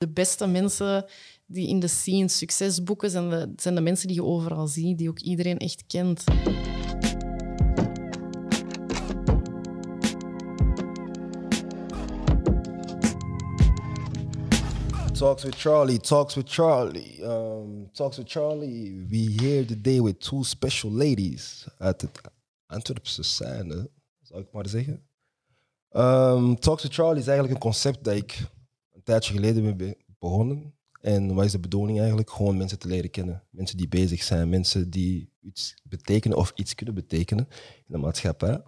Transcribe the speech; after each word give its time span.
De 0.00 0.08
beste 0.08 0.46
mensen 0.46 1.04
die 1.46 1.68
in 1.68 1.80
de 1.80 1.88
scene 1.88 2.28
succes 2.28 2.82
boeken, 2.82 3.10
zijn 3.10 3.30
de, 3.30 3.52
zijn 3.56 3.74
de 3.74 3.80
mensen 3.80 4.06
die 4.06 4.16
je 4.16 4.24
overal 4.24 4.66
ziet, 4.66 4.98
die 4.98 5.08
ook 5.08 5.18
iedereen 5.18 5.58
echt 5.58 5.86
kent. 5.86 6.24
Talks 15.12 15.42
with 15.42 15.54
Charlie, 15.54 16.00
Talks 16.00 16.34
with 16.34 16.48
Charlie. 16.48 17.22
Um, 17.22 17.92
talks 17.92 18.16
with 18.16 18.30
Charlie. 18.30 19.06
We 19.08 19.42
here 19.42 19.64
today 19.64 20.02
with 20.02 20.20
two 20.20 20.42
special 20.42 20.92
ladies 20.92 21.66
uit 21.78 22.00
het 22.00 22.20
Antwerpse 22.66 23.22
scène, 23.22 23.90
zou 24.22 24.40
ik 24.40 24.52
maar 24.52 24.68
zeggen. 24.68 25.02
Um, 25.90 26.58
Talks 26.58 26.82
with 26.82 26.94
Charlie 26.94 27.20
is 27.20 27.26
eigenlijk 27.26 27.54
een 27.54 27.70
concept 27.70 28.04
dat 28.04 28.14
ik 28.14 28.48
tijdje 29.10 29.34
geleden 29.34 29.76
be- 29.76 29.96
begonnen. 30.18 30.74
En 31.00 31.34
wat 31.34 31.44
is 31.44 31.52
de 31.52 31.60
bedoeling 31.60 31.98
eigenlijk? 31.98 32.30
Gewoon 32.30 32.56
mensen 32.56 32.78
te 32.78 32.88
leren 32.88 33.10
kennen. 33.10 33.42
Mensen 33.50 33.76
die 33.76 33.88
bezig 33.88 34.22
zijn, 34.22 34.48
mensen 34.48 34.90
die 34.90 35.32
iets 35.40 35.74
betekenen 35.82 36.36
of 36.36 36.52
iets 36.54 36.74
kunnen 36.74 36.94
betekenen 36.94 37.48
in 37.76 37.92
de 37.92 37.98
maatschappij. 37.98 38.62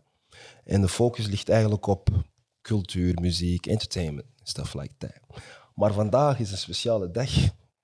En 0.65 0.81
de 0.81 0.89
focus 0.89 1.27
ligt 1.27 1.49
eigenlijk 1.49 1.87
op 1.87 2.25
cultuur, 2.61 3.21
muziek, 3.21 3.67
entertainment, 3.67 4.27
stuff 4.43 4.75
like 4.75 4.95
that. 4.99 5.21
Maar 5.75 5.93
vandaag 5.93 6.39
is 6.39 6.51
een 6.51 6.59
speciale 6.59 7.11
dag 7.11 7.31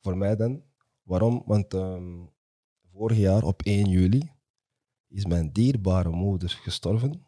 voor 0.01 0.17
mij 0.17 0.37
dan. 0.37 0.63
Waarom? 1.03 1.43
Want 1.47 1.75
ehm, 1.75 2.25
vorig 2.93 3.19
jaar 3.19 3.43
op 3.43 3.63
1 3.63 3.89
juli 3.89 4.31
is 5.09 5.25
mijn 5.25 5.53
dierbare 5.53 6.11
moeder 6.11 6.51
gestorven. 6.63 7.27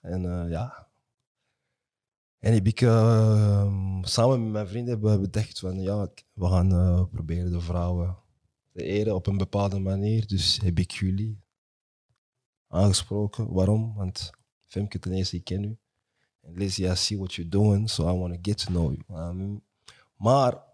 En 0.00 0.24
eh, 0.24 0.50
ja. 0.50 0.85
En 2.38 2.52
heb 2.52 2.66
ik 2.66 2.80
eh, 2.80 4.02
samen 4.02 4.42
met 4.42 4.52
mijn 4.52 4.68
vrienden 4.68 4.92
hebben 4.92 5.20
bedacht 5.20 5.58
van 5.58 5.80
ja, 5.80 6.08
we 6.32 6.46
gaan 6.46 6.72
eh, 6.72 7.04
proberen 7.10 7.50
de 7.50 7.60
vrouwen 7.60 8.16
te 8.72 8.82
eren 8.82 9.14
op 9.14 9.26
een 9.26 9.36
bepaalde 9.36 9.78
manier. 9.78 10.26
Dus 10.26 10.60
heb 10.60 10.78
ik 10.78 10.90
jullie 10.90 11.40
aangesproken. 12.68 13.52
Waarom? 13.52 13.94
Want 13.94 14.30
Femke 14.66 14.98
ten 14.98 15.12
eerste, 15.12 15.36
ik 15.36 15.44
ken 15.44 15.64
u. 15.64 15.78
En 16.40 16.52
Lizzie, 16.52 16.86
I 16.86 16.94
see 16.94 17.16
what 17.16 17.34
you're 17.34 17.50
doing, 17.50 17.90
so 17.90 18.02
I 18.08 18.18
want 18.18 18.32
to 18.32 18.38
get 18.42 18.58
to 18.58 18.72
know 18.72 18.94
you. 18.94 19.28
Um, 19.28 19.62
maar 20.16 20.64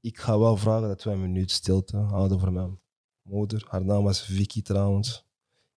ik 0.00 0.18
ga 0.18 0.38
wel 0.38 0.56
vragen 0.56 0.88
dat 0.88 1.02
we 1.02 1.10
een 1.10 1.20
minuut 1.20 1.50
stilte 1.50 1.96
houden 1.96 2.40
voor 2.40 2.52
mijn 2.52 2.78
moeder. 3.22 3.66
Haar 3.68 3.84
naam 3.84 4.04
was 4.04 4.22
Vicky 4.22 4.62
trouwens. 4.62 5.26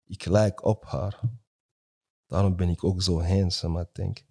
Ik 0.05 0.25
lijk 0.25 0.65
op 0.65 0.85
haar. 0.85 1.19
Daarom 2.27 2.55
ben 2.55 2.69
ik 2.69 2.83
ook 2.83 3.01
zo 3.01 3.21
handsome, 3.21 3.81
I 3.81 3.85
think. 3.91 4.25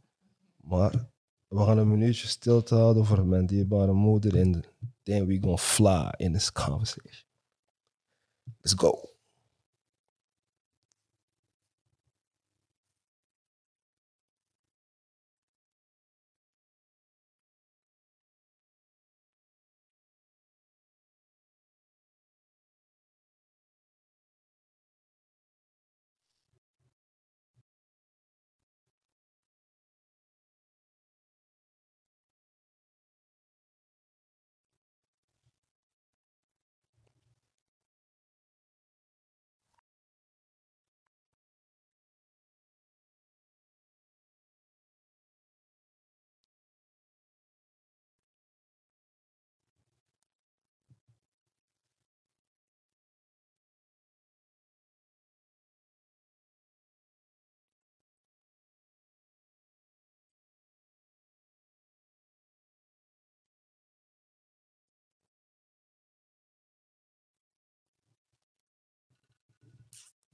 Maar 0.66 1.08
we 1.46 1.64
gaan 1.64 1.78
een 1.78 1.88
minuutje 1.88 2.26
stilte 2.26 2.74
houden 2.74 3.04
voor 3.04 3.26
mijn 3.26 3.46
dierbare 3.46 3.92
moeder. 3.92 4.36
En 4.36 4.64
then 5.02 5.26
we 5.26 5.38
gonna 5.40 5.56
fly 5.56 6.12
in 6.16 6.32
this 6.32 6.52
conversation. 6.52 7.24
Let's 8.60 8.74
go. 8.74 9.15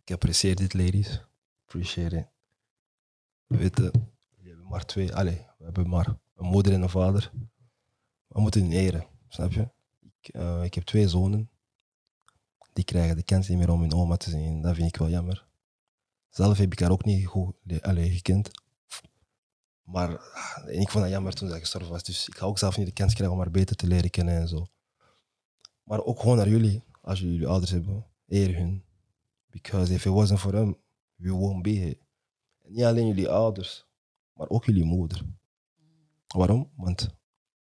Ik 0.05 0.13
apprecieer 0.13 0.55
dit, 0.57 0.75
ladies. 0.75 1.25
Appreciate 1.65 2.17
it. 2.17 2.27
We 3.47 3.57
weten, 3.57 3.91
we 4.37 4.49
hebben 4.49 4.69
maar 4.69 4.85
twee. 4.87 5.15
Allee, 5.15 5.47
we 5.59 5.65
hebben 5.65 5.89
maar 5.89 6.07
een 6.37 6.47
moeder 6.47 6.73
en 6.73 6.83
een 6.83 6.89
vader. 6.91 7.31
We 8.27 8.41
moeten 8.41 8.61
hun 8.63 8.73
eren, 8.73 9.07
snap 9.29 9.53
je? 9.53 9.69
Ik, 10.01 10.29
eh, 10.35 10.63
ik 10.65 10.75
heb 10.75 10.85
twee 10.85 11.09
zonen. 11.09 11.51
Die 12.73 12.85
krijgen 12.85 13.17
de 13.17 13.23
kans 13.23 13.49
niet 13.49 13.59
meer 13.59 13.71
om 13.71 13.81
hun 13.81 13.95
oma 13.95 14.17
te 14.17 14.31
zien. 14.31 14.63
Dat 14.63 14.75
vind 14.75 14.89
ik 14.89 14.97
wel 14.97 15.09
jammer. 15.09 15.47
Zelf 16.29 16.59
heb 16.59 16.73
ik 16.73 16.81
haar 16.81 16.91
ook 16.91 17.05
niet 17.05 17.27
goed 17.27 17.55
le- 17.63 17.81
allee, 17.83 18.11
gekend. 18.11 18.51
Maar 19.83 20.19
ah, 20.19 20.69
ik 20.69 20.89
vond 20.91 21.05
dat 21.05 21.13
jammer 21.13 21.35
toen 21.35 21.49
zij 21.49 21.59
gestorven 21.61 21.91
was. 21.91 22.03
Dus 22.03 22.29
ik 22.29 22.37
ga 22.37 22.47
ook 22.47 22.59
zelf 22.59 22.77
niet 22.77 22.87
de 22.87 22.93
kans 22.93 23.15
krijgen 23.15 23.35
om 23.37 23.43
haar 23.43 23.51
beter 23.51 23.77
te 23.77 23.87
leren 23.87 24.11
kennen 24.11 24.35
en 24.41 24.49
zo. 24.49 24.67
Maar 25.83 26.03
ook 26.05 26.21
gewoon 26.21 26.37
naar 26.37 26.49
jullie, 26.49 26.83
als 27.01 27.19
jullie 27.19 27.35
jullie 27.35 27.49
ouders 27.49 27.71
hebben, 27.71 28.07
eer 28.29 28.57
hun. 28.57 28.85
Because 29.53 29.93
if 29.95 30.07
it 30.07 30.13
wasn't 30.13 30.41
for 30.41 30.51
them, 30.51 30.77
we 31.17 31.31
won't 31.31 31.63
be 31.63 31.71
here. 31.71 31.99
Niet 32.67 32.85
alleen 32.85 33.07
jullie 33.07 33.29
ouders, 33.29 33.87
maar 34.33 34.49
ook 34.49 34.65
jullie 34.65 34.85
moeder. 34.85 35.23
Waarom? 36.27 36.71
Want 36.77 37.09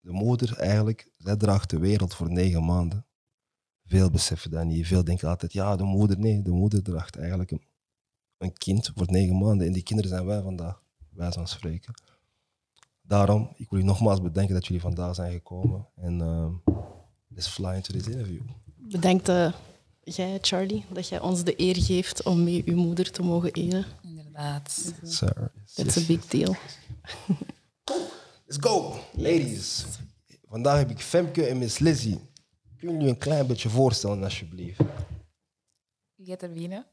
de 0.00 0.12
moeder 0.12 0.58
eigenlijk, 0.58 1.10
zij 1.18 1.36
draagt 1.36 1.70
de 1.70 1.78
wereld 1.78 2.14
voor 2.14 2.30
negen 2.30 2.64
maanden. 2.64 3.06
Veel 3.84 4.10
beseffen 4.10 4.50
dat 4.50 4.64
niet. 4.64 4.86
Veel 4.86 5.04
denken 5.04 5.28
altijd, 5.28 5.52
ja, 5.52 5.76
de 5.76 5.84
moeder. 5.84 6.18
Nee, 6.18 6.42
de 6.42 6.50
moeder 6.50 6.82
draagt 6.82 7.16
eigenlijk 7.16 7.50
een, 7.50 7.62
een 8.38 8.52
kind 8.52 8.90
voor 8.94 9.10
negen 9.10 9.38
maanden. 9.38 9.66
En 9.66 9.72
die 9.72 9.82
kinderen 9.82 10.10
zijn 10.10 10.26
wij 10.26 10.42
vandaag, 10.42 10.82
wij 11.10 11.32
van 11.32 11.48
spreken. 11.48 11.94
Daarom, 13.02 13.42
ik 13.42 13.56
wil 13.56 13.78
jullie 13.78 13.84
nogmaals 13.84 14.22
bedanken 14.22 14.54
dat 14.54 14.66
jullie 14.66 14.82
vandaag 14.82 15.14
zijn 15.14 15.32
gekomen. 15.32 15.88
En 15.94 16.20
ehm, 16.20 16.52
let's 17.28 17.48
fly 17.48 17.74
into 17.74 17.92
this 17.92 18.06
interview. 18.06 18.42
Bedankt 18.76 19.28
eh, 19.28 19.52
jij, 20.04 20.38
Charlie, 20.40 20.84
dat 20.92 21.08
jij 21.08 21.20
ons 21.20 21.44
de 21.44 21.60
eer 21.60 21.76
geeft 21.76 22.22
om 22.22 22.44
mee 22.44 22.62
uw 22.66 22.76
moeder 22.76 23.10
te 23.10 23.22
mogen 23.22 23.52
eren. 23.52 23.84
Inderdaad. 24.02 24.92
Sir. 25.02 25.50
That's 25.74 25.96
a 25.96 26.06
big 26.06 26.26
deal. 26.26 26.56
Let's 28.46 28.58
go, 28.60 28.94
ladies. 29.12 29.84
Vandaag 30.48 30.78
heb 30.78 30.90
ik 30.90 31.00
Femke 31.00 31.46
en 31.46 31.58
Miss 31.58 31.78
Lizzie. 31.78 32.20
Kunnen 32.78 32.96
jullie 32.96 33.12
een 33.12 33.18
klein 33.18 33.46
beetje 33.46 33.68
voorstellen, 33.68 34.22
alsjeblieft? 34.22 34.80
Wie 36.16 36.26
gaat 36.26 36.42
er 36.42 36.50
beginnen? 36.52 36.86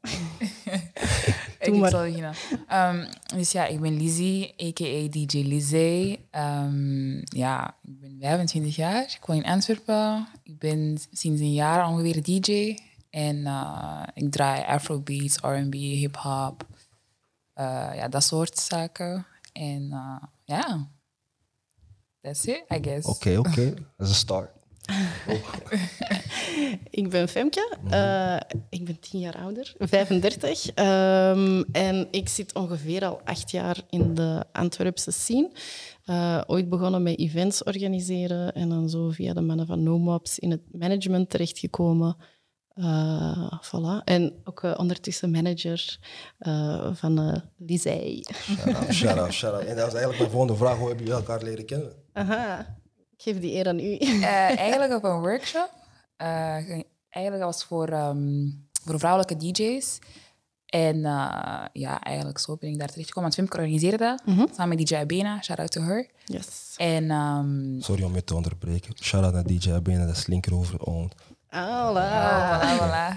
Doe 1.64 1.84
ik 1.84 1.90
zal 1.90 2.04
beginnen. 2.04 2.34
Ehm, 2.68 3.06
dus 3.34 3.52
ja, 3.52 3.66
ik 3.66 3.80
ben 3.80 3.96
Lizzie, 3.96 4.54
a.k.a. 4.62 5.08
DJ 5.08 5.42
Lizzie. 5.42 6.18
Ehm, 6.30 7.16
ja, 7.16 7.76
ik 7.82 8.00
ben 8.00 8.16
25 8.20 8.76
jaar. 8.76 9.02
Ik 9.02 9.26
woon 9.26 9.36
in 9.36 9.44
Antwerpen. 9.44 10.28
Ik 10.42 10.58
ben 10.58 10.98
sinds 11.12 11.40
een 11.40 11.52
jaar 11.52 11.88
ongeveer 11.88 12.22
DJ. 12.22 12.76
En 13.10 13.46
eh, 13.46 14.02
ik 14.14 14.30
draai 14.30 14.62
afrobeats, 14.64 15.36
R&B, 15.36 15.72
hip-hop. 15.74 16.66
eh, 17.54 17.90
ja, 17.94 18.08
dat 18.08 18.24
soort 18.24 18.58
zaken. 18.58 19.26
En 19.52 19.88
eh, 19.92 20.22
ja, 20.44 20.88
that's 22.20 22.44
it, 22.44 22.64
I 22.74 22.78
guess. 22.82 23.06
Oké, 23.06 23.38
oké. 23.38 23.74
Dat 23.96 24.06
is 24.06 24.08
een 24.08 24.14
start. 24.14 24.50
Ik 26.90 27.10
ben 27.10 27.28
Femke. 27.28 27.76
Eh, 27.90 28.58
ik 28.68 28.84
ben 28.84 29.00
tien 29.00 29.20
jaar 29.20 29.36
ouder, 29.36 29.74
35. 29.78 30.70
Ehm, 30.74 31.62
en 31.72 32.08
ik 32.10 32.28
zit 32.28 32.54
ongeveer 32.54 33.04
al 33.04 33.20
acht 33.24 33.50
jaar 33.50 33.80
in 33.90 34.14
de 34.14 34.44
Antwerpse 34.52 35.10
scene. 35.10 35.50
Eh, 36.04 36.40
ooit 36.46 36.68
begonnen 36.68 37.02
met 37.02 37.18
events 37.18 37.62
organiseren 37.62 38.52
en 38.52 38.68
dan 38.68 38.88
zo 38.88 39.10
via 39.10 39.32
de 39.32 39.40
mannen 39.40 39.66
van 39.66 39.82
NoMops 39.82 40.38
in 40.38 40.50
het 40.50 40.62
management 40.72 41.30
terechtgekomen. 41.30 42.16
Eh 42.74 43.52
voilà. 43.62 44.04
En 44.04 44.32
ook 44.44 44.62
eh, 44.62 44.74
ondertussen 44.76 45.30
manager 45.30 45.98
eh, 46.38 46.94
van 46.94 47.20
uh, 47.20 47.36
Lizzie. 47.56 48.26
Shout 48.90 49.18
out, 49.18 49.32
shout 49.32 49.54
out. 49.54 49.64
En 49.64 49.76
dat 49.76 49.84
was 49.84 49.94
eigenlijk 49.94 50.18
mijn 50.18 50.30
volgende 50.30 50.56
vraag. 50.56 50.76
Hoe 50.76 50.88
hebben 50.88 51.06
jullie 51.06 51.20
elkaar 51.20 51.42
leren 51.42 51.64
kennen? 51.66 51.92
Aha, 52.12 52.58
ik 53.16 53.22
geef 53.22 53.40
die 53.40 53.54
eer 53.54 53.68
aan 53.68 53.78
u. 53.78 53.96
Eh, 53.96 54.58
eigenlijk 54.58 54.92
op 54.92 55.04
een 55.04 55.20
workshop. 55.20 55.70
Eh, 56.16 56.28
eigenlijk 57.08 57.44
was 57.44 57.64
voor, 57.64 57.88
ehm, 57.88 58.48
voor 58.84 58.98
vrouwelijke 58.98 59.36
DJ's. 59.36 59.98
En 60.66 61.04
eh, 61.04 61.64
ja, 61.72 62.00
eigenlijk 62.00 62.38
zo 62.38 62.56
ben 62.56 62.70
ik 62.70 62.78
daar 62.78 62.88
terechtgekomen. 62.88 63.30
Want 63.30 63.34
Femke 63.34 63.56
organiseerde 63.56 63.96
dat, 63.96 64.22
samen 64.54 64.76
met 64.76 64.86
DJ 64.86 64.94
Abena. 64.96 65.42
Shout 65.42 65.58
out 65.58 65.70
to 65.70 65.80
her. 65.82 66.10
Yes. 66.24 66.74
En 66.76 67.10
ehm, 67.10 67.80
Sorry 67.80 68.02
om 68.02 68.14
je 68.14 68.24
te 68.24 68.34
onderbreken. 68.34 68.92
Shout 69.02 69.24
out 69.24 69.32
naar 69.34 69.44
DJ 69.44 69.72
Abena, 69.72 70.06
dat 70.06 70.16
is 70.16 70.26
linkerover. 70.26 70.80
Voilà. 71.50 72.76
voilà, 72.78 73.16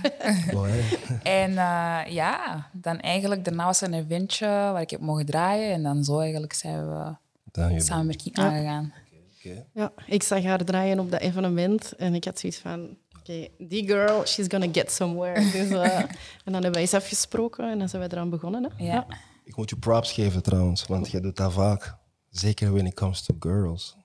voilà. 0.52 1.22
En 1.24 1.58
eh, 1.58 2.00
ja, 2.14 2.68
dan 2.72 3.00
eigenlijk 3.00 3.46
daarna 3.46 3.66
was 3.66 3.82
er 3.82 3.88
een 3.88 3.94
eventje 3.94 4.46
waar 4.48 4.82
ik 4.82 4.90
heb 4.90 5.00
mogen 5.00 5.26
draaien. 5.26 5.74
En 5.74 5.84
dan 5.84 6.04
zo 6.04 6.20
eigenlijk 6.20 6.54
zijn 6.54 6.88
we 6.90 7.16
Dan 7.52 7.82
samenwerking 7.82 8.36
aangegaan. 8.36 8.94
Oké. 9.38 9.66
Ja, 9.74 9.92
ik 10.06 10.24
zag 10.24 10.44
haar 10.44 10.64
draaien 10.66 11.00
op 11.00 11.12
dat 11.12 11.20
evenement 11.22 11.96
en 11.96 12.14
ik 12.14 12.24
had 12.26 12.40
zoiets 12.40 12.60
van... 12.60 12.98
Oké, 13.20 13.48
die 13.58 13.88
girl, 13.88 14.26
she's 14.26 14.46
gonna 14.48 14.68
get 14.72 14.92
somewhere. 14.92 15.42
Dus, 15.52 15.70
eh, 15.70 15.98
en 16.00 16.08
dan 16.44 16.54
hebben 16.54 16.72
wij 16.72 16.82
eens 16.82 16.94
afgesproken 16.94 17.70
en 17.72 17.80
dan 17.80 17.90
zijn 17.90 18.02
wij 18.02 18.12
eraan 18.12 18.30
begonnen. 18.30 18.64
Hè? 18.76 18.84
Ja. 18.86 19.06
Ik 19.44 19.56
moet 19.56 19.70
je 19.70 19.76
props 19.76 20.12
geven 20.12 20.44
trouwens, 20.44 20.86
want 20.86 21.12
jij 21.12 21.22
doet 21.22 21.38
dat 21.38 21.54
vaak. 21.54 21.96
Zeker 22.30 22.74
when 22.74 22.86
it 22.86 22.94
comes 22.94 23.22
to 23.22 23.36
girls. 23.40 23.96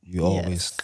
You 0.00 0.32
Yes. 0.32 0.42
always 0.42 0.74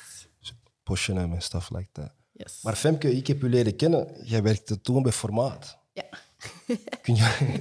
pushen 0.82 1.14
them 1.16 1.32
and 1.32 1.43
stuff 1.43 1.70
like 1.70 1.88
that. 1.93 2.12
Yes. 2.44 2.58
Maar 2.62 2.74
Femke, 2.74 3.16
ik 3.16 3.26
heb 3.26 3.40
je 3.40 3.48
leren 3.48 3.76
kennen. 3.76 4.08
Jij 4.24 4.42
werkte 4.42 4.80
toen 4.80 5.02
bij 5.02 5.12
Formaat. 5.12 5.78
Ja. 5.92 6.04
Kun 7.02 7.14
je, 7.14 7.60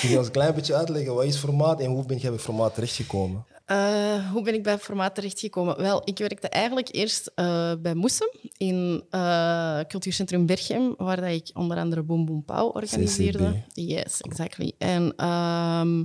kun 0.00 0.08
je 0.08 0.18
ons 0.18 0.26
een 0.26 0.32
klein 0.32 0.54
beetje 0.54 0.74
uitleggen, 0.74 1.14
wat 1.14 1.24
is 1.24 1.36
Formaat 1.36 1.80
en 1.80 1.90
hoe 1.90 2.06
ben 2.06 2.16
jij 2.16 2.30
bij 2.30 2.38
Formaat 2.38 2.74
terechtgekomen? 2.74 3.46
Eh, 3.64 4.30
hoe 4.30 4.42
ben 4.42 4.54
ik 4.54 4.62
bij 4.62 4.78
formaat 4.78 5.14
terechtgekomen? 5.14 5.76
Wel, 5.76 6.02
ik 6.04 6.18
werkte 6.18 6.48
eigenlijk 6.48 6.88
eerst 6.94 7.32
eh, 7.34 7.72
bij 7.78 7.94
Moesem 7.94 8.28
in 8.56 9.04
eh, 9.10 9.80
Cultuurcentrum 9.88 10.46
Berchem, 10.46 10.94
waar 10.96 11.20
dat 11.20 11.30
ik 11.30 11.50
onder 11.54 11.76
andere 11.76 12.02
Boom 12.02 12.24
Boom 12.24 12.44
Pauw 12.44 12.68
organiseerde. 12.68 13.50
CCB. 13.50 13.70
Yes, 13.72 14.20
exactly. 14.20 14.72
En 14.78 15.12
ehm, 15.16 16.04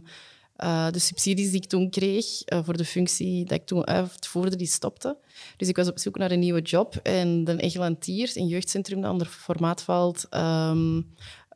eh, 0.59 0.91
de 0.91 0.99
subsidies 0.99 1.51
die 1.51 1.61
ik 1.61 1.69
toen 1.69 1.89
kreeg 1.89 2.41
eh, 2.41 2.59
voor 2.63 2.77
de 2.77 2.85
functie 2.85 3.45
dat 3.45 3.57
ik 3.59 3.65
toen 3.65 3.87
uitvoerde, 3.87 4.55
die 4.55 4.67
stopte. 4.67 5.17
Dus 5.57 5.67
ik 5.67 5.75
was 5.75 5.87
op 5.87 5.99
zoek 5.99 6.17
naar 6.17 6.31
een 6.31 6.39
nieuwe 6.39 6.61
job. 6.61 6.95
En 7.03 7.43
de 7.43 7.57
Egelantier, 7.57 8.31
een 8.33 8.47
jeugdcentrum 8.47 9.01
dat 9.01 9.11
onder 9.11 9.27
formaat 9.27 9.81
valt, 9.81 10.25
ehm, 10.29 11.01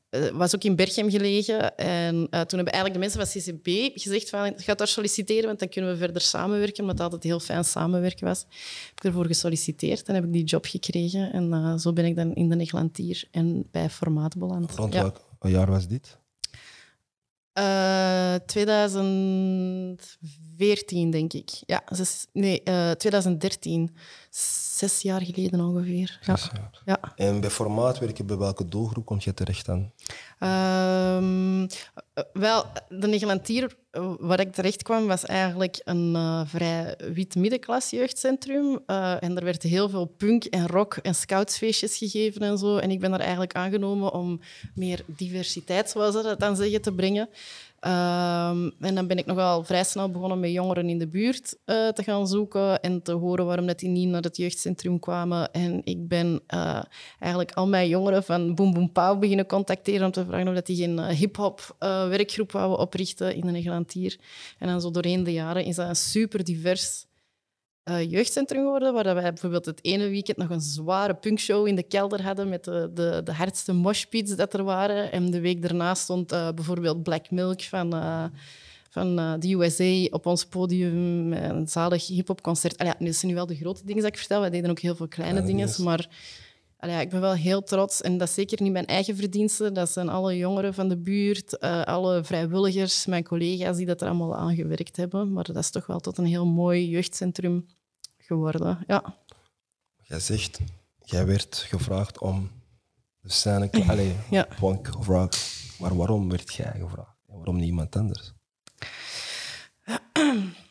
eh, 0.09 0.27
was 0.27 0.55
ook 0.55 0.63
in 0.63 0.75
Berchem 0.75 1.09
gelegen. 1.09 1.75
En 1.77 2.15
toen 2.15 2.59
hebben 2.59 2.73
eigenlijk 2.73 2.93
de 2.93 2.99
mensen 2.99 3.19
van 3.19 3.29
CCB 3.29 3.99
gezegd 3.99 4.29
van, 4.29 4.53
ga 4.55 4.73
daar 4.73 4.87
solliciteren, 4.87 5.45
want 5.45 5.59
dan 5.59 5.69
kunnen 5.69 5.91
we 5.91 5.97
verder 5.97 6.21
samenwerken, 6.21 6.81
omdat 6.81 6.97
het 6.97 7.03
altijd 7.05 7.23
heel 7.23 7.39
fijn 7.39 7.65
samenwerken 7.65 8.27
was. 8.27 8.39
Heb 8.39 8.97
ik 8.97 9.03
ervoor 9.03 9.25
gesolliciteerd 9.25 10.07
en 10.07 10.15
heb 10.15 10.23
ik 10.23 10.33
die 10.33 10.43
job 10.43 10.65
gekregen. 10.65 11.31
En 11.31 11.79
zo 11.79 11.93
ben 11.93 12.05
ik 12.05 12.15
dan 12.15 12.33
in 12.33 12.49
de 12.49 12.57
Egelantier 12.57 13.27
en 13.31 13.67
bij 13.71 13.89
Formaat 13.89 14.37
beland. 14.37 14.75
Rond 14.75 14.93
Ja. 14.93 15.01
welk 15.01 15.19
jaar 15.53 15.69
was 15.71 15.87
dit? 15.87 16.21
Eh, 17.53 18.35
2014, 18.45 21.11
denk 21.11 21.33
ik. 21.33 21.49
Ja, 21.65 21.81
zes, 21.85 22.25
nee, 22.31 22.63
eh, 22.63 22.91
2013. 22.91 23.95
Zes 24.73 25.01
jaar 25.01 25.21
geleden 25.21 25.59
ongeveer. 25.59 26.19
Ja. 26.21 26.37
Jaar. 26.53 26.81
ja. 26.85 26.99
En 27.15 27.41
bij 27.41 27.49
Formaat 27.49 27.99
werken, 27.99 28.25
bij 28.25 28.37
welke 28.37 28.67
doelgroep 28.67 29.05
kom 29.05 29.17
je 29.19 29.33
terecht 29.33 29.65
dan? 29.65 29.91
Ehm, 30.39 31.67
eh, 32.13 32.23
wel, 32.33 32.65
de 32.89 33.07
Negelantier 33.07 33.75
eh, 33.93 34.13
waar 34.19 34.39
ik 34.39 34.53
terecht 34.53 34.83
kwam, 34.83 35.07
was 35.07 35.25
eigenlijk 35.25 35.81
een 35.83 36.15
eh, 36.15 36.41
vrij 36.45 36.95
wit 37.13 37.35
middenklas 37.35 37.89
jeugdcentrum. 37.89 38.79
Eh, 38.85 39.23
en 39.23 39.37
er 39.37 39.43
werd 39.43 39.63
heel 39.63 39.89
veel 39.89 40.05
punk 40.05 40.43
en 40.43 40.67
rock 40.67 40.95
en 40.95 41.15
scoutsfeestjes 41.15 41.97
gegeven 41.97 42.41
en 42.41 42.57
zo. 42.57 42.77
En 42.77 42.91
ik 42.91 42.99
ben 42.99 43.09
daar 43.09 43.19
eigenlijk 43.19 43.53
aangenomen 43.55 44.13
om 44.13 44.39
meer 44.75 45.03
diversiteit, 45.05 45.89
zoals 45.89 46.15
ze 46.15 46.21
dat 46.21 46.39
dan 46.39 46.55
zeggen, 46.55 46.81
te 46.81 46.93
brengen. 46.93 47.29
Ehm, 47.83 48.69
en 48.79 48.95
dan 48.95 49.07
ben 49.07 49.17
ik 49.17 49.25
nogal 49.25 49.63
vrij 49.63 49.83
snel 49.83 50.11
begonnen 50.11 50.39
met 50.39 50.51
jongeren 50.51 50.89
in 50.89 50.97
de 50.97 51.07
buurt 51.07 51.57
eh, 51.65 51.87
te 51.87 52.03
gaan 52.03 52.27
zoeken 52.27 52.81
en 52.81 53.01
te 53.01 53.11
horen 53.11 53.45
waarom 53.45 53.67
dat 53.67 53.79
die 53.79 53.89
niet 53.89 54.07
naar 54.07 54.21
het 54.21 54.37
jeugdcentrum 54.37 54.99
kwamen. 54.99 55.51
En 55.51 55.81
ik 55.83 56.07
ben 56.07 56.41
eh, 56.47 56.83
eigenlijk 57.19 57.51
al 57.51 57.67
mijn 57.67 57.87
jongeren 57.87 58.23
van 58.23 58.55
Boom 58.55 58.73
Boom 58.73 58.91
Pauw 58.91 59.17
beginnen 59.17 59.45
contacteren 59.45 60.05
om 60.05 60.11
te 60.11 60.25
vragen 60.25 60.47
of 60.47 60.53
dat 60.53 60.65
die 60.65 60.75
geen 60.75 60.99
eh, 60.99 61.07
hip-hop 61.07 61.75
werkgroep 62.09 62.51
wouden 62.51 62.79
oprichten 62.79 63.35
in 63.35 63.41
de 63.41 63.51
Nederlandier. 63.51 64.17
En 64.59 64.67
dan 64.67 64.81
zo 64.81 64.91
doorheen 64.91 65.23
de 65.23 65.33
jaren 65.33 65.65
is 65.65 65.75
dat 65.75 65.87
een 65.87 65.95
super 65.95 66.43
divers 66.43 67.05
eh, 67.83 68.11
jeugdcentrum 68.11 68.63
geworden, 68.63 68.93
waar 68.93 69.03
dat 69.03 69.13
wij 69.13 69.29
bijvoorbeeld 69.29 69.65
het 69.65 69.79
ene 69.81 70.09
weekend 70.09 70.37
nog 70.37 70.49
een 70.49 70.61
zware 70.61 71.13
punkshow 71.13 71.67
in 71.67 71.75
de 71.75 71.83
kelder 71.83 72.23
hadden 72.23 72.49
met 72.49 72.63
de, 72.63 72.91
de, 72.93 73.21
de 73.23 73.33
hardste 73.33 73.73
moshpits 73.73 74.35
dat 74.35 74.53
er 74.53 74.63
waren. 74.63 75.11
En 75.11 75.31
de 75.31 75.39
week 75.39 75.61
daarna 75.61 75.93
stond 75.93 76.31
eh, 76.31 76.49
bijvoorbeeld 76.55 77.03
Black 77.03 77.31
Milk 77.31 77.61
van, 77.61 77.93
eh, 77.93 78.23
van 78.89 79.39
de 79.39 79.53
USA 79.53 80.07
op 80.09 80.25
ons 80.25 80.45
podium, 80.45 81.29
met 81.29 81.49
een 81.49 81.67
zalig 81.67 82.07
hip-hopconcert. 82.07 82.77
Allee, 82.77 82.93
Ja, 82.99 83.11
zijn 83.11 83.31
nu 83.31 83.37
wel 83.37 83.45
de 83.45 83.55
grote 83.55 83.85
dingen 83.85 84.01
dat 84.01 84.11
ik 84.11 84.17
vertel. 84.17 84.39
Wij 84.39 84.49
deden 84.49 84.69
ook 84.69 84.79
heel 84.79 84.95
veel 84.95 85.07
kleine, 85.07 85.43
dingen, 85.43 85.69
maar 85.83 86.07
allee, 86.83 86.99
ik 87.01 87.09
ben 87.09 87.21
wel 87.21 87.33
heel 87.33 87.63
trots. 87.63 88.01
En 88.01 88.17
dat 88.17 88.27
is 88.27 88.33
zeker 88.33 88.61
niet 88.61 88.71
mijn 88.71 88.85
eigen 88.85 89.15
verdienste. 89.15 89.71
Dat 89.71 89.89
zijn 89.91 90.09
alle 90.09 90.37
jongeren 90.37 90.73
van 90.73 90.89
de 90.89 90.97
buurt, 90.97 91.57
eh, 91.57 91.81
alle 91.81 92.23
vrijwilligers, 92.23 93.05
mijn 93.05 93.23
collega's 93.23 93.77
die 93.77 93.85
dat 93.85 94.01
er 94.01 94.07
allemaal 94.07 94.35
aan 94.35 94.55
gewerkt 94.55 94.95
hebben. 94.97 95.33
Maar 95.33 95.43
dat 95.43 95.55
is 95.55 95.69
toch 95.69 95.85
wel 95.85 95.99
tot 95.99 96.17
een 96.17 96.25
heel 96.25 96.45
mooi 96.45 96.89
jeugdcentrum 96.89 97.65
geworden. 98.17 98.83
Ja. 98.87 99.15
Jij 100.03 100.19
zegt, 100.19 100.59
jij 101.03 101.25
werd 101.25 101.55
gevraagd 101.69 102.19
om 102.19 102.51
de 103.19 103.29
scène, 103.31 103.69
allee, 103.87 104.15
Ja. 104.29 104.47
rock. 104.59 104.89
Maar 105.79 105.95
waarom 105.95 106.29
werd 106.29 106.53
jij 106.53 106.73
gevraagd? 106.79 107.15
En 107.27 107.35
waarom 107.35 107.55
niet 107.55 107.65
iemand 107.65 107.95
anders? 107.95 108.33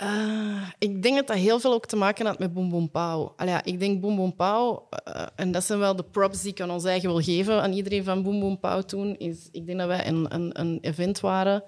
Eh, 0.00 0.68
ik 0.78 1.02
denk 1.02 1.16
dat 1.16 1.26
dat 1.26 1.36
heel 1.36 1.60
veel 1.60 1.72
ook 1.72 1.86
te 1.86 1.96
maken 1.96 2.26
had 2.26 2.38
met 2.38 2.52
Boom 2.52 2.70
Boom 2.70 2.90
Pauw. 2.90 3.34
Ik 3.64 3.78
denk 3.78 4.00
Boom 4.00 4.16
Boom 4.16 4.36
Pauw, 4.36 4.88
eh, 5.04 5.26
en 5.36 5.52
dat 5.52 5.64
zijn 5.64 5.78
wel 5.78 5.96
de 5.96 6.04
props 6.04 6.42
die 6.42 6.50
ik 6.50 6.60
aan 6.60 6.70
ons 6.70 6.84
eigen 6.84 7.08
wil 7.08 7.20
geven, 7.20 7.62
aan 7.62 7.72
iedereen 7.72 8.04
van 8.04 8.22
Boom 8.22 8.40
Boom 8.40 8.60
Pauw 8.60 8.80
toen, 8.80 9.16
is, 9.18 9.48
ik 9.52 9.66
denk 9.66 9.78
dat 9.78 9.88
wij 9.88 10.06
een, 10.06 10.34
een, 10.34 10.60
een 10.60 10.78
event 10.80 11.20
waren 11.20 11.62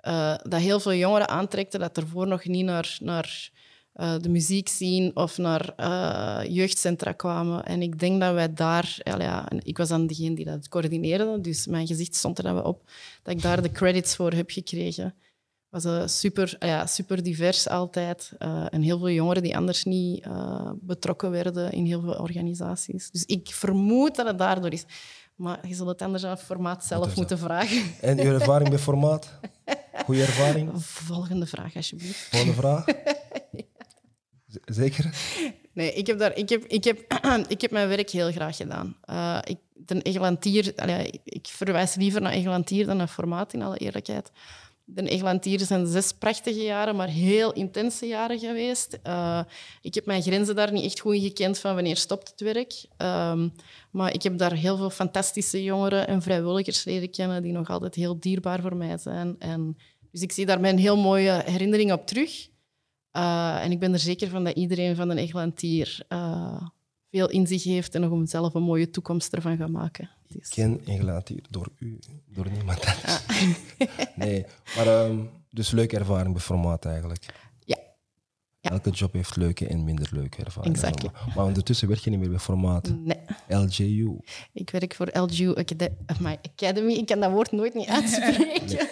eh, 0.00 0.34
dat 0.42 0.60
heel 0.60 0.80
veel 0.80 0.94
jongeren 0.94 1.28
aantrekte, 1.28 1.78
dat 1.78 1.96
ervoor 1.96 2.26
nog 2.26 2.44
niet 2.44 2.64
naar, 2.64 2.98
naar 3.02 3.50
eh, 3.92 4.14
de 4.20 4.28
muziek 4.28 4.68
zien 4.68 5.16
of 5.16 5.38
naar 5.38 5.74
jeugdcentra 6.48 7.12
kwamen. 7.12 7.64
En 7.64 7.82
ik 7.82 7.98
denk 7.98 8.20
dat 8.20 8.34
wij 8.34 8.52
daar, 8.52 8.98
ja, 9.04 9.48
ik 9.62 9.78
was 9.78 9.88
dan 9.88 10.06
degene 10.06 10.34
die 10.34 10.44
dat 10.44 10.68
coördineerde, 10.68 11.40
dus 11.40 11.66
mijn 11.66 11.86
gezicht 11.86 12.14
stond 12.14 12.38
er 12.38 12.44
dan 12.44 12.54
wel 12.54 12.62
op, 12.62 12.90
dat 13.22 13.34
ik 13.34 13.42
daar 13.42 13.62
de 13.62 13.70
credits 13.70 14.16
voor 14.16 14.32
heb 14.32 14.50
gekregen 14.50 15.14
was 15.70 15.84
eh, 15.84 16.06
super, 16.06 16.56
ah 16.58 16.68
ja, 16.68 16.86
super 16.86 17.22
divers 17.22 17.68
altijd. 17.68 18.32
eh, 18.38 18.66
en 18.70 18.82
heel 18.82 18.98
veel 18.98 19.10
jongeren 19.10 19.42
die 19.42 19.56
anders 19.56 19.84
niet 19.84 20.24
eh, 20.24 20.70
betrokken 20.74 21.30
werden 21.30 21.72
in 21.72 21.84
heel 21.84 22.00
veel 22.00 22.14
organisaties. 22.14 23.10
Dus 23.10 23.24
ik 23.24 23.48
vermoed 23.48 24.16
dat 24.16 24.26
het 24.26 24.38
daardoor 24.38 24.72
is. 24.72 24.84
Maar 25.34 25.68
je 25.68 25.74
zult 25.74 25.88
het 25.88 26.02
anders 26.02 26.24
aan 26.24 26.30
het 26.30 26.42
formaat 26.42 26.84
zelf 26.84 27.06
Moet 27.06 27.16
moeten 27.16 27.38
vragen. 27.38 27.82
En 28.00 28.16
je 28.16 28.32
ervaring 28.32 28.68
bij 28.68 28.78
formaat? 28.78 29.38
Goeie 30.04 30.22
ervaring? 30.22 30.70
Volgende 30.82 31.46
vraag, 31.46 31.76
alsjeblieft. 31.76 32.28
Volgende 32.30 32.54
vraag? 32.54 32.84
Zeker? 34.64 35.14
Nee, 35.72 35.92
ik 35.92 36.06
heb, 36.06 36.18
daar, 36.18 36.36
ik 36.36 36.48
heb, 36.48 36.64
ik 36.64 36.84
heb, 36.84 37.20
ik 37.48 37.60
heb 37.60 37.70
mijn 37.70 37.88
werk 37.88 38.10
heel 38.10 38.30
graag 38.32 38.56
gedaan. 38.56 38.96
Ik, 39.44 39.58
de 39.74 40.02
Egelantier, 40.02 40.72
allee, 40.76 41.20
ik 41.24 41.46
verwijs 41.46 41.94
liever 41.94 42.20
naar 42.20 42.32
Egelantier 42.32 42.86
dan 42.86 42.96
naar 42.96 43.08
formaat, 43.08 43.52
in 43.52 43.62
alle 43.62 43.76
eerlijkheid. 43.76 44.30
De 44.94 45.08
Egelantier 45.08 45.60
zijn 45.60 45.86
zes 45.86 46.12
prachtige 46.12 46.62
jaren, 46.62 46.96
maar 46.96 47.08
heel 47.08 47.52
intense 47.52 48.06
jaren 48.06 48.38
geweest. 48.38 48.98
Eh, 49.02 49.40
ik 49.80 49.94
heb 49.94 50.06
mijn 50.06 50.22
grenzen 50.22 50.54
daar 50.54 50.72
niet 50.72 50.84
echt 50.84 51.00
goed 51.00 51.20
gekend 51.20 51.58
van 51.58 51.74
wanneer 51.74 51.96
stopt 51.96 52.30
het 52.30 52.40
werk. 52.40 52.84
Ehm, 52.96 53.48
maar 53.90 54.14
ik 54.14 54.22
heb 54.22 54.38
daar 54.38 54.52
heel 54.52 54.76
veel 54.76 54.90
fantastische 54.90 55.62
jongeren 55.62 56.06
en 56.06 56.22
vrijwilligers 56.22 56.84
leren 56.84 57.10
kennen 57.10 57.42
die 57.42 57.52
nog 57.52 57.70
altijd 57.70 57.94
heel 57.94 58.20
dierbaar 58.20 58.60
voor 58.60 58.76
mij 58.76 58.98
zijn. 58.98 59.36
En, 59.38 59.76
dus 60.10 60.22
ik 60.22 60.32
zie 60.32 60.46
daar 60.46 60.60
mijn 60.60 60.78
heel 60.78 60.96
mooie 60.96 61.42
herinnering 61.44 61.92
op 61.92 62.06
terug. 62.06 62.48
Uh, 63.12 63.64
en 63.64 63.70
ik 63.70 63.78
ben 63.78 63.92
er 63.92 63.98
zeker 63.98 64.28
van 64.28 64.44
dat 64.44 64.56
iedereen 64.56 64.96
van 64.96 65.08
de 65.08 65.16
Eglantier 65.16 66.00
uh, 66.08 66.62
veel 67.10 67.30
in 67.30 67.46
zich 67.46 67.64
heeft 67.64 67.94
en 67.94 68.00
nog 68.00 68.10
om 68.10 68.26
zelf 68.26 68.54
een 68.54 68.62
mooie 68.62 68.90
toekomst 68.90 69.32
ervan 69.32 69.56
gaat 69.56 69.70
maken. 69.70 70.10
Ik 70.28 70.46
ken 70.48 70.80
Engeland 70.86 71.28
hier 71.28 71.44
door 71.50 71.68
u, 71.78 71.98
door 72.28 72.50
niemand 72.50 72.86
anders. 72.86 73.22
nee, 74.14 74.44
maar 74.76 75.04
um, 75.04 75.30
dus 75.50 75.70
leuke 75.70 75.98
ervaring 75.98 76.32
bij 76.32 76.42
formaat 76.42 76.84
eigenlijk. 76.84 77.26
Elke 78.70 78.90
job 78.90 79.12
heeft 79.12 79.36
leuke 79.36 79.66
en 79.66 79.84
minder 79.84 80.08
leuke 80.12 80.44
ervaringen. 80.44 80.76
Exactly. 80.76 81.10
Maar, 81.34 81.44
ondertussen 81.44 81.88
werk 81.88 82.00
je 82.00 82.10
niet 82.10 82.18
meer 82.18 82.30
bij 82.30 82.38
formaat. 82.38 82.92
Nee. 83.04 83.18
LJU. 83.48 84.18
Ik 84.52 84.70
werk 84.70 84.94
voor 84.94 85.12
Acad- 85.12 85.90
my 86.20 86.38
Academy. 86.52 86.92
Ik 86.92 87.06
kan 87.06 87.20
dat 87.20 87.30
woord 87.30 87.52
nooit 87.52 87.74
niet 87.74 87.88
uitspreken. 87.88 88.88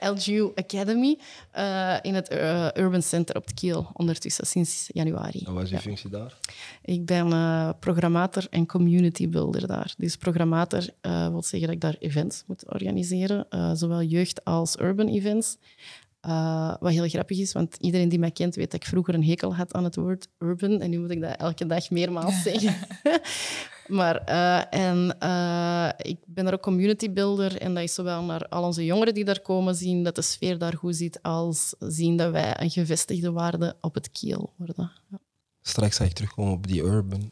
LGU 0.00 0.50
Academy 0.64 1.18
eh, 1.50 1.96
in 2.02 2.14
het 2.14 2.28
eh, 2.28 2.68
Urban 2.74 3.02
Center 3.02 3.36
op 3.36 3.46
de 3.46 3.54
Kiel, 3.54 3.90
ondertussen 3.92 4.46
sinds 4.46 4.88
januari. 4.92 5.42
En 5.46 5.54
wat 5.54 5.62
is 5.62 5.70
je 5.70 5.78
functie 5.78 6.10
daar? 6.10 6.38
Ik 6.82 7.06
ben 7.06 7.32
eh, 7.32 7.70
programmator 7.80 8.46
en 8.50 8.66
community 8.66 9.28
builder 9.28 9.66
daar. 9.66 9.94
Dus 9.96 10.16
programmator 10.16 10.88
wil 11.00 11.42
zeggen 11.42 11.60
dat 11.60 11.70
ik 11.70 11.80
daar 11.80 11.96
events 11.98 12.44
moet 12.46 12.72
organiseren, 12.72 13.46
zowel 13.76 14.02
jeugd 14.02 14.44
als 14.44 14.76
urban 14.78 15.08
events. 15.08 15.56
Eh, 16.20 16.74
wat 16.80 16.92
heel 16.92 17.08
grappig 17.08 17.38
is, 17.38 17.52
want 17.52 17.76
iedereen 17.76 18.08
die 18.08 18.18
mij 18.18 18.30
kent 18.30 18.54
weet 18.54 18.70
dat 18.70 18.80
ik 18.80 18.88
vroeger 18.88 19.14
een 19.14 19.24
hekel 19.24 19.54
had 19.56 19.72
aan 19.72 19.84
het 19.84 19.96
woord 19.96 20.28
urban. 20.38 20.80
En 20.80 20.90
nu 20.90 20.98
moet 20.98 21.10
ik 21.10 21.20
dat 21.20 21.36
elke 21.36 21.66
dag 21.66 21.90
meermaals 21.90 22.42
zeggen. 22.48 22.74
maar, 23.98 24.16
eh, 24.16 24.74
en 24.74 25.18
eh, 25.18 25.88
ik 25.96 26.18
ben 26.26 26.46
er 26.46 26.54
ook 26.54 26.62
community 26.62 27.12
builder. 27.12 27.60
En 27.60 27.74
dat 27.74 27.82
is 27.82 27.94
zowel 27.94 28.22
naar 28.22 28.48
al 28.48 28.64
onze 28.64 28.84
jongeren 28.84 29.14
die 29.14 29.24
daar 29.24 29.40
komen 29.40 29.74
zien 29.74 30.02
dat 30.02 30.14
de 30.14 30.22
sfeer 30.22 30.58
daar 30.58 30.76
goed 30.76 30.96
zit, 30.96 31.22
als 31.22 31.74
zien 31.78 32.16
dat 32.16 32.32
wij 32.32 32.60
een 32.60 32.70
gevestigde 32.70 33.32
waarde 33.32 33.76
op 33.80 33.94
het 33.94 34.10
kiel 34.10 34.52
worden. 34.56 34.92
Ja. 35.10 35.18
Straks 35.62 35.96
ga 35.96 36.04
ik 36.04 36.12
terugkomen 36.12 36.52
op 36.52 36.66
die 36.66 36.82
urban. 36.82 37.28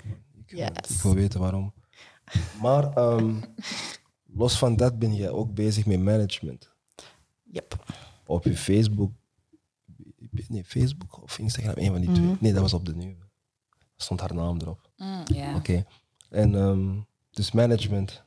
Ik, 0.46 0.52
ik 0.88 1.02
wil 1.02 1.14
weten 1.14 1.40
waarom. 1.40 1.72
Maar 2.62 2.92
ehm, 2.92 3.34
los 4.40 4.58
van 4.58 4.76
dat 4.76 4.98
ben 4.98 5.14
je 5.14 5.30
ook 5.30 5.54
bezig 5.54 5.86
met 5.86 6.00
management. 6.00 6.70
Yep. 7.50 7.84
Op 8.28 8.44
je 8.44 8.56
Facebook. 8.56 9.12
Nee, 10.48 10.64
Facebook 10.64 11.22
of 11.22 11.38
Instagram, 11.38 11.74
een 11.76 11.90
van 11.92 12.00
die 12.00 12.12
twee. 12.12 12.36
Nee, 12.40 12.52
dat 12.52 12.62
was 12.62 12.72
op 12.74 12.84
de 12.86 12.94
nieuwe. 12.96 13.26
Stond 13.96 14.20
haar 14.20 14.34
naam 14.34 14.60
erop. 14.60 14.90
Mm, 14.96 15.22
ja. 15.34 15.54
Oké. 15.56 15.84
En 16.30 16.54
ehm, 16.54 16.94
dus 17.30 17.52
management. 17.52 18.22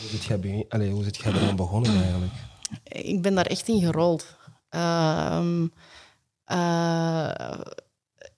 Hoe 0.00 0.08
zit 0.10 0.24
jij, 0.24 0.40
begin- 0.40 0.64
Allee, 0.68 0.90
hoe 0.90 1.04
zit 1.04 1.16
jij 1.16 1.32
eraan 1.32 1.56
begonnen 1.56 2.02
eigenlijk? 2.02 2.32
Ik 2.84 3.22
ben 3.22 3.34
daar 3.34 3.46
echt 3.46 3.68
in 3.68 3.80
gerold. 3.80 4.36
Ehm, 4.68 5.66
eh, 6.44 7.58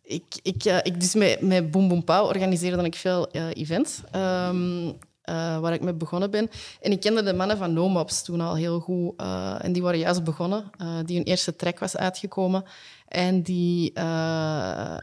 ik, 0.02 0.24
ik, 0.42 0.64
eh, 0.64 0.78
ik, 0.82 1.00
dus 1.00 1.14
met, 1.14 1.40
met 1.40 1.70
Boom 1.70 1.88
Boom 1.88 2.04
Pauw 2.04 2.26
organiseerde 2.26 2.82
ik 2.84 2.94
veel 2.94 3.30
eh, 3.30 3.48
events. 3.52 4.00
ehm, 4.10 4.92
eh, 5.22 5.58
waar 5.58 5.72
ik 5.72 5.80
mee 5.80 5.94
begonnen 5.94 6.30
ben. 6.30 6.50
En 6.80 6.92
ik 6.92 7.00
kende 7.00 7.22
de 7.22 7.34
mannen 7.34 7.56
van 7.56 7.72
NoMops 7.72 8.22
toen 8.22 8.40
al 8.40 8.54
heel 8.54 8.80
goed. 8.80 9.12
eh, 9.16 9.64
en 9.64 9.72
die 9.72 9.82
waren 9.82 9.98
juist 9.98 10.24
begonnen. 10.24 10.70
eh, 10.78 10.98
die 11.04 11.16
hun 11.16 11.26
eerste 11.26 11.56
track 11.56 11.78
was 11.78 11.96
uitgekomen. 11.96 12.64
En 13.08 13.42
die, 13.42 13.92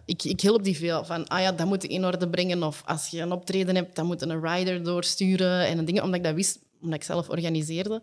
ik, 0.06 0.24
ik 0.24 0.42
hielp 0.42 0.64
die 0.64 0.78
veel. 0.78 1.06
Van, 1.06 1.28
ah 1.28 1.42
ja, 1.42 1.52
dat 1.52 1.68
moet 1.68 1.82
je 1.82 1.88
in 1.88 2.06
orde 2.06 2.30
brengen. 2.30 2.64
Of 2.64 2.82
als 2.86 3.08
je 3.08 3.22
een 3.22 3.32
optreden 3.32 3.76
hebt, 3.76 3.96
dan 3.96 4.06
moet 4.06 4.20
je 4.20 4.26
een 4.26 4.42
rider 4.42 4.84
doorsturen. 4.84 5.68
En 5.68 5.86
dingen, 5.86 6.04
omdat 6.04 6.18
ik 6.20 6.26
dat 6.26 6.34
wist, 6.34 6.60
omdat 6.82 7.00
ik 7.00 7.06
zelf 7.06 7.30
organiseerde. 7.30 8.02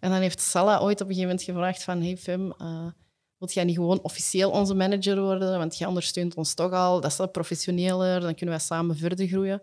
En 0.00 0.10
dan 0.10 0.20
heeft 0.20 0.40
Salah 0.40 0.82
ooit 0.82 1.00
op 1.00 1.08
een 1.08 1.14
gegeven 1.14 1.28
moment 1.28 1.42
gevraagd 1.42 1.82
van... 1.82 2.02
Hey 2.02 2.16
Fem, 2.16 2.52
wilt 3.38 3.54
jij 3.54 3.64
niet 3.64 3.76
gewoon 3.76 4.00
officieel 4.02 4.50
onze 4.50 4.74
manager 4.74 5.20
worden? 5.20 5.58
Want 5.58 5.78
jij 5.78 5.88
ondersteunt 5.88 6.34
ons 6.34 6.54
toch 6.54 6.72
al. 6.72 7.00
Dat 7.00 7.10
is 7.10 7.16
wat 7.16 7.32
professioneler. 7.32 8.20
Dan 8.20 8.34
kunnen 8.34 8.54
wij 8.54 8.64
samen 8.64 8.96
verder 8.96 9.26
groeien. 9.26 9.62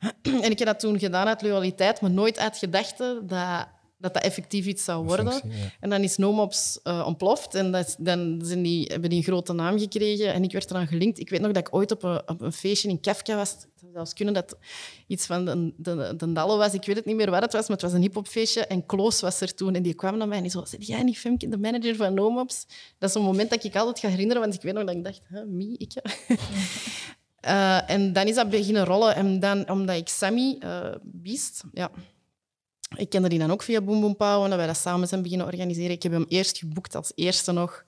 En 0.44 0.50
ik 0.50 0.58
heb 0.58 0.68
dat 0.68 0.80
toen 0.80 0.98
gedaan 0.98 1.26
uit 1.26 1.42
loyaliteit, 1.42 2.00
maar 2.00 2.10
nooit 2.10 2.38
uit 2.38 2.56
gedachte 2.56 3.22
dat 3.22 3.68
dat, 4.00 4.14
dat 4.14 4.22
effectief 4.22 4.66
iets 4.66 4.84
zou 4.84 5.04
worden. 5.04 5.32
functie, 5.32 5.50
ja. 5.50 5.70
En 5.80 5.90
dan 5.90 6.02
is 6.02 6.16
Nomops 6.16 6.80
eh, 6.82 7.06
ontploft 7.06 7.54
en 7.54 7.72
dat 7.72 7.96
dan 7.98 8.40
zijn 8.42 8.62
die, 8.62 8.86
hebben 8.86 9.10
die 9.10 9.18
een 9.18 9.24
grote 9.24 9.52
naam 9.52 9.78
gekregen 9.78 10.32
en 10.32 10.42
ik 10.42 10.52
werd 10.52 10.70
eraan 10.70 10.86
gelinkt. 10.86 11.18
Ik 11.18 11.30
weet 11.30 11.40
nog 11.40 11.52
dat 11.52 11.66
ik 11.66 11.74
ooit 11.74 11.90
op 11.90 12.02
een, 12.02 12.28
op 12.28 12.40
een 12.40 12.52
feestje 12.52 12.88
in 12.88 13.00
Kafka 13.00 13.36
was. 13.36 13.50
Het 13.50 13.68
zou 13.80 13.92
zelfs 13.92 14.12
kunnen 14.12 14.34
dat 14.34 14.56
iets 15.06 15.26
van 15.26 15.44
de, 15.44 15.72
de, 15.76 16.14
de 16.16 16.32
Dalle 16.32 16.56
was. 16.56 16.74
Ik 16.74 16.84
weet 16.84 16.96
het 16.96 17.04
niet 17.04 17.16
meer 17.16 17.30
waar 17.30 17.42
het 17.42 17.52
was, 17.52 17.68
maar 17.68 17.76
het 17.76 17.86
was 17.86 17.92
een 17.92 18.02
hiphopfeestje. 18.02 18.66
En 18.66 18.86
Kloos 18.86 19.20
was 19.20 19.40
er 19.40 19.54
toen 19.54 19.74
en 19.74 19.82
die 19.82 19.94
kwam 19.94 20.16
naar 20.16 20.28
mij 20.28 20.36
en 20.36 20.42
die. 20.42 20.50
Zeg 20.50 20.86
jij 20.86 21.02
niet 21.02 21.18
Femke, 21.18 21.48
de 21.48 21.58
manager 21.58 21.96
van 21.96 22.14
Nomops? 22.14 22.66
Dat 22.98 23.08
is 23.08 23.14
een 23.14 23.22
moment 23.22 23.50
dat 23.50 23.64
ik 23.64 23.76
altijd 23.76 23.98
ga 23.98 24.08
herinneren, 24.08 24.42
want 24.42 24.54
ik 24.54 24.62
weet 24.62 24.74
nog 24.74 24.84
dat 24.84 24.94
ik 24.94 25.04
dacht... 25.04 25.20
Huh, 25.28 25.42
me, 25.46 25.74
ik? 25.78 25.92
Eh, 27.40 27.90
en 27.90 28.12
dan 28.12 28.26
is 28.26 28.34
dat 28.34 28.50
beginnen 28.50 28.84
rollen. 28.84 29.14
En 29.14 29.40
dan, 29.40 29.70
omdat 29.70 29.96
ik 29.96 30.08
Sammy, 30.08 30.56
eh 30.60 30.94
Beast, 31.02 31.62
ja, 31.72 31.90
ik 32.96 33.08
kende 33.08 33.28
die 33.28 33.38
dan 33.38 33.50
ook 33.50 33.62
via 33.62 33.80
Boom 33.80 34.00
Boom 34.00 34.16
Pow 34.16 34.42
en 34.42 34.48
dat 34.48 34.58
wij 34.58 34.66
dat 34.66 34.76
samen 34.76 35.08
zijn 35.08 35.22
beginnen 35.22 35.46
organiseren. 35.46 35.90
Ik 35.90 36.02
heb 36.02 36.12
hem 36.12 36.26
eerst 36.28 36.58
geboekt 36.58 36.94
als 36.94 37.12
eerste 37.14 37.52
nog, 37.52 37.84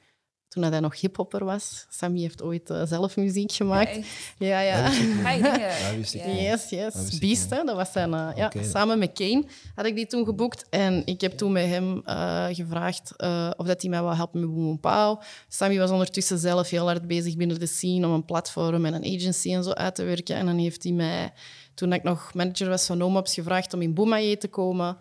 toen 0.53 0.63
hij 0.63 0.81
nog 0.81 1.01
hiphopper 1.01 1.45
was. 1.45 1.87
Sammy 1.89 2.21
heeft 2.21 2.43
ooit 2.43 2.71
eh, 2.71 2.83
zelf 2.87 3.17
muziek 3.17 3.53
gemaakt. 3.53 3.99
Ja, 4.39 4.61
ja. 4.61 4.83
Dat 4.83 5.97
wist 5.97 6.15
ik 6.15 6.25
Ja. 6.25 6.33
Yes, 6.33 6.69
yes. 6.69 6.93
Dat 6.93 7.03
wist 7.03 7.13
ik 7.13 7.21
Beast, 7.21 7.51
hè? 7.51 7.65
dat 7.65 7.77
was 7.77 7.93
zijn... 7.93 8.15
eh, 8.15 8.29
ja. 8.37 8.53
Samen 8.63 8.99
met 8.99 9.13
Kane 9.13 9.45
had 9.75 9.87
ik 9.87 9.95
die 9.95 10.07
toen 10.07 10.25
geboekt. 10.25 10.65
En 10.71 11.03
ik 11.05 11.21
heb 11.21 11.33
toen 11.33 11.53
met 11.53 11.67
hem 11.67 12.03
eh, 12.05 12.47
gevraagd 12.51 13.13
eh, 13.17 13.51
of 13.57 13.67
dat 13.67 13.81
hij 13.81 13.91
mij 13.91 14.03
wou 14.03 14.17
helpen 14.17 14.41
met 14.41 14.49
Boom 14.55 14.65
Boom 14.65 14.81
Pow. 14.81 15.21
Sammy 15.49 15.79
was 15.79 15.91
ondertussen 15.91 16.39
zelf 16.39 16.71
heel 16.71 16.87
hard 16.87 17.07
bezig 17.07 17.37
binnen 17.37 17.61
de 17.61 17.67
scene 17.67 18.07
om 18.07 18.13
een 18.13 18.25
platform 18.25 18.85
en 18.85 18.95
een 18.95 19.17
agency 19.17 19.55
en 19.55 19.65
zo 19.65 19.71
uit 19.71 19.95
te 19.95 20.03
werken. 20.05 20.37
En 20.37 20.47
dan 20.47 20.59
heeft 20.59 20.83
hij 20.83 20.93
mij, 20.93 21.33
toen 21.75 21.93
ik 21.93 22.03
nog 22.03 22.35
manager 22.35 22.69
was 22.69 22.87
van 22.87 22.99
Nomops, 22.99 23.35
gevraagd 23.35 23.75
om 23.75 23.83
in 23.83 23.95
Boomaye 23.95 24.39
te 24.39 24.49
komen. 24.49 24.97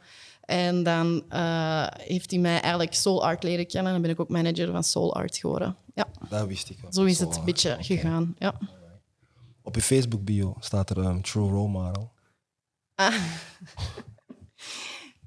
En 0.52 0.84
dan 0.84 1.24
eh, 1.30 1.88
heeft 1.92 2.32
hij 2.32 2.40
mij 2.40 2.60
eigenlijk 2.62 2.94
Soul 2.94 3.26
Art 3.26 3.44
leren 3.44 3.68
kennen. 3.68 3.86
En 3.86 3.92
dan 3.94 4.02
ben 4.02 4.12
ik 4.12 4.20
ook 4.20 4.30
manager 4.30 4.72
van 4.72 4.84
Soul 4.84 5.16
Art 5.16 5.38
geworden. 5.38 5.76
Ja, 5.96 6.08
Dat 6.30 6.48
wist 6.48 6.70
ik 6.70 6.78
wel. 6.82 6.94
zo 6.94 7.04
is 7.04 7.20
het 7.20 7.36
een 7.38 7.46
beetje 7.46 7.78
gegaan. 7.80 8.36
Ja. 8.38 8.58
Op 9.62 9.76
je 9.76 9.82
Facebook 9.82 10.24
bio 10.24 10.56
staat 10.60 10.90
er 10.90 10.98
um, 10.98 11.22
True 11.22 11.50
Role 11.50 11.68
Model. 11.70 12.12
Ah. 12.96 13.14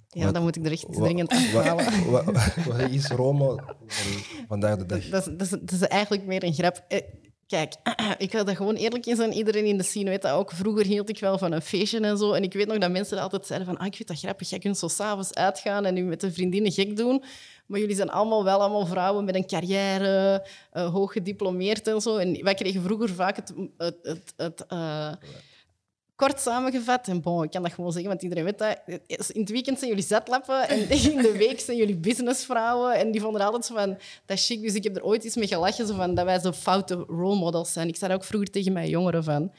Ja, 0.08 0.24
Wat- 0.24 0.34
dan 0.34 0.42
moet 0.42 0.56
ik 0.56 0.64
er 0.66 0.72
echt 0.72 0.92
dringend 0.92 1.30
afhalen. 1.30 2.10
wa- 2.10 2.24
Wat 2.68 2.90
is 2.90 3.08
Model 3.10 3.60
vandaag 4.48 4.76
de 4.76 4.86
dag? 4.86 5.08
Dat 5.08 5.24
dat, 5.24 5.40
is, 5.40 5.48
dat 5.50 5.70
is 5.72 5.80
eigenlijk 5.80 6.24
meer 6.24 6.44
een 6.44 6.54
grap. 6.54 6.84
Kijk, 7.54 7.74
ik 8.26 8.32
wil 8.32 8.44
dat 8.44 8.56
gewoon 8.56 8.74
eerlijk 8.74 9.06
in 9.06 9.16
zijn. 9.16 9.32
Iedereen 9.32 9.64
in 9.64 9.76
de 9.76 9.82
scene 9.82 10.10
weet 10.10 10.22
dat 10.22 10.32
ook. 10.32 10.50
Vroeger 10.52 10.86
hield 10.86 11.08
ik 11.08 11.18
wel 11.18 11.38
van 11.38 11.52
een 11.52 11.62
feestje 11.62 12.00
en 12.00 12.18
zo. 12.18 12.32
En 12.32 12.42
ik 12.42 12.52
weet 12.52 12.66
nog 12.66 12.78
dat 12.78 12.90
mensen 12.90 13.18
altijd 13.18 13.46
zeiden 13.46 13.68
van... 13.68 13.78
Ah, 13.78 13.86
ik 13.86 13.94
vind 13.94 14.08
dat 14.08 14.18
grappig, 14.18 14.50
jij 14.50 14.58
kunt 14.58 14.78
zo 14.78 14.88
s'avonds 14.88 15.34
uitgaan 15.34 15.84
en 15.84 15.94
nu 15.94 16.02
met 16.02 16.20
de 16.20 16.32
vriendinnen 16.32 16.72
gek 16.72 16.96
doen. 16.96 17.22
Maar 17.66 17.80
jullie 17.80 17.96
zijn 17.96 18.10
allemaal 18.10 18.44
wel 18.44 18.60
allemaal 18.60 18.86
vrouwen 18.86 19.24
met 19.24 19.34
een 19.34 19.46
carrière, 19.46 20.46
eh, 20.70 20.92
hoog 20.92 21.12
gediplomeerd 21.12 21.88
en 21.88 22.00
zo. 22.00 22.16
En 22.16 22.44
wij 22.44 22.54
kregen 22.54 22.82
vroeger 22.82 23.08
vaak 23.08 23.36
het... 23.36 23.54
het, 23.76 23.96
het, 24.02 24.32
het 24.36 24.66
eh, 24.66 25.12
Kort 26.16 26.40
samengevat, 26.40 27.08
en 27.08 27.20
bon, 27.20 27.42
ik 27.42 27.50
kan 27.50 27.62
dat 27.62 27.72
gewoon 27.72 27.92
zeggen, 27.92 28.10
want 28.10 28.22
iedereen 28.22 28.44
weet 28.44 28.58
dat. 28.58 28.80
In 29.32 29.40
het 29.40 29.50
weekend 29.50 29.78
zijn 29.78 29.90
jullie 29.90 30.06
zetlappen 30.06 30.68
en 30.68 30.90
in 31.12 31.16
de 31.22 31.34
week 31.38 31.60
zijn 31.60 31.76
jullie 31.76 31.96
businessvrouwen. 31.96 32.94
En 32.94 33.10
die 33.10 33.20
vonden 33.20 33.40
er 33.40 33.46
altijd 33.46 33.64
zo 33.64 33.74
van, 33.74 33.88
dat 34.26 34.36
is 34.36 34.46
chic. 34.46 34.62
Dus 34.62 34.74
ik 34.74 34.84
heb 34.84 34.96
er 34.96 35.04
ooit 35.04 35.24
eens 35.24 35.34
mee 35.34 35.46
gelachen, 35.46 35.86
zo 35.86 35.94
van, 35.94 36.14
dat 36.14 36.24
wij 36.24 36.38
zo 36.38 36.52
foute 36.52 36.94
role 36.94 37.36
models 37.36 37.72
zijn. 37.72 37.88
Ik 37.88 37.96
zei 37.96 38.10
dat 38.10 38.20
ook 38.20 38.26
vroeger 38.26 38.50
tegen 38.50 38.72
mijn 38.72 38.88
jongeren 38.88 39.24
van, 39.24 39.52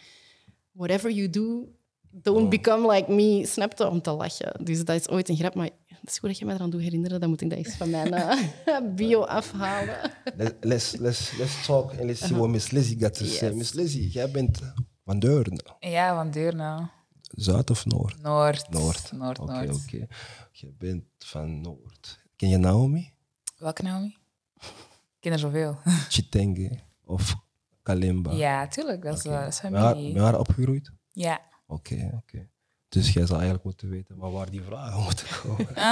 whatever 0.71 1.11
you 1.11 1.29
do, 1.29 1.67
don't 2.11 2.49
become 2.49 2.93
like 2.93 3.11
me. 3.11 3.45
Snapte 3.45 3.89
om 3.89 4.01
te 4.01 4.11
lachen. 4.11 4.65
Dus 4.65 4.85
dat 4.85 4.99
is 4.99 5.09
ooit 5.09 5.29
een 5.29 5.37
grap, 5.37 5.55
maar 5.55 5.69
het 5.87 6.09
is 6.09 6.19
goed 6.19 6.29
dat 6.29 6.37
je 6.37 6.45
mij 6.45 6.55
eraan 6.55 6.69
doet 6.69 6.81
herinneren. 6.81 7.19
Dan 7.19 7.29
moet 7.29 7.41
ik 7.41 7.49
dat 7.49 7.57
eens 7.57 7.75
van 7.75 7.89
mijn 7.89 8.13
eh, 8.13 8.77
bio 8.95 9.21
afhalen. 9.21 10.11
Let's, 10.37 10.53
let's, 10.61 10.95
let's, 10.97 11.37
let's 11.37 11.65
talk 11.65 11.91
and 11.91 12.03
let's 12.03 12.25
see 12.25 12.35
what 12.35 12.49
Miss 12.49 12.71
Lizzie 12.71 12.99
got 12.99 13.13
to 13.13 13.25
say. 13.25 13.33
Uh-huh. 13.33 13.49
Yes. 13.49 13.57
Miss 13.57 13.73
Lizzie, 13.73 14.09
jij 14.09 14.31
bent 14.31 14.59
van 15.05 15.19
Deurne. 15.19 15.59
Ja, 15.79 16.15
van 16.15 16.31
Deurne. 16.31 16.89
Zuid 17.21 17.69
of 17.69 17.85
Noord? 17.85 18.21
Noord. 18.21 18.69
Noord. 18.69 19.11
Noord, 19.11 19.39
Oké, 19.39 19.69
oké. 19.73 20.07
Je 20.51 20.73
bent 20.77 21.03
van 21.17 21.61
Noord. 21.61 22.19
Ken 22.35 22.49
je 22.49 22.57
Naomi? 22.57 23.13
Welke 23.57 23.83
Naomi? 23.83 24.17
Ik 24.59 25.19
ken 25.19 25.31
er 25.31 25.39
zoveel. 25.39 25.77
Chitenge 26.09 26.79
of 27.03 27.35
Kalimba? 27.83 28.31
Ja, 28.31 28.67
tuurlijk. 28.67 29.01
Dat 29.03 29.17
is, 29.17 29.23
dat 29.23 29.47
is 29.47 29.61
Met 29.61 29.73
haar, 29.73 29.91
familie. 29.93 30.13
met 30.13 30.21
haar 30.23 30.39
opgegroeid? 30.39 30.91
Ja. 31.11 31.41
Oké, 31.67 32.11
oké. 32.23 32.47
Dus 32.89 33.13
jij 33.13 33.23
zou 33.25 33.33
eigenlijk 33.35 33.63
moeten 33.63 33.89
weten 33.89 34.17
waar 34.17 34.49
die 34.51 34.61
vragen 34.61 35.03
moeten 35.03 35.27
komen. 35.41 35.75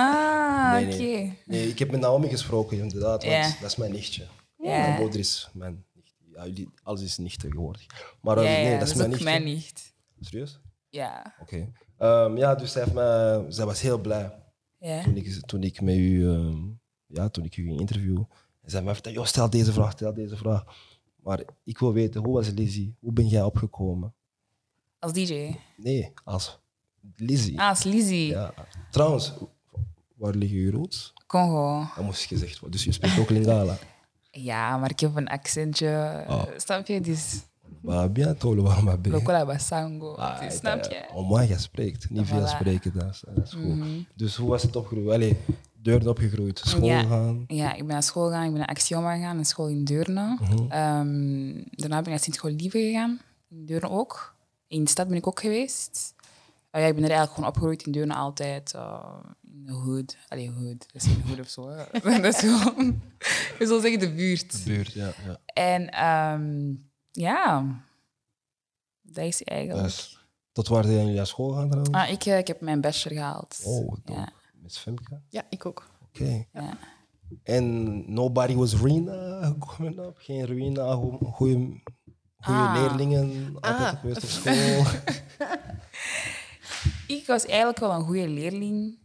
Ah, 0.63 0.73
Nee, 0.73 0.85
oké. 0.93 1.35
nee. 1.45 1.67
Ik 1.69 1.79
heb 1.79 1.91
met 1.91 1.99
Naomi 1.99 2.27
gesproken, 2.29 2.77
inderdaad, 2.77 3.23
want 3.23 3.59
dat 3.61 3.69
is 3.69 3.75
mijn 3.75 3.91
nichtje. 3.91 4.27
Ja. 4.57 4.69
Mijn 4.79 4.99
moeder 5.01 5.19
is 5.19 5.49
mijn 5.53 5.85
nicht. 6.45 6.57
Ja, 6.57 6.63
jullie, 6.63 6.69
alles 6.83 7.01
is 7.01 7.17
nicht 7.17 7.39
tegenwoordig. 7.39 7.85
Maar 8.21 8.41
Ja, 8.41 8.43
eh, 8.43 8.63
nee, 8.63 8.71
ja, 8.73 8.79
dat 8.79 8.87
is 8.87 8.93
mijn 8.93 9.05
ook 9.05 9.11
nichtje. 9.19 9.29
mijn 9.39 9.43
nicht. 9.43 9.93
Serieus? 10.19 10.59
Ja. 10.89 11.35
Oké. 11.41 11.71
Ehm, 11.97 12.37
ja, 12.37 12.55
dus 12.55 12.71
zij, 12.71 12.81
heeft 12.83 12.93
mij, 12.93 13.45
zij 13.49 13.65
was 13.65 13.81
heel 13.81 13.97
blij 14.01 14.33
Ja. 14.79 15.03
toen 15.03 15.15
ik, 15.15 15.41
toen 15.45 15.63
ik 15.63 15.81
met 15.81 15.95
u, 15.95 16.29
ehm, 16.29 16.57
ja, 17.07 17.29
toen 17.29 17.43
ik 17.43 17.57
u 17.57 17.63
ging 17.63 17.79
interviewen. 17.79 18.27
En 18.61 18.69
zij 18.69 18.81
mij 18.81 18.93
vertelde, 18.93 19.17
"Joh, 19.17 19.27
stel 19.27 19.49
deze 19.49 19.73
vraag, 19.73 19.91
stel 19.91 20.13
deze 20.13 20.37
vraag. 20.37 20.63
Maar 21.15 21.43
ik 21.63 21.77
wil 21.79 21.93
weten, 21.93 22.23
hoe 22.23 22.33
was 22.33 22.49
Lizzie? 22.49 22.95
Hoe 22.99 23.11
ben 23.13 23.27
jij 23.27 23.43
opgekomen? 23.43 24.13
Als 24.99 25.13
DJ. 25.13 25.55
Nee, 25.77 26.13
als 26.23 26.59
Lizzie. 27.15 27.59
Ah, 27.59 27.69
als 27.69 27.83
Lizzie. 27.83 28.27
Ja. 28.27 28.53
Trouwens, 28.91 29.33
waar 30.15 30.33
liggen 30.35 30.57
uw 30.57 30.71
roots? 30.71 31.13
Congo. 31.27 31.85
Dat 31.95 32.03
moest 32.05 32.23
gezegd 32.23 32.53
worden. 32.59 32.71
Dus 32.71 32.83
je 32.83 32.91
spreekt 32.91 33.19
ook 33.19 33.29
Lingala. 33.29 33.77
Ja, 34.35 34.77
maar 34.77 34.89
ik 34.89 34.99
heb 34.99 35.15
een 35.15 35.27
accentje. 35.27 36.23
Oh. 36.27 36.43
Snap 36.57 36.87
je? 36.87 37.01
Dus 37.01 37.41
Maar 37.81 38.11
bien 38.11 38.37
tolo 38.37 38.63
waarom 38.63 38.83
maar 38.83 39.01
ben. 39.01 39.11
Lokola 39.11 39.45
Basango. 39.45 40.13
Ah, 40.13 40.39
Dus, 40.41 40.55
snap 40.55 40.83
je? 40.83 41.05
Om 41.13 41.29
waar 41.29 41.47
je 41.47 41.57
spreekt. 41.59 42.09
Niet 42.09 42.27
veel 42.27 42.41
Voilà. 42.41 42.47
spreken, 42.49 42.93
dat 42.93 43.09
is, 43.09 43.23
dat 43.33 43.45
is 43.45 43.51
goed. 43.53 43.63
Mhm. 43.75 43.87
Dus 44.15 44.35
hoe 44.35 44.49
was 44.49 44.63
het 44.63 44.75
opgegroeid? 44.75 45.09
Allee, 45.13 45.37
deuren 45.81 46.07
opgegroeid, 46.07 46.59
school 46.63 46.85
Ja. 46.87 47.03
gaan. 47.03 47.43
Ja, 47.47 47.71
ik 47.71 47.77
ben 47.77 47.87
naar 47.87 48.03
school 48.03 48.27
gegaan. 48.27 48.43
Ik 48.43 48.49
ben 48.49 48.59
naar 48.59 48.67
Axioma 48.69 49.15
gegaan, 49.15 49.37
een 49.37 49.45
school 49.45 49.67
in 49.67 49.83
Deurne. 49.83 50.37
Mhm. 50.41 50.53
Ehm, 50.71 51.53
daarna 51.71 51.95
ben 51.95 52.03
ik 52.03 52.09
naar 52.09 52.19
Sint-School 52.19 52.51
Lieve 52.51 52.77
gegaan, 52.79 53.19
in 53.49 53.65
Deurne 53.65 53.89
ook. 53.89 54.35
In 54.67 54.83
de 54.83 54.89
stad 54.89 55.07
ben 55.07 55.17
ik 55.17 55.27
ook 55.27 55.39
geweest. 55.39 56.12
Ah 56.73 56.81
ja, 56.81 56.87
ik 56.87 56.93
ben 56.95 57.03
er 57.03 57.09
eigenlijk 57.09 57.31
gewoon 57.33 57.49
opgegroeid 57.49 57.85
in 57.85 57.91
Deurne 57.91 58.13
altijd. 58.15 58.73
eh, 58.73 59.19
in 59.43 59.65
de 59.65 59.71
hood. 59.71 60.17
Allee, 60.27 60.51
hood. 60.51 60.93
Dat 60.93 61.01
is 61.01 61.03
geen 61.03 61.23
hood 61.27 61.39
of 61.39 61.47
zo. 61.47 61.75
dat 62.21 62.25
is 62.25 62.37
gewoon... 62.39 63.01
Ik 63.59 63.67
zal 63.67 63.79
zeggen 63.79 63.99
de 63.99 64.13
buurt. 64.13 64.61
Buurt, 64.65 64.91
ja. 64.91 65.11
ja. 65.25 65.37
En 65.53 65.89
ehm, 65.89 66.73
ja, 67.11 67.65
dat 69.01 69.25
is 69.25 69.43
eigenlijk... 69.43 69.83
Dus, 69.83 70.25
tot 70.51 70.67
waar 70.67 70.83
zijn 70.83 70.97
jullie 70.97 71.15
naar 71.15 71.27
school 71.27 71.51
gaan 71.51 71.67
trouwens? 71.69 71.95
Ah, 71.97 72.09
ik, 72.09 72.25
eh, 72.25 72.37
ik 72.37 72.47
heb 72.47 72.61
mijn 72.61 72.81
bachelor 72.81 73.17
gehaald. 73.17 73.61
Oh, 73.63 73.95
ja. 74.05 74.29
Miss 74.53 74.77
Femke. 74.77 75.21
Ja, 75.29 75.43
ik 75.49 75.65
ook. 75.65 75.87
Oké. 76.07 76.45
Ja. 76.53 76.77
En 77.43 78.03
nobody 78.13 78.55
was 78.55 78.75
Rina 78.81 79.55
coming 79.59 79.99
up? 79.99 80.15
Geen 80.17 80.45
Rina, 80.45 80.93
goede 81.21 81.79
Ah. 82.39 82.73
leerlingen, 82.75 83.55
altijd 83.61 83.93
Ah. 83.93 83.99
geweest 83.99 84.23
op 84.23 84.29
school. 84.29 84.83
Ik 87.19 87.27
was 87.27 87.45
eigenlijk 87.45 87.79
wel 87.79 87.91
een 87.91 88.05
goede 88.05 88.27
leerling. 88.27 88.97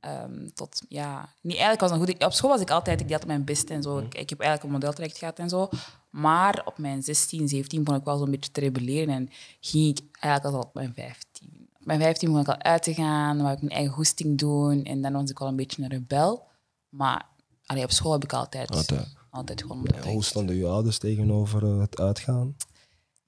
Ehm, 0.00 0.48
tot, 0.54 0.82
ja, 0.88 1.28
niet 1.40 1.56
eigenlijk 1.56 1.80
was 1.80 1.90
een 1.90 1.96
goede... 1.96 2.26
Op 2.26 2.32
school 2.32 2.50
was 2.50 2.60
ik 2.60 2.70
altijd, 2.70 3.00
ik 3.00 3.06
deed 3.06 3.12
altijd 3.12 3.32
mijn 3.32 3.44
best 3.44 3.70
en 3.70 3.82
zo. 3.82 3.98
Ik, 3.98 4.14
ik 4.14 4.30
heb 4.30 4.40
eigenlijk 4.40 4.62
een 4.62 4.80
modeltraject 4.80 5.18
gehad 5.18 5.38
en 5.38 5.48
zo. 5.48 5.68
Maar 6.10 6.62
op 6.64 6.78
mijn 6.78 7.02
16, 7.02 7.48
17 7.48 7.84
begon 7.84 8.00
ik 8.00 8.06
wel 8.06 8.18
zo'n 8.18 8.30
beetje 8.30 8.50
te 8.50 8.60
rebelleren 8.60 9.14
en 9.14 9.28
ging 9.60 9.98
ik 9.98 10.04
eigenlijk 10.20 10.54
al 10.56 10.62
op 10.62 10.74
mijn 10.74 10.94
15. 10.94 11.68
Op 11.78 11.86
mijn 11.86 12.00
15 12.00 12.28
begon 12.28 12.42
ik 12.42 12.48
al 12.48 12.62
uit 12.62 12.82
te 12.82 12.94
gaan, 12.94 13.42
wou 13.42 13.52
ik 13.52 13.60
mijn 13.60 13.72
eigen 13.72 13.92
goesting 13.92 14.38
doen 14.38 14.84
en 14.84 15.02
dan 15.02 15.12
was 15.12 15.30
ik 15.30 15.38
wel 15.38 15.48
een 15.48 15.56
beetje 15.56 15.82
een 15.82 15.88
rebel. 15.88 16.46
Maar 16.88 17.28
allee, 17.66 17.84
op 17.84 17.90
school 17.90 18.12
heb 18.12 18.24
ik 18.24 18.32
altijd, 18.32 18.70
Altijd. 18.70 19.14
altijd 19.30 19.62
gewoon 19.62 19.88
hoe 20.04 20.24
stonden 20.24 20.56
je 20.56 20.66
ouders 20.66 20.98
tegenover 20.98 21.64
eh, 21.64 21.78
het 21.78 22.00
uitgaan? 22.00 22.56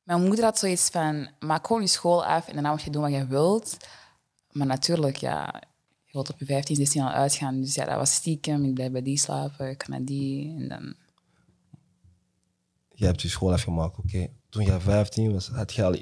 Mijn 0.02 0.22
moeder 0.22 0.44
had 0.44 0.58
zoiets 0.58 0.88
van, 0.88 1.28
maak 1.38 1.66
gewoon 1.66 1.82
je 1.82 1.88
school 1.88 2.24
af 2.24 2.46
en 2.48 2.54
daarna 2.54 2.70
moet 2.70 2.82
je 2.82 2.90
doen 2.90 3.02
wat 3.02 3.12
je 3.12 3.26
wilt. 3.26 3.76
Maar 4.58 4.66
natuurlijk, 4.66 5.16
ja, 5.16 5.62
je 6.04 6.12
wilt 6.12 6.30
op 6.30 6.38
je 6.38 6.44
15, 6.44 6.76
16 6.76 7.02
al 7.02 7.08
uitgaan. 7.08 7.60
Dus 7.60 7.74
ja, 7.74 7.84
dat 7.84 7.96
was 7.96 8.14
stiekem. 8.14 8.64
Ik 8.64 8.74
blijf 8.74 8.92
bij 8.92 9.02
die 9.02 9.18
slapen, 9.18 9.70
ik 9.70 9.82
ga 9.82 9.90
naar 9.90 10.04
die. 10.04 10.54
En 10.58 10.68
dan... 10.68 10.94
Je 12.94 13.04
hebt 13.04 13.22
je 13.22 13.28
school 13.28 13.52
afgemaakt, 13.52 13.98
oké. 13.98 14.28
Toen 14.48 14.64
je 14.64 14.80
15 14.80 15.32
was, 15.32 15.48
had 15.48 15.72
je 15.72 15.84
al 15.84 15.96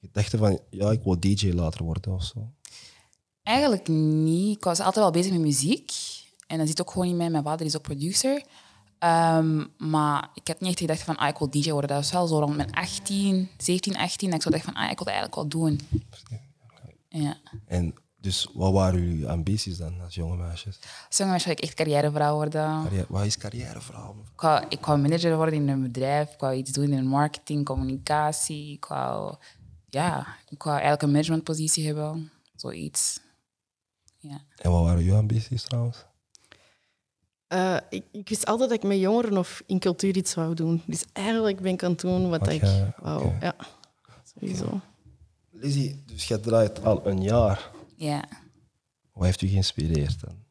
gedachten 0.00 0.38
van, 0.38 0.60
ja, 0.70 0.90
ik 0.90 1.02
wil 1.02 1.20
DJ 1.20 1.52
later 1.52 1.84
worden 1.84 2.12
of 2.12 2.24
zo. 2.24 2.50
Eigenlijk 3.42 3.88
niet. 3.88 4.56
Ik 4.56 4.64
was 4.64 4.78
altijd 4.78 4.96
wel 4.96 5.10
bezig 5.10 5.32
met 5.32 5.40
muziek. 5.40 5.92
En 6.46 6.58
dat 6.58 6.66
zit 6.66 6.80
ook 6.80 6.90
gewoon 6.90 7.08
in 7.08 7.16
mij. 7.16 7.30
Mijn 7.30 7.44
vader 7.44 7.66
is 7.66 7.76
ook 7.76 7.82
producer. 7.82 8.42
Ehm, 8.98 9.64
maar 9.78 10.30
ik 10.34 10.48
had 10.48 10.60
niet 10.60 10.70
echt 10.70 10.78
gedacht 10.78 11.02
van, 11.02 11.16
ah, 11.16 11.28
ik 11.28 11.38
wil 11.38 11.50
DJ 11.50 11.70
worden. 11.70 11.90
Dat 11.90 11.98
was 11.98 12.12
wel 12.12 12.26
zo 12.26 12.38
rond 12.38 12.56
mijn 12.56 12.72
18, 12.72 13.48
17, 13.58 13.96
18. 13.96 14.28
Dat 14.30 14.38
ik 14.38 14.44
zo 14.44 14.50
dacht 14.50 14.64
van, 14.64 14.74
ah, 14.74 14.90
ik 14.90 14.98
wil 14.98 15.06
dat 15.06 15.14
eigenlijk 15.14 15.34
wel 15.34 15.48
doen. 15.48 15.80
Ja. 17.22 17.36
En 17.66 17.94
dus 18.20 18.48
wat 18.54 18.72
waren 18.72 19.00
jullie 19.08 19.28
ambities 19.28 19.76
dan 19.76 20.00
als 20.00 20.14
jonge 20.14 20.36
meisjes? 20.36 20.78
Sommige 21.08 21.44
wil 21.44 21.52
ik 21.52 21.60
echt 21.60 21.74
carrièrevrouw 21.74 22.34
worden. 22.34 22.82
Carrière, 22.82 23.06
wat 23.08 23.24
is 23.24 23.38
carrièrevrouw? 23.38 24.16
Ik 24.34 24.40
wou, 24.40 24.64
ik 24.68 24.86
wou 24.86 24.98
manager 25.00 25.36
worden 25.36 25.54
in 25.54 25.68
een 25.68 25.82
bedrijf. 25.82 26.32
Ik 26.32 26.40
wou 26.40 26.54
iets 26.54 26.70
doen 26.72 26.92
in 26.92 27.06
marketing, 27.06 27.64
communicatie. 27.64 28.72
Ik 28.72 28.84
wou, 28.84 29.34
ja, 29.88 30.26
ik 30.48 30.62
wou 30.62 30.70
eigenlijk 30.74 31.02
een 31.02 31.10
managementpositie 31.10 31.86
hebben. 31.86 32.30
Zoiets. 32.56 33.20
Ja. 34.18 34.40
En 34.56 34.70
wat 34.70 34.82
waren 34.84 35.04
jouw 35.04 35.18
ambities 35.18 35.62
trouwens? 35.62 36.04
Eh, 37.46 37.76
ik, 37.90 38.04
ik 38.12 38.28
wist 38.28 38.46
altijd 38.46 38.68
dat 38.68 38.78
ik 38.78 38.84
met 38.84 38.98
jongeren 38.98 39.36
of 39.38 39.62
in 39.66 39.78
cultuur 39.78 40.16
iets 40.16 40.34
wou 40.34 40.54
doen. 40.54 40.82
Dus 40.86 41.04
eigenlijk 41.12 41.60
ben 41.60 41.72
ik 41.72 41.82
aan 41.82 41.90
het 41.90 42.00
doen 42.00 42.28
wat 42.30 42.40
Wat 42.40 42.48
ik 42.48 42.60
jij- 42.60 42.94
wou. 43.02 43.32
Ja, 43.40 43.54
sowieso. 44.34 44.80
Lizzie, 45.60 46.02
dus 46.06 46.28
je 46.28 46.40
draait 46.40 46.84
al 46.84 47.06
een 47.06 47.22
jaar. 47.22 47.70
ja. 47.96 48.24
Wat 49.12 49.24
heeft 49.24 49.42
u 49.42 49.48
geïnspireerd 49.48 50.20
dan? 50.20 50.44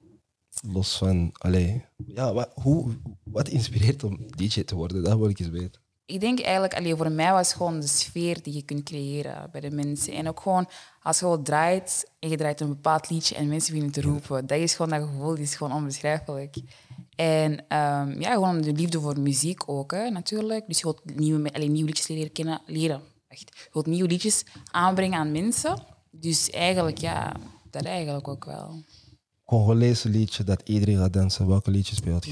Los 0.73 0.97
van, 0.97 1.29
allee, 1.37 1.85
ja, 2.05 2.33
wat, 2.33 2.49
hoe, 2.53 2.93
wat 3.23 3.47
inspireert 3.47 4.03
om 4.03 4.19
DJ 4.35 4.63
te 4.63 4.75
worden? 4.75 5.03
Dat 5.03 5.17
wil 5.17 5.29
ik 5.29 5.39
eens 5.39 5.49
weten. 5.49 5.81
Ik 6.05 6.19
denk 6.19 6.39
eigenlijk, 6.39 6.73
allee, 6.73 6.95
voor 6.95 7.11
mij 7.11 7.31
was 7.31 7.47
het 7.47 7.57
gewoon 7.57 7.79
de 7.79 7.87
sfeer 7.87 8.41
die 8.41 8.53
je 8.53 8.61
kunt 8.61 8.83
creëren 8.83 9.49
bij 9.51 9.61
de 9.61 9.71
mensen. 9.71 10.13
En 10.13 10.27
ook 10.27 10.39
gewoon, 10.39 10.67
als 11.01 11.19
je 11.19 11.25
gewoon 11.25 11.43
draait 11.43 12.11
en 12.19 12.29
je 12.29 12.37
draait 12.37 12.61
een 12.61 12.67
bepaald 12.67 13.09
liedje 13.09 13.35
en 13.35 13.47
mensen 13.47 13.73
beginnen 13.73 14.01
te 14.01 14.01
roepen, 14.09 14.47
dat 14.47 14.59
is 14.59 14.75
gewoon 14.75 14.99
dat 14.99 15.09
gevoel, 15.09 15.35
die 15.35 15.43
is 15.43 15.55
gewoon 15.55 15.73
onbeschrijfelijk. 15.73 16.55
En 17.15 17.67
ehm, 17.67 18.21
ja, 18.21 18.33
gewoon 18.33 18.61
de 18.61 18.71
liefde 18.73 18.99
voor 18.99 19.19
muziek 19.19 19.69
ook, 19.69 19.91
hè, 19.91 20.09
natuurlijk. 20.09 20.67
Dus 20.67 20.77
je 20.77 20.83
wilt 20.83 21.15
nieuwe, 21.15 21.53
allee, 21.53 21.69
nieuwe 21.69 21.87
liedjes 21.87 22.07
leren 22.07 22.31
kennen, 22.31 22.61
leren. 22.65 23.01
Echt. 23.35 23.51
Je 23.63 23.69
wilt 23.71 23.85
nieuwe 23.85 24.07
liedjes 24.09 24.43
aanbrengen 24.71 25.19
aan 25.19 25.31
mensen. 25.31 25.83
Dus 26.11 26.49
eigenlijk, 26.49 26.97
ja, 26.97 27.33
dat 27.69 27.83
eigenlijk 27.83 28.27
ook 28.27 28.45
wel. 28.45 28.83
Congolese 29.45 30.09
liedje 30.09 30.43
dat 30.43 30.61
iedereen 30.65 30.97
gaat 30.97 31.13
dansen. 31.13 31.47
Welke 31.47 31.71
liedje 31.71 31.95
speelt 31.95 32.25
je? 32.25 32.31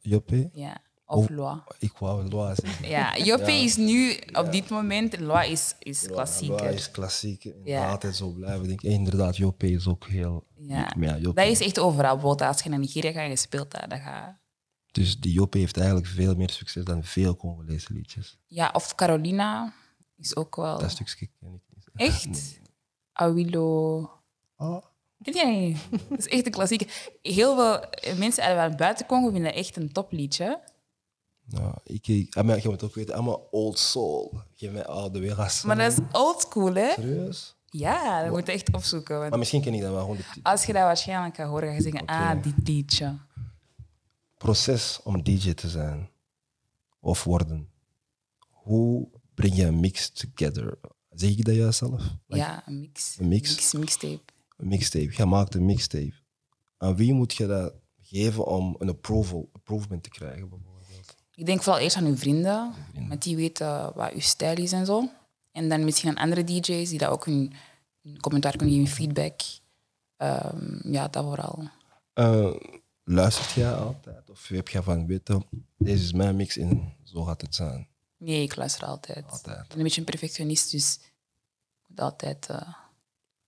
Joppe? 0.00 0.50
ja. 0.52 0.80
Of 1.06 1.28
Loi. 1.28 1.60
Ik 1.78 1.92
wou 1.98 2.28
Loa 2.28 2.54
zeggen. 2.54 2.88
Ja, 2.96 3.16
Joppe 3.18 3.52
is 3.52 3.76
nu 3.76 4.16
op 4.32 4.52
dit 4.52 4.68
moment, 4.68 5.20
Loi 5.20 5.50
is, 5.50 5.74
is 5.78 6.02
Loa 6.02 6.12
klassieker. 6.12 6.70
is 6.70 6.90
klassiek. 6.90 7.44
En 7.44 7.60
Ja. 7.64 7.90
Altijd 7.90 8.16
zo 8.16 8.30
blijven. 8.30 8.66
Denk, 8.66 8.82
inderdaad, 8.82 9.36
Joppe 9.36 9.70
is 9.70 9.86
ook 9.86 10.06
heel... 10.06 10.44
Ja. 10.56 11.18
Dat 11.20 11.46
is 11.46 11.60
echt 11.60 11.78
overal. 11.78 12.12
Bijvoorbeeld 12.14 12.48
als 12.48 12.62
je 12.62 12.68
naar 12.68 12.78
Nigeria 12.78 13.12
gaat 13.12 13.22
en 13.22 13.28
je 13.28 13.36
speelt 13.36 13.70
dat, 13.70 13.90
dan 13.90 13.98
ga 14.00 14.40
Dus 14.92 15.20
die 15.20 15.32
Joppe 15.32 15.58
heeft 15.58 15.76
eigenlijk 15.76 16.06
veel 16.06 16.34
meer 16.34 16.50
succes 16.50 16.84
dan 16.84 17.04
veel 17.04 17.36
Congolese 17.36 17.92
liedjes. 17.92 18.38
Ja, 18.46 18.70
of 18.72 18.94
Carolina 18.94 19.72
is 20.16 20.36
ook 20.36 20.56
wel... 20.56 20.78
Dat 20.78 20.90
stukje 20.90 21.28
ken 21.40 21.54
ik 21.54 21.62
niet. 21.74 21.88
Echt? 21.94 22.60
Awilo... 23.12 24.10
Ah, 24.56 24.84
Ken 25.22 25.34
jij 25.34 25.58
niet? 25.60 25.78
Dat 26.08 26.18
is 26.18 26.28
echt 26.28 26.46
een 26.46 26.52
klassieker. 26.52 27.10
Heel 27.22 27.56
veel 27.56 27.84
mensen 28.16 28.44
uit 28.44 28.76
buiten 28.76 29.06
Congo 29.06 29.30
vinden 29.30 29.44
dat 29.50 29.60
echt 29.60 29.76
een 29.76 29.92
topliedje. 29.92 30.60
nou, 31.44 31.74
ik, 31.84 32.08
ik, 32.08 32.36
ah, 32.36 32.44
maar 32.44 32.62
je 32.62 32.68
moet 32.68 32.82
ook 32.82 32.94
weten, 32.94 33.14
allemaal 33.14 33.48
old 33.50 33.78
soul. 33.78 34.40
Geef 34.54 34.70
mij 34.72 34.86
oude 34.86 35.18
wegas. 35.18 35.62
Maar 35.62 35.76
dat 35.76 35.92
is 35.92 35.98
oldschool, 36.12 36.74
hè? 36.74 36.90
Serieus? 36.90 37.56
Ja, 37.64 38.22
dat 38.22 38.30
moet 38.30 38.46
je 38.46 38.52
echt 38.52 38.74
opzoeken. 38.74 39.18
want 39.18 39.30
Maar 39.30 39.38
misschien 39.38 39.62
ken 39.62 39.74
ik 39.74 39.80
dat 39.80 39.92
wel 39.92 40.16
als 40.42 40.64
je 40.64 40.72
dat 40.72 40.82
waarschijnlijk 40.82 41.34
gaat 41.34 41.48
horen, 41.48 41.68
ga 41.68 41.74
je 41.74 41.82
zeggen, 41.82 42.06
ah, 42.06 42.42
dit 42.42 42.68
liedje. 42.68 43.18
Proces 44.44 45.00
om 45.02 45.22
DJ 45.22 45.52
te 45.52 45.68
zijn 45.68 46.08
of 47.00 47.24
worden. 47.24 47.68
Hoe 48.50 49.08
breng 49.34 49.54
je 49.56 49.64
een 49.66 49.80
mix 49.80 50.10
together? 50.10 50.78
Zeg 51.10 51.30
ik 51.30 51.44
dat 51.44 51.54
juist 51.54 51.78
zelf? 51.78 52.02
Like, 52.26 52.42
Ja, 52.44 52.62
een 52.66 52.80
mix. 52.80 53.16
Een 53.18 53.28
mix? 53.28 53.48
mix 53.54 53.72
mixtape. 53.72 54.20
Een 54.56 54.68
mixtape. 54.68 55.12
Je 55.16 55.24
maakt 55.24 55.54
een 55.54 55.64
mixtape. 55.64 56.14
Aan 56.76 56.96
wie 56.96 57.12
moet 57.12 57.34
je 57.34 57.46
dat 57.46 57.72
geven 58.02 58.46
om 58.46 58.76
een 58.78 58.88
approval, 58.88 59.48
approvement 59.52 60.02
te 60.02 60.10
krijgen, 60.10 60.48
bijvoorbeeld? 60.48 61.14
Ik 61.34 61.46
denk 61.46 61.62
vooral 61.62 61.82
eerst 61.82 61.96
aan 61.96 62.04
uw 62.06 62.16
vrienden, 62.16 62.72
met 63.08 63.22
die 63.22 63.36
weten 63.36 63.92
wat 63.94 64.12
uw 64.12 64.20
stijl 64.20 64.56
is 64.56 64.72
en 64.72 64.86
zo. 64.86 65.08
En 65.52 65.68
dan 65.68 65.84
misschien 65.84 66.08
aan 66.10 66.22
andere 66.24 66.44
DJ's 66.44 66.88
die 66.88 66.98
dat 66.98 67.08
ook 67.10 67.24
hun, 67.24 67.52
hun 68.02 68.20
commentaar 68.20 68.56
kunnen 68.56 68.74
geven, 68.74 68.94
feedback. 68.94 69.40
Ehm, 70.16 70.92
ja, 70.92 71.08
dat 71.08 71.24
vooral. 71.24 71.68
Eh, 72.12 72.50
luistert 73.14 73.50
jij 73.50 73.72
altijd? 73.72 74.30
Of 74.30 74.48
heb 74.48 74.68
je 74.68 74.82
van, 74.82 75.06
weten, 75.06 75.44
deze 75.78 76.04
is 76.04 76.12
mijn 76.12 76.36
mix 76.36 76.56
en 76.56 76.94
zo 77.02 77.22
gaat 77.22 77.40
het 77.40 77.54
zijn? 77.54 77.88
Nee, 78.16 78.42
ik 78.42 78.56
luister 78.56 78.84
altijd. 78.84 79.30
Altijd. 79.30 79.58
Ik 79.58 79.68
ben 79.68 79.76
een 79.76 79.82
beetje 79.82 80.00
een 80.00 80.06
perfectionist, 80.06 80.70
dus 80.70 80.94
ik 81.02 81.88
moet 81.88 82.00
altijd. 82.00 82.48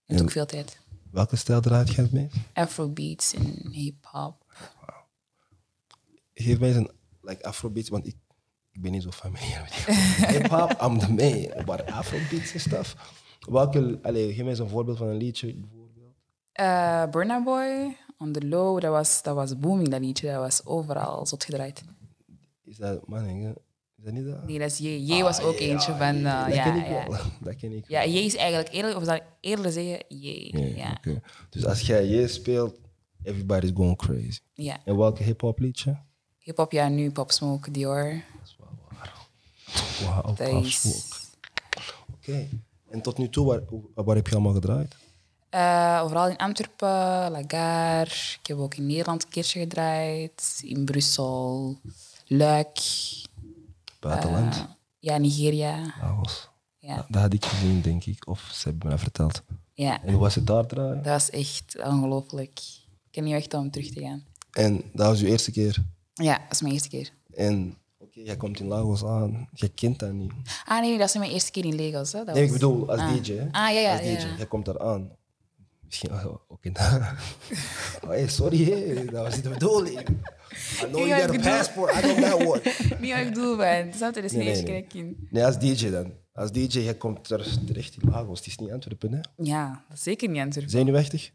ook 0.06 0.30
veel 0.30 0.46
tijd. 0.46 0.80
Welke 1.10 1.36
stijl 1.36 1.60
draait 1.60 1.94
je 1.94 2.02
het 2.02 2.12
meest? 2.12 2.34
Afrobeats 2.52 3.34
en 3.34 3.70
hip-hop. 3.70 4.44
Geef 6.34 6.58
mij 6.58 6.68
eens 6.68 6.76
een 6.76 6.90
like, 7.20 7.44
afrobeats, 7.44 7.88
want 7.88 8.06
ik, 8.06 8.16
ik 8.70 8.82
ben 8.82 8.90
niet 8.90 9.02
zo 9.02 9.10
familiar 9.10 9.62
met 9.62 9.96
hip-hop. 10.34 10.70
I'm 10.82 10.98
the 10.98 11.12
man. 11.12 11.64
Maar 11.64 11.92
afrobeats 11.92 12.52
en 12.52 12.60
stuff. 12.60 12.96
Welke, 13.40 13.98
allee, 14.02 14.26
geef 14.28 14.40
mij 14.40 14.48
eens 14.48 14.58
een 14.58 14.68
voorbeeld 14.68 14.98
van 14.98 15.06
een 15.06 15.16
liedje. 15.16 15.54
Bijvoorbeeld. 15.54 16.14
Eh 16.52 17.06
Burna 17.10 17.42
Boy, 17.42 17.96
On 18.22 18.32
The 18.32 18.46
Low, 18.46 18.80
dat 18.80 18.90
was, 18.90 19.22
dat 19.22 19.34
was 19.34 19.58
booming, 19.58 19.88
dat 19.88 20.00
liedje. 20.00 20.26
Dat 20.26 20.40
was 20.40 20.64
overal 20.66 21.26
zot 21.26 21.44
gedraaid. 21.44 21.82
Is 22.64 22.76
dat, 22.76 23.06
man, 23.08 23.24
is 23.26 24.04
dat 24.04 24.12
niet 24.12 24.24
dat? 24.26 24.46
Nee, 24.46 24.58
dat 24.58 24.70
is 24.70 24.78
J. 24.78 24.86
J 24.86 25.22
was 25.22 25.40
ook 25.40 25.58
eentje 25.58 25.92
van... 25.96 26.16
eh, 26.16 26.44
dat 26.46 26.54
ja, 26.54 26.62
ken 26.64 26.76
ik 26.76 26.86
ja. 26.86 27.08
wel. 27.08 27.18
Dat 27.40 27.56
ken 27.56 27.72
ik 27.72 27.88
ja, 27.88 28.06
J 28.06 28.16
is 28.16 28.36
eigenlijk 28.36 28.74
eerlijk, 28.74 28.96
of 28.96 29.04
zal 29.04 29.14
ik 29.14 29.24
eerlijk 29.40 29.72
zeggen, 29.72 30.04
J. 30.08 30.26
Ja, 30.56 30.98
ja. 31.02 31.20
Dus 31.50 31.66
als 31.66 31.80
jij 31.80 32.04
je 32.04 32.28
speelt, 32.28 32.78
everybody's 33.22 33.70
going 33.74 33.96
crazy. 33.96 34.38
En 34.84 34.96
welke 34.96 35.22
hip-hop 35.22 35.58
liedje? 35.58 35.98
Hip-hop, 36.38 36.72
ja, 36.72 36.88
nu 36.88 37.10
Pop 37.10 37.30
Smoke, 37.30 37.70
Dior. 37.70 38.04
Dat 38.38 38.44
is 38.44 38.56
wel 38.58 38.68
waar. 38.88 39.14
Wauw, 40.04 40.34
Dat 40.34 40.50
Pop 40.50 40.64
is... 40.64 40.80
Smoke. 40.80 41.20
Oké. 42.14 42.48
En 42.88 43.02
tot 43.02 43.18
nu 43.18 43.28
toe, 43.28 43.46
waar, 43.46 44.04
waar 44.04 44.16
heb 44.16 44.26
je 44.26 44.34
allemaal 44.34 44.52
gedraaid? 44.52 44.96
Eh, 45.52 46.00
overal 46.04 46.28
in 46.28 46.36
Antwerpen, 46.36 47.30
Lagare. 47.30 48.10
Ik 48.40 48.46
heb 48.46 48.58
ook 48.58 48.74
in 48.74 48.86
Nederland 48.86 49.22
een 49.24 49.28
keertje 49.28 49.60
gedraaid. 49.60 50.60
In 50.64 50.84
Brussel, 50.84 51.76
Luik. 52.26 52.78
Buitenland? 54.00 54.54
eh, 54.54 54.62
ja, 54.98 55.16
Nigeria. 55.18 55.94
Lagos. 56.00 56.48
Ja. 56.78 57.06
Dat 57.08 57.22
had 57.22 57.32
ik 57.32 57.44
gezien, 57.44 57.80
denk 57.80 58.04
ik. 58.04 58.26
Of 58.28 58.50
ze 58.54 58.68
hebben 58.68 58.84
me 58.86 58.90
dat 58.92 59.00
verteld. 59.02 59.42
ja, 59.74 60.02
En 60.02 60.10
hoe 60.12 60.20
was 60.20 60.34
het 60.34 60.46
daar 60.46 60.66
draaien? 60.66 60.96
dat 61.02 61.04
was 61.12 61.30
echt 61.30 61.76
ongelooflijk. 61.84 62.58
Ik 62.58 63.08
ken 63.10 63.24
niet 63.24 63.34
echt 63.34 63.54
om 63.54 63.70
terug 63.70 63.90
te 63.90 64.00
gaan. 64.00 64.24
En 64.52 64.82
dat 64.92 65.06
was 65.06 65.20
je 65.20 65.26
eerste 65.28 65.50
keer. 65.50 65.84
Ja, 66.14 66.32
dat 66.38 66.52
is 66.52 66.60
mijn 66.60 66.72
eerste 66.72 66.88
keer. 66.88 67.10
En 67.34 67.76
oké, 67.98 68.20
jij 68.20 68.36
komt 68.36 68.60
in 68.60 68.66
Lagos 68.66 69.04
aan. 69.04 69.48
Je 69.52 69.68
kent 69.68 69.98
dat 69.98 70.12
niet. 70.12 70.32
Ah 70.64 70.80
nee, 70.80 70.98
dat 70.98 71.08
is 71.08 71.14
mijn 71.16 71.30
eerste 71.30 71.50
keer 71.50 71.64
in 71.64 71.76
Lagos. 71.76 72.12
Hè. 72.12 72.24
Dat 72.24 72.34
Nee, 72.34 72.44
ik 72.44 72.50
was- 72.50 72.58
bedoel, 72.58 72.90
als 72.90 73.00
Ah. 73.00 73.12
DJ. 73.12 73.32
Hè? 73.32 73.44
Ah, 73.50 73.72
ja, 73.72 73.80
ja, 73.80 73.92
Als 73.92 74.00
DJ. 74.00 74.08
ja. 74.08 74.36
Jij 74.36 74.46
komt 74.46 74.64
daar 74.64 74.80
aan. 74.80 75.10
Misschien 75.92 76.12
oh, 76.12 76.34
ook 76.48 76.64
in 76.64 76.76
oh, 76.78 78.08
hey, 78.08 78.28
sorry, 78.28 78.64
hey. 78.64 79.04
dat 79.04 79.24
was 79.24 79.34
niet 79.34 79.42
de 79.42 79.48
bedoeling. 79.48 80.08
I 80.08 80.86
know 80.86 81.06
you 81.06 81.20
got 81.20 81.36
a 81.36 81.50
passport, 81.50 81.94
I 81.94 82.00
don't 82.00 82.24
got 82.24 82.46
one. 82.46 82.60
Niet 83.00 83.12
wat 83.12 83.20
ik 83.20 83.56
man. 83.56 83.92
Snap 83.94 84.14
je? 84.14 84.20
Dat 84.20 84.30
is 84.30 84.32
Nee, 84.32 84.62
nee, 84.62 84.86
dat. 84.88 85.30
Nee, 85.30 85.44
als 85.44 85.58
DJ 85.58 85.90
dan. 85.90 86.12
Als 86.32 86.52
DJ, 86.52 86.78
jij 86.78 86.94
komt 86.94 87.30
er 87.30 87.64
terecht 87.66 87.96
in 87.96 88.10
Lagos. 88.10 88.38
Het 88.38 88.48
is 88.48 88.56
niet 88.56 88.70
Antwerpen, 88.70 89.12
hè? 89.12 89.20
Ja, 89.36 89.84
dat 89.88 89.96
is 89.96 90.02
zeker 90.02 90.28
niet 90.28 90.42
Antwerpen. 90.42 90.72
Zenuwachtig? 90.72 91.30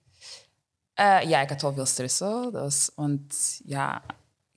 Eh, 0.94 1.22
ja, 1.22 1.42
ik 1.42 1.50
had 1.50 1.62
wel 1.62 1.74
veel 1.74 1.86
stress. 1.86 2.20
Hoor. 2.20 2.52
Dat 2.52 2.62
was, 2.62 2.92
want 2.96 3.60
ja, 3.66 4.04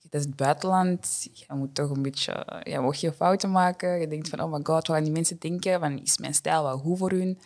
het 0.02 0.14
is 0.14 0.24
het 0.24 0.36
buitenland. 0.36 1.28
Je 1.32 1.44
moet 1.54 1.74
toch 1.74 1.90
een 1.90 2.02
beetje... 2.02 2.62
Mocht 2.80 3.00
je 3.00 3.12
fouten 3.12 3.50
maken. 3.50 4.00
Je 4.00 4.08
denkt 4.08 4.28
van, 4.28 4.40
oh 4.40 4.52
my 4.52 4.60
god, 4.62 4.66
wat 4.66 4.88
gaan 4.88 5.04
die 5.04 5.12
mensen 5.12 5.38
denken? 5.38 5.80
Van, 5.80 6.02
is 6.02 6.18
mijn 6.18 6.34
stijl 6.34 6.62
wel 6.62 6.78
goed 6.78 6.98
voor 6.98 7.10
hun? 7.10 7.38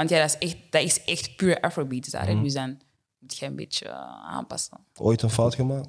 Want 0.00 0.12
ja, 0.12 0.20
dat 0.20 0.36
is 0.40 0.48
echt, 0.48 0.56
dat 0.70 0.82
is 0.82 1.04
echt 1.04 1.36
puur 1.36 1.60
Afrobeat 1.60 2.10
daar. 2.10 2.26
hè. 2.26 2.42
Dus 2.42 2.52
dan 2.52 2.80
moet 3.18 3.36
je 3.36 3.46
een 3.46 3.56
beetje 3.56 3.88
eh, 3.88 4.24
aanpassen. 4.24 4.78
Ooit 4.96 5.22
een 5.22 5.30
fout 5.30 5.54
gemaakt? 5.54 5.88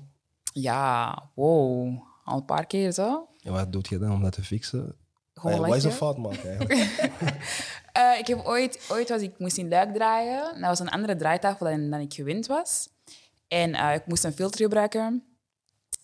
Ja, 0.54 1.24
wow. 1.34 2.00
Al 2.24 2.38
een 2.38 2.46
paar 2.46 2.66
keer 2.66 2.92
zo. 2.92 3.28
En 3.44 3.52
wat 3.52 3.72
doet 3.72 3.88
je 3.90 3.98
dan 3.98 4.12
om 4.12 4.22
dat 4.22 4.32
te 4.32 4.44
fixen? 4.44 4.96
Gewoon 5.34 5.60
Ah 5.60 5.68
wat 5.68 5.76
is 5.76 5.84
een 5.84 5.92
fout 5.92 6.18
maken 6.18 6.50
eigenlijk? 6.58 6.74
Eh, 7.92 8.20
ik 8.20 8.28
heb 8.28 8.46
ooit, 8.46 8.88
ooit 8.90 9.10
was 9.10 9.22
ik 9.22 9.40
moest 9.40 9.58
in 9.58 9.70
Luik 9.70 9.94
draaien. 9.94 10.44
Dat 10.54 10.70
was 10.70 10.80
een 10.80 10.90
andere 10.90 11.16
draaitafel 11.16 11.66
dan, 11.66 11.90
dan 11.90 12.00
ik 12.00 12.14
gewend 12.14 12.48
was. 12.48 12.90
En 13.48 13.74
eh, 13.74 13.94
ik 13.94 14.06
moest 14.08 14.24
een 14.24 14.34
filter 14.34 14.62
gebruiken. 14.62 15.24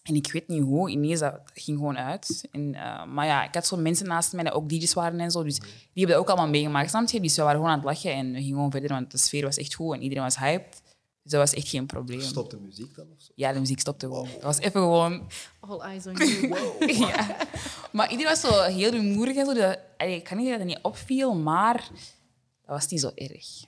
En 0.08 0.16
ik 0.16 0.32
weet 0.32 0.48
niet 0.48 0.62
hoe, 0.62 0.90
ineens 0.90 1.20
dat 1.20 1.40
ging 1.54 1.78
gewoon 1.78 1.98
uit. 1.98 2.48
En, 2.52 2.76
eh, 2.76 3.06
maar 3.06 3.26
ja, 3.26 3.44
ik 3.48 3.54
had 3.54 3.68
zo 3.68 3.78
mensen 3.78 4.08
naast 4.08 4.34
mij 4.34 4.44
die 4.44 4.54
ook 4.54 4.70
DJ's 4.70 4.94
waren 4.94 5.20
en 5.20 5.32
zo. 5.32 5.44
Dus 5.44 5.60
die 5.60 5.70
hebben 5.94 6.16
dat 6.16 6.18
ook 6.18 6.28
allemaal 6.28 6.50
meegemaakt, 6.50 6.90
snap 6.90 7.10
je? 7.10 7.22
Dus 7.22 7.36
we 7.36 7.42
waren 7.42 7.56
gewoon 7.56 7.72
aan 7.72 7.78
het 7.78 7.88
lachen 7.88 8.14
en 8.14 8.28
we 8.32 8.38
gingen 8.38 8.54
gewoon 8.54 8.72
verder, 8.72 8.90
want 8.90 9.12
de 9.12 9.18
sfeer 9.18 9.44
was 9.44 9.58
echt 9.58 9.74
goed 9.74 9.96
en 9.96 10.02
iedereen 10.02 10.24
was 10.24 10.38
hyped. 10.38 10.82
Dus 11.24 11.32
dat 11.32 11.50
was 11.50 11.54
echt 11.54 11.68
geen 11.68 11.86
probleem. 11.86 12.22
Stop 12.22 12.50
de 12.50 12.60
muziek 12.60 12.96
dan 12.96 13.06
of 13.16 13.22
zo? 13.22 13.32
Ja, 13.36 13.54
de 13.54 13.60
muziek 13.60 13.80
stopte 13.80 14.06
gewoon. 14.06 14.28
Dat 14.34 14.42
was 14.42 14.58
even 14.58 14.82
gewoon... 14.82 15.28
All 15.60 15.80
eyes 15.80 16.06
on 16.06 16.14
you. 16.14 16.56
ja. 17.08 17.38
Maar 17.92 18.12
iedereen 18.12 18.32
was 18.32 18.42
zo 18.42 18.62
heel 18.62 18.92
rumoerig 18.92 19.36
en 19.36 19.46
zo. 19.46 19.54
Dat, 19.54 19.80
allee, 19.98 20.16
ik 20.16 20.24
kan 20.24 20.38
niet 20.38 20.48
zeggen 20.48 20.66
dat 20.66 20.76
het 20.76 20.78
niet 20.78 20.94
opviel, 20.94 21.36
maar 21.36 21.90
dat 22.62 22.76
was 22.76 22.88
niet 22.88 23.00
zo 23.00 23.12
erg. 23.16 23.66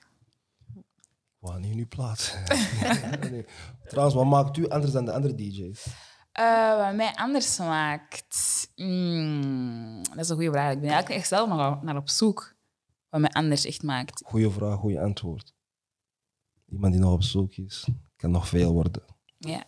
Niet 1.40 1.72
in 1.72 1.78
uw 1.78 1.88
plaats. 1.88 2.34
Nee. 3.32 3.46
Trouwens, 3.88 4.16
wat 4.16 4.26
maakt 4.26 4.58
u 4.58 4.70
anders 4.70 4.92
dan 4.92 5.06
de 5.06 5.12
andere 5.12 5.36
DJ's? 5.36 5.86
Eh, 6.40 6.86
wat 6.86 6.96
mij 6.96 7.16
anders 7.16 7.58
maakt? 7.58 8.72
Mm, 8.76 10.04
dat 10.04 10.20
is 10.20 10.30
een 10.30 10.36
goede 10.36 10.52
vraag. 10.52 10.72
Ik 10.72 10.80
ben 10.80 10.90
eigenlijk 10.90 11.20
echt 11.20 11.28
zelf 11.28 11.50
nog 11.50 11.82
naar 11.82 11.96
op 11.96 12.10
zoek. 12.10 12.56
Wat 13.10 13.22
mij 13.22 13.30
anders 13.30 13.66
echt 13.66 13.84
maakt. 13.84 14.24
Goeie 14.26 14.50
vraag, 14.50 14.80
goeie 14.80 15.00
antwoord. 15.00 15.54
Iemand 16.66 16.94
die 16.94 17.02
nog 17.02 17.14
op 17.14 17.24
zoek 17.24 17.56
is, 17.56 17.88
kan 18.16 18.32
nog 18.32 18.48
veel 18.48 18.74
worden. 18.74 19.04
Ja. 19.38 19.64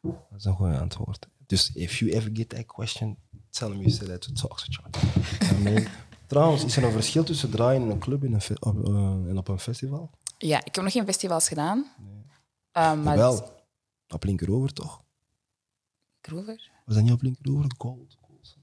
Dat 0.00 0.14
is 0.36 0.44
een 0.44 0.54
goeie 0.54 0.78
antwoord. 0.78 1.28
Dus 1.46 1.72
if 1.74 1.98
you 1.98 2.10
ever 2.10 2.30
get 2.32 2.48
that 2.48 2.66
question, 2.66 3.18
tell 3.50 3.68
him 3.68 3.78
you 3.78 3.90
said 3.90 4.08
that 4.08 4.20
to 4.20 4.32
talk 4.32 4.60
to 4.60 4.66
John. 4.68 5.62
Mean, 5.62 5.86
Trouwens, 6.26 6.64
is 6.64 6.76
er 6.76 6.84
een 6.84 6.92
verschil 6.92 7.24
tussen 7.24 7.50
draaien 7.50 7.82
in 7.82 7.90
een 7.90 7.98
club 7.98 8.22
en, 8.24 8.32
een 8.32 8.62
op, 8.62 8.86
eh, 8.86 8.94
en 9.30 9.38
op 9.38 9.48
een 9.48 9.58
festival? 9.58 10.10
ja, 10.38 10.58
ik 10.64 10.74
heb 10.74 10.84
nog 10.84 10.92
geen 10.92 11.04
festivals 11.04 11.48
gedaan. 11.48 11.86
Eh, 12.72 13.02
maar 13.02 13.16
Wel, 13.16 13.64
op 14.08 14.24
Linkerover 14.24 14.72
toch? 14.72 15.08
Grover? 16.22 16.70
Was 16.84 16.94
dat 16.94 17.04
niet 17.04 17.12
op 17.12 17.22
Linkerover? 17.22 17.70
Gold. 17.78 18.16
Gold. 18.20 18.56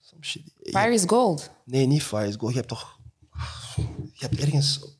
Some 0.00 0.24
shit. 0.24 0.52
Fire 0.62 0.92
is 0.92 1.02
Gold. 1.06 1.50
Nee, 1.64 1.86
niet 1.86 2.02
Fire 2.02 2.26
is 2.26 2.34
Gold. 2.36 2.52
Je 2.52 2.58
hebt 2.58 2.68
toch... 2.68 2.98
Je 4.12 4.26
hebt 4.26 4.40
ergens... 4.40 4.92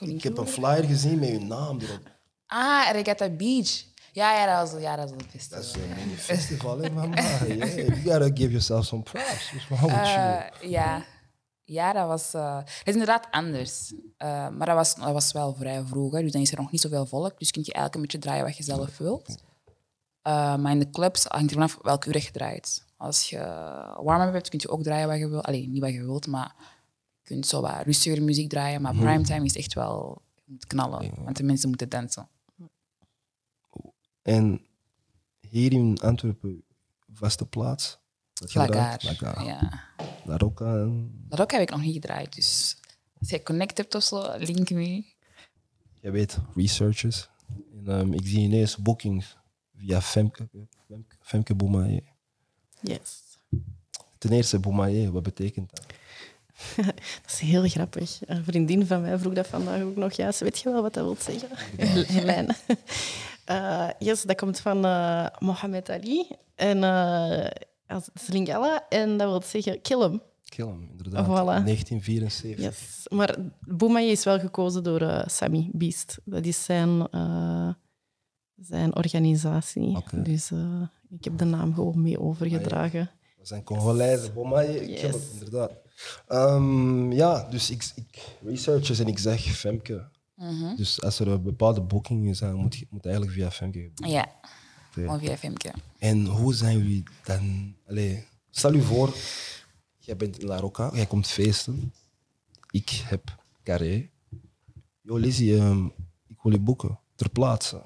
Ik 0.00 0.22
heb 0.22 0.38
een 0.38 0.46
flyer 0.46 0.84
gezien 0.84 1.18
met 1.18 1.28
je 1.28 1.38
naam 1.38 1.80
erop. 1.80 2.10
Ah, 2.46 2.88
Regatta 2.92 3.28
Beach. 3.30 3.84
Ja, 4.12 4.38
ja, 4.38 4.60
dat 4.60 4.70
was, 4.70 4.80
ja, 4.82 4.96
dat 4.96 5.10
was 5.10 5.18
een 5.20 5.30
festival. 5.30 5.58
Dat 5.58 5.66
is 5.66 5.74
een 5.74 5.88
mini 6.04 6.16
festival, 6.16 6.78
hè, 6.78 6.90
mama. 7.00 7.16
Yeah, 7.46 7.76
you 7.76 7.94
gotta 7.94 8.26
give 8.26 8.48
yourself 8.50 8.84
some 8.84 9.02
props. 9.02 9.50
What's 9.50 9.68
wrong 9.68 9.80
with 9.82 10.06
you? 10.06 10.38
Eh, 10.62 10.70
ja. 10.70 11.04
ja, 11.64 11.92
dat 11.92 12.06
was... 12.06 12.34
eh, 12.34 12.56
het 12.56 12.86
is 12.86 12.92
inderdaad 12.92 13.26
anders. 13.30 13.92
Eh, 14.16 14.48
maar 14.48 14.66
dat 14.66 14.76
was, 14.76 14.94
dat 14.94 15.12
was 15.12 15.32
wel 15.32 15.54
vrij 15.54 15.82
vroeg. 15.84 16.12
Hè, 16.12 16.22
dus 16.22 16.32
dan 16.32 16.40
is 16.42 16.52
er 16.52 16.60
nog 16.60 16.70
niet 16.70 16.80
zoveel 16.80 17.06
volk. 17.06 17.38
Dus 17.38 17.50
kun 17.50 17.62
je 17.64 17.72
eigenlijk 17.72 17.94
een 17.94 18.00
beetje 18.00 18.18
draaien 18.18 18.44
wat 18.44 18.56
je 18.56 18.62
zelf 18.62 18.98
wilt. 18.98 19.36
Eh, 20.24 20.56
maar 20.56 20.72
in 20.72 20.78
de 20.78 20.90
clubs 20.90 21.24
hangt 21.24 21.50
er 21.50 21.52
vanaf 21.52 21.78
welk 21.82 22.04
uur 22.04 22.22
je 22.22 22.30
draait. 22.30 22.84
Als 22.96 23.30
je 23.30 23.38
warm-up 24.02 24.32
hebt, 24.32 24.48
kun 24.48 24.58
je 24.62 24.68
ook 24.68 24.82
draaien 24.82 25.08
wat 25.08 25.18
je 25.18 25.28
wilt. 25.28 25.44
Alleen 25.44 25.70
niet 25.70 25.80
wat 25.80 25.92
je 25.92 26.04
wilt, 26.04 26.26
maar 26.26 26.54
je 27.20 27.28
kunt 27.28 27.46
zo 27.46 27.60
wat 27.60 27.82
rustiger 27.82 28.22
muziek 28.22 28.48
draaien. 28.48 28.82
Maar 28.82 28.94
primetime 28.94 29.44
is 29.44 29.56
echt 29.56 29.74
wel... 29.74 30.22
Je 30.34 30.52
moet 30.52 30.66
knallen, 30.66 31.12
want 31.24 31.36
de 31.36 31.42
mensen 31.42 31.68
moeten 31.68 31.88
dansen. 31.88 32.28
En 34.22 34.66
hier 35.40 35.72
in 35.72 35.98
Antwerpen, 36.00 36.64
vaste 37.12 37.46
plaats? 37.46 37.98
Lagaar. 38.52 39.44
Ja. 39.44 39.84
Dat 41.28 41.40
ook 41.40 41.50
heb 41.50 41.60
ik 41.60 41.70
nog 41.70 41.80
niet 41.80 41.94
gedraaid. 41.94 42.34
Dus 42.34 42.76
als 43.20 43.30
je 43.30 43.42
connect 43.42 43.76
hebt 43.76 43.94
of 43.94 44.02
zo, 44.02 44.36
link 44.38 44.70
me. 44.70 45.04
Je 46.00 46.10
weet, 46.10 46.38
researchers. 46.54 47.28
En, 47.72 47.88
ehm, 47.88 48.12
ik 48.12 48.26
zie 48.26 48.40
ineens 48.40 48.76
bookings 48.76 49.36
via 49.76 50.00
Femke, 50.00 50.48
Femke, 50.88 51.16
Femke 51.20 51.54
Boumaye. 51.54 52.02
Yes. 52.80 53.22
Ten 54.18 54.32
eerste, 54.32 54.58
Boumaye, 54.58 55.12
wat 55.12 55.22
betekent 55.22 55.70
dat? 55.70 55.84
Dat 57.22 57.32
is 57.32 57.38
heel 57.38 57.68
grappig. 57.68 58.20
Een 58.26 58.44
vriendin 58.44 58.86
van 58.86 59.00
mij 59.00 59.18
vroeg 59.18 59.32
dat 59.32 59.46
vandaag 59.46 59.82
ook 59.82 59.96
nog. 59.96 60.12
Ja, 60.12 60.32
weet 60.38 60.58
je 60.58 60.70
wel 60.70 60.82
wat 60.82 60.94
dat 60.94 61.04
wil 61.04 61.16
zeggen? 61.18 61.48
Helene. 62.06 62.54
Eh, 63.44 63.88
yes, 63.98 64.22
dat 64.22 64.36
komt 64.36 64.60
van 64.60 64.84
eh, 64.84 65.26
Mohammed 65.38 65.90
Ali 65.90 66.26
en 66.54 66.84
eh 66.84 67.46
als 67.86 68.08
Lingala. 68.26 68.88
En 68.88 69.16
dat 69.16 69.28
wil 69.28 69.42
zeggen 69.42 69.80
kill 69.80 70.00
hem. 70.00 70.22
Kill 70.48 70.66
hem, 70.66 70.88
inderdaad. 70.90 71.26
Voilà. 71.26 71.64
1974. 71.64 72.64
Yes. 72.64 73.06
Maar 73.08 73.36
Boumaye 73.60 74.10
is 74.10 74.24
wel 74.24 74.38
gekozen 74.38 74.82
door 74.82 75.24
Sami 75.26 75.68
Beast. 75.72 76.18
Dat 76.24 76.46
is 76.46 76.64
zijn, 76.64 77.08
zijn 78.60 78.96
organisatie. 78.96 79.98
Dus 80.22 80.50
eh, 80.50 80.82
ik 81.08 81.24
heb 81.24 81.38
de 81.38 81.44
naam 81.44 81.74
gewoon 81.74 82.02
mee 82.02 82.20
overgedragen. 82.20 83.10
Dat 83.36 83.48
zijn 83.48 83.62
Congolezen, 83.62 84.34
Boumaye, 84.34 84.88
Yes. 84.90 85.00
kill 85.00 85.10
hem, 85.10 85.20
inderdaad. 85.32 85.72
Ehm, 86.28 87.12
ja, 87.12 87.48
dus 87.50 87.70
ik, 87.70 87.92
ik 87.94 88.36
researchers 88.44 88.98
en 88.98 89.06
ik 89.06 89.18
zeg 89.18 89.40
Femke. 89.42 90.08
Mhm. 90.34 90.76
Dus 90.76 91.02
als 91.02 91.18
er 91.18 91.28
een 91.28 91.42
bepaalde 91.42 91.80
booking 91.80 92.28
is, 92.28 92.38
dan 92.38 92.54
moet 92.54 92.76
je 92.76 92.86
moet 92.90 93.04
eigenlijk 93.04 93.34
via 93.34 93.50
Femke 93.50 93.80
gebeuren. 93.94 94.10
Ja, 94.10 95.18
via 95.18 95.36
filmpje. 95.36 95.72
En 95.98 96.26
hoe 96.26 96.54
zijn 96.54 96.78
jullie 96.78 97.02
dan? 97.24 97.74
Allee, 97.88 98.24
stel 98.50 98.72
je 98.72 98.82
voor, 98.82 99.14
jij 99.98 100.16
bent 100.16 100.38
in 100.38 100.46
La 100.46 100.56
Rocca, 100.56 100.90
jij 100.94 101.06
komt 101.06 101.26
feesten. 101.26 101.92
Ik 102.70 102.90
heb 102.90 103.36
Carré. 103.62 104.08
Yo, 105.00 105.16
Lizzie, 105.16 105.56
ehm, 105.58 105.84
ik 106.26 106.36
wil 106.42 106.52
je 106.52 106.58
boeken 106.60 106.98
ter 107.14 107.30
plaatse. 107.30 107.82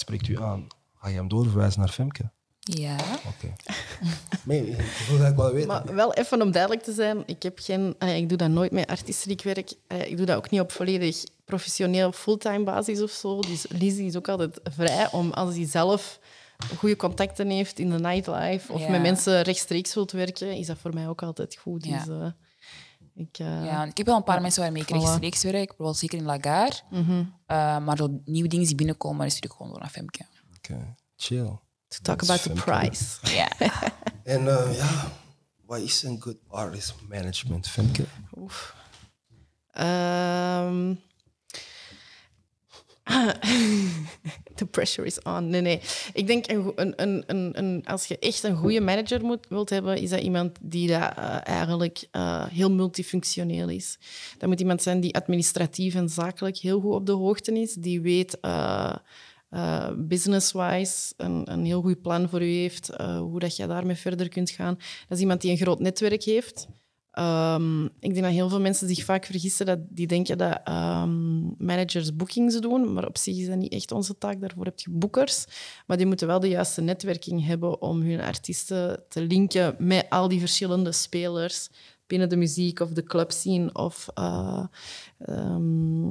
Spreekt 0.00 0.28
u 0.28 0.40
aan. 0.42 0.66
Ga 0.94 1.08
je 1.08 1.14
hem 1.14 1.28
doorverwijzen 1.28 1.80
naar 1.80 1.88
Femke? 1.88 2.30
Ja. 2.60 2.96
Oké. 3.26 3.52
nee, 4.44 4.66
ik 4.66 5.04
wil 5.08 5.18
dat 5.18 5.34
wel 5.34 5.52
weten. 5.52 5.68
Maar 5.68 5.94
wel 5.94 6.14
even 6.14 6.42
om 6.42 6.50
duidelijk 6.50 6.82
te 6.82 6.92
zijn, 6.92 7.22
ik, 7.26 7.42
heb 7.42 7.58
geen, 7.58 7.94
eh, 7.98 8.16
ik 8.16 8.28
doe 8.28 8.38
dat 8.38 8.50
nooit 8.50 8.72
met 8.72 8.86
artistiek 8.86 9.42
werk. 9.42 9.72
Eh, 9.86 10.10
Ik 10.10 10.16
doe 10.16 10.26
dat 10.26 10.36
ook 10.36 10.50
niet 10.50 10.60
op 10.60 10.72
volledig 10.72 11.24
professioneel 11.44 12.12
fulltime 12.12 12.64
basis 12.64 13.02
of 13.02 13.10
zo. 13.10 13.40
Dus 13.40 13.66
Lizzie 13.68 14.06
is 14.06 14.16
ook 14.16 14.28
altijd 14.28 14.60
vrij 14.62 15.10
om 15.12 15.30
als 15.32 15.54
hij 15.56 15.66
zelf 15.66 16.18
goede 16.76 16.96
contacten 16.96 17.48
heeft 17.48 17.78
in 17.78 17.90
de 17.90 17.98
nightlife 17.98 18.72
of 18.72 18.80
Ja. 18.80 18.90
met 18.90 19.02
mensen 19.02 19.42
rechtstreeks 19.42 19.94
wilt 19.94 20.12
werken, 20.12 20.52
is 20.56 20.66
dat 20.66 20.78
voor 20.78 20.94
mij 20.94 21.08
ook 21.08 21.22
altijd 21.22 21.56
goed. 21.56 21.84
Ja. 21.86 21.98
Dus, 22.04 22.08
eh, 22.08 22.26
ik, 23.20 23.38
eh, 23.38 23.64
ja, 23.64 23.84
ik 23.84 23.96
heb 23.96 24.06
wel 24.06 24.16
een 24.16 24.24
paar 24.24 24.40
mensen 24.40 24.62
waarmee 24.62 24.82
ik. 24.82 24.90
Mhm. 24.90 24.98
rechtstreeks 24.98 25.42
werk, 25.42 25.66
bijvoorbeeld 25.66 25.96
zeker 25.96 26.18
in 26.18 26.24
Lagaar. 26.24 26.82
Eh, 26.90 27.78
maar 27.78 27.96
zo 27.96 28.20
nieuwe 28.24 28.48
dingen 28.48 28.66
die 28.66 28.74
binnenkomen, 28.74 29.26
is 29.26 29.34
natuurlijk 29.34 29.60
gewoon 29.60 29.72
door 29.72 29.80
naar 29.80 29.90
Femke. 29.90 30.26
Oké, 30.56 30.94
chill. 31.16 31.58
to 31.88 31.98
talk 32.02 32.22
about 32.22 32.42
the 32.42 32.52
price. 32.52 33.04
Ja. 33.22 33.48
En 34.22 34.48
eh, 34.48 34.76
ja, 34.76 35.12
wat 35.66 35.78
is 35.78 36.02
een 36.02 36.20
good 36.20 36.36
artist 36.48 36.94
management, 37.08 37.68
Femke? 37.68 38.04
Oef. 38.38 38.74
Ehm. 39.70 40.94
The 44.54 44.66
pressure 44.66 45.06
is 45.06 45.22
on. 45.22 45.48
Nee, 45.48 45.60
nee. 45.60 45.80
Ik 46.12 46.26
denk, 46.26 46.50
een, 46.50 46.72
een, 46.74 47.24
een, 47.26 47.58
een, 47.58 47.82
als 47.86 48.06
je 48.06 48.18
echt 48.18 48.42
een 48.42 48.56
goede 48.56 48.80
manager 48.80 49.24
moet, 49.24 49.46
wilt 49.48 49.70
hebben, 49.70 49.96
is 49.96 50.10
dat 50.10 50.20
iemand 50.20 50.58
die 50.60 50.88
dat, 50.88 51.12
eh, 51.16 51.36
eigenlijk 51.42 52.06
eh, 52.10 52.46
heel 52.46 52.70
multifunctioneel 52.70 53.68
is. 53.68 53.98
Dat 54.38 54.48
moet 54.48 54.60
iemand 54.60 54.82
zijn 54.82 55.00
die 55.00 55.14
administratief 55.14 55.94
en 55.94 56.08
zakelijk 56.08 56.56
heel 56.56 56.80
goed 56.80 56.94
op 56.94 57.06
de 57.06 57.12
hoogte 57.12 57.60
is, 57.60 57.74
die 57.74 58.00
weet... 58.00 58.40
eh, 58.40 58.94
business-wise 59.96 61.12
een, 61.16 61.52
een 61.52 61.64
heel 61.64 61.80
goed 61.80 62.02
plan 62.02 62.28
voor 62.28 62.42
u 62.42 62.52
heeft, 62.52 62.90
hoe 63.18 63.38
dat 63.38 63.56
je 63.56 63.66
daarmee 63.66 63.96
verder 63.96 64.28
kunt 64.28 64.50
gaan. 64.50 64.74
Dat 65.08 65.16
is 65.16 65.20
iemand 65.20 65.40
die 65.40 65.50
een 65.50 65.56
groot 65.56 65.80
netwerk 65.80 66.22
heeft. 66.22 66.68
Ehm, 67.10 67.84
ik 67.84 68.12
denk 68.12 68.22
dat 68.22 68.32
heel 68.32 68.48
veel 68.48 68.60
mensen 68.60 68.88
zich 68.88 69.04
vaak 69.04 69.24
vergissen 69.24 69.66
dat 69.66 69.78
die 69.88 70.06
denken 70.06 70.38
dat 70.38 70.60
ehm, 70.64 71.64
managers 71.64 72.16
bookings 72.16 72.60
doen, 72.60 72.92
maar 72.92 73.06
op 73.06 73.18
zich 73.18 73.36
is 73.36 73.46
dat 73.46 73.56
niet 73.56 73.72
echt 73.72 73.92
onze 73.92 74.18
taak. 74.18 74.40
Daarvoor 74.40 74.64
heb 74.64 74.80
je 74.80 74.90
boekers, 74.90 75.44
maar 75.86 75.96
die 75.96 76.06
moeten 76.06 76.26
wel 76.26 76.40
de 76.40 76.48
juiste 76.48 76.80
netwerking 76.80 77.46
hebben 77.46 77.82
om 77.82 78.02
hun 78.02 78.20
artiesten 78.20 79.02
te 79.08 79.22
linken 79.22 79.74
met 79.78 80.06
al 80.08 80.28
die 80.28 80.40
verschillende 80.40 80.92
spelers 80.92 81.68
binnen 82.10 82.28
de 82.28 82.36
muziek 82.36 82.80
of 82.80 82.90
de 82.90 83.02
clubscene. 83.02 83.72
Of, 83.72 84.08
eh, 84.14 84.64
ehm, 85.18 86.06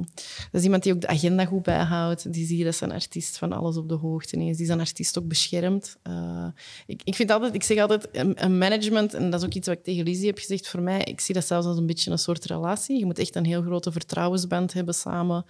dat 0.50 0.60
is 0.60 0.62
iemand 0.62 0.82
die 0.82 0.92
ook 0.92 1.00
de 1.00 1.06
agenda 1.06 1.44
goed 1.44 1.62
bijhoudt. 1.62 2.32
Die 2.32 2.46
ziet 2.46 2.64
dat 2.64 2.74
zijn 2.74 2.92
artiest 2.92 3.38
van 3.38 3.52
alles 3.52 3.76
op 3.76 3.88
de 3.88 3.94
hoogte 3.94 4.36
is. 4.36 4.56
Die 4.56 4.66
zijn 4.66 4.80
artiest 4.80 5.18
ook 5.18 5.28
beschermt. 5.28 5.96
Eh, 6.02 6.46
ik, 6.86 7.00
ik, 7.04 7.14
vind 7.14 7.30
altijd, 7.30 7.54
ik 7.54 7.62
zeg 7.62 7.78
altijd, 7.78 8.08
een, 8.12 8.58
management, 8.58 9.14
en 9.14 9.30
dat 9.30 9.40
is 9.40 9.46
ook 9.46 9.54
iets 9.54 9.66
wat 9.66 9.76
ik 9.76 9.84
tegen 9.84 10.04
Lizzie 10.04 10.26
heb 10.26 10.38
gezegd, 10.38 10.68
voor 10.68 10.80
mij, 10.80 11.02
ik 11.02 11.20
zie 11.20 11.34
dat 11.34 11.46
zelfs 11.46 11.66
als 11.66 11.76
een 11.78 11.86
beetje 11.86 12.10
een 12.10 12.18
soort 12.18 12.44
relatie. 12.44 12.98
Je 12.98 13.04
moet 13.04 13.18
echt 13.18 13.36
een 13.36 13.44
heel 13.44 13.62
grote 13.62 13.92
vertrouwensband 13.92 14.72
hebben 14.72 14.94
samen. 14.94 15.44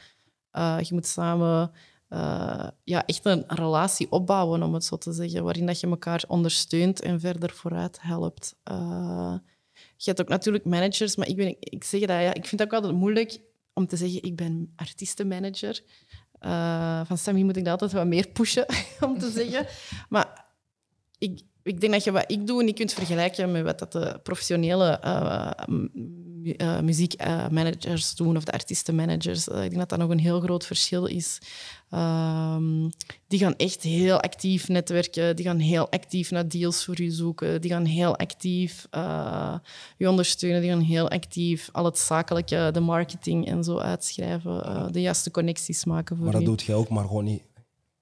Eh, 0.50 0.76
je 0.80 0.94
moet 0.94 1.06
samen 1.06 1.70
ja, 2.84 3.06
echt 3.06 3.24
een 3.24 3.44
relatie 3.46 4.10
opbouwen, 4.10 4.62
om 4.62 4.74
het 4.74 4.84
zo 4.84 4.96
te 4.96 5.12
zeggen, 5.12 5.44
waarin 5.44 5.66
dat 5.66 5.80
je 5.80 5.86
elkaar 5.86 6.24
ondersteunt 6.28 7.00
en 7.00 7.20
verder 7.20 7.50
vooruit 7.50 7.98
helpt. 8.00 8.56
Je 10.04 10.10
hebt 10.10 10.20
ook 10.20 10.28
natuurlijk 10.28 10.64
managers, 10.64 11.16
maar 11.16 11.28
ik, 11.28 11.56
ik 11.60 11.84
zeg 11.84 12.00
dat, 12.00 12.08
ja, 12.08 12.34
ik 12.34 12.46
vind 12.46 12.60
het 12.60 12.62
ook 12.62 12.72
altijd 12.72 12.94
moeilijk 12.94 13.40
om 13.72 13.86
te 13.86 13.96
zeggen, 13.96 14.22
ik 14.22 14.36
ben 14.36 14.72
artiestenmanager. 14.76 15.82
Eh, 16.32 17.04
van 17.06 17.18
Sammy 17.18 17.42
moet 17.42 17.56
ik 17.56 17.64
dat 17.64 17.72
altijd 17.72 17.92
wat 17.92 18.06
meer 18.06 18.28
pushen, 18.28 18.66
om 19.00 19.18
te 19.18 19.30
zeggen. 19.30 19.66
Maar 20.08 20.46
ik, 21.18 21.40
ik 21.70 21.80
denk 21.80 21.92
dat 21.92 22.04
je 22.04 22.12
wat 22.12 22.24
ik 22.30 22.46
doe 22.46 22.62
niet 22.62 22.74
kunt 22.76 22.92
vergelijken 22.92 23.52
met 23.52 23.62
wat 23.62 23.78
dat 23.78 23.92
de 23.92 24.20
professionele 24.22 24.90
eh, 25.00 25.50
mu- 25.66 26.50
eh, 26.56 26.80
muziekmanagers 26.80 28.14
doen 28.14 28.36
of 28.36 28.44
de 28.44 28.52
artiestenmanagers. 28.52 29.48
Eh, 29.48 29.56
ik 29.64 29.70
denk 29.70 29.78
dat 29.80 29.88
dat 29.88 29.98
nog 29.98 30.10
een 30.10 30.18
heel 30.18 30.40
groot 30.40 30.66
verschil 30.66 31.04
is. 31.06 31.38
Ehm, 31.90 32.88
die 33.28 33.38
gaan 33.38 33.56
echt 33.56 33.82
heel 33.82 34.20
actief 34.20 34.68
netwerken, 34.68 35.36
die 35.36 35.44
gaan 35.44 35.58
heel 35.58 35.90
actief 35.90 36.30
naar 36.30 36.48
deals 36.48 36.84
voor 36.84 37.02
je 37.02 37.10
zoeken, 37.10 37.60
die 37.60 37.70
gaan 37.70 37.84
heel 37.84 38.16
actief 38.16 38.86
je 39.96 40.08
ondersteunen, 40.08 40.60
die 40.60 40.70
gaan 40.70 40.80
heel 40.80 41.08
actief 41.10 41.68
al 41.72 41.84
het 41.84 41.98
zakelijke, 41.98 42.70
de 42.72 42.80
marketing 42.80 43.46
en 43.46 43.64
zo 43.64 43.78
uitschrijven, 43.78 44.88
de 44.92 45.00
juiste 45.00 45.30
connecties 45.30 45.84
maken 45.84 46.16
voor 46.16 46.24
Maar 46.24 46.34
dat 46.34 46.42
je. 46.42 46.48
doet 46.48 46.62
jij 46.62 46.74
ook, 46.74 46.88
maar 46.88 47.04
gewoon 47.06 47.24
niet 47.24 47.42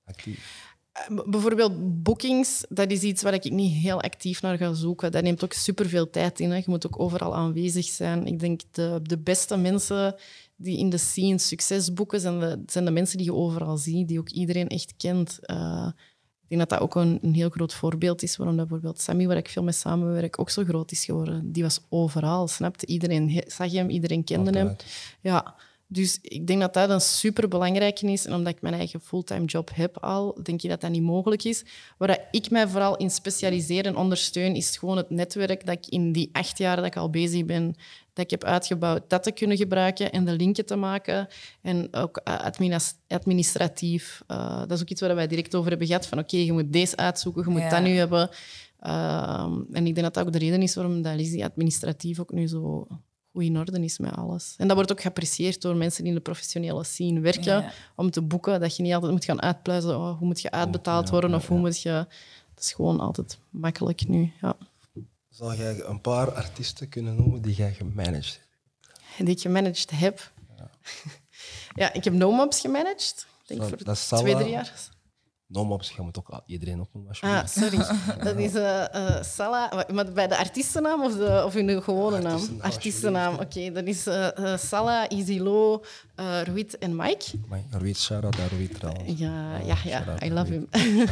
actief. 0.05 0.67
B- 1.15 1.25
Bijvoorbeeld 1.31 2.03
bookings, 2.03 2.65
dat 2.69 2.91
is 2.91 3.03
iets 3.03 3.23
waar 3.23 3.35
ik 3.35 3.51
niet 3.51 3.73
heel 3.73 4.01
actief 4.03 4.43
naar 4.43 4.57
ga 4.57 4.73
zoeken. 4.73 5.13
Dat 5.13 5.23
neemt 5.23 5.45
ook 5.45 5.53
superveel 5.53 6.11
tijd 6.11 6.41
in. 6.41 6.51
Hè. 6.51 6.57
Je 6.57 6.63
moet 6.67 6.87
ook 6.87 7.01
overal 7.01 7.35
aanwezig 7.35 7.85
zijn. 7.85 8.27
Ik 8.27 8.39
denk 8.39 8.61
de, 8.71 9.01
de 9.03 9.19
beste 9.19 9.57
mensen 9.57 10.15
die 10.57 10.79
in 10.79 10.91
de 10.91 10.99
scene 10.99 11.39
succes 11.39 11.93
boeken, 11.93 12.21
zijn 12.21 12.41
de, 12.41 12.63
zijn 12.67 12.85
de 12.85 12.91
mensen 12.91 13.17
die 13.17 13.27
je 13.27 13.35
overal 13.35 13.77
ziet, 13.77 14.09
die 14.09 14.19
ook 14.19 14.29
iedereen 14.31 14.69
echt 14.69 14.95
kent. 14.97 15.39
Eh, 15.43 15.89
ik 16.43 16.57
denk 16.57 16.69
dat 16.69 16.79
dat 16.79 16.89
ook 16.89 16.95
een, 16.95 17.19
een 17.23 17.35
heel 17.35 17.51
groot 17.51 17.75
voorbeeld 17.75 18.23
is 18.23 18.37
waarom 18.37 18.57
dat 18.57 18.69
bijvoorbeeld 18.69 19.01
Sammy, 19.01 19.27
waar 19.27 19.37
ik 19.37 19.49
veel 19.49 19.63
mee 19.63 19.73
samenwerk, 19.73 20.41
ook 20.41 20.51
zo 20.51 20.65
groot 20.65 20.91
is 20.93 21.05
geworden. 21.05 21.53
Die 21.53 21.63
was 21.63 21.81
overal, 21.89 22.49
snapte? 22.49 22.87
Iedereen 22.87 23.43
zag 23.47 23.73
hem, 23.73 23.89
iedereen 23.91 24.25
kende 24.25 24.51
hem. 24.59 24.77
Ja, 25.21 25.55
dus 25.91 26.19
ik 26.23 26.47
denk 26.47 26.61
dat 26.61 26.75
dat 26.75 26.91
een 26.91 27.01
superbelangrijke 27.01 28.07
is. 28.13 28.27
En 28.27 28.35
omdat 28.35 28.53
ik 28.55 28.63
mijn 28.63 28.75
eigen 28.75 29.01
fulltime 29.01 29.45
job 29.45 29.71
heb 29.75 29.99
al, 29.99 30.39
denk 30.43 30.61
je 30.61 30.69
dat 30.69 30.81
dat 30.81 30.91
niet 30.91 31.03
mogelijk 31.03 31.45
is. 31.45 31.65
Waar 31.99 32.19
ik 32.31 32.51
mij 32.51 32.69
vooral 32.69 32.97
in 32.97 33.11
specialiseer 33.11 33.87
en 33.87 33.97
ondersteun, 33.97 34.55
is 34.55 34.77
gewoon 34.77 34.97
het 34.97 35.11
netwerk 35.11 35.67
dat 35.67 35.75
ik 35.77 35.87
in 35.87 36.13
die 36.13 36.29
acht 36.33 36.59
jaar 36.59 36.77
dat 36.77 36.85
ik 36.85 36.97
al 36.97 37.11
bezig 37.11 37.45
ben, 37.45 37.75
dat 38.13 38.25
ik 38.25 38.31
heb 38.31 38.45
uitgebouwd, 38.45 39.03
dat 39.11 39.23
te 39.23 39.33
kunnen 39.33 39.57
gebruiken 39.57 40.13
en 40.13 40.25
de 40.25 40.33
linken 40.33 40.67
te 40.67 40.77
maken. 40.77 41.29
En 41.63 41.89
ook 41.95 42.17
eh, 42.17 42.39
adminis- 42.41 42.95
administratief. 43.09 44.23
eh, 44.27 44.59
dat 44.59 44.71
is 44.71 44.81
ook 44.81 44.89
iets 44.89 45.01
waar 45.01 45.15
wij 45.15 45.27
direct 45.27 45.55
over 45.55 45.69
hebben 45.71 45.87
gehad. 45.87 46.07
Van 46.07 46.19
oké, 46.19 46.37
je 46.37 46.53
moet 46.53 46.73
deze 46.73 46.97
uitzoeken, 46.97 47.43
je 47.45 47.51
moet 47.51 47.61
Ja. 47.61 47.69
dat 47.71 47.83
nu 47.83 47.97
hebben. 47.97 48.31
Ehm, 48.81 49.53
en 49.73 49.87
ik 49.87 49.95
denk 49.95 50.07
dat 50.07 50.15
dat 50.15 50.27
ook 50.27 50.33
de 50.33 50.39
reden 50.39 50.63
is 50.63 50.75
waarom 50.75 51.03
dat 51.03 51.15
Lizzie 51.15 51.45
administratief 51.45 52.21
ook 52.21 52.33
nu 52.33 52.47
zo 52.49 52.87
goed 53.39 53.47
in 53.49 53.59
orde 53.59 53.85
is 53.85 53.99
met 53.99 54.15
alles. 54.17 54.55
En 54.57 54.67
dat 54.67 54.77
wordt 54.77 54.93
ook 54.93 55.01
geapprecieerd 55.01 55.63
door 55.63 55.77
mensen 55.77 56.01
die 56.03 56.13
in 56.13 56.17
de 56.19 56.23
professionele 56.25 56.85
scene 56.85 57.21
werken, 57.21 57.43
Ja. 57.63 57.73
om 57.95 58.11
te 58.11 58.23
boeken. 58.23 58.61
Dat 58.61 58.77
je 58.77 58.83
niet 58.83 58.95
altijd 58.95 59.13
moet 59.13 59.25
gaan 59.25 59.43
uitpluizen, 59.43 59.97
oh, 59.99 60.19
hoe 60.19 60.27
moet 60.27 60.41
je 60.41 60.51
uitbetaald 60.51 61.05
ja, 61.05 61.11
worden 61.11 61.31
ja, 61.31 61.37
of 61.37 61.47
hoe 61.47 61.59
moet 61.59 61.81
je... 61.83 62.07
Het 62.55 62.67
is 62.67 62.73
gewoon 62.73 63.01
altijd 63.01 63.39
makkelijk 63.51 64.09
nu, 64.09 64.33
ja. 64.41 64.57
Zou 65.29 65.57
jij 65.57 65.83
een 65.85 66.01
paar 66.01 66.33
artiesten 66.33 66.89
kunnen 66.89 67.15
noemen 67.17 67.43
die 67.43 67.55
jij 67.55 67.73
gemanaged 67.73 68.41
hebt? 69.01 69.27
Die 69.27 69.35
ik 69.35 69.41
gemanaged 69.41 69.91
heb. 69.91 70.33
Ja, 71.75 71.93
ik 71.99 72.05
heb 72.05 72.13
Nomobs 72.13 72.61
gemanaged. 72.61 73.27
Ik 73.43 73.49
denk 73.49 73.61
Dat- 73.61 73.69
voor 73.69 73.85
dat 73.85 74.07
twee, 74.09 74.35
drie 74.37 74.51
jaar. 74.51 74.73
Nomobs, 75.49 75.91
je 75.97 76.03
moet 76.03 76.19
ook 76.19 76.43
iedereen 76.47 76.81
opnoemen 76.81 77.15
Ah, 77.21 77.47
sorry. 77.47 77.79
Dat 78.25 78.37
is 78.37 78.55
eh, 78.55 79.23
Salah. 79.23 79.89
Maar 79.91 80.13
bij 80.13 80.27
de 80.29 80.37
artiestennaam 80.37 81.03
of, 81.05 81.17
de, 81.17 81.43
of 81.45 81.55
hun 81.55 81.83
gewone 81.83 82.19
naam? 82.19 82.33
Artiestennaam, 82.61 82.61
Artiestennaam, 82.61 83.35
oké. 83.35 83.73
Dat 83.73 83.85
is 83.85 84.07
eh, 84.07 84.53
eh, 84.53 84.59
Salah, 84.59 85.05
Izilo, 85.09 85.85
eh 86.15 86.43
Ruit 86.43 86.79
en 86.79 86.97
Mike. 86.97 87.25
Maar 87.49 87.61
Ruud, 87.71 87.97
shout-out 87.97 88.37
naar 88.37 88.49
Ruud 88.49 88.75
trouwens. 88.75 89.19
Ja, 89.19 89.57
ja, 89.59 89.77
ja. 89.85 90.23
I 90.23 90.31
love 90.33 90.51
Ruud. 90.51 90.67
him. 90.71 90.97
Ruud, 90.97 91.09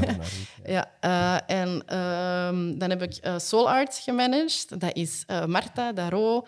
ja. 0.67 0.91
Ja, 1.01 1.47
en 1.47 1.83
ehm, 1.87 2.79
dan 2.79 2.91
heb 2.91 3.03
ik 3.03 3.31
Soul 3.37 3.71
Art 3.71 3.95
gemanaged. 3.95 4.81
Dat 4.81 4.95
is 4.97 5.25
Marta, 5.47 5.93
Daro, 5.93 6.47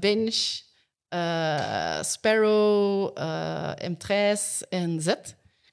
Bench, 0.00 0.60
Sparrow, 2.00 3.10
eh 3.18 3.70
M3 3.90 4.08
en 4.68 5.00
Z. 5.02 5.14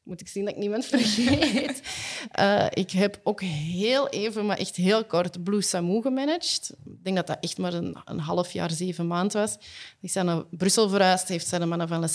Moet 0.07 0.21
ik 0.21 0.27
zien 0.27 0.45
dat 0.45 0.53
ik 0.53 0.59
niemand 0.59 0.85
vergeet. 0.95 1.81
Eh, 2.31 2.65
ik 2.69 2.91
heb 2.91 3.19
ook 3.23 3.41
heel 3.41 4.09
even, 4.09 4.45
maar 4.45 4.57
echt 4.57 4.75
heel 4.75 5.05
kort, 5.05 5.43
Blue 5.43 5.61
Samu 5.61 6.01
gemanaged. 6.01 6.75
Ik 6.85 7.03
denk 7.03 7.15
dat 7.15 7.27
dat 7.27 7.37
echt 7.39 7.57
maar 7.57 7.73
een, 7.73 7.97
een 8.05 8.19
half 8.19 8.51
jaar, 8.51 8.71
zeven 8.71 9.07
maanden 9.07 9.41
was. 9.41 9.57
Die 9.99 10.09
zijn 10.09 10.25
naar 10.25 10.43
Brussel 10.49 10.89
verhuisd, 10.89 11.27
heeft 11.27 11.47
zij 11.47 11.59
de 11.59 11.65
mannen 11.65 11.87
van 11.87 12.09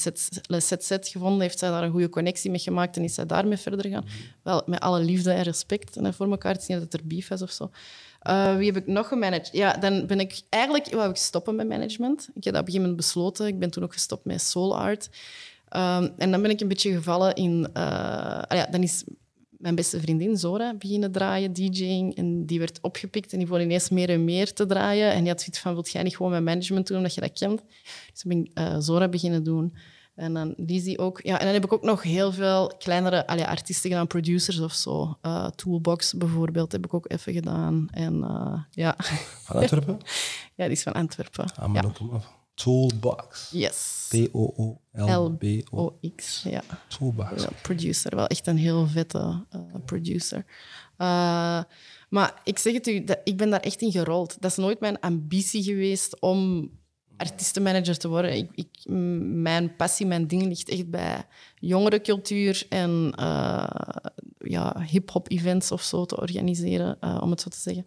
Le 0.47 0.61
ZZ 0.61 0.97
gevonden, 1.01 1.41
heeft 1.41 1.59
zij 1.59 1.71
daar 1.71 1.83
een 1.83 1.91
goede 1.91 2.09
connectie 2.09 2.51
mee 2.51 2.61
gemaakt 2.61 2.97
en 2.97 3.05
is 3.05 3.15
zij 3.15 3.27
daarmee 3.27 3.57
verder 3.57 3.81
gegaan. 3.81 4.07
Wel, 4.43 4.63
met 4.67 4.81
alle 4.81 5.01
liefde 5.01 5.33
en 5.33 5.43
respect 5.43 5.97
en 5.97 6.15
voor 6.15 6.31
elkaar. 6.31 6.53
Het 6.53 6.63
is 6.63 6.69
niet 6.69 6.79
dat 6.79 6.93
er 6.93 7.07
beef 7.07 7.29
was 7.29 7.43
of 7.43 7.51
zo. 7.51 7.71
Eh, 8.21 8.57
wie 8.57 8.67
heb 8.67 8.77
ik 8.77 8.87
nog 8.87 9.09
gemanaged? 9.09 9.49
Ja, 9.53 9.73
dan 9.73 10.07
ben 10.07 10.21
ik 10.21 10.41
eigenlijk 10.49 10.91
wou 10.91 11.11
ik 11.11 11.17
stoppen 11.17 11.57
met 11.57 11.69
management. 11.69 12.29
Ik 12.35 12.45
heb 12.45 12.53
dat 12.55 12.63
op 12.63 12.69
een 12.69 12.73
gegeven 12.73 12.81
moment 12.81 12.97
besloten. 12.97 13.47
Ik 13.47 13.59
ben 13.59 13.71
toen 13.71 13.83
ook 13.83 13.93
gestopt 13.93 14.25
met 14.25 14.43
Soul 14.43 14.79
Art. 14.79 15.09
Ehm, 15.73 16.09
en 16.17 16.31
dan 16.31 16.43
ben 16.43 16.51
ik 16.51 16.61
een 16.61 16.69
beetje 16.69 16.93
gevallen 16.93 17.35
in... 17.35 17.69
eh, 17.73 17.83
ah 18.43 18.57
ja, 18.57 18.67
dan 18.67 18.83
is 18.83 19.05
mijn 19.49 19.75
beste 19.75 20.01
vriendin 20.01 20.37
Zora 20.37 20.75
beginnen 20.75 21.13
draaien, 21.13 21.53
DJing. 21.53 22.17
En 22.17 22.47
die 22.47 22.59
werd 22.59 22.79
opgepikt 22.81 23.33
en 23.33 23.39
die 23.39 23.47
begon 23.47 23.63
ineens 23.63 23.89
meer 23.89 24.09
en 24.09 24.25
meer 24.25 24.53
te 24.53 24.67
draaien. 24.67 25.13
En 25.13 25.21
die 25.21 25.29
had 25.29 25.41
zoiets 25.41 25.59
van, 25.59 25.73
wilt 25.73 25.91
jij 25.91 26.03
niet 26.03 26.17
gewoon 26.17 26.31
mijn 26.31 26.45
management 26.45 26.87
doen, 26.87 26.97
omdat 26.97 27.15
je 27.15 27.21
dat 27.21 27.39
kent? 27.39 27.63
Dus 28.13 28.23
ben 28.23 28.45
ik 28.45 28.51
eh, 28.55 28.77
Zora 28.79 29.09
beginnen 29.09 29.45
doen. 29.45 29.77
En 30.15 30.35
dan 30.35 30.55
Lizzie 30.57 30.99
ook. 30.99 31.21
Ja, 31.23 31.39
en 31.39 31.45
dan 31.45 31.55
heb 31.55 31.65
ik 31.65 31.73
ook 31.73 31.83
nog 31.83 32.03
heel 32.03 32.33
veel 32.33 32.73
kleinere 32.79 33.27
allee, 33.27 33.47
artiesten 33.47 33.91
gedaan, 33.91 34.07
producers 34.07 34.61
of 34.61 34.73
zo. 34.73 35.19
Eh, 35.21 35.47
Toolbox 35.47 36.15
bijvoorbeeld 36.15 36.73
heb 36.73 36.85
ik 36.85 36.95
ook 36.95 37.11
even 37.11 37.33
gedaan. 37.33 37.89
En 37.91 38.15
ja. 38.71 38.95
Van 38.99 39.57
Antwerpen? 39.57 39.99
ja, 40.57 40.65
die 40.65 40.73
is 40.73 40.83
van 40.83 40.93
Antwerpen. 40.93 41.45
Ah, 41.55 41.69
maar 41.69 41.85
ja. 41.85 41.93
af. 42.13 42.41
Toolbox. 42.55 43.51
Yes. 43.53 44.07
T-O-O-L-B-O. 44.09 45.77
L-O-X, 45.77 46.43
ja. 46.43 46.63
Toolbox. 46.99 47.43
Ja, 47.43 47.49
producer, 47.63 48.17
wel 48.17 48.27
echt 48.27 48.47
een 48.47 48.57
heel 48.57 48.87
vette 48.87 49.47
eh, 49.51 49.61
producer. 49.85 50.45
Eh, 50.97 51.63
maar 52.09 52.41
ik 52.45 52.59
zeg 52.59 52.73
het 52.73 52.87
u, 52.87 53.05
dat, 53.05 53.21
ik 53.25 53.37
ben 53.37 53.51
daar 53.51 53.61
echt 53.61 53.81
in 53.81 53.91
gerold. 53.91 54.37
Dat 54.41 54.51
is 54.51 54.57
nooit 54.57 54.81
mijn 54.81 55.01
ambitie 55.01 55.63
geweest 55.63 56.21
om 56.21 56.71
artiestenmanager 57.17 57.99
te 57.99 58.09
worden. 58.09 58.37
Ik, 58.37 58.51
ik, 58.55 58.69
mijn 59.35 59.77
passie, 59.77 60.07
mijn 60.07 60.27
ding 60.27 60.43
ligt 60.43 60.69
echt 60.69 60.91
bij 60.91 61.27
jongerencultuur 61.55 62.67
en 62.69 63.13
eh, 63.17 63.67
ja, 64.39 64.85
hip-hop 64.91 65.31
events 65.31 65.73
of 65.73 65.83
zo 65.83 66.05
te 66.05 66.21
organiseren, 66.21 67.23
om 67.23 67.31
het 67.31 67.41
zo 67.41 67.49
te 67.49 67.61
zeggen. 67.61 67.87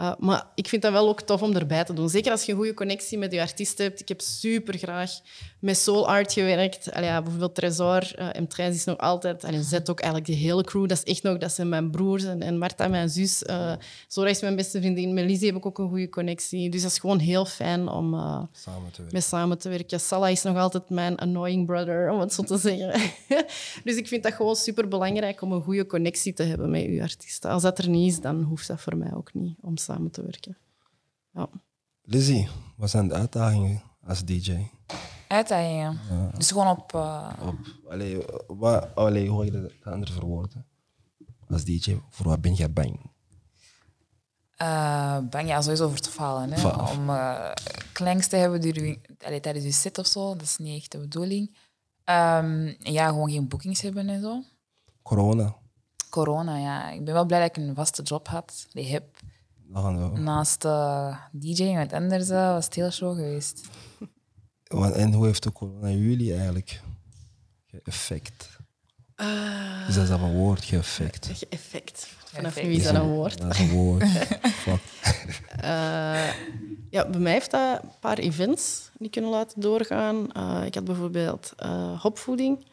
Uh, 0.00 0.12
maar 0.18 0.46
ik 0.54 0.68
vind 0.68 0.82
dat 0.82 0.92
wel 0.92 1.08
ook 1.08 1.20
tof 1.20 1.42
om 1.42 1.56
erbij 1.56 1.84
te 1.84 1.92
doen. 1.92 2.08
Zeker 2.08 2.32
als 2.32 2.44
je 2.44 2.52
een 2.52 2.58
goede 2.58 2.74
connectie 2.74 3.18
met 3.18 3.32
je 3.32 3.40
artiest 3.40 3.78
hebt. 3.78 4.00
Ik 4.00 4.08
heb 4.08 4.20
super 4.20 4.78
graag 4.78 5.10
met 5.58 5.76
soul 5.76 6.08
art 6.08 6.32
gewerkt. 6.32 6.92
Allee, 6.92 7.08
ja, 7.08 7.22
bijvoorbeeld 7.22 7.54
Tresor, 7.54 8.12
uh, 8.18 8.28
M13 8.28 8.74
is 8.74 8.84
nog 8.84 8.98
altijd... 8.98 9.44
En 9.44 9.64
Z 9.64 9.72
ook, 9.72 10.00
eigenlijk 10.00 10.26
de 10.26 10.36
hele 10.36 10.64
crew. 10.64 10.88
Dat 10.88 10.98
is 10.98 11.12
echt 11.12 11.22
nog... 11.22 11.38
Dat 11.38 11.52
zijn 11.52 11.68
mijn 11.68 11.90
broers 11.90 12.24
en, 12.24 12.42
en 12.42 12.58
Marta, 12.58 12.88
mijn 12.88 13.08
zus. 13.08 13.42
Uh, 13.42 13.72
Zora 14.08 14.28
is 14.28 14.40
mijn 14.40 14.56
beste 14.56 14.78
vriendin. 14.78 15.14
Met 15.14 15.24
Lizzie 15.24 15.46
heb 15.46 15.56
ik 15.56 15.66
ook 15.66 15.78
een 15.78 15.88
goede 15.88 16.08
connectie. 16.08 16.70
Dus 16.70 16.82
dat 16.82 16.90
is 16.90 16.98
gewoon 16.98 17.18
heel 17.18 17.44
fijn 17.44 17.88
om 17.88 18.14
samen 18.52 18.90
te 18.92 19.02
met 19.10 19.24
samen 19.24 19.58
te 19.58 19.68
werken. 19.68 20.00
Salah 20.00 20.30
is 20.30 20.42
nog 20.42 20.56
altijd 20.56 20.90
mijn 20.90 21.16
annoying 21.16 21.66
brother, 21.66 22.10
om 22.10 22.20
het 22.20 22.32
zo 22.32 22.42
te 22.42 22.56
zeggen. 22.56 23.00
dus 23.84 23.96
ik 23.96 24.08
vind 24.08 24.22
dat 24.22 24.32
gewoon 24.32 24.56
super 24.56 24.88
belangrijk 24.88 25.42
om 25.42 25.52
een 25.52 25.62
goede 25.62 25.86
connectie 25.86 26.32
te 26.32 26.42
hebben 26.42 26.70
met 26.70 26.82
je 26.82 27.02
artiesten. 27.02 27.50
Als 27.50 27.62
dat 27.62 27.78
er 27.78 27.88
niet 27.88 28.12
is, 28.12 28.20
dan 28.20 28.42
hoeft 28.42 28.68
dat 28.68 28.80
voor 28.80 28.96
mij 28.96 29.14
ook 29.14 29.34
niet 29.34 29.56
om 29.60 29.76
samen 29.88 30.10
te 30.10 30.22
werken. 30.22 30.56
Ja. 31.32 31.48
Lizzie, 32.02 32.48
wat 32.76 32.90
zijn 32.90 33.08
de 33.08 33.14
uitdagingen 33.14 33.82
als 34.06 34.24
DJ? 34.24 34.70
Uitdagingen? 35.28 36.00
Ja. 36.10 36.30
Dus 36.36 36.50
gewoon 36.50 36.68
op... 36.68 36.92
Uh... 36.92 37.32
op 37.40 37.56
allee, 37.88 38.24
wat, 38.46 38.94
allee, 38.94 39.28
hoe 39.28 39.38
ga 39.38 39.44
je 39.44 39.50
dat 39.50 39.72
anders 39.82 40.10
verwoorden? 40.10 40.66
Als 41.48 41.64
DJ, 41.64 41.98
voor 42.10 42.26
wat 42.26 42.40
ben 42.40 42.56
je 42.56 42.68
bang? 42.68 43.00
Uh, 44.62 45.18
bang, 45.30 45.48
ja, 45.48 45.60
sowieso 45.60 45.88
voor 45.88 45.98
te 45.98 46.10
falen. 46.10 46.52
Hè? 46.52 46.68
Om 46.68 47.08
uh, 47.08 47.50
klanks 47.92 48.26
te 48.26 48.36
hebben 48.36 48.60
die, 48.60 49.00
allee, 49.24 49.40
tijdens 49.40 49.64
je 49.64 49.72
set 49.72 49.98
of 49.98 50.06
zo, 50.06 50.32
dat 50.32 50.42
is 50.42 50.56
niet 50.56 50.80
echt 50.80 50.92
de 50.92 50.98
bedoeling. 50.98 51.56
Um, 52.04 52.76
ja, 52.78 53.08
gewoon 53.08 53.30
geen 53.30 53.48
bookings 53.48 53.80
hebben 53.80 54.08
en 54.08 54.20
zo. 54.20 54.42
Corona. 55.02 55.56
Corona, 56.08 56.56
ja. 56.56 56.90
Ik 56.90 57.04
ben 57.04 57.14
wel 57.14 57.24
blij 57.24 57.40
dat 57.40 57.56
ik 57.56 57.56
een 57.56 57.74
vaste 57.74 58.02
job 58.02 58.28
had, 58.28 58.66
die 58.72 58.86
heb. 58.92 59.17
Naast 60.14 60.64
uh, 60.64 61.16
DJ 61.32 61.72
met 61.74 61.92
anders 61.92 62.30
uh, 62.30 62.52
was 62.52 62.64
het 62.64 62.74
heel 62.74 62.90
show 62.90 63.14
geweest. 63.14 63.68
En 64.94 65.12
hoe 65.12 65.26
heeft 65.26 65.42
de 65.42 65.52
corona 65.52 65.90
jullie 65.90 66.32
eigenlijk 66.34 66.82
geëffect? 67.66 68.58
Uh, 69.16 69.88
is 69.88 69.94
dat 69.94 70.06
zelf 70.06 70.20
een 70.20 70.36
woord, 70.36 70.64
geëffect? 70.64 71.30
Geëffect. 71.32 72.06
Vanaf 72.24 72.62
nu 72.62 72.68
is 72.68 72.82
dat 72.82 72.94
een 72.94 73.08
woord. 73.08 73.40
Dat 73.40 73.54
is 73.54 73.58
een 73.58 73.70
woord. 73.70 74.02
uh, 75.64 76.32
ja, 76.90 77.08
bij 77.10 77.20
mij 77.20 77.32
heeft 77.32 77.50
dat 77.50 77.82
een 77.82 77.90
paar 78.00 78.18
events 78.18 78.90
niet 78.98 79.10
kunnen 79.10 79.30
laten 79.30 79.60
doorgaan. 79.60 80.26
Uh, 80.36 80.62
ik 80.64 80.74
had 80.74 80.84
bijvoorbeeld 80.84 81.52
uh, 81.64 82.00
hopvoeding. 82.00 82.66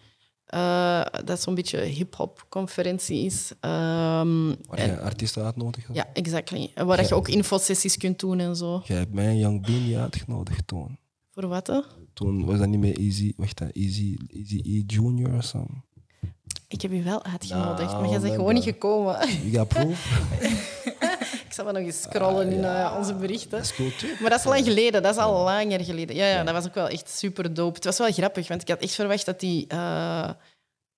Uh, 0.55 1.05
dat 1.25 1.41
zo'n 1.41 1.55
beetje 1.55 1.79
hip-hop 1.79 2.45
conferentie 2.49 3.25
is. 3.25 3.51
Um, 3.51 4.55
waar 4.65 4.85
je 4.85 4.99
artiesten 4.99 5.43
uitnodigt? 5.43 5.87
Ja, 5.93 6.07
exactly. 6.13 6.71
En 6.73 6.85
waar 6.85 7.01
ja. 7.01 7.07
je 7.07 7.15
ook 7.15 7.27
infosessies 7.27 7.97
kunt 7.97 8.19
doen 8.19 8.39
en 8.39 8.55
zo. 8.55 8.81
Jij 8.85 8.97
hebt 8.97 9.13
mij 9.13 9.35
Young 9.35 9.65
Beanie 9.65 9.97
uitgenodigd 9.97 10.67
toen. 10.67 10.97
Voor 11.31 11.47
wat? 11.47 11.67
Hè? 11.67 11.79
Toen 12.13 12.45
was 12.45 12.59
dat 12.59 12.67
niet 12.67 12.79
meer 12.79 12.97
Easy, 12.97 13.33
wacht, 13.37 13.61
Easy, 13.61 14.17
Easy 14.27 14.61
E 14.63 14.83
Junior 14.87 15.35
of 15.35 15.45
zo. 15.45 15.67
Ik 16.67 16.81
heb 16.81 16.91
je 16.91 17.01
wel 17.01 17.23
uitgenodigd, 17.23 17.91
nou, 17.91 18.01
maar 18.01 18.09
jij 18.09 18.19
bent 18.19 18.33
gewoon 18.33 18.53
niet 18.53 18.63
gekomen. 18.63 19.29
You 19.43 19.51
got 19.51 19.67
proof? 19.67 20.21
Ik 21.55 21.61
zal 21.63 21.73
maar 21.73 21.81
nog 21.81 21.91
eens 21.91 22.01
scrollen 22.01 22.47
ah, 22.47 22.53
in 22.53 22.61
ja. 22.61 22.91
uh, 22.91 22.97
onze 22.97 23.13
berichten. 23.13 23.49
Dat 23.49 23.61
is 23.61 23.75
cool, 23.75 23.89
maar 24.19 24.29
dat 24.29 24.39
is 24.39 24.45
lang 24.45 24.63
geleden, 24.63 25.03
dat 25.03 25.15
is 25.15 25.21
al 25.21 25.43
langer 25.43 25.83
geleden. 25.83 26.15
Ja, 26.15 26.27
ja, 26.27 26.43
dat 26.43 26.53
was 26.53 26.65
ook 26.65 26.73
wel 26.73 26.87
echt 26.87 27.09
super 27.09 27.53
dope. 27.53 27.75
Het 27.75 27.83
was 27.83 27.97
wel 27.97 28.11
grappig, 28.11 28.47
want 28.47 28.61
ik 28.61 28.67
had 28.67 28.79
echt 28.79 28.95
verwacht 28.95 29.25
dat 29.25 29.39
die... 29.39 29.65
Uh, 29.73 30.29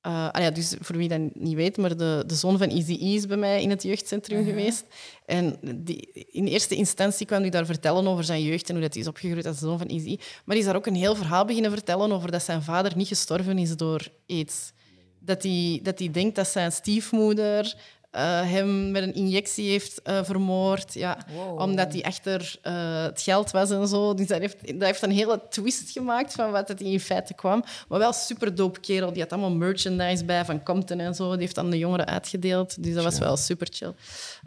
uh, 0.07 0.29
ah 0.31 0.41
ja, 0.41 0.51
dus 0.51 0.75
voor 0.79 0.97
wie 0.97 1.07
dat 1.07 1.19
niet 1.33 1.55
weet, 1.55 1.77
maar 1.77 1.97
de, 1.97 2.23
de 2.27 2.35
zoon 2.35 2.57
van 2.57 2.69
Easy 2.69 2.97
E 3.01 3.13
is 3.13 3.25
bij 3.25 3.37
mij 3.37 3.61
in 3.61 3.69
het 3.69 3.83
jeugdcentrum 3.83 4.37
-huh. 4.37 4.47
geweest. 4.47 4.85
En 5.25 5.57
die, 5.75 6.27
in 6.31 6.47
eerste 6.47 6.75
instantie 6.75 7.25
kwam 7.25 7.41
hij 7.41 7.49
daar 7.49 7.65
vertellen 7.65 8.07
over 8.07 8.23
zijn 8.23 8.43
jeugd 8.43 8.67
en 8.67 8.73
hoe 8.73 8.83
dat 8.83 8.93
hij 8.93 9.01
is 9.01 9.07
opgegroeid 9.07 9.45
als 9.45 9.59
de 9.59 9.65
zoon 9.65 9.77
van 9.77 9.87
Easy. 9.87 10.17
Maar 10.17 10.55
die 10.55 10.57
is 10.57 10.65
daar 10.65 10.75
ook 10.75 10.87
een 10.87 10.95
heel 10.95 11.15
verhaal 11.15 11.45
beginnen 11.45 11.71
vertellen 11.71 12.11
over 12.11 12.31
dat 12.31 12.43
zijn 12.43 12.61
vader 12.61 12.95
niet 12.95 13.07
gestorven 13.07 13.57
is 13.57 13.75
door 13.75 14.07
aids. 14.27 14.71
Dat 15.19 15.43
hij, 15.43 15.79
dat 15.83 15.99
hij 15.99 16.11
denkt 16.11 16.35
dat 16.35 16.47
zijn 16.47 16.71
stiefmoeder 16.71 17.75
uh, 18.11 18.21
hem 18.41 18.91
met 18.91 19.03
een 19.03 19.13
injectie 19.13 19.69
heeft 19.69 20.01
uh, 20.03 20.23
vermoord. 20.23 20.93
Ja, 20.93 21.17
wow. 21.33 21.59
Omdat 21.59 21.93
hij 21.93 22.03
achter 22.03 22.59
uh, 22.63 23.03
het 23.03 23.21
geld 23.21 23.51
was 23.51 23.71
en 23.71 23.87
zo. 23.87 24.13
Dus 24.13 24.27
dat 24.27 24.39
heeft, 24.39 24.67
dat 24.67 24.87
heeft 24.87 25.01
een 25.01 25.11
hele 25.11 25.41
twist 25.49 25.91
gemaakt 25.91 26.33
van 26.33 26.51
wat 26.51 26.67
het 26.67 26.81
in 26.81 26.99
feite 26.99 27.33
kwam. 27.33 27.63
Maar 27.87 27.99
wel 27.99 28.13
super 28.13 28.55
dope 28.55 28.79
kerel. 28.79 29.13
Die 29.13 29.21
had 29.21 29.31
allemaal 29.31 29.51
merchandise 29.51 30.25
bij 30.25 30.45
van 30.45 30.63
Compton 30.63 30.99
en 30.99 31.15
zo. 31.15 31.31
Die 31.31 31.39
heeft 31.39 31.57
aan 31.57 31.69
de 31.69 31.77
jongeren 31.77 32.05
uitgedeeld. 32.05 32.83
Dus 32.83 32.93
dat 32.93 33.03
was 33.03 33.19
wel 33.19 33.37
super 33.37 33.67
chill. 33.71 33.93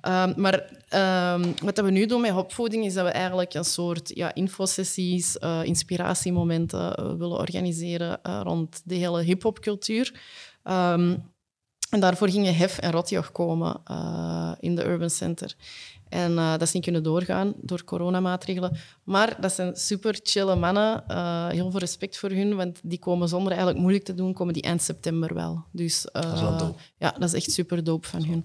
Um, 0.08 0.34
maar 0.36 0.70
um, 1.34 1.54
wat 1.62 1.80
we 1.80 1.90
nu 1.90 2.06
doen 2.06 2.20
met 2.20 2.30
hopvoeding 2.30 2.84
is 2.84 2.94
dat 2.94 3.04
we 3.04 3.10
eigenlijk 3.10 3.54
een 3.54 3.64
soort 3.64 4.10
ja, 4.14 4.34
infosessies, 4.34 5.36
inspiratiemomenten 5.62 7.18
willen 7.18 7.38
organiseren 7.38 8.18
rond 8.22 8.82
de 8.84 8.94
hele 8.94 9.22
hip-hopcultuur. 9.22 10.20
Um, 10.64 11.29
en 11.90 12.00
daarvoor 12.00 12.28
gingen 12.30 12.56
Hef 12.56 12.78
en 12.78 12.90
Rotjoch 12.90 13.32
komen 13.32 13.80
uh, 13.90 14.52
in 14.60 14.74
de 14.74 14.84
Urban 14.84 15.10
Center. 15.10 15.54
En 16.08 16.32
uh, 16.32 16.50
dat 16.50 16.62
is 16.62 16.72
niet 16.72 16.82
kunnen 16.82 17.02
doorgaan 17.02 17.52
door 17.56 17.84
coronamaatregelen. 17.84 18.76
Maar 19.04 19.36
dat 19.40 19.52
zijn 19.52 19.76
super 19.76 20.20
chille 20.22 20.56
mannen. 20.56 21.04
Uh, 21.08 21.48
heel 21.48 21.70
veel 21.70 21.80
respect 21.80 22.18
voor 22.18 22.30
hun, 22.30 22.56
want 22.56 22.78
die 22.82 22.98
komen 22.98 23.28
zonder 23.28 23.48
eigenlijk 23.48 23.80
moeilijk 23.80 24.04
te 24.04 24.14
doen, 24.14 24.32
komen 24.32 24.54
die 24.54 24.62
eind 24.62 24.82
september 24.82 25.34
wel. 25.34 25.64
Dus 25.72 26.06
dat 26.12 26.34
is 26.34 26.40
wel 26.40 26.56
dope. 26.56 26.78
ja, 26.98 27.14
dat 27.18 27.28
is 27.28 27.34
echt 27.34 27.52
super 27.52 27.84
dope 27.84 28.08
van 28.08 28.24
hun. 28.24 28.44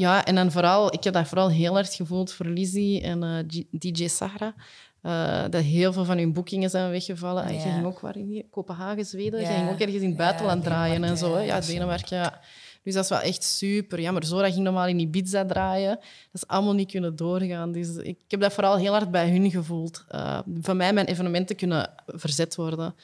ja, 0.00 0.24
en 0.24 0.34
dan 0.34 0.52
vooral, 0.52 0.94
ik 0.94 1.04
heb 1.04 1.14
dat 1.14 1.28
vooral 1.28 1.50
heel 1.50 1.72
hard 1.72 1.94
gevoeld 1.94 2.32
voor 2.32 2.46
Lizzie 2.46 3.00
en 3.00 3.48
DJ 3.70 4.08
Sahara. 4.08 4.54
Uh, 5.02 5.44
dat 5.50 5.62
heel 5.62 5.92
veel 5.92 6.04
van 6.04 6.18
hun 6.18 6.32
boekingen 6.32 6.70
zijn 6.70 6.90
weggevallen. 6.90 7.44
En 7.44 7.54
ja. 7.54 7.64
je 7.64 7.70
ging 7.70 7.84
ook 7.84 8.00
waar 8.00 8.16
in 8.16 8.46
Kopenhagen, 8.50 9.04
Zweden. 9.04 9.40
Ja. 9.40 9.50
Je 9.50 9.56
ging 9.56 9.70
ook 9.70 9.78
ergens 9.80 10.02
in 10.02 10.08
het 10.08 10.16
buitenland 10.16 10.62
ja, 10.62 10.68
draaien 10.68 11.04
en 11.04 11.16
zo. 11.16 11.34
Hè. 11.34 11.42
Ja, 11.42 11.60
Denemarken. 11.60 12.16
Ja. 12.16 12.40
Dus 12.88 12.96
dat 12.96 13.04
is 13.04 13.10
wel 13.10 13.20
echt 13.20 13.44
super 13.44 14.00
jammer. 14.00 14.24
Zora 14.24 14.50
ging 14.50 14.64
normaal 14.64 14.86
in 14.86 14.98
Ibiza 14.98 15.44
draaien. 15.44 15.94
Dat 15.96 16.42
is 16.42 16.46
allemaal 16.46 16.74
niet 16.74 16.90
kunnen 16.90 17.16
doorgaan. 17.16 17.72
Dus 17.72 17.96
ik 17.96 18.18
heb 18.28 18.40
dat 18.40 18.52
vooral 18.52 18.76
heel 18.76 18.92
hard 18.92 19.10
bij 19.10 19.30
hun 19.30 19.50
gevoeld. 19.50 20.04
Uh, 20.10 20.38
van 20.60 20.76
mij 20.76 20.92
mijn 20.92 21.06
evenementen 21.06 21.56
kunnen 21.56 21.90
verzet 22.06 22.54
worden. 22.54 22.94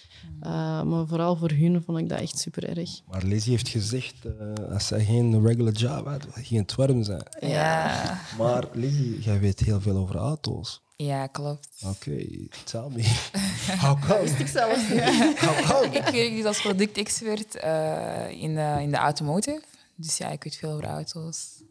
Uh, 0.43 0.83
maar 0.83 1.07
vooral 1.07 1.37
voor 1.37 1.51
hun 1.51 1.83
vond 1.83 1.99
ik 1.99 2.09
dat 2.09 2.21
echt 2.21 2.39
super 2.39 2.79
erg. 2.79 2.91
Maar 3.11 3.23
Lizzie 3.23 3.53
heeft 3.53 3.69
gezegd, 3.69 4.15
uh, 4.25 4.73
als 4.73 4.87
zij 4.87 5.05
geen 5.05 5.47
regular 5.47 5.73
job 5.73 6.07
had, 6.07 6.27
ging 6.33 6.61
het 6.61 6.75
warm 6.75 7.03
zijn. 7.03 7.27
Ja. 7.41 8.21
Maar 8.39 8.65
Lizzie, 8.73 9.21
jij 9.21 9.41
weet 9.41 9.61
heel 9.61 9.81
veel 9.81 9.97
over 9.97 10.17
auto's. 10.17 10.83
Ja, 10.97 11.27
klopt. 11.27 11.69
Oké, 11.85 12.11
okay, 12.11 12.49
tell 12.65 12.89
me. 12.89 13.03
How 13.85 14.01
come? 14.07 14.21
Wist 14.21 14.39
ik 14.39 14.47
zelfs 14.47 14.89
niet. 14.89 15.03
How 15.45 15.71
come? 15.71 15.87
ik 15.87 16.05
werk 16.05 16.31
dus 16.31 16.45
als 16.45 16.61
productexpert 16.61 17.57
uh, 17.57 18.31
in, 18.31 18.55
de, 18.55 18.79
in 18.81 18.91
de 18.91 18.97
automotive. 18.97 19.63
Dus 19.95 20.17
ja, 20.19 20.31
ik 20.31 20.45
weet 20.45 20.57
veel 20.57 20.71
over 20.71 20.85
auto's. 20.85 21.63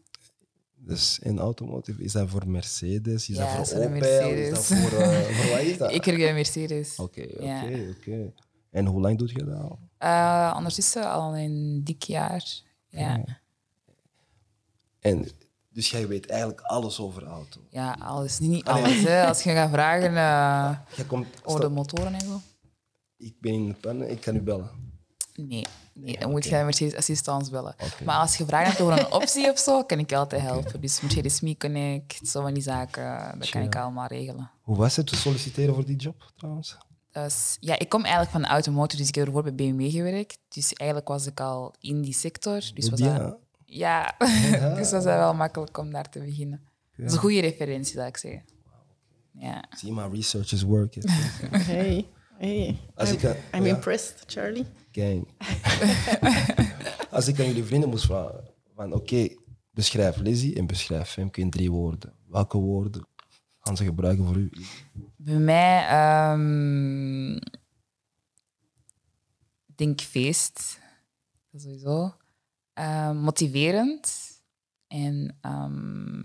Dus 0.76 1.18
in 1.18 1.38
automotive, 1.38 2.02
is 2.02 2.12
dat 2.12 2.28
voor 2.28 2.48
Mercedes? 2.48 3.28
Is 3.28 3.36
ja, 3.36 3.56
dat 3.56 3.68
voor 3.68 3.78
Opel? 3.78 3.90
Mercedes. 3.90 4.48
Is 4.48 4.50
dat 4.50 4.64
voor, 4.64 5.00
uh, 5.00 5.20
voor 5.20 5.50
wat 5.50 5.60
is 5.60 5.78
dat? 5.78 5.92
ik 5.92 6.04
werk 6.04 6.18
bij 6.18 6.34
Mercedes. 6.34 6.96
Oké, 6.96 7.22
oké, 7.22 7.44
ja. 7.44 7.62
oké. 7.90 8.32
En 8.70 8.86
hoe 8.86 9.00
lang 9.00 9.18
doe 9.18 9.28
je 9.28 9.44
dat 9.44 9.58
al? 9.58 9.78
Uh, 10.02 10.54
ondertussen 10.56 11.10
al 11.10 11.36
een 11.36 11.80
dik 11.84 12.02
jaar. 12.02 12.62
Ja. 12.88 13.18
Okay. 13.18 13.38
En 15.00 15.28
dus 15.74 15.90
jij 15.90 16.08
weet 16.08 16.26
eigenlijk 16.26 16.60
alles 16.60 17.00
over 17.00 17.24
auto. 17.24 17.60
Ja, 17.70 17.96
alles. 18.00 18.38
Niet, 18.38 18.64
alles. 18.64 19.02
Hè. 19.02 19.26
Als 19.26 19.42
je 19.42 19.50
gaat 19.50 19.70
vragen 19.70 20.12
uh, 21.00 21.08
komt, 21.08 21.26
over 21.44 21.60
de 21.60 21.68
motoren 21.68 22.14
en 22.14 22.20
zo. 22.20 22.40
Ik 23.16 23.34
ben 23.40 23.52
in 23.52 23.66
de 23.66 23.74
pen, 23.74 24.10
ik 24.10 24.20
kan 24.20 24.36
u 24.36 24.40
bellen. 24.40 24.70
Nee, 25.34 25.64
nee 25.92 26.18
dan 26.18 26.30
moet 26.30 26.44
je 26.44 26.50
Mercedes 26.50 26.96
Assistance 26.96 27.50
bellen. 27.50 27.74
Okay. 27.74 28.04
Maar 28.04 28.16
als 28.16 28.36
je 28.36 28.46
vragen 28.46 28.66
hebt 28.66 28.80
over 28.80 28.98
een 28.98 29.12
optie 29.22 29.50
of 29.50 29.58
zo, 29.58 29.84
kan 29.84 29.98
ik 29.98 30.10
je 30.10 30.16
altijd 30.16 30.42
helpen. 30.42 30.68
Okay. 30.68 30.80
Dus 30.80 31.00
Mercedes 31.00 31.40
Me 31.40 31.56
Connect, 31.56 32.28
zo 32.28 32.42
van 32.42 32.54
die 32.54 32.62
zaken, 32.62 33.38
dat 33.38 33.48
kan 33.48 33.62
ik 33.62 33.76
allemaal 33.76 34.06
regelen. 34.06 34.50
Hoe 34.62 34.76
was 34.76 34.96
het 34.96 35.06
te 35.06 35.16
solliciteren 35.16 35.74
voor 35.74 35.84
die 35.84 35.96
job 35.96 36.32
trouwens? 36.36 36.76
Dus, 37.10 37.56
ja, 37.60 37.78
ik 37.78 37.88
kom 37.88 38.00
eigenlijk 38.00 38.30
van 38.30 38.42
de 38.42 38.48
automotive, 38.48 38.96
dus 38.96 39.08
ik 39.08 39.14
heb 39.14 39.26
ervoor 39.26 39.42
bij 39.42 39.54
BMW 39.54 39.90
gewerkt. 39.90 40.38
Dus 40.48 40.72
eigenlijk 40.72 41.08
was 41.08 41.26
ik 41.26 41.40
al 41.40 41.74
in 41.78 42.02
die 42.02 42.14
sector. 42.14 42.62
Dus 42.74 42.88
was 42.88 42.98
ja. 42.98 43.18
dat, 43.18 43.38
ja, 43.74 44.14
ja. 44.18 44.74
dus 44.78 44.90
dat 44.90 45.00
is 45.00 45.04
wel 45.04 45.34
makkelijk 45.34 45.78
om 45.78 45.90
daar 45.90 46.10
te 46.10 46.18
beginnen. 46.18 46.60
Ja. 46.62 46.96
Dat 46.96 47.06
is 47.06 47.12
een 47.12 47.18
goede 47.18 47.40
referentie, 47.40 47.94
zou 47.94 48.06
ik 48.06 48.16
zeggen. 48.16 48.44
Ja. 49.32 49.64
Zie 49.76 49.92
maar, 49.92 50.10
research 50.10 50.52
is 50.52 50.62
work. 50.62 50.94
hey, 51.50 52.06
hey. 52.38 52.78
Als 52.94 53.10
I'm, 53.10 53.14
ik, 53.14 53.22
I'm 53.54 53.64
ja. 53.64 53.74
impressed, 53.74 54.22
Charlie. 54.26 54.66
Gang. 54.92 55.28
Als 57.10 57.28
ik 57.28 57.40
aan 57.40 57.46
jullie 57.46 57.64
vrienden 57.64 57.88
moest 57.88 58.04
vragen, 58.04 58.44
van 58.74 58.92
oké, 58.92 58.96
okay, 58.96 59.38
beschrijf 59.70 60.16
Lizzie 60.16 60.56
en 60.56 60.66
beschrijf 60.66 61.08
Femke 61.08 61.40
in 61.40 61.50
drie 61.50 61.70
woorden. 61.70 62.12
Welke 62.28 62.58
woorden 62.58 63.06
gaan 63.58 63.76
ze 63.76 63.84
gebruiken 63.84 64.26
voor 64.26 64.36
u? 64.36 64.50
Bij 65.16 65.38
mij, 65.38 65.86
ehm, 65.86 67.36
ik 69.66 69.76
denk 69.76 70.00
feest. 70.00 70.78
Dat 71.50 71.60
sowieso. 71.60 72.14
Ehm, 72.74 73.16
motiverend. 73.16 74.22
En 74.86 75.36
ehm, 75.40 76.22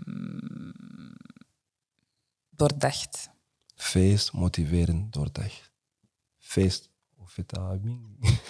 doordacht. 2.50 3.30
Feest, 3.74 4.32
motiverend, 4.32 5.12
doordacht. 5.12 5.70
Feest, 6.38 6.90
of 7.16 7.30
vitamine. 7.32 7.98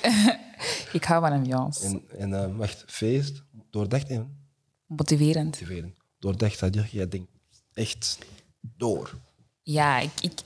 Ik 0.93 1.05
hou 1.05 1.21
van 1.21 1.33
ambiance. 1.33 1.85
En, 1.87 2.09
en 2.19 2.35
eh, 2.35 2.57
wacht, 2.57 2.85
feest, 2.87 3.43
doordacht 3.71 4.09
en 4.09 4.39
Motiverend. 4.87 5.45
motiverend. 5.61 5.97
Doordacht, 6.19 6.61
dat 6.61 6.75
je, 6.75 6.85
jij 6.91 7.09
denkt 7.09 7.31
echt 7.73 8.19
door. 8.61 9.19
Ja, 9.63 9.99
ik, 9.99 10.21
ik, 10.21 10.41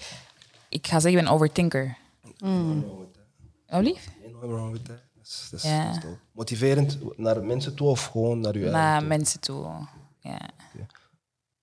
ik 0.69 0.87
ga 0.87 1.01
zeggen, 1.01 1.19
ik 1.21 1.25
ben 1.27 1.35
overthinker. 1.35 1.97
Oh, 2.39 3.81
lief? 3.81 4.09
Geen 4.23 4.39
wrong 4.39 4.73
with 4.73 4.85
that. 4.85 5.03
Dat 5.25 5.33
is- 5.33 5.49
dat 5.51 5.61
is- 5.63 5.71
Ja. 5.71 5.85
dat 5.87 5.97
is 5.97 6.03
dope. 6.03 6.19
Motiverend 6.33 6.99
naar 7.19 7.45
mensen 7.45 7.75
toe 7.75 7.89
of 7.89 8.05
gewoon 8.07 8.41
naar 8.41 8.59
je 8.59 8.65
Naar 8.65 8.75
eigen 8.83 8.99
toe? 8.99 9.09
mensen 9.09 9.41
toe. 9.41 9.87
Ja. 10.21 10.41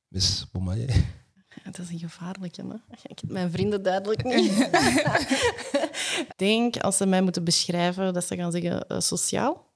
Miss 0.07 0.51
Bomaye. 0.51 0.85
Ja, 1.63 1.71
dat 1.71 1.79
is 1.79 1.89
een 1.89 1.99
gevaarlijke. 1.99 2.61
Hè? 2.67 2.75
Ik 3.03 3.19
heb 3.19 3.29
mijn 3.29 3.51
vrienden 3.51 3.83
duidelijk 3.83 4.23
niet. 4.23 4.51
ik 6.27 6.33
denk, 6.35 6.77
als 6.77 6.97
ze 6.97 7.05
mij 7.05 7.21
moeten 7.21 7.43
beschrijven, 7.43 8.13
dat 8.13 8.25
ze 8.25 8.35
gaan 8.35 8.51
zeggen 8.51 8.87
eh, 8.87 8.99
sociaal. 8.99 9.69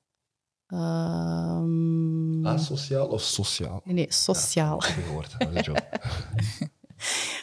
Ehm, 0.67 2.45
Asociaal 2.47 3.07
of 3.07 3.21
sociaal? 3.21 3.81
nee, 3.83 3.93
nee, 3.95 4.05
sociaal. 4.11 4.81
Heb 4.83 4.95
je 4.95 5.01
gehoord? 5.01 5.35
Joke. 5.65 5.83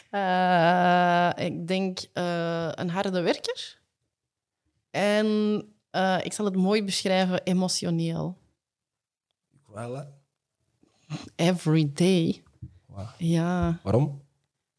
Eh, 0.09 1.45
ik 1.45 1.67
denk 1.67 1.99
eh, 2.13 2.69
een 2.71 2.89
harde 2.89 3.21
werker. 3.21 3.81
En 4.91 5.27
eh, 5.93 6.17
ik 6.23 6.33
zal 6.33 6.45
het 6.45 6.55
mooi 6.55 6.83
beschrijven, 6.83 7.43
emotioneel. 7.43 8.37
Voilà. 9.69 10.07
Every 11.35 11.91
day. 11.93 12.43
Ja. 13.17 13.79
Waarom? 13.83 14.21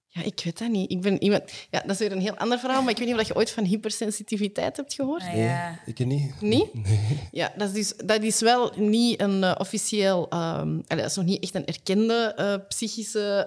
ja, 0.09 0.23
ik 0.23 0.41
weet 0.45 0.59
dat 0.59 0.69
niet. 0.69 0.91
Ik 0.91 1.01
ben 1.01 1.23
iemand... 1.23 1.43
Ja, 1.71 1.81
dat 1.81 1.91
is 1.91 1.99
weer 1.99 2.12
een 2.12 2.21
heel 2.21 2.37
ander 2.37 2.59
verhaal, 2.59 2.83
maar 2.83 2.91
ik 2.91 2.99
weet 2.99 3.09
niet 3.09 3.21
of 3.21 3.27
je 3.27 3.37
ooit 3.37 3.51
van 3.51 3.65
hypersensitiviteit 3.65 4.77
hebt 4.77 4.95
gehoord. 4.95 5.23
Ah, 5.23 5.33
Nee, 5.33 5.79
ik 5.87 5.99
niet. 6.07 6.41
Niet? 6.41 6.75
Nee. 6.85 7.29
Ja, 7.31 7.53
dat 7.57 7.69
is, 7.75 7.75
dus, 7.75 8.07
dat 8.07 8.23
is 8.23 8.41
wel 8.41 8.73
niet 8.77 9.21
een 9.21 9.45
eh, 9.45 9.55
officieel... 9.59 10.29
ehm, 10.29 10.69
allee, 10.87 11.03
dat 11.03 11.11
is 11.11 11.17
nog 11.17 11.25
niet 11.25 11.43
echt 11.43 11.55
een 11.55 11.67
erkende 11.67 12.33
eh, 12.37 12.55
psychische 12.69 13.47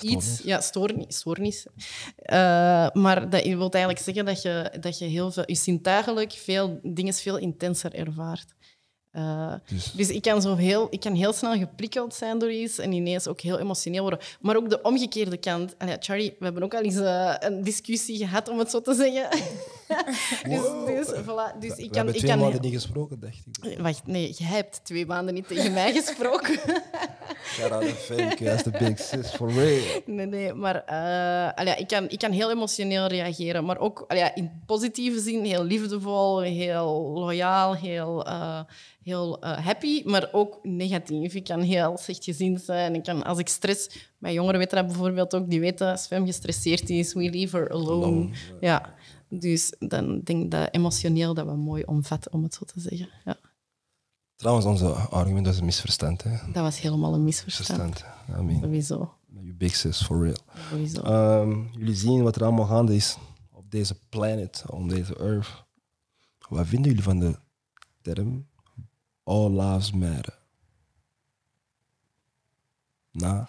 iets. 0.00 0.40
Ja, 0.44 0.60
stoornis. 0.60 1.16
stoornis. 1.16 1.66
Eh, 2.16 2.36
maar 2.92 3.30
dat 3.30 3.44
wil 3.44 3.70
eigenlijk 3.70 3.98
zeggen 4.04 4.24
dat 4.24 4.42
je, 4.42 4.72
dat 4.80 4.98
je 4.98 5.04
heel 5.04 5.30
veel... 5.32 5.42
Je 5.46 5.54
zintuigelijk 5.54 6.32
veel 6.32 6.78
dingen 6.82 7.14
veel 7.14 7.36
intenser 7.38 7.94
ervaart. 7.94 8.54
Eh, 9.10 9.52
Dus 9.68 9.92
dus 9.92 10.08
ik 10.08 10.22
kan, 10.22 10.42
zo 10.42 10.54
heel, 10.56 10.86
ik 10.90 11.00
kan 11.00 11.14
heel 11.14 11.32
snel 11.32 11.58
geprikkeld 11.58 12.14
zijn 12.14 12.38
door 12.38 12.52
iets 12.52 12.78
en 12.78 12.92
ineens 12.92 13.26
ook 13.28 13.40
heel 13.40 13.58
emotioneel 13.58 14.02
worden. 14.02 14.18
Maar 14.40 14.56
ook 14.56 14.70
de 14.70 14.82
omgekeerde 14.82 15.36
kant. 15.36 15.74
Allee, 15.78 15.96
Charlie, 16.00 16.36
we 16.38 16.44
hebben 16.44 16.62
ook 16.62 16.74
al 16.74 16.82
eens 16.82 16.96
eh, 16.96 17.34
een 17.38 17.62
discussie 17.64 18.16
gehad, 18.18 18.48
om 18.48 18.58
het 18.58 18.70
zo 18.70 18.80
te 18.80 18.94
zeggen. 18.94 19.28
dus, 20.50 20.60
Wow. 20.60 20.86
dus, 20.86 21.06
voilà. 21.06 21.58
dus 21.58 21.74
we 21.76 21.82
ik 21.82 21.88
kan, 21.88 21.96
hebben 21.96 22.14
ik 22.14 22.20
twee 22.20 22.30
kan 22.30 22.38
maanden 22.40 22.60
niet 22.60 22.72
gesproken, 22.72 23.20
dacht 23.20 23.42
ik. 23.62 23.78
Wacht, 23.78 24.06
nee, 24.06 24.30
jij 24.30 24.48
hebt 24.48 24.80
twee 24.84 25.06
maanden 25.06 25.34
niet 25.34 25.48
tegen 25.48 25.72
mij 25.72 25.92
gesproken. 26.02 26.58
Shout 27.54 27.72
out 27.72 27.82
to 27.82 27.94
Femke, 27.94 28.44
that's 28.44 28.62
the 28.62 28.70
big 28.70 28.98
sis, 28.98 29.30
for 29.30 29.48
real. 29.48 30.00
Nee, 30.06 30.26
nee, 30.26 30.52
maar 30.52 30.82
allee, 31.54 31.74
ik, 31.76 31.88
kan, 31.88 32.08
ik 32.08 32.18
kan 32.18 32.30
heel 32.30 32.50
emotioneel 32.50 33.06
reageren. 33.06 33.64
Maar 33.64 33.78
ook 33.78 34.04
allee, 34.08 34.30
in 34.34 34.50
positieve 34.66 35.20
zin 35.20 35.44
heel 35.44 35.64
liefdevol, 35.64 36.40
heel 36.40 37.10
loyaal, 37.14 37.74
heel, 37.76 38.26
eh, 38.26 38.60
heel 39.02 39.40
eh, 39.40 39.58
happy. 39.64 40.02
Maar 40.04 40.28
ook 40.32 40.58
negatief. 40.62 41.34
Ik 41.34 41.44
kan 41.44 41.60
heel 41.60 41.96
slechtgezind 41.98 42.60
zijn. 42.62 42.94
Ik 42.94 43.02
kan, 43.02 43.22
als 43.22 43.38
ik 43.38 43.48
stress... 43.48 44.08
Mijn 44.18 44.34
jongeren 44.34 44.58
weten 44.58 44.76
dat 44.76 44.86
bijvoorbeeld 44.86 45.34
ook. 45.34 45.50
Die 45.50 45.60
weten, 45.60 45.90
als 45.90 46.06
Fem 46.06 46.26
gestresseerd 46.26 46.90
is, 46.90 47.14
we 47.14 47.30
leave 47.30 47.56
her 47.56 47.70
alone. 47.70 48.04
Alone, 48.04 48.28
Ja. 48.60 48.94
Dus 49.28 49.74
dan 49.78 50.20
denk 50.24 50.44
ik 50.44 50.50
dat 50.50 50.68
emotioneel 50.70 51.34
dat 51.34 51.46
we 51.46 51.52
mooi 51.52 51.82
omvat, 51.86 52.28
om 52.30 52.42
het 52.42 52.54
zo 52.54 52.64
te 52.64 52.80
zeggen. 52.80 53.08
Ja. 53.24 53.36
Trouwens, 54.40 54.66
onze 54.66 54.92
argument 54.92 55.46
was 55.46 55.58
een 55.58 55.64
misverstand. 55.64 56.22
Hè? 56.22 56.30
Dat 56.52 56.62
was 56.62 56.80
helemaal 56.80 57.14
een 57.14 57.24
misverstand. 57.24 57.66
Verstand. 57.68 58.04
I 58.38 58.42
mean, 58.42 58.60
Sowieso. 58.60 59.14
you 59.40 59.52
big 59.54 59.76
sis, 59.76 60.02
for 60.02 60.22
real. 60.22 60.36
Sowieso. 60.70 61.02
Ehm, 61.02 61.62
jullie 61.72 61.94
zien 61.94 62.22
wat 62.22 62.36
er 62.36 62.42
allemaal 62.44 62.66
gaande 62.66 62.94
is 62.94 63.16
op 63.52 63.70
deze 63.70 63.94
planet, 64.08 64.64
op 64.66 64.88
deze 64.88 65.16
earth. 65.16 65.64
Wat 66.48 66.66
vinden 66.66 66.88
jullie 66.90 67.04
van 67.04 67.18
de 67.18 67.38
term 68.02 68.46
All 69.24 69.50
Lives 69.50 69.92
Matter? 69.92 70.38
Nou, 73.12 73.44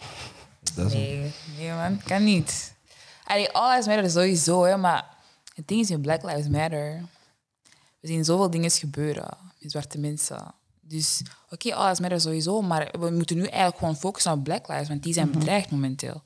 dat 0.76 0.86
is 0.86 0.94
Nee, 0.94 1.32
nee 1.58 1.72
man, 1.72 2.02
kan 2.04 2.24
niet. 2.24 2.76
Allee, 3.24 3.50
all 3.52 3.70
lives 3.70 3.86
matter 3.88 4.12
sowieso, 4.12 4.64
hè, 4.64 4.78
maar 4.78 5.18
het 5.54 5.68
ding 5.68 5.82
is 5.82 5.89
in 5.89 6.02
Black 6.02 6.24
Lives 6.24 6.48
Matter. 6.48 7.02
We 8.00 8.08
zien 8.08 8.26
zoveel 8.26 8.50
dingen 8.50 8.72
gebeuren 8.72 9.38
met 9.60 9.72
zwarte 9.72 9.98
mensen. 10.00 10.54
Dus 10.92 11.22
oké, 11.50 11.74
all 11.74 11.84
lives 11.84 12.00
matter 12.00 12.22
sowieso, 12.22 12.62
maar 12.62 13.00
we 13.00 13.10
moeten 13.10 13.36
nu 13.36 13.44
eigenlijk 13.44 13.78
gewoon 13.78 13.98
focussen 13.98 14.32
op 14.32 14.44
Black 14.44 14.68
Lives, 14.68 14.88
want 14.88 15.04
die 15.04 15.14
zijn 15.14 15.32
bedreigd 15.32 15.72
momenteel. 15.72 16.24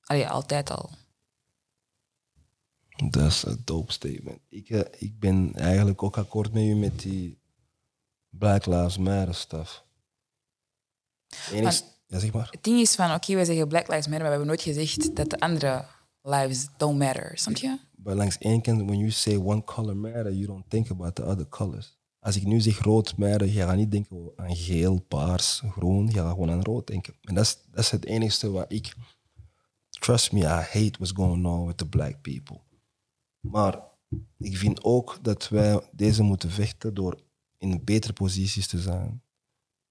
Allee, 0.00 0.28
altijd 0.28 0.70
al. 0.70 0.90
Dat 3.08 3.26
is 3.26 3.42
een 3.42 3.62
dope 3.64 3.92
statement. 3.92 4.38
Ik, 4.48 4.70
eh, 4.70 4.80
ik 4.98 5.18
ben 5.18 5.54
eigenlijk 5.54 6.02
ook 6.02 6.16
akkoord 6.16 6.52
met 6.52 6.62
u 6.62 6.74
met 6.74 7.00
die 7.00 7.38
Black 8.28 8.66
Lives 8.66 8.98
Matter 8.98 9.34
stuff. 9.34 9.84
Enig, 11.50 11.82
ja, 12.06 12.18
zeg 12.18 12.32
maar. 12.32 12.48
Het 12.50 12.64
ding 12.64 12.80
is 12.80 12.94
van, 12.94 13.14
oké, 13.14 13.34
we 13.34 13.44
zeggen 13.44 13.68
Black 13.68 13.88
Lives 13.88 14.06
Matter, 14.06 14.22
maar 14.22 14.30
we 14.30 14.36
hebben 14.36 14.46
nooit 14.46 14.62
gezegd 14.62 15.16
dat 15.16 15.30
de 15.30 15.40
andere 15.40 15.84
lives 16.22 16.66
don't 16.76 16.98
matter, 16.98 17.38
snap 17.38 17.56
je? 17.56 17.78
Maar 17.96 18.14
langs 18.14 18.38
één 18.38 18.62
kant, 18.62 18.82
when 18.82 18.98
you 18.98 19.10
say 19.10 19.36
one 19.36 19.64
color 19.64 19.96
matter, 19.96 20.32
you 20.32 20.46
don't 20.46 20.70
think 20.70 20.90
about 20.90 21.14
the 21.14 21.24
other 21.24 21.48
colors. 21.48 21.98
Als 22.24 22.36
ik 22.36 22.44
nu 22.44 22.60
zeg 22.60 22.78
rood 22.78 23.16
matter, 23.16 23.46
je 23.46 23.60
gaat 23.60 23.76
niet 23.76 23.90
denken 23.90 24.32
aan 24.36 24.56
geel, 24.56 25.00
paars, 25.00 25.62
groen. 25.70 26.12
Gaat 26.12 26.30
gewoon 26.30 26.50
aan 26.50 26.62
rood 26.62 26.86
denken. 26.86 27.14
En 27.22 27.34
dat 27.34 27.44
is, 27.44 27.58
dat 27.70 27.84
is 27.84 27.90
het 27.90 28.04
enige 28.04 28.50
wat 28.50 28.72
ik... 28.72 28.94
Trust 29.88 30.32
me, 30.32 30.40
I 30.40 30.44
hate 30.44 30.90
what's 30.90 31.12
going 31.12 31.46
on 31.46 31.66
with 31.66 31.76
the 31.76 31.88
black 31.88 32.20
people. 32.20 32.60
Maar 33.40 33.80
ik 34.38 34.56
vind 34.56 34.84
ook 34.84 35.18
dat 35.22 35.48
wij 35.48 35.80
deze 35.92 36.22
moeten 36.22 36.50
vechten 36.50 36.94
door 36.94 37.20
in 37.58 37.84
betere 37.84 38.12
posities 38.12 38.66
te 38.66 38.78
zijn. 38.78 39.22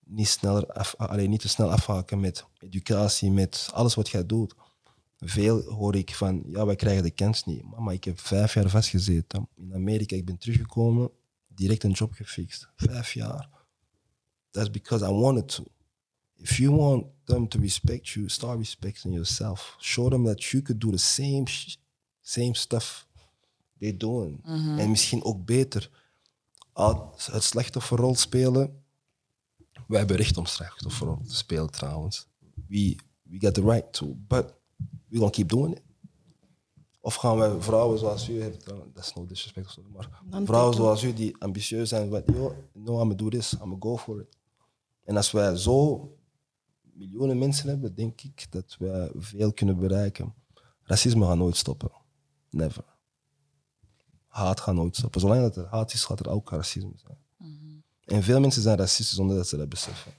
Niet, 0.06 0.28
sneller 0.28 0.66
alleen 0.98 1.30
niet 1.30 1.42
te 1.42 1.50
snel 1.50 1.72
afhaken 1.72 2.20
met 2.20 2.46
educatie, 2.60 3.32
met 3.32 3.70
alles 3.74 3.96
wat 3.96 4.10
jij 4.10 4.26
doet. 4.26 4.56
Veel 5.18 5.62
hoor 5.62 5.96
ik 5.96 6.16
van, 6.16 6.44
ja, 6.48 6.66
wij 6.66 6.76
krijgen 6.76 7.04
de 7.04 7.12
kans 7.12 7.46
niet. 7.46 7.64
Mama, 7.64 7.92
ik 7.92 8.04
heb 8.04 8.20
vijf 8.20 8.54
jaar 8.54 8.70
vastgezeten. 8.70 9.48
In 9.56 9.74
Amerika, 9.74 10.16
ik 10.16 10.26
ben 10.26 10.38
teruggekomen, 10.38 11.12
direct 11.56 11.84
een 11.84 11.92
job 11.92 12.14
gefixt. 12.14 12.70
Vijf 12.76 13.14
jaar. 13.14 13.50
That's 14.52 14.70
because 14.70 15.06
I 15.06 15.10
wanted 15.12 15.48
to. 15.48 15.64
If 16.36 16.58
you 16.58 16.76
want 16.76 17.06
them 17.24 17.48
to 17.48 17.60
respect 17.60 18.08
you, 18.10 18.30
start 18.30 18.58
respecting 18.58 19.14
yourself. 19.14 19.76
Show 19.80 20.10
them 20.10 20.26
that 20.26 20.44
you 20.44 20.64
could 20.64 20.82
do 20.82 20.92
the 20.92 20.98
same, 20.98 21.44
same 22.22 22.56
stuff 22.56 23.08
they're 23.80 23.98
doing. 23.98 24.46
En 24.80 24.90
misschien 24.90 25.24
ook 25.24 25.46
beter. 25.46 25.90
Het 27.32 27.44
slachtofferrol 27.44 28.16
spelen. 28.16 28.84
Wij 29.88 29.98
hebben 29.98 30.18
recht 30.18 30.38
om 30.38 30.46
slachtofferrol 30.46 31.22
te 31.28 31.36
spelen 31.36 31.72
trouwens. 31.72 32.28
We, 32.68 32.96
we 33.22 33.40
got 33.40 33.54
the 33.54 33.62
right 33.62 33.94
to. 33.94 34.16
But 34.28 34.54
we 35.08 35.18
gonna 35.18 35.32
keep 35.32 35.50
doing 35.50 35.76
it. 35.76 35.82
Of 37.06 37.16
gaan 37.16 37.38
wij 37.38 37.62
vrouwen 37.62 38.00
zoals 38.00 38.30
u 38.30 38.40
dat 38.94 39.04
is 39.04 39.14
no 39.14 39.26
disrespect, 39.26 39.66
of 39.66 39.72
zo, 39.72 39.82
maar 39.94 40.10
Dan 40.30 40.46
vrouwen 40.46 40.76
zoals 40.76 41.04
u 41.04 41.14
die 41.14 41.36
ambitieus 41.40 41.90
zijn, 41.90 42.10
wat, 42.10 42.24
yo, 42.26 42.56
no, 42.74 43.02
I'm 43.02 43.16
do 43.16 43.30
this, 43.30 43.54
I'm 43.64 43.76
go 43.80 43.98
for 43.98 44.20
it. 44.22 44.38
En 45.04 45.16
als 45.16 45.32
wij 45.32 45.56
zo 45.58 46.10
miljoenen 46.94 47.38
mensen 47.38 47.70
hebben, 47.70 47.96
denk 47.96 48.22
ik 48.22 48.52
dat 48.52 48.76
wij 48.80 49.12
veel 49.16 49.54
kunnen 49.54 49.78
bereiken. 49.80 50.34
Racisme 50.84 51.26
gaat 51.26 51.38
nooit 51.38 51.56
stoppen. 51.58 51.92
Never. 52.50 52.84
Haat 54.28 54.60
gaat 54.60 54.76
nooit 54.76 54.96
stoppen. 54.96 55.22
Zolang 55.22 55.42
dat 55.42 55.56
er 55.56 55.68
haat 55.70 55.94
is, 55.94 56.04
gaat 56.06 56.20
er 56.20 56.30
ook 56.30 56.50
racisme 56.50 56.92
zijn. 56.96 57.18
En 58.06 58.24
veel 58.24 58.40
mensen 58.40 58.62
zijn 58.62 58.78
racistisch 58.78 59.16
zonder 59.16 59.36
dat 59.36 59.48
ze 59.48 59.58
dat 59.58 59.70
beseffen. 59.70 60.12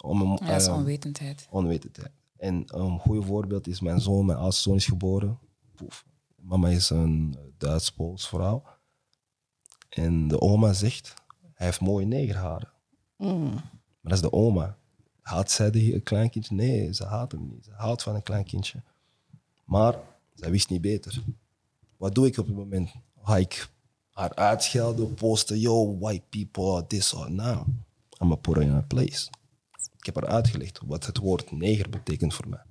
Om 0.00 0.20
een, 0.20 0.28
Ja, 0.40 0.46
dat 0.46 0.60
is 0.60 0.66
eh, 0.66 0.74
onwetendheid. 0.74 1.46
onwetendheid. 1.50 2.12
En 2.36 2.62
een 2.66 2.98
goed 2.98 3.24
voorbeeld 3.24 3.66
is 3.66 3.80
mijn 3.80 4.00
zoon, 4.00 4.26
mijn 4.26 4.38
oudste 4.38 4.62
zoon 4.62 4.76
is 4.76 4.86
geboren. 4.86 5.38
Poef. 5.78 6.04
Mama 6.36 6.68
is 6.68 6.90
een 6.90 7.36
Duits-Pools 7.58 8.28
vrouw. 8.28 8.62
En 9.88 10.28
de 10.28 10.40
oma 10.40 10.72
zegt, 10.72 11.14
hij 11.54 11.66
heeft 11.66 11.80
mooie 11.80 12.06
negerharen. 12.06 12.72
Mm. 13.16 13.52
Maar 13.52 13.62
dat 14.02 14.12
is 14.12 14.20
de 14.20 14.32
oma. 14.32 14.76
Haat 15.20 15.50
zij 15.50 15.74
een 15.74 16.02
klein 16.02 16.30
kindje? 16.30 16.54
Nee, 16.54 16.94
ze 16.94 17.04
haat 17.04 17.32
hem 17.32 17.48
niet. 17.48 17.64
Ze 17.64 17.70
houdt 17.72 18.02
van 18.02 18.14
een 18.14 18.22
klein 18.22 18.44
kindje. 18.44 18.82
Maar 19.64 19.94
zij 20.34 20.50
wist 20.50 20.70
niet 20.70 20.80
beter. 20.80 21.22
Wat 21.96 22.14
doe 22.14 22.26
ik 22.26 22.38
op 22.38 22.46
het 22.46 22.56
moment? 22.56 22.94
Ga 23.22 23.36
ik 23.36 23.68
haar 24.10 24.34
uitschelden, 24.34 25.14
posten, 25.14 25.58
yo, 25.58 25.98
white 25.98 26.24
people 26.28 26.86
this 26.86 27.14
or 27.14 27.30
now. 27.30 27.66
I'm 28.20 28.40
put 28.40 28.54
her 28.54 28.62
in 28.62 28.70
her 28.70 28.84
place. 28.84 29.30
Ik 29.96 30.06
heb 30.06 30.14
haar 30.14 30.26
uitgelegd 30.26 30.80
wat 30.86 31.06
het 31.06 31.18
woord 31.18 31.52
neger 31.52 31.90
betekent 31.90 32.34
voor 32.34 32.48
mij. 32.48 32.62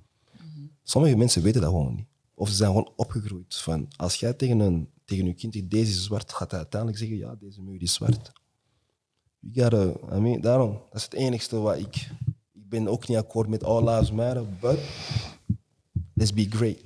Sommige 0.83 1.15
mensen 1.15 1.41
weten 1.41 1.61
dat 1.61 1.69
gewoon 1.69 1.95
niet. 1.95 2.07
Of 2.39 2.49
ze 2.49 2.55
zijn 2.55 2.69
gewoon 2.69 2.91
opgegroeid 2.95 3.55
van, 3.55 3.87
als 3.95 4.15
jij 4.15 4.33
tegen 4.33 4.59
een 4.59 4.89
tegen 5.05 5.25
je 5.25 5.33
kind 5.33 5.53
zegt, 5.53 5.69
deze 5.69 5.91
is 5.91 6.03
zwart, 6.03 6.33
gaat 6.33 6.51
hij 6.51 6.59
uiteindelijk 6.59 6.99
zeggen, 6.99 7.17
ja, 7.17 7.35
deze 7.35 7.61
muur 7.61 7.81
is 7.81 7.93
zwart. 7.93 8.31
You 9.39 9.69
gotta, 9.71 10.15
I 10.15 10.19
mean, 10.19 10.41
daarom, 10.41 10.71
dat 10.71 10.93
is 10.93 11.03
het 11.03 11.13
enigste 11.13 11.59
wat 11.59 11.77
ik... 11.77 11.95
Ik 12.53 12.69
ben 12.69 12.87
ook 12.87 13.07
niet 13.07 13.17
akkoord 13.17 13.47
met 13.47 13.63
all 13.63 13.89
lives 13.89 14.11
matter, 14.11 14.45
but 14.59 14.79
let's 16.13 16.33
be 16.33 16.47
great. 16.49 16.81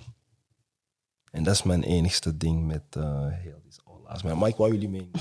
En 1.31 1.43
dat 1.43 1.53
is 1.53 1.63
mijn 1.63 1.83
enigste 1.83 2.37
ding 2.37 2.67
met 2.67 2.83
uh, 2.97 3.27
heel 3.29 3.59
die 3.63 3.71
all 3.83 3.99
lives 4.07 4.23
matter. 4.23 4.37
Mike, 4.37 4.57
wat 4.57 4.71
jullie 4.71 4.89
mening? 4.89 5.15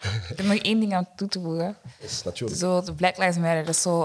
Ik 0.00 0.36
heb 0.36 0.46
nog 0.46 0.56
één 0.56 0.80
ding 0.80 0.94
aan 0.94 1.08
toe 1.16 1.28
te 1.28 1.40
voegen. 1.40 1.76
is 2.00 2.22
natuurlijk... 2.22 2.60
Zo, 2.60 2.80
de 2.80 2.94
Black 2.94 3.16
Lives 3.16 3.36
Matter, 3.36 3.64
dat 3.64 3.74
is 3.74 3.82
zo... 3.82 4.02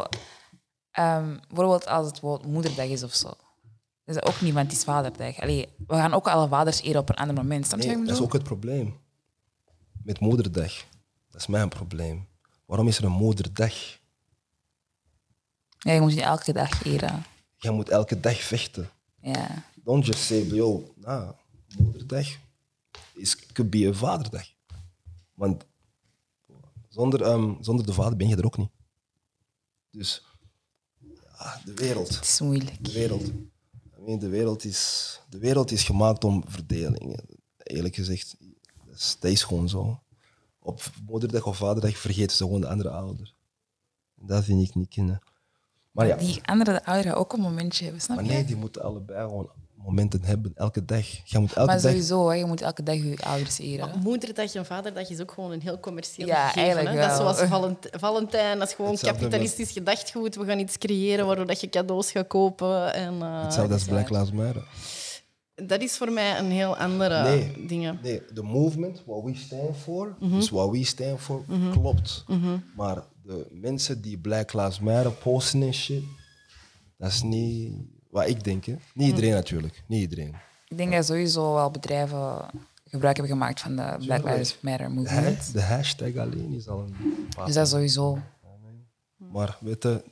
Um, 0.99 1.39
bijvoorbeeld 1.47 1.87
als 1.87 2.07
het 2.07 2.19
woord 2.19 2.45
moederdag 2.45 2.87
is 2.87 3.03
of 3.03 3.13
zo. 3.13 3.33
Dat 4.05 4.15
is 4.15 4.21
ook 4.21 4.41
niet, 4.41 4.53
want 4.53 4.67
het 4.67 4.77
is 4.77 4.83
vaderdag. 4.83 5.39
Allee, 5.39 5.67
we 5.87 5.93
gaan 5.93 6.13
ook 6.13 6.27
alle 6.27 6.47
vaders 6.47 6.81
eren 6.81 7.01
op 7.01 7.09
een 7.09 7.15
ander 7.15 7.35
moment. 7.35 7.65
Snap 7.65 7.79
je 7.79 7.87
Nee, 7.87 8.05
dat 8.05 8.15
is 8.15 8.21
ook 8.21 8.33
het 8.33 8.43
probleem. 8.43 8.97
Met 10.03 10.19
moederdag. 10.19 10.85
Dat 11.29 11.41
is 11.41 11.47
mijn 11.47 11.69
probleem. 11.69 12.27
Waarom 12.65 12.87
is 12.87 12.97
er 12.97 13.03
een 13.03 13.11
moederdag? 13.11 13.73
Ja, 15.79 15.91
je 15.91 16.01
moet 16.01 16.13
je 16.13 16.21
elke 16.21 16.53
dag 16.53 16.85
eren. 16.85 17.23
Jij 17.57 17.71
moet 17.71 17.89
elke 17.89 18.19
dag 18.19 18.37
vechten. 18.37 18.89
Ja. 19.21 19.63
Don't 19.83 20.05
just 20.05 20.19
say, 20.19 20.43
yo, 20.43 20.93
nah, 20.95 21.29
moederdag 21.77 22.27
is, 23.13 23.35
could 23.51 23.69
be 23.69 23.85
een 23.85 23.95
vaderdag. 23.95 24.47
Want 25.33 25.65
zonder, 26.89 27.21
ehm, 27.21 27.53
zonder 27.59 27.85
de 27.85 27.93
vader 27.93 28.17
ben 28.17 28.27
je 28.27 28.35
er 28.35 28.45
ook 28.45 28.57
niet. 28.57 28.69
Dus 29.91 30.23
ja, 31.37 31.61
de 31.65 31.73
wereld. 31.73 32.15
Het 32.15 32.23
is 32.25 32.39
moeilijk. 32.39 32.83
De 32.83 32.91
wereld. 32.91 33.31
De, 34.05 34.29
wereld 34.29 34.63
is, 34.63 35.19
de 35.29 35.37
wereld 35.37 35.71
is 35.71 35.83
gemaakt 35.83 36.23
om 36.23 36.43
verdeling. 36.47 37.19
Eerlijk 37.57 37.95
gezegd, 37.95 38.35
dat 38.85 38.95
is, 38.95 39.17
dat 39.19 39.31
is 39.31 39.43
gewoon 39.43 39.69
zo. 39.69 39.99
Op 40.59 40.81
moederdag 41.07 41.45
of 41.45 41.57
vaderdag 41.57 41.97
vergeten 41.97 42.35
ze 42.37 42.43
gewoon 42.43 42.61
de 42.61 42.67
andere 42.67 42.89
ouder. 42.89 43.33
Dat 44.15 44.43
vind 44.43 44.69
ik 44.69 44.75
niet 44.75 44.93
kunnen. 44.93 45.19
Maar 45.91 46.07
ja, 46.07 46.15
Die 46.15 46.47
andere 46.47 46.85
ouderen 46.85 47.17
ook 47.17 47.33
een 47.33 47.39
momentje 47.39 47.83
hebben, 47.83 48.01
snap 48.01 48.15
maar 48.15 48.25
je? 48.25 48.31
nee, 48.31 48.45
die 48.45 48.55
moeten 48.55 48.83
allebei 48.83 49.27
gewoon 49.27 49.49
momenten 49.85 50.23
hebben, 50.23 50.51
elke 50.55 50.85
dag. 50.85 51.05
Je 51.25 51.39
moet 51.39 51.53
elke 51.53 51.71
maar 51.71 51.81
dag... 51.81 51.91
sowieso, 51.91 52.27
hè, 52.29 52.35
je 52.35 52.45
moet 52.45 52.61
elke 52.61 52.83
dag 52.83 52.95
je 52.95 53.17
ouders 53.23 53.59
eren. 53.59 53.87
Maar 53.89 53.97
Moederdag 53.97 54.53
en 54.53 54.65
Vaderdag 54.65 55.09
is 55.09 55.21
ook 55.21 55.31
gewoon 55.31 55.51
een 55.51 55.61
heel 55.61 55.79
commercieel 55.79 56.27
Ja, 56.27 56.47
gegeven. 56.47 56.61
eigenlijk 56.61 56.95
hè. 56.95 57.01
Dat 57.01 57.11
is 57.11 57.17
zoals 57.17 57.41
Valent- 57.41 57.87
Valentijn, 57.91 58.59
dat 58.59 58.67
is 58.67 58.73
gewoon 58.73 58.91
Hetzelfde 58.91 59.19
kapitalistisch 59.21 59.71
gedachtgoed. 59.71 60.35
We 60.35 60.45
gaan 60.45 60.59
iets 60.59 60.77
creëren 60.77 61.25
waardoor 61.25 61.45
dat 61.47 61.61
je 61.61 61.69
cadeaus 61.69 62.11
gaat 62.11 62.27
kopen. 62.27 62.93
En, 62.93 63.21
eh, 63.21 63.43
Hetzelfde 63.43 63.73
als 63.73 63.83
Black 63.83 64.09
Lives 64.09 64.31
Matter. 64.31 64.63
dat 65.55 65.81
is 65.81 65.97
voor 65.97 66.11
mij 66.11 66.37
een 66.39 66.51
heel 66.51 66.77
andere 66.77 67.23
Nee. 67.23 67.65
dingen. 67.67 67.99
Nee, 68.03 68.21
de 68.33 68.43
movement, 68.43 69.01
what 69.05 69.23
we 69.23 69.35
stand 69.35 69.77
for, 69.77 70.15
Mhm. 70.19 70.35
dus 70.35 70.49
what 70.49 70.69
we 70.71 70.83
stand 70.85 71.19
for, 71.19 71.43
klopt. 71.71 72.25
Maar 72.75 73.03
de 73.23 73.47
mensen 73.51 74.01
die 74.01 74.17
Black 74.17 74.53
Lives 74.53 74.79
Matter 74.79 75.11
posten 75.11 75.61
en 75.61 75.73
shit, 75.73 76.03
dat 76.97 77.09
is 77.11 77.21
niet 77.21 77.73
wat 78.15 78.27
ik 78.27 78.43
denk. 78.43 78.65
Hè. 78.65 78.75
Niet 78.93 79.07
iedereen 79.07 79.33
natuurlijk, 79.33 79.83
niet 79.87 80.01
iedereen. 80.01 80.35
Ik 80.67 80.77
denk 80.77 80.91
dat 80.93 81.05
sowieso 81.05 81.53
wel 81.53 81.71
bedrijven 81.71 82.45
gebruik 82.85 83.17
hebben 83.17 83.33
gemaakt 83.35 83.59
van 83.59 83.75
de 83.75 83.95
Black 84.05 84.23
Lives 84.23 84.57
Matter 84.61 84.91
movement. 84.91 85.53
de 85.53 85.61
hashtag 85.61 86.15
alleen 86.15 86.53
is 86.53 86.67
al 86.67 86.79
een 86.79 86.95
Dus 87.45 87.53
dat 87.53 87.67
sowieso. 87.67 88.17
Maar 89.17 89.57
weet 89.61 89.83
je, 89.83 90.03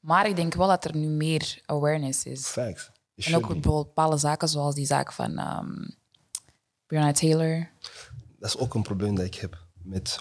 Maar 0.00 0.28
ik 0.28 0.36
denk 0.36 0.54
wel 0.54 0.68
dat 0.68 0.84
er 0.84 0.96
nu 0.96 1.06
meer 1.06 1.62
awareness 1.66 2.24
is. 2.24 2.46
facts. 2.46 2.90
It 3.14 3.26
En 3.26 3.34
ook 3.34 3.40
bijvoorbeeld 3.48 3.86
bepaalde 3.86 4.16
zaken 4.16 4.48
zoals 4.48 4.74
die 4.74 4.86
zaak 4.86 5.12
van 5.12 5.40
Breonna 6.86 7.12
Taylor. 7.12 7.70
Dat 8.38 8.48
is 8.54 8.56
ook 8.56 8.74
een 8.74 8.82
probleem 8.82 9.14
dat 9.14 9.26
ik 9.26 9.34
heb 9.34 9.66
met 9.82 10.20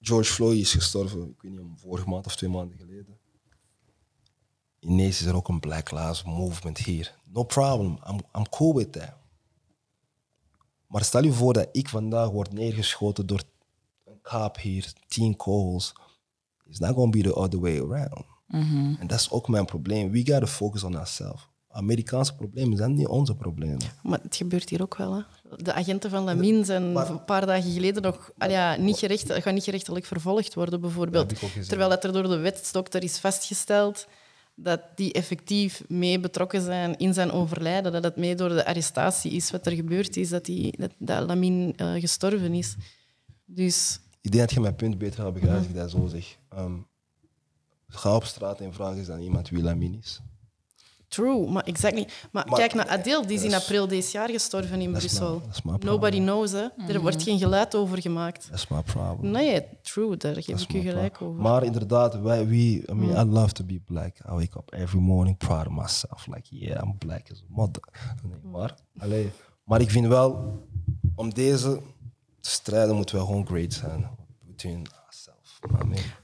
George 0.00 0.32
Floyd 0.32 0.58
is 0.58 0.72
gestorven, 0.72 1.20
ik 1.28 1.42
weet 1.42 1.52
niet, 1.52 1.60
om 1.60 1.78
vorige 1.78 2.08
maand 2.08 2.26
of 2.26 2.36
twee 2.36 2.50
maanden 2.50 2.78
geleden. 2.78 3.18
Ineens 4.86 5.20
is 5.20 5.26
er 5.26 5.34
ook 5.36 5.48
een 5.48 5.60
Black 5.60 5.90
Lives 5.90 6.22
Movement 6.24 6.78
hier. 6.78 7.14
No 7.32 7.42
problem, 7.42 7.98
I'm, 8.10 8.20
I'm 8.36 8.48
cool 8.48 8.74
with 8.74 8.92
that. 8.92 9.12
Maar 10.86 11.04
stel 11.04 11.22
je 11.24 11.32
voor 11.32 11.52
dat 11.52 11.68
ik 11.72 11.88
vandaag 11.88 12.30
word 12.30 12.52
neergeschoten 12.52 13.26
door 13.26 13.42
een 14.04 14.18
kaap 14.22 14.60
hier, 14.60 14.92
tien 15.08 15.36
kogels. 15.36 15.92
It's 16.68 16.78
not 16.78 16.94
going 16.94 17.12
to 17.12 17.18
be 17.18 17.28
the 17.28 17.34
other 17.34 17.60
way 17.60 17.78
around. 17.78 18.24
En 19.00 19.06
dat 19.06 19.18
is 19.20 19.30
ook 19.30 19.48
mijn 19.48 19.64
probleem. 19.64 20.10
We 20.10 20.18
gotta 20.26 20.46
focus 20.46 20.82
on 20.82 20.96
ourselves. 20.96 21.48
Amerikaanse 21.70 22.34
problemen 22.34 22.76
zijn 22.76 22.94
niet 22.94 23.06
onze 23.06 23.34
problemen. 23.34 23.80
Maar 24.02 24.18
het 24.22 24.36
gebeurt 24.36 24.68
hier 24.70 24.82
ook 24.82 24.96
wel. 24.96 25.14
Hè. 25.14 25.22
De 25.56 25.72
agenten 25.72 26.10
van 26.10 26.24
Lamin 26.24 26.64
zijn 26.64 26.92
Maar- 26.92 27.10
een 27.10 27.24
paar 27.24 27.46
dagen 27.46 27.72
geleden 27.72 28.02
nog 28.02 28.30
ah 28.38 28.50
ja, 28.50 28.76
niet 28.76 28.98
gerecht, 28.98 29.32
gaan 29.32 29.54
niet 29.54 29.64
gerechtelijk 29.64 30.04
vervolgd 30.04 30.54
worden, 30.54 30.80
bijvoorbeeld. 30.80 31.32
Terwijl 31.68 31.88
dat 31.88 32.04
er 32.04 32.12
door 32.12 32.28
de 32.28 32.36
wetsdokter 32.36 33.02
is 33.02 33.18
vastgesteld 33.18 34.06
dat 34.58 34.80
die 34.94 35.12
effectief 35.12 35.82
mee 35.88 36.20
betrokken 36.20 36.60
zijn 36.60 36.96
in 36.96 37.14
zijn 37.14 37.30
overlijden. 37.30 37.92
Dat 37.92 38.04
het 38.04 38.16
mee 38.16 38.34
door 38.34 38.48
de 38.48 38.66
arrestatie 38.66 39.30
is 39.30 39.50
wat 39.50 39.66
er 39.66 39.72
gebeurd 39.72 40.16
is, 40.16 40.28
dat, 40.28 40.44
die, 40.44 40.74
dat, 40.78 40.90
dat 40.98 41.26
Lamin 41.26 41.72
eh, 41.76 41.92
gestorven 41.92 42.54
is. 42.54 42.76
Dus 43.44 44.00
Ik 44.20 44.30
denk 44.30 44.44
dat 44.44 44.52
je 44.52 44.60
mijn 44.60 44.76
punt 44.76 44.98
beter 44.98 45.22
gaat 45.22 45.32
begrijpen 45.32 45.58
als 45.58 45.68
ik 45.68 45.74
dat 45.74 45.90
zo 45.90 46.06
zeg. 46.06 46.38
Ehm, 46.48 46.76
ga 47.88 48.16
op 48.16 48.24
straat 48.24 48.60
en 48.60 48.72
vraag 48.72 48.96
eens 48.96 49.10
aan 49.10 49.20
iemand 49.20 49.48
wie 49.48 49.62
Lamin 49.62 49.94
is. 49.94 50.20
True, 51.08 51.50
maar 51.50 51.64
exactly. 51.64 52.08
Maar, 52.32 52.46
Maar- 52.48 52.58
kijk 52.58 52.74
naar 52.74 52.88
Adele, 52.88 53.26
die 53.26 53.36
is 53.36 53.42
in 53.42 53.54
april 53.54 53.88
dit 53.88 54.10
jaar 54.10 54.28
gestorven 54.30 54.80
in 54.80 54.90
Brussel. 54.92 55.42
Nobody 55.78 56.16
knows, 56.18 56.52
hè. 56.52 56.66
Er 56.88 57.00
wordt 57.00 57.22
geen 57.22 57.38
geluid 57.38 57.74
over 57.74 58.00
gemaakt. 58.00 58.48
That's 58.50 58.68
my 58.68 58.82
problem. 58.82 59.30
Nee, 59.30 59.64
true, 59.82 60.16
daar 60.16 60.34
geef 60.34 60.44
That's 60.44 60.62
ik 60.62 60.72
u 60.72 60.80
gelijk 60.80 61.12
problem. 61.12 61.38
over. 61.38 61.50
Maar 61.50 61.64
inderdaad, 61.64 62.20
wij, 62.20 62.46
we, 62.46 62.54
I 62.56 62.92
mean, 62.92 63.26
I 63.28 63.30
love 63.30 63.52
to 63.52 63.64
be 63.64 63.80
black. 63.84 64.16
I 64.18 64.32
wake 64.32 64.58
up 64.58 64.72
every 64.72 65.00
morning 65.00 65.36
proud 65.36 65.66
of 65.66 65.72
myself. 65.72 66.26
Like, 66.26 66.56
yeah, 66.56 66.82
I'm 66.84 66.98
black 66.98 67.30
as 67.32 67.38
a 67.38 67.44
mother. 67.48 67.82
Nee, 68.22 68.52
maar, 68.52 68.74
allee, 68.98 69.30
maar 69.64 69.80
ik 69.80 69.90
vind 69.90 70.06
wel, 70.06 70.62
om 71.14 71.34
deze 71.34 71.80
te 72.40 72.50
strijden, 72.50 72.96
moeten 72.96 73.16
we 73.18 73.24
gewoon 73.24 73.46
great 73.46 73.72
zijn. 73.72 74.08
Between 74.46 74.86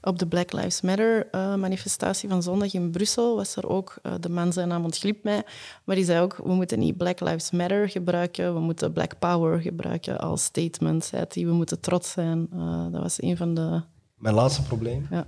Op 0.01 0.19
de 0.19 0.27
Black 0.27 0.51
Lives 0.51 0.81
Matter 0.81 1.27
eh, 1.29 1.55
manifestatie 1.55 2.29
van 2.29 2.43
zondag 2.43 2.73
in 2.73 2.91
Brussel 2.91 3.35
was 3.35 3.55
er 3.55 3.67
ook, 3.67 3.95
eh, 4.01 4.13
de 4.19 4.29
man 4.29 4.53
zijn 4.53 4.67
naam 4.67 4.83
ontglipt 4.83 5.23
mij, 5.23 5.43
maar 5.83 5.95
die 5.95 6.05
zei 6.05 6.21
ook, 6.21 6.35
we 6.35 6.53
moeten 6.53 6.79
niet 6.79 6.97
Black 6.97 7.19
Lives 7.19 7.51
Matter 7.51 7.89
gebruiken, 7.89 8.53
we 8.53 8.59
moeten 8.59 8.93
Black 8.93 9.19
Power 9.19 9.61
gebruiken 9.61 10.19
als 10.19 10.43
statement. 10.43 11.05
Zei 11.05 11.25
hij, 11.29 11.45
we 11.45 11.51
moeten 11.51 11.79
trots 11.79 12.11
zijn. 12.11 12.47
Eh, 12.51 12.91
dat 12.91 13.01
was 13.01 13.21
een 13.21 13.37
van 13.37 13.53
de... 13.53 13.81
mijn 14.15 14.35
laatste 14.35 14.63
probleem. 14.63 15.07
Ja. 15.09 15.25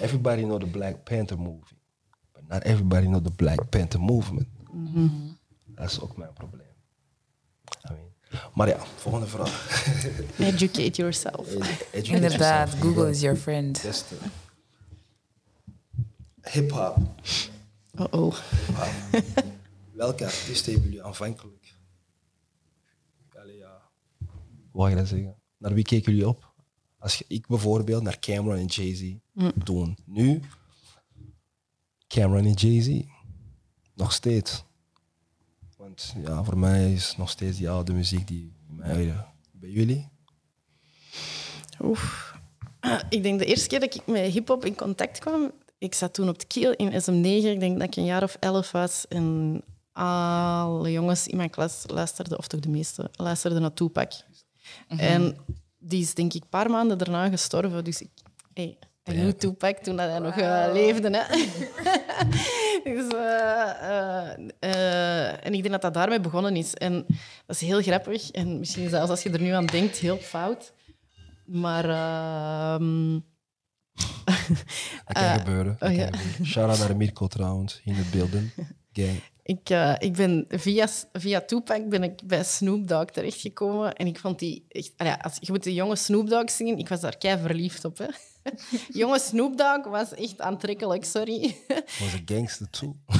Everybody 0.00 0.42
know 0.42 0.60
the 0.60 0.66
Black 0.66 1.04
Panther 1.04 1.38
movie. 1.38 1.78
But 2.32 2.48
not 2.48 2.62
everybody 2.62 3.06
know 3.06 3.24
the 3.24 3.32
Black 3.32 3.68
Panther 3.68 4.00
movement. 4.00 4.46
Dat 5.66 5.90
is 5.90 6.00
ook 6.00 6.16
mijn 6.16 6.32
probleem. 6.32 6.62
I 7.90 7.92
mean, 7.92 8.13
maar 8.54 8.68
ja, 8.68 8.78
volgende 8.96 9.26
vraag. 9.26 9.86
Educate 10.38 10.90
yourself. 10.90 11.48
Educate 11.48 12.02
Inderdaad, 12.02 12.68
yourself. 12.68 12.80
Google 12.80 13.10
is 13.10 13.20
your 13.20 13.36
friend. 13.36 13.82
Beste. 13.82 14.14
Hip-hop. 16.42 16.96
Hip-hop. 17.96 18.42
Welke 19.92 20.24
artiesten 20.24 20.72
hebben 20.72 20.90
jullie 20.90 21.04
aanvankelijk? 21.06 21.74
Allee, 23.34 23.56
ja. 23.56 23.80
Hoe 24.70 24.82
ga 24.82 24.88
je 24.88 24.96
dat 24.96 25.08
zeggen? 25.08 25.36
Naar 25.58 25.74
wie 25.74 25.84
keken 25.84 26.12
jullie 26.12 26.28
op? 26.28 26.52
Als 26.98 27.16
je, 27.16 27.24
ik 27.28 27.46
bijvoorbeeld 27.46 28.02
naar 28.02 28.18
Cameron 28.18 28.58
en 28.58 28.66
Jay-Z 28.66 29.14
toen. 29.64 29.98
Nu, 30.04 30.40
Cameron 32.06 32.44
en 32.44 32.52
Jay-Z. 32.52 33.02
Nog 33.94 34.12
steeds. 34.12 34.64
Want 35.94 36.26
ja, 36.26 36.44
voor 36.44 36.58
mij 36.58 36.92
is 36.92 37.16
nog 37.16 37.30
steeds 37.30 37.58
die 37.58 37.70
oude 37.70 37.92
muziek 37.92 38.28
die 38.28 38.52
mij, 38.68 39.14
bij 39.52 39.70
jullie. 39.70 40.08
Oef. 41.80 42.34
Ah, 42.80 43.00
Ik 43.08 43.22
denk 43.22 43.38
de 43.38 43.44
eerste 43.44 43.66
keer 43.68 43.80
dat 43.80 43.94
ik 43.94 44.06
met 44.06 44.32
hip-hop 44.32 44.64
in 44.64 44.74
contact 44.74 45.18
kwam, 45.18 45.52
ik 45.78 45.94
zat 45.94 46.14
toen 46.14 46.28
op 46.28 46.38
de 46.38 46.46
Kiel 46.46 46.72
in 46.72 47.02
SM9. 47.02 47.46
Ik 47.46 47.60
denk 47.60 47.78
dat 47.78 47.86
ik 47.88 47.96
een 47.96 48.04
jaar 48.04 48.22
of 48.22 48.36
elf 48.40 48.70
was. 48.70 49.08
En 49.08 49.60
alle 49.92 50.92
jongens 50.92 51.26
in 51.26 51.36
mijn 51.36 51.50
klas 51.50 51.84
luisterden, 51.86 52.38
of 52.38 52.46
toch 52.46 52.60
de 52.60 52.68
meeste, 52.68 53.10
luisterden 53.12 53.60
naar 53.60 53.72
Tupac. 53.72 54.12
En 54.88 55.36
die 55.78 56.02
is 56.02 56.14
denk 56.14 56.32
ik 56.34 56.42
een 56.42 56.48
paar 56.48 56.70
maanden 56.70 56.98
daarna 56.98 57.28
gestorven. 57.28 57.84
Dus 57.84 58.00
ik, 58.00 58.10
hey, 58.54 58.78
I 59.08 59.12
knew 59.12 59.32
Tupac 59.32 59.78
toen 59.78 59.96
dat 59.96 60.10
hij 60.10 60.18
nog 60.18 60.36
eh, 60.36 60.72
leefde. 60.72 61.10
Hè. 61.16 61.22
dus, 62.84 63.08
eh, 63.08 63.70
eh, 63.70 64.34
eh, 64.58 65.46
en 65.46 65.54
ik 65.54 65.62
denk 65.62 65.70
dat 65.70 65.82
dat 65.82 65.94
daarmee 65.94 66.20
begonnen 66.20 66.56
is. 66.56 66.74
En 66.74 67.04
dat 67.46 67.56
is 67.56 67.60
heel 67.60 67.82
grappig. 67.82 68.30
En 68.30 68.58
misschien 68.58 68.88
zelfs 68.88 69.10
als 69.10 69.22
je 69.22 69.30
er 69.30 69.40
nu 69.40 69.50
aan 69.50 69.66
denkt, 69.66 69.96
heel 69.96 70.16
fout. 70.16 70.72
Maar... 71.44 71.84
ehm, 71.84 73.12
Dat 75.06 75.12
kan 75.12 75.38
gebeuren. 75.38 75.76
Dat 75.78 75.88
oh, 75.88 75.96
ja. 75.96 76.06
gebeuren. 76.06 76.46
Shout-out 76.46 76.78
naar 76.78 76.96
Mirko 76.96 77.26
trouwens, 77.26 77.80
in 77.84 77.94
de 77.94 78.08
beelden. 78.12 78.52
Gang. 78.92 79.20
Ik, 79.42 79.68
ik 79.98 80.12
ben 80.12 80.44
via, 80.48 80.88
via 81.12 81.40
Tupac 81.40 81.88
ben 81.88 82.02
ik 82.02 82.26
bij 82.26 82.44
Snoop 82.44 82.88
Dogg 82.88 83.04
terechtgekomen. 83.04 83.92
En 83.92 84.06
ik 84.06 84.18
vond 84.18 84.38
die 84.38 84.64
echt... 84.68 84.92
als, 85.22 85.36
je 85.40 85.52
moet 85.52 85.62
de 85.62 85.74
jonge 85.74 85.96
Snoop 85.96 86.28
Dogg 86.28 86.50
zien. 86.50 86.78
Ik 86.78 86.88
was 86.88 87.00
daar 87.00 87.16
kei 87.16 87.40
verliefd 87.40 87.84
op. 87.84 87.98
Hè. 87.98 88.06
jonge 89.00 89.18
Snoop 89.18 89.56
Dogg 89.58 89.84
was 89.88 90.14
echt 90.14 90.40
aantrekkelijk, 90.40 91.04
sorry. 91.04 91.56
Was 92.00 92.12
een 92.12 92.22
gangster 92.24 92.70
toe. 92.70 92.94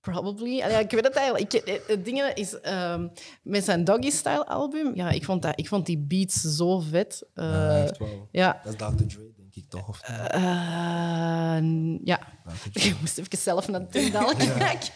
Probably. 0.00 0.60
Ah 0.62 0.70
ja, 0.70 0.78
ik 0.78 0.90
weet 0.90 1.04
het 1.04 1.14
eigenlijk. 1.14 1.52
Ik, 1.52 1.80
het- 1.86 2.04
ding 2.04 2.20
is, 2.22 2.60
ehm, 2.60 3.08
met 3.42 3.64
zijn 3.64 3.84
Doggy 3.84 4.10
Style 4.10 4.46
album, 4.46 4.94
ja, 4.94 5.10
ik 5.10 5.24
vond, 5.24 5.42
dat, 5.42 5.52
ik 5.58 5.68
vond 5.68 5.86
die 5.86 5.98
beats 5.98 6.40
zo 6.40 6.78
vet. 6.78 7.26
Eh, 7.34 7.50
Hij 7.50 7.80
heeft 7.80 7.98
wel- 7.98 8.28
ja. 8.30 8.60
Dat 8.64 8.72
is 8.72 8.78
Dr. 8.78 9.04
Dre, 9.06 9.30
ik 9.56 9.68
toch? 9.68 9.88
Of 9.88 10.08
niet? 10.08 10.30
Eh, 10.30 11.58
ja. 12.04 12.34
Ik 12.72 12.96
moest 13.00 13.18
even 13.18 13.38
zelf 13.38 13.68
naar 13.68 13.80
de 13.80 13.86
tendaal 13.86 14.34
kijken 14.36 14.92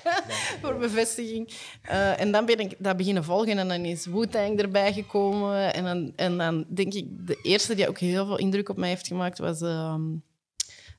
voor 0.62 0.78
bevestiging. 0.78 1.52
Eh, 1.82 2.20
en 2.20 2.32
dan 2.32 2.46
ben 2.46 2.58
ik 2.58 2.74
dat 2.78 2.96
beginnen 2.96 3.24
volgen 3.24 3.58
en 3.58 3.68
dan 3.68 3.84
is 3.84 4.06
Wu-Tang 4.06 4.61
erbij 4.61 4.92
gekomen. 4.92 5.74
En 5.74 5.84
dan, 5.84 6.12
en 6.16 6.38
dan 6.38 6.64
denk 6.68 6.94
ik, 6.94 7.26
de 7.26 7.38
eerste 7.42 7.74
die 7.74 7.88
ook 7.88 7.98
heel 7.98 8.26
veel 8.26 8.38
indruk 8.38 8.68
op 8.68 8.76
mij 8.76 8.88
heeft 8.88 9.06
gemaakt 9.06 9.38
was 9.38 9.61
ehm 9.61 10.02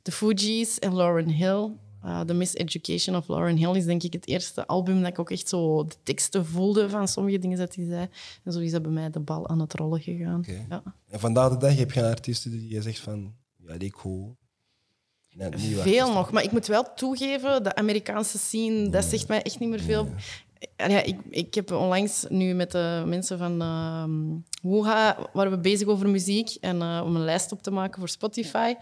de 0.02 0.12
Fugees 0.12 0.80
en 0.80 0.96
Lauren 0.96 1.30
Hill. 1.30 1.72
Uh, 2.06 2.22
The 2.22 2.34
Miseducation 2.34 3.16
of 3.16 3.28
Lauren 3.28 3.58
Hill 3.58 3.76
is 3.76 3.86
denk 3.86 4.04
ik 4.04 4.14
het 4.14 4.28
eerste 4.28 4.68
album 4.68 5.02
dat 5.02 5.10
ik 5.10 5.20
ook 5.20 5.32
echt 5.32 5.50
zo 5.50 5.84
de 5.86 5.96
teksten 6.04 6.46
voelde 6.46 6.90
van 6.90 7.08
sommige 7.08 7.38
dingen 7.38 7.58
dat 7.58 7.76
hij 7.76 7.86
zei. 7.86 8.08
En 8.44 8.52
zo 8.52 8.60
is 8.60 8.72
dat 8.72 8.82
bij 8.82 8.92
mij 8.92 9.10
de 9.10 9.20
bal 9.20 9.50
aan 9.50 9.60
het 9.60 9.74
rollen 9.74 10.02
gegaan. 10.02 10.44
Ja. 10.70 10.84
En 11.08 11.20
vandaag 11.20 11.50
de 11.50 11.58
dag 11.58 11.76
heb 11.76 11.92
je 11.92 12.04
artiesten 12.04 12.52
die 12.52 12.70
je 12.70 12.82
zegt 12.82 13.00
van, 13.00 13.34
Net 15.34 15.56
nieuwe 15.58 15.82
Veel 15.82 16.14
nog, 16.14 16.32
maar 16.32 16.44
ik 16.44 16.52
moet 16.52 16.68
wel 16.68 16.94
toegeven, 16.94 17.64
de 17.64 17.76
Amerikaanse 17.76 18.38
scene, 18.38 18.90
dat 18.90 19.04
zegt 19.06 19.28
mij 19.28 19.42
echt 19.42 19.60
niet 19.60 19.70
meer 19.70 19.80
veel. 19.80 20.08
En 20.76 20.92
Ja, 20.92 21.02
ik, 21.04 21.16
ik 21.30 21.54
heb 21.54 21.72
onlangs 21.72 22.26
nu 22.30 22.54
met 22.54 22.72
de 22.72 23.04
mensen 23.06 23.38
van 23.38 23.62
ehm 23.62 24.12
Wuha, 24.72 25.30
waren 25.34 25.52
we 25.52 25.58
bezig 25.60 25.88
over 25.88 26.10
muziek 26.10 26.50
en 26.62 26.82
eh, 26.82 27.02
om 27.06 27.16
een 27.16 27.24
lijst 27.24 27.52
op 27.52 27.62
te 27.64 27.72
maken 27.72 28.00
voor 28.00 28.10
Spotify. 28.10 28.74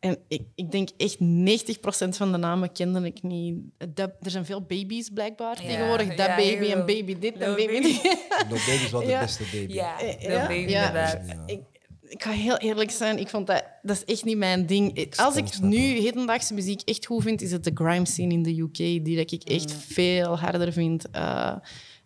En 0.00 0.18
ik, 0.28 0.42
ik 0.54 0.70
denk 0.70 0.88
echt 0.96 1.16
90% 1.18 2.08
van 2.08 2.32
de 2.32 2.38
namen 2.38 2.72
kende 2.72 3.04
ik 3.06 3.22
niet. 3.22 3.56
Dat, 3.94 4.10
er 4.22 4.30
zijn 4.30 4.44
veel 4.44 4.62
baby's 4.62 5.08
blijkbaar 5.14 5.62
Ja, 5.62 5.68
tegenwoordig. 5.68 6.08
Dat 6.08 6.26
ja, 6.26 6.36
baby 6.36 6.70
en 6.70 6.86
baby 6.86 7.18
dit 7.18 7.36
en 7.38 7.54
baby 7.54 7.80
dit. 7.80 8.02
Lil 8.02 8.58
Baby 8.66 8.84
is 8.84 8.90
wel 8.90 9.00
de 9.00 9.06
Ja. 9.06 9.20
beste 9.20 9.42
baby. 9.52 9.72
Ja, 9.72 10.00
Eh, 10.00 10.20
Lil 10.28 10.30
ja, 10.30 10.46
Baby 10.46 10.70
ja. 10.70 10.86
inderdaad. 10.86 11.26
Ja. 11.26 11.42
Ik, 11.46 11.60
ik 12.08 12.22
ga 12.22 12.30
heel 12.30 12.56
eerlijk 12.56 12.90
zijn, 12.90 13.18
ik 13.18 13.28
vond 13.28 13.46
dat, 13.46 13.64
dat 13.82 13.96
is 13.96 14.04
echt 14.04 14.24
niet 14.24 14.36
mijn 14.36 14.66
ding. 14.66 15.16
Als 15.16 15.36
ik 15.36 15.60
nu 15.60 15.78
hedendaagse 15.78 16.54
muziek 16.54 16.80
echt 16.80 17.06
goed 17.06 17.22
vind, 17.22 17.42
is 17.42 17.52
het 17.52 17.64
de 17.64 17.70
grime 17.74 18.06
scene 18.06 18.32
in 18.32 18.42
de 18.42 18.60
UK, 18.60 18.76
die 18.76 19.16
dat 19.16 19.32
ik 19.32 19.42
echt 19.42 19.72
veel 19.72 20.38
harder 20.38 20.72
vind. 20.72 21.10
eh, 21.10 21.56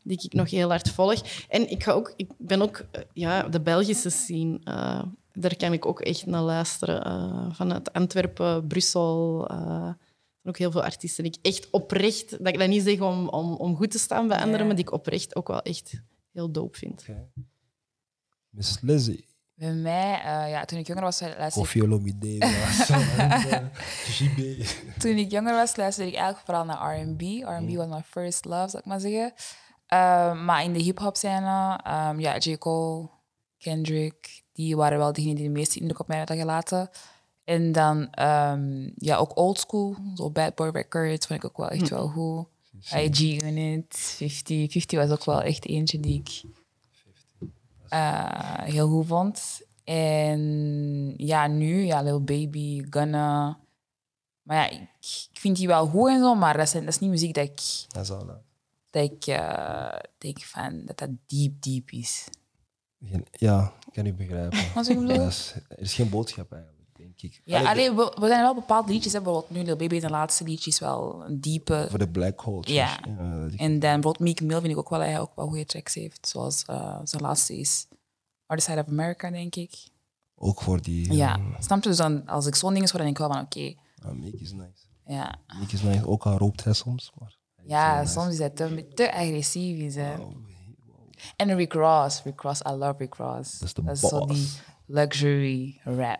die 0.02 0.20
ik 0.22 0.32
nog 0.32 0.50
heel 0.50 0.68
hard 0.68 0.90
volg. 0.90 1.46
En 1.48 1.70
ik, 1.70 1.82
ga 1.82 1.92
ook, 1.92 2.12
ik 2.16 2.30
ben 2.38 2.62
ook 2.62 2.84
eh, 2.90 3.02
ja, 3.12 3.42
de 3.42 3.60
Belgische 3.60 4.10
scene. 4.10 4.60
eh, 4.64 5.02
daar 5.32 5.56
kan 5.56 5.72
ik 5.72 5.86
ook 5.86 6.00
echt 6.00 6.26
naar 6.26 6.42
luisteren. 6.42 7.54
vanuit 7.54 7.92
Antwerpen, 7.92 8.66
Brussel. 8.66 9.44
zijn 9.48 9.96
ook 10.44 10.58
heel 10.58 10.70
veel 10.70 10.82
artiesten 10.82 11.24
die 11.24 11.32
ik 11.32 11.46
echt 11.46 11.70
oprecht, 11.70 12.30
dat 12.30 12.48
ik 12.48 12.58
dat 12.58 12.68
niet 12.68 12.82
zeg 12.82 13.00
om, 13.00 13.28
om, 13.28 13.54
om 13.54 13.76
goed 13.76 13.90
te 13.90 13.98
staan 13.98 14.28
bij 14.28 14.38
anderen, 14.38 14.66
maar 14.66 14.74
die 14.76 14.84
ik 14.84 14.92
oprecht 14.92 15.36
ook 15.36 15.48
wel 15.48 15.62
echt 15.62 16.02
heel 16.32 16.52
dope 16.52 16.78
vind. 16.78 17.00
Oké. 17.00 17.28
Miss 18.50 18.80
Lizzie, 18.80 19.24
Bij 19.58 19.72
mij, 19.72 20.20
eh, 20.20 20.50
ja, 20.50 20.64
toen 20.64 20.78
ik 20.78 20.86
jonger 20.86 21.02
was, 21.02 21.20
luisterde 21.20 21.46
ik, 21.46 21.52
Koffie 21.52 21.82
Olomide, 21.82 22.36
JB. 24.18 24.66
toen 25.02 25.16
ik 25.16 25.30
jonger 25.30 25.54
was, 25.54 25.76
luisterde 25.76 26.10
ik 26.10 26.16
eigenlijk 26.16 26.46
vooral 26.46 26.64
naar 26.64 27.00
R&B. 27.00 27.20
R&B 27.20 27.76
was 27.76 27.86
my 27.86 28.02
first 28.06 28.44
love, 28.44 28.68
zou 28.68 28.78
ik 28.78 28.84
maar 28.84 29.00
zeggen. 29.00 29.32
Eh, 29.86 30.44
maar 30.44 30.64
in 30.64 30.72
de 30.72 30.82
hip-hop 30.82 31.16
scène, 31.16 31.80
ehm, 31.84 32.20
ja, 32.20 32.36
J. 32.36 32.56
Cole, 32.56 33.08
Kendrick, 33.58 34.42
die 34.52 34.76
waren 34.76 34.98
wel 34.98 35.12
degenen 35.12 35.36
die 35.36 35.44
de 35.44 35.50
meeste 35.50 35.80
indruk 35.80 36.00
op 36.00 36.08
mij 36.08 36.18
hadden 36.18 36.36
gelaten. 36.36 36.90
En 37.44 37.72
dan 37.72 38.10
ehm, 38.10 38.90
ja, 38.94 39.16
ook 39.16 39.38
old 39.38 39.58
school, 39.58 39.96
zo 40.14 40.30
Bad 40.30 40.54
Boy 40.54 40.68
Records, 40.68 41.26
vond 41.26 41.42
ik 41.42 41.50
ook 41.50 41.56
wel 41.56 41.68
echt 41.68 41.88
wel 41.88 42.08
goed. 42.08 42.46
IG 42.94 43.42
Unit, 43.42 43.96
50. 43.96 44.72
50 44.72 44.98
was 44.98 45.10
ook 45.10 45.24
wel 45.24 45.42
echt 45.42 45.66
eentje 45.66 46.00
die 46.00 46.18
ik 46.18 46.42
eh, 47.88 48.58
heel 48.62 48.88
goed 48.88 49.06
vond. 49.06 49.60
En 49.84 50.40
ja, 51.16 51.46
nu, 51.46 51.84
ja, 51.84 52.00
Lil 52.02 52.22
Baby, 52.24 52.86
Gunna. 52.90 53.58
Maar 54.42 54.56
ja, 54.56 54.68
ik, 54.70 54.80
ik 55.32 55.38
vind 55.40 55.56
die 55.56 55.66
wel 55.66 55.86
goed 55.86 56.08
en 56.08 56.18
zo, 56.18 56.34
maar 56.34 56.56
dat 56.56 56.66
is, 56.66 56.72
dat 56.72 56.82
is 56.82 56.98
niet 56.98 57.10
muziek 57.10 57.34
dat 57.34 57.44
ik, 57.44 57.60
Dat 57.88 58.02
is 58.02 58.10
al 58.10 58.26
dat. 58.26 58.40
dat 58.90 59.02
ik 59.10 59.26
eh, 59.26 59.98
denk 60.18 60.40
van, 60.42 60.82
dat 60.84 60.98
dat 60.98 61.10
diep, 61.26 61.62
diep 61.62 61.90
is. 61.90 62.24
Geen- 63.04 63.26
Ja, 63.32 63.72
ik 63.86 63.92
kan 63.92 64.06
u 64.06 64.12
begrijpen. 64.14 64.58
Wat 64.74 64.88
ik 64.88 64.98
bedoel? 64.98 65.20
Er 65.20 65.56
is 65.78 65.94
geen 65.94 66.08
boodschap 66.10 66.52
eigenlijk, 66.52 66.77
denk 66.98 67.22
ik. 67.22 67.40
Ja, 67.44 67.56
Allee, 67.58 67.68
alleen, 67.70 67.96
we, 67.96 68.16
we 68.20 68.26
zijn 68.26 68.40
wel 68.42 68.54
bepaalde 68.54 68.92
liedjes. 68.92 69.12
Hè. 69.12 69.20
Bijvoorbeeld 69.22 69.50
nu, 69.58 69.62
Lil 69.64 69.76
Baby, 69.76 69.98
zijn 70.00 70.12
laatste 70.12 70.44
liedje 70.44 70.70
is 70.70 70.78
wel 70.78 71.24
een 71.26 71.40
diepe. 71.40 71.86
Voor 71.90 71.98
de 71.98 72.08
black 72.08 72.40
hole. 72.40 72.72
Ja. 72.72 72.96
dat 73.42 73.52
ik- 73.52 73.60
En 73.60 73.70
dan 73.70 73.80
bijvoorbeeld 73.80 74.18
Meek 74.18 74.40
Mill 74.40 74.60
vind 74.60 74.72
ik 74.72 74.78
ook 74.78 74.88
wel 74.88 74.98
dat 74.98 75.08
hij 75.08 75.20
ook 75.20 75.32
wel 75.36 75.46
goede 75.48 75.64
tracks 75.66 75.94
heeft. 75.94 76.28
Zoals 76.28 76.64
eh, 76.64 76.98
zijn 77.04 77.22
laatste 77.22 77.58
is 77.58 77.86
Other 78.46 78.64
Side 78.64 78.80
of 78.80 78.88
America, 78.88 79.30
denk 79.30 79.54
ik. 79.56 79.74
Ook 80.34 80.62
voor 80.62 80.82
die... 80.82 81.12
Ja, 81.12 81.36
eh, 81.36 81.44
snap 81.60 81.82
je? 81.82 81.88
Dus 81.88 81.98
dan, 81.98 82.26
als 82.26 82.46
ik 82.46 82.54
zo'n 82.54 82.72
dingen 82.74 82.88
hoor, 82.90 83.00
dan 83.02 83.12
denk 83.14 83.18
ik 83.18 83.26
wel 83.26 83.32
van 83.36 83.44
oké. 83.44 83.74
ah, 84.08 84.12
Meek 84.22 84.40
is 84.40 84.52
nice. 84.52 84.82
ja. 85.06 85.38
Meek 85.60 85.72
is 85.72 85.82
nice. 85.82 86.06
Ook 86.06 86.26
al 86.26 86.36
roopt 86.38 86.64
hij 86.64 86.72
soms, 86.72 87.12
maar... 87.18 87.36
hij 87.56 87.64
is 87.64 87.70
ja, 87.70 88.00
nice. 88.00 88.12
soms 88.12 88.32
is 88.32 88.38
hij 88.38 88.50
te, 88.50 88.88
te 88.94 89.12
agressief. 89.12 89.78
Is, 89.78 89.94
hè. 89.94 90.14
En 91.36 91.54
Rick 91.56 91.72
Ross. 91.72 92.22
Rick 92.22 92.40
Ross, 92.40 92.60
I 92.60 92.70
love 92.70 92.94
Rick 92.98 93.14
Ross. 93.14 93.58
Dat 93.58 93.68
is 93.68 93.74
de 93.74 93.96
zo 94.08 94.26
boss. 94.26 94.34
die 94.40 94.48
luxury 94.86 95.80
rap. 95.84 96.18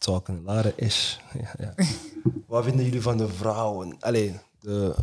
Talking 0.00 0.44
Lara 0.44 0.72
Ish. 0.76 1.16
Ja, 1.32 1.54
ja. 1.58 1.74
Wat 2.46 2.64
vinden 2.64 2.84
jullie 2.84 3.02
van 3.02 3.16
de 3.16 3.28
vrouwen? 3.28 3.96
Allee, 4.00 4.34
de, 4.60 4.94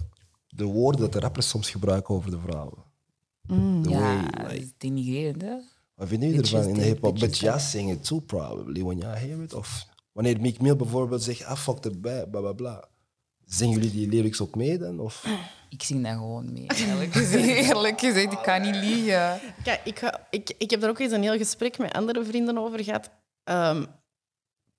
de 0.47 0.63
woorden 0.63 1.01
dat 1.01 1.13
de 1.13 1.19
rappers 1.19 1.49
soms 1.49 1.69
gebruiken 1.69 2.15
over 2.15 2.31
de 2.31 2.39
vrouwen. 2.39 2.85
The 3.83 3.89
ja, 3.89 3.99
way, 3.99 4.47
like, 4.47 4.55
is 4.55 4.71
denigrerend. 4.77 5.43
Wat 5.95 6.07
vinden 6.07 6.29
jullie 6.29 6.43
ervan 6.43 6.67
in 6.67 6.73
de 6.73 6.81
hip-hop? 6.81 7.19
But 7.19 7.37
just 7.37 7.69
sing 7.69 7.91
it 7.91 8.03
too, 8.05 8.19
probably, 8.19 8.83
when 8.83 8.97
you 8.97 9.17
hear 9.17 9.41
it. 9.41 9.53
Of 9.53 9.85
wanneer 10.11 10.41
Meek 10.41 10.61
Mill 10.61 10.75
bijvoorbeeld 10.75 11.23
zegt, 11.23 11.43
ah, 11.43 11.57
fuck 11.57 11.77
the 11.77 11.91
bad, 11.91 12.31
bla 12.31 12.39
bla 12.39 12.53
bla. 12.53 12.87
Zingen 13.45 13.75
jullie 13.75 13.91
die 13.91 14.07
lyrics 14.07 14.41
ook 14.41 14.55
mee 14.55 14.77
dan? 14.77 14.99
Of? 14.99 15.25
Ik 15.69 15.83
zing 15.83 16.03
daar 16.03 16.15
gewoon 16.15 16.53
mee. 16.53 16.65
Eerlijk 16.67 17.13
gezegd, 17.13 17.47
eerlijk 17.67 17.99
gezegd 17.99 18.31
ik 18.31 18.41
kan 18.41 18.61
niet 18.61 18.75
liegen. 18.75 19.39
Kijk, 19.63 19.81
ik, 19.83 19.99
ga, 19.99 20.27
ik, 20.29 20.53
ik 20.57 20.69
heb 20.69 20.81
daar 20.81 20.89
ook 20.89 20.99
eens 20.99 21.11
een 21.11 21.21
heel 21.21 21.37
gesprek 21.37 21.77
met 21.77 21.93
andere 21.93 22.23
vrienden 22.23 22.57
over 22.57 22.83
gehad. 22.83 23.09
Ehm, 23.43 23.85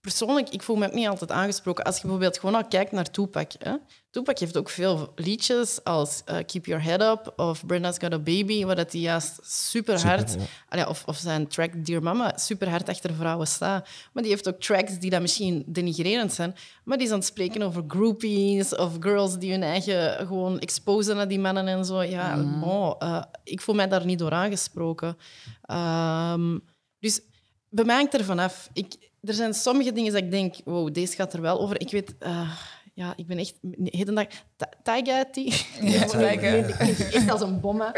persoonlijk, 0.01 0.49
ik 0.49 0.62
voel 0.62 0.76
me 0.76 0.86
ook 0.86 0.92
niet 0.92 1.09
altijd 1.09 1.30
aangesproken. 1.30 1.84
Als 1.84 1.96
je 1.96 2.03
bijvoorbeeld 2.03 2.38
gewoon 2.38 2.55
al 2.55 2.68
kijkt 2.68 2.92
naar 2.92 3.11
Tupac. 3.11 3.53
Hè? 3.59 3.76
Tupac 4.11 4.38
heeft 4.38 4.57
ook 4.57 4.68
veel 4.68 5.12
liedjes 5.14 5.84
als 5.84 6.22
eh, 6.24 6.36
Keep 6.46 6.66
Your 6.66 6.82
Head 6.82 7.01
Up 7.01 7.32
of 7.36 7.66
Brenda's 7.66 7.99
Got 7.99 8.12
a 8.12 8.18
Baby, 8.18 8.64
waar 8.64 8.76
dat 8.76 8.92
hij 8.92 9.01
juist 9.01 9.38
super 9.42 10.07
hard, 10.07 10.36
ja. 10.70 10.88
Of, 10.88 11.03
of 11.07 11.16
zijn 11.16 11.49
track 11.49 11.84
Dear 11.86 12.03
Mama, 12.03 12.32
super 12.36 12.68
hard 12.68 12.88
achter 12.88 13.14
vrouwen 13.14 13.46
staat. 13.46 13.88
Maar 14.12 14.22
die 14.22 14.32
heeft 14.32 14.49
ook 14.49 14.61
tracks 14.61 14.99
die 14.99 15.11
dan 15.11 15.22
misschien 15.22 15.64
denigrerend 15.66 16.32
zijn, 16.32 16.55
maar 16.84 16.96
die 16.96 17.07
is 17.07 17.12
aan 17.12 17.18
het 17.18 17.28
spreken 17.28 17.62
over 17.62 17.84
groupies 17.88 18.74
of 18.74 18.96
girls 19.01 19.38
die 19.38 19.51
hun 19.51 19.62
eigen 19.62 20.26
gewoon 20.26 20.59
exposen 20.59 21.16
naar 21.16 21.28
die 21.28 21.40
mannen 21.40 21.68
en 21.68 21.84
zo. 21.84 22.03
Ja, 22.03 22.42
bon, 22.61 22.99
eh, 22.99 23.22
ik 23.44 23.61
voel 23.61 23.74
mij 23.74 23.88
daar 23.88 24.05
niet 24.05 24.18
door 24.18 24.32
aangesproken. 24.32 25.16
Ehm, 25.62 26.59
dus 26.99 27.20
bij 27.70 27.84
mij 27.84 27.96
hangt 27.96 28.14
er 28.14 28.24
vanaf. 28.24 28.68
Ik, 28.72 28.94
er 29.22 29.34
zijn 29.34 29.54
sommige 29.54 29.92
dingen 29.92 30.12
dat 30.12 30.22
ik 30.22 30.30
denk, 30.30 30.54
wow, 30.64 30.94
deze 30.94 31.14
gaat 31.14 31.32
er 31.32 31.40
wel 31.40 31.60
over. 31.60 31.80
Ik 31.80 31.90
weet, 31.90 32.14
eh, 32.18 32.50
ja, 32.94 33.12
ik 33.16 33.26
ben 33.26 33.38
echt 33.38 33.54
heden 33.84 34.14
dag 34.14 34.26
Taiga 34.82 35.24
die. 35.32 35.54
Ja, 35.80 36.02
echt 37.12 37.30
als 37.30 37.40
een 37.40 37.60
bom. 37.60 37.80
hè. 37.80 37.88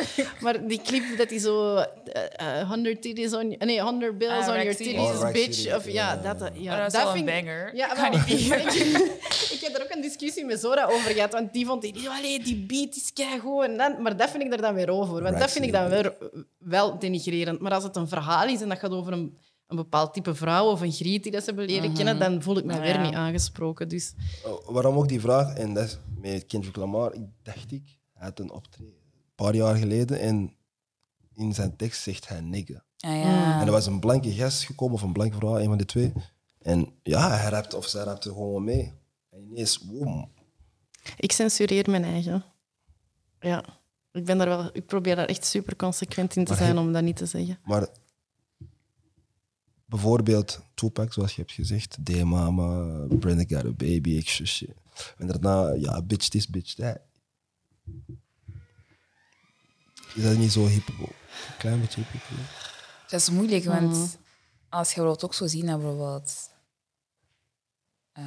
Maar 0.41 0.67
die 0.67 0.81
clip 0.83 1.03
dat 1.19 1.31
hij 1.31 1.39
zo 1.39 1.77
eh, 1.77 2.61
eh, 2.61 2.69
100 2.69 3.03
titties 3.03 3.35
on, 3.35 3.55
nee, 3.59 3.81
100 3.83 4.19
bills 4.19 4.33
Ah, 4.33 4.49
on 4.49 4.55
your 4.55 4.77
titties, 4.77 4.97
Oh, 4.97 5.33
bitch. 5.33 5.75
Of 5.77 5.91
ja, 5.91 6.17
dat, 6.17 6.43
eh, 6.43 6.49
ja, 6.63 6.73
Oh, 6.73 6.79
dat 6.79 6.93
is 6.95 6.99
wel 7.03 7.09
een 7.09 7.17
vind 7.17 7.29
ik- 7.29 7.35
banger. 7.35 7.77
Ja, 7.77 7.95
maar 7.95 8.15
ik, 8.15 8.39
ik 9.55 9.59
heb 9.61 9.75
er 9.77 9.83
ook 9.83 9.91
een 9.95 10.01
discussie 10.01 10.45
met 10.45 10.61
Zora 10.61 10.85
over 10.85 11.11
gehad, 11.11 11.33
want 11.33 11.53
die 11.53 11.67
vond 11.67 11.83
die, 11.83 11.93
die, 11.93 12.09
allee, 12.09 12.41
die 12.43 12.57
beat 12.67 12.97
is 12.97 13.13
keigoed. 13.13 13.65
En 13.65 13.77
dan, 13.77 14.03
maar 14.03 14.17
dat 14.17 14.31
vind 14.31 14.43
ik 14.43 14.53
er 14.53 14.61
dan 14.61 14.75
weer 14.75 14.91
over, 14.91 15.23
want 15.23 15.39
dat 15.39 15.51
vind 15.51 15.65
ik 15.65 15.73
dan 15.73 15.89
weer 15.89 16.15
wel 16.59 16.99
denigrerend. 16.99 17.61
Maar 17.61 17.73
als 17.73 17.85
het 17.85 17.97
een 17.97 18.09
verhaal 18.09 18.49
is 18.49 18.61
en 18.61 18.69
dat 18.69 18.79
gaat 18.79 18.91
over 18.91 19.13
een, 19.13 19.39
een 19.71 19.77
bepaald 19.77 20.15
type 20.15 20.35
vrouw 20.35 20.71
of 20.71 20.81
een 20.81 20.93
griet 20.93 21.23
die 21.23 21.33
dat 21.33 21.41
ze 21.45 21.47
hebben 21.49 21.67
leren 21.67 21.95
kennen, 21.95 22.19
dan 22.19 22.43
voel 22.43 22.59
ik 22.59 22.65
me 22.65 22.73
Ah, 22.73 22.81
weer 22.81 22.95
ja. 22.95 23.03
niet 23.03 23.15
aangesproken. 23.15 23.89
Dus 23.89 24.13
Oh, 24.47 24.69
Waarom 24.69 24.97
ook 24.97 25.09
die 25.09 25.21
vraag? 25.21 25.55
En 25.55 25.75
dat 25.75 25.85
is 25.85 25.99
met 26.21 26.47
Kendrick 26.47 26.77
Lamar, 26.77 27.15
ik 27.15 27.23
dacht 27.43 27.73
ik, 27.73 27.99
hij 28.13 28.27
had 28.27 28.39
een 28.39 28.51
optreden 28.51 28.95
een 29.15 29.47
paar 29.47 29.55
jaar 29.55 29.77
geleden 29.77 30.21
en 30.21 30.55
in 31.35 31.55
zijn 31.55 31.77
tekst 31.77 32.03
zegt 32.03 32.29
hij 32.29 32.41
nigga. 32.41 32.85
Ah, 32.99 33.17
ja. 33.17 33.61
En 33.61 33.67
er 33.67 33.73
was 33.73 33.87
een 33.87 34.01
blanke 34.01 34.33
gast 34.33 34.65
gekomen, 34.65 34.95
of 34.95 35.03
een 35.03 35.13
blanke 35.13 35.37
vrouw, 35.37 35.59
een 35.59 35.69
van 35.69 35.79
de 35.79 35.85
twee. 35.85 36.13
En 36.63 36.93
ja, 37.03 37.31
hij 37.31 37.51
rapte 37.51 37.77
of 37.77 37.87
zij 37.87 38.03
rapte 38.05 38.29
gewoon 38.29 38.65
mee. 38.65 38.93
En 39.31 39.43
ineens, 39.51 39.79
woem. 39.91 40.31
ik 41.17 41.33
censureer 41.33 41.91
mijn 41.91 42.05
eigen. 42.05 42.45
Ja, 43.41 43.65
ik, 44.13 44.25
ben 44.25 44.39
daar 44.39 44.49
wel, 44.49 44.71
ik 44.73 44.87
probeer 44.87 45.17
daar 45.17 45.27
echt 45.27 45.45
super 45.45 45.77
consequent 45.77 46.37
in 46.37 46.45
te 46.45 46.51
Maar 46.51 46.61
zijn 46.61 46.79
om 46.79 46.93
dat 46.93 47.03
niet 47.03 47.17
te 47.17 47.27
zeggen. 47.27 47.59
Maar 47.65 47.89
bijvoorbeeld 49.91 50.61
Tupac, 50.75 51.13
zoals 51.13 51.35
je 51.35 51.41
hebt 51.41 51.53
gezegd, 51.53 51.99
D 52.05 52.25
Mama, 52.25 52.87
Brenda 53.19 53.45
Got 53.57 53.65
a 53.65 53.73
Baby, 53.73 54.17
extra 54.17 54.45
shit. 54.45 54.75
En 55.19 55.27
daarna, 55.27 55.73
ja, 55.73 56.03
bitch 56.03 56.29
this, 56.29 56.49
bitch 56.49 56.75
that. 56.75 56.99
Is 60.15 60.23
dat 60.23 60.37
niet 60.37 60.53
zo 60.53 60.67
hip? 60.67 60.89
Een 60.89 61.13
klein 61.59 61.81
beetje 61.81 62.03
hip? 62.13 62.23
Dat 63.09 63.21
is 63.21 63.31
moeilijk, 63.31 63.65
want 63.65 64.19
als 64.69 64.89
je 64.89 64.95
bijvoorbeeld 64.95 65.25
ook 65.25 65.35
zo 65.35 65.47
ziet 65.47 65.65
naar 65.65 65.79
bijvoorbeeld, 65.79 66.51
eh, 68.13 68.25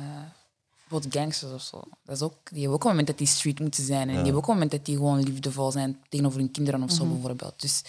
bijvoorbeeld 0.80 1.14
gangsters 1.14 1.51
of 1.51 1.61
zo. 1.61 1.84
Dat 2.03 2.16
is 2.16 2.22
ook, 2.22 2.49
die 2.49 2.59
hebben 2.59 2.76
ook 2.76 2.84
een 2.84 2.89
moment 2.89 3.07
dat 3.07 3.18
die 3.18 3.28
street 3.28 3.59
moeten 3.59 3.84
zijn. 3.84 4.07
En 4.07 4.14
die 4.14 4.24
hebben 4.24 4.36
ook 4.36 4.47
een 4.47 4.53
moment 4.53 4.72
dat 4.72 4.86
die 4.86 4.95
gewoon 4.95 5.24
liefdevol 5.24 5.72
zijn 5.72 5.99
tegenover 6.09 6.39
hun 6.39 6.51
kinderen 6.51 6.84
of 6.84 6.91
zo 6.91 7.05
bijvoorbeeld. 7.05 7.61
Dus 7.61 7.84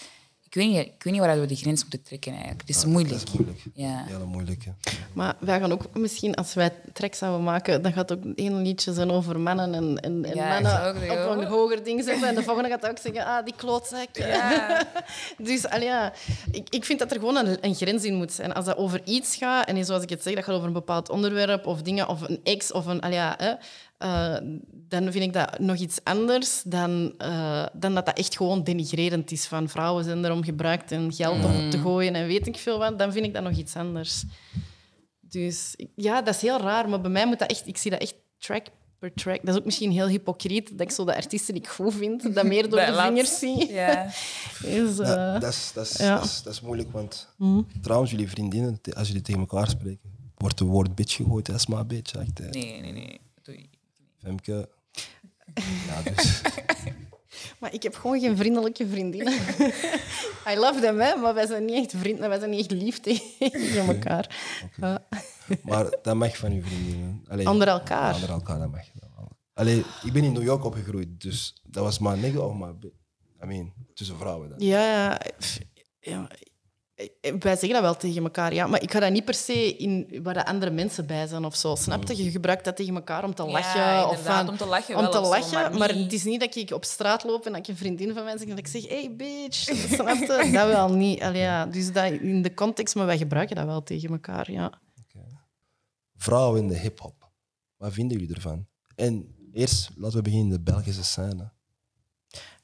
ik 0.55 0.61
weet 0.61 0.69
niet, 0.69 0.85
ik 0.85 1.03
weet 1.03 1.13
niet 1.13 1.21
waar 1.21 1.39
we 1.39 1.45
de 1.45 1.55
grens 1.55 1.81
moeten 1.81 2.03
trekken 2.03 2.31
eigenlijk. 2.31 2.61
Het 2.61 2.69
is 2.69 2.85
moeilijk. 2.85 3.19
Dat 3.19 3.27
is 3.27 3.33
moeilijk. 3.33 3.59
Ja. 3.73 4.03
Heel 4.07 4.25
moeilijk. 4.25 4.65
hè. 4.65 4.71
Maar 5.13 5.35
wij 5.39 5.59
gaan 5.59 5.71
ook 5.71 5.83
misschien, 5.93 6.35
als 6.35 6.53
wij 6.53 6.71
track 6.93 7.13
zouden 7.13 7.43
maken, 7.43 7.81
dan 7.81 7.93
gaat 7.93 8.11
ook 8.11 8.23
één 8.35 8.61
liedje 8.61 8.93
zijn 8.93 9.11
over 9.11 9.39
mannen 9.39 9.73
en, 9.73 9.99
en, 9.99 10.25
en 10.25 10.35
Ja, 10.35 10.59
mannen 10.59 10.95
op 11.11 11.37
een 11.37 11.45
hoger 11.45 11.83
ding 11.83 12.03
zetten. 12.03 12.27
En 12.27 12.35
de 12.35 12.43
volgende 12.43 12.69
gaat 12.69 12.89
ook 12.89 12.97
zeggen, 12.97 13.25
ah, 13.25 13.45
die 13.45 13.53
klootzak. 13.55 14.07
dus 15.37 15.61
ja, 15.79 16.13
ik, 16.51 16.69
ik 16.69 16.85
vind 16.85 16.99
dat 16.99 17.11
er 17.11 17.19
gewoon 17.19 17.35
een, 17.35 17.57
een 17.61 17.75
grens 17.75 18.03
in 18.03 18.15
moet 18.15 18.31
zijn. 18.31 18.53
Als 18.53 18.65
dat 18.65 18.77
over 18.77 19.01
iets 19.03 19.35
gaat, 19.35 19.67
en 19.67 19.85
zoals 19.85 20.03
ik 20.03 20.09
het 20.09 20.23
zeg, 20.23 20.35
dat 20.35 20.43
gaat 20.43 20.55
over 20.55 20.67
een 20.67 20.73
bepaald 20.73 21.09
onderwerp 21.09 21.65
of 21.65 21.81
dingen, 21.81 22.07
of 22.07 22.21
een 22.21 22.39
ex, 22.43 22.71
of 22.71 22.85
een... 22.85 23.11
Ja, 23.11 23.35
hè, 23.37 23.53
eh, 24.05 24.37
dan 24.87 25.11
vind 25.11 25.23
ik 25.23 25.33
dat 25.33 25.59
nog 25.59 25.77
iets 25.77 25.99
anders 26.03 26.61
dan, 26.65 27.13
eh, 27.17 27.65
dan 27.73 27.93
dat 27.93 28.05
dat 28.05 28.17
echt 28.17 28.37
gewoon 28.37 28.63
denigrerend 28.63 29.31
is 29.31 29.45
van 29.45 29.69
vrouwen 29.69 30.03
zijn 30.03 30.25
erom 30.25 30.43
gebruikt 30.43 30.91
en 30.91 31.13
geld 31.13 31.45
om 31.45 31.65
op 31.65 31.71
te 31.71 31.77
gooien 31.77 32.15
en 32.15 32.27
weet 32.27 32.47
ik 32.47 32.57
veel 32.57 32.77
wat. 32.77 32.99
Dan 32.99 33.11
vind 33.11 33.25
ik 33.25 33.33
dat 33.33 33.43
nog 33.43 33.57
iets 33.57 33.75
anders. 33.75 34.23
Dus 35.19 35.75
ja, 35.95 36.21
dat 36.21 36.35
is 36.35 36.41
heel 36.41 36.59
raar, 36.59 36.89
maar 36.89 37.01
bij 37.01 37.11
mij 37.11 37.27
moet 37.27 37.39
dat 37.39 37.49
echt... 37.49 37.67
Ik 37.67 37.77
zie 37.77 37.91
dat 37.91 37.99
echt 37.99 38.15
track 38.37 38.65
per 38.99 39.13
track. 39.13 39.39
Dat 39.41 39.53
is 39.53 39.59
ook 39.59 39.65
misschien 39.65 39.91
heel 39.91 40.07
hypocriet, 40.07 40.69
dat 40.69 40.81
ik 40.81 40.91
zo 40.91 41.05
de 41.05 41.15
artiesten 41.15 41.53
die 41.53 41.63
ik 41.63 41.69
goed 41.69 41.93
vind, 41.93 42.35
dat 42.35 42.45
meer 42.45 42.69
door 42.69 42.79
de 42.79 42.93
vingers 42.93 43.39
zie. 43.39 43.71
Ja, 43.71 44.03
dat, 45.39 45.53
is, 45.53 45.71
dat, 45.73 45.85
is, 45.85 45.97
ja. 45.97 46.15
dat, 46.15 46.25
is, 46.25 46.41
dat 46.43 46.53
is 46.53 46.61
moeilijk, 46.61 46.91
want 46.91 47.29
trouwens, 47.81 48.11
jullie 48.11 48.29
vriendinnen, 48.29 48.79
als 48.93 49.07
jullie 49.07 49.23
tegen 49.23 49.41
elkaar 49.41 49.69
spreken, 49.69 50.09
wordt 50.37 50.59
het 50.59 50.67
woord 50.67 50.95
bitch 50.95 51.15
gegooid. 51.15 51.45
Dat 51.45 51.55
is 51.55 51.67
maar 51.67 51.85
bitch. 51.85 52.15
Echt. 52.15 52.39
Nee, 52.39 52.81
nee, 52.81 52.91
nee. 52.91 53.19
Dat 53.35 53.45
doe 53.45 53.55
je 53.55 53.61
niet. 53.61 53.75
Femke. 54.25 54.69
Ja, 55.87 56.01
dus. 56.01 56.41
Maar 57.59 57.73
ik 57.73 57.83
heb 57.83 57.95
gewoon 57.95 58.19
geen 58.19 58.37
vriendelijke 58.37 58.87
vriendinnen. 58.87 59.33
I 60.51 60.55
love 60.55 60.79
them, 60.79 60.99
hè, 60.99 61.15
maar 61.15 61.33
wij 61.33 61.45
zijn 61.47 61.65
niet 61.65 61.75
echt 61.75 62.01
vrienden, 62.01 62.29
wij 62.29 62.37
zijn 62.39 62.49
niet 62.49 62.59
echt 62.59 62.71
lief 62.71 62.99
tegen 62.99 63.87
elkaar. 63.87 64.35
Maar 65.63 65.89
dat 66.01 66.15
mag 66.15 66.37
van 66.37 66.51
uw 66.51 66.61
vriendinnen. 66.61 67.23
Allee, 67.27 67.49
Onder 67.49 67.67
elkaar. 67.67 68.13
onder 68.13 68.29
elkaar, 68.29 68.59
dat 68.59 68.71
mag. 68.71 68.85
Allee, 69.53 69.83
ik 70.03 70.13
ben 70.13 70.23
in 70.23 70.33
New 70.33 70.43
York 70.43 70.63
opgegroeid, 70.65 71.21
dus 71.21 71.61
dat 71.63 71.83
was 71.83 71.99
maar 71.99 72.17
nigga 72.17 72.39
of 72.39 72.53
maar... 72.53 72.73
I 73.43 73.45
mean, 73.45 73.73
tussen 73.93 74.17
vrouwen 74.17 74.49
dan. 74.49 74.59
Ja, 74.59 75.19
ja. 75.99 76.27
Wij 77.39 77.55
zeggen 77.55 77.69
dat 77.69 77.81
wel 77.81 77.95
tegen 77.95 78.23
elkaar, 78.23 78.53
ja. 78.53 78.67
Maar 78.67 78.81
ik 78.81 78.91
ga 78.91 78.99
dat 78.99 79.11
niet 79.11 79.25
per 79.25 79.33
se 79.33 79.75
in 79.75 80.19
waar 80.23 80.33
de 80.33 80.45
andere 80.45 80.71
mensen 80.71 81.05
bij 81.05 81.27
zijn 81.27 81.45
of 81.45 81.55
zo. 81.55 81.75
Snap 81.75 82.07
je? 82.07 82.23
Je 82.23 82.31
gebruikt 82.31 82.65
dat 82.65 82.75
tegen 82.75 82.95
elkaar 82.95 83.23
om 83.23 83.35
te 83.35 83.43
Ja, 83.43 83.51
lachen. 83.51 84.05
of 84.09 84.17
inderdaad, 84.17 84.39
van, 84.45 84.49
om 84.49 84.57
te 84.57 84.65
lachen 84.65 84.95
Om 84.95 85.01
wel 85.01 85.11
te 85.11 85.19
of 85.19 85.25
zo, 85.25 85.29
lachen, 85.55 85.77
maar 85.77 85.89
het 85.89 86.13
is 86.13 86.23
niet 86.23 86.39
dat 86.39 86.55
ik 86.55 86.71
op 86.71 86.83
straat 86.83 87.23
loop 87.23 87.45
en 87.45 87.51
dat 87.51 87.61
ik 87.61 87.67
een 87.67 87.77
vriendin 87.77 88.13
van 88.13 88.23
mij 88.23 88.31
zeg 88.37 88.41
en 88.41 88.49
dat 88.55 88.57
ik 88.59 88.67
zeg, 88.67 88.87
hey 88.87 89.15
bitch. 89.15 89.57
Snap 89.95 90.17
je? 90.17 90.49
Dat 90.53 90.67
wel 90.67 90.93
niet. 90.93 91.21
Allee, 91.21 91.41
ja. 91.41 91.65
Dus 91.65 91.91
dat 91.93 92.11
in 92.11 92.41
de 92.41 92.53
context, 92.53 92.95
maar 92.95 93.05
wij 93.05 93.17
gebruiken 93.17 93.55
dat 93.55 93.65
wel 93.65 93.83
tegen 93.83 94.09
elkaar, 94.09 94.51
ja. 94.51 94.79
Vrouwen 96.15 96.61
in 96.61 96.67
de 96.67 96.77
hip-hop. 96.77 97.29
Wat 97.77 97.93
vinden 97.93 98.17
jullie 98.19 98.35
ervan? 98.35 98.67
En 98.95 99.35
eerst, 99.53 99.89
laten 99.95 100.17
we 100.17 100.23
beginnen 100.23 100.47
in 100.47 100.53
de 100.53 100.61
Belgische 100.71 101.03
scène. 101.03 101.51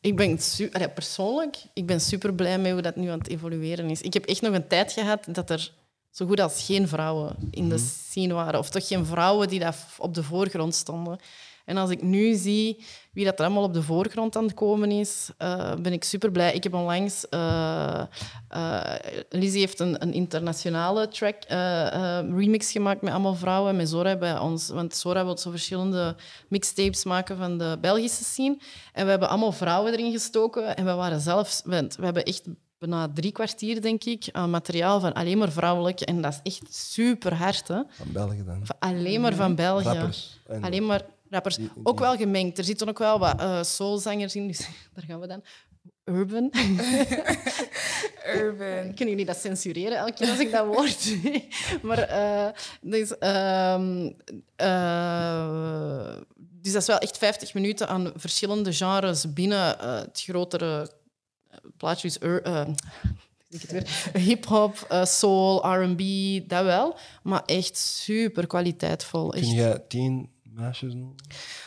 Ik 0.02 0.16
ben 0.16 0.40
Allee, 0.72 0.90
persoonlijk, 0.90 1.58
ik 1.74 1.86
ben 1.86 2.02
super 2.02 2.34
blij 2.34 2.60
met 2.60 2.72
hoe 2.72 2.82
dat 2.82 2.96
nu 2.96 3.08
aan 3.08 3.18
het 3.18 3.28
evolueren 3.28 3.90
is. 3.90 4.02
Ik 4.02 4.14
heb 4.14 4.26
echt 4.26 4.42
nog 4.42 4.54
een 4.54 4.68
tijd 4.68 4.92
gehad 4.92 5.26
dat 5.30 5.50
er 5.50 5.72
zo 6.10 6.26
goed 6.26 6.40
als 6.40 6.64
geen 6.64 6.88
vrouwen 6.88 7.36
in 7.52 7.70
de 7.70 7.78
scene 7.78 8.34
waren. 8.34 8.60
Of 8.60 8.70
toch 8.70 8.88
geen 8.88 9.06
vrouwen 9.06 9.48
die 9.48 9.60
daar 9.60 9.76
op 9.98 10.14
de 10.14 10.24
voorgrond 10.24 10.76
stonden. 10.76 11.20
En 11.72 11.78
als 11.78 11.90
ik 11.90 12.02
nu 12.02 12.34
zie 12.36 12.84
wie 13.12 13.26
dat 13.26 13.40
er 13.40 13.46
allemaal 13.46 13.64
op 13.64 13.74
de 13.74 13.82
voorgrond 13.82 14.36
aan 14.36 14.44
het 14.44 14.54
komen 14.54 14.92
is, 14.92 15.30
eh, 15.38 15.76
ben 15.76 15.94
ik 15.94 16.04
super 16.04 16.32
blij. 16.32 16.54
Ik 16.54 16.64
heb 16.64 16.74
onlangs... 16.74 17.30
eh, 17.30 18.04
Lizzie 19.30 19.60
heeft 19.60 19.80
een, 19.80 20.02
een 20.02 20.14
internationale 20.14 21.08
track 21.08 21.44
remix 22.36 22.72
gemaakt 22.72 23.02
met 23.02 23.14
allemaal 23.14 23.36
vrouwen. 23.36 23.76
Met 23.76 23.90
Zora 23.90 24.16
bij 24.18 24.40
ons. 24.40 24.70
Want 24.70 24.96
Zora 24.96 25.26
wil 25.26 25.38
zo 25.38 25.50
verschillende 25.50 26.16
mixtapes 26.48 27.04
maken 27.04 27.38
van 27.38 27.58
de 27.58 27.78
Belgische 27.82 28.24
scene. 28.24 28.58
En 28.94 29.04
we 29.04 29.10
hebben 29.10 29.30
allemaal 29.30 29.52
vrouwen 29.52 29.92
erin 29.94 30.12
gestoken. 30.12 30.76
En 30.76 30.86
we 30.86 30.94
waren 30.94 31.20
zelfs... 31.20 31.62
want 31.66 31.96
We 31.96 32.04
hebben 32.04 32.24
echt 32.24 32.44
bijna 32.78 33.08
drie 33.14 33.32
kwartier, 33.32 33.82
denk 33.82 34.04
ik, 34.04 34.30
aan 34.32 34.50
materiaal 34.50 35.00
van 35.00 35.14
alleen 35.14 35.38
maar 35.38 35.52
vrouwelijk. 35.52 36.02
En 36.02 36.22
dat 36.22 36.40
is 36.44 36.54
echt 36.54 36.76
super 36.76 37.34
hard, 37.34 37.68
hè. 37.68 37.82
Van 37.90 38.12
België 38.12 38.44
dan. 38.46 38.60
Van 38.64 38.76
alleen 38.80 39.22
maar 39.22 39.34
van 39.34 39.56
België. 39.56 39.88
Rappers. 39.88 40.40
Alleen 40.62 40.86
maar 40.86 41.02
rappers. 41.32 41.58
Ook 41.84 42.00
wel 42.00 42.16
gemengd. 42.16 42.58
Er 42.58 42.64
zitten 42.64 42.90
ook 42.90 42.98
wel 42.98 43.20
wat 43.20 43.40
eh 43.40 43.64
soulzangers 43.64 44.36
in, 44.36 44.48
dus 44.48 44.60
daar 44.94 45.04
gaan 45.08 45.20
we 45.20 45.28
dan. 45.28 45.44
Urban. 46.06 46.52
Urban. 48.38 48.94
Kunnen 48.96 49.10
jullie 49.10 49.26
dat 49.26 49.38
censureren 49.38 49.98
elke 49.98 50.14
keer 50.14 50.30
als 50.30 50.40
ik 50.40 50.52
dat 50.52 50.66
woord 50.66 51.16
Maar 51.88 51.98
eh, 51.98 52.48
dus, 52.82 53.18
ehm, 53.18 54.12
eh, 54.56 56.16
dus 56.38 56.72
dat 56.72 56.82
is 56.82 56.88
wel 56.88 56.98
echt 56.98 57.18
50 57.18 57.54
minuten 57.54 57.88
aan 57.88 58.12
verschillende 58.16 58.74
genres 58.74 59.34
binnen 59.34 59.78
het 59.80 60.22
grotere 60.22 60.92
plaatje. 61.78 62.08
Dus 62.08 62.42
hip-hop, 64.14 65.04
soul, 65.04 65.66
RB, 65.66 66.02
dat 66.48 66.64
wel. 66.64 66.96
Maar 67.24 67.44
echt 67.46 67.78
super 67.78 68.48
kwaliteitvol. 68.48 69.34
Echt. 69.34 69.46
Kun 69.46 69.56
jij 69.56 69.84
tien 69.88 70.30
meisjes 70.54 70.94
noemen? 70.94 71.16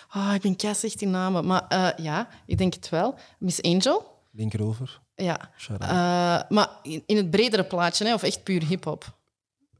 Ah, 0.08 0.34
ik 0.34 0.40
ben 0.40 0.56
kei 0.56 0.74
slecht 0.74 1.02
in 1.02 1.10
namen. 1.10 1.46
Maar 1.46 1.66
eh, 1.68 1.88
ja, 2.04 2.28
ik 2.46 2.58
denk 2.58 2.74
het 2.74 2.88
wel. 2.88 3.14
Miss 3.38 3.62
Angel. 3.62 4.22
Linkerover. 4.32 5.00
Ja. 5.14 5.50
Eh, 5.68 6.42
maar 6.48 6.68
in, 6.82 7.02
in 7.06 7.16
het 7.16 7.30
bredere 7.30 7.64
plaatje, 7.64 8.04
hè, 8.06 8.14
of 8.14 8.22
echt 8.22 8.42
puur 8.42 8.64
hip-hop? 8.66 9.16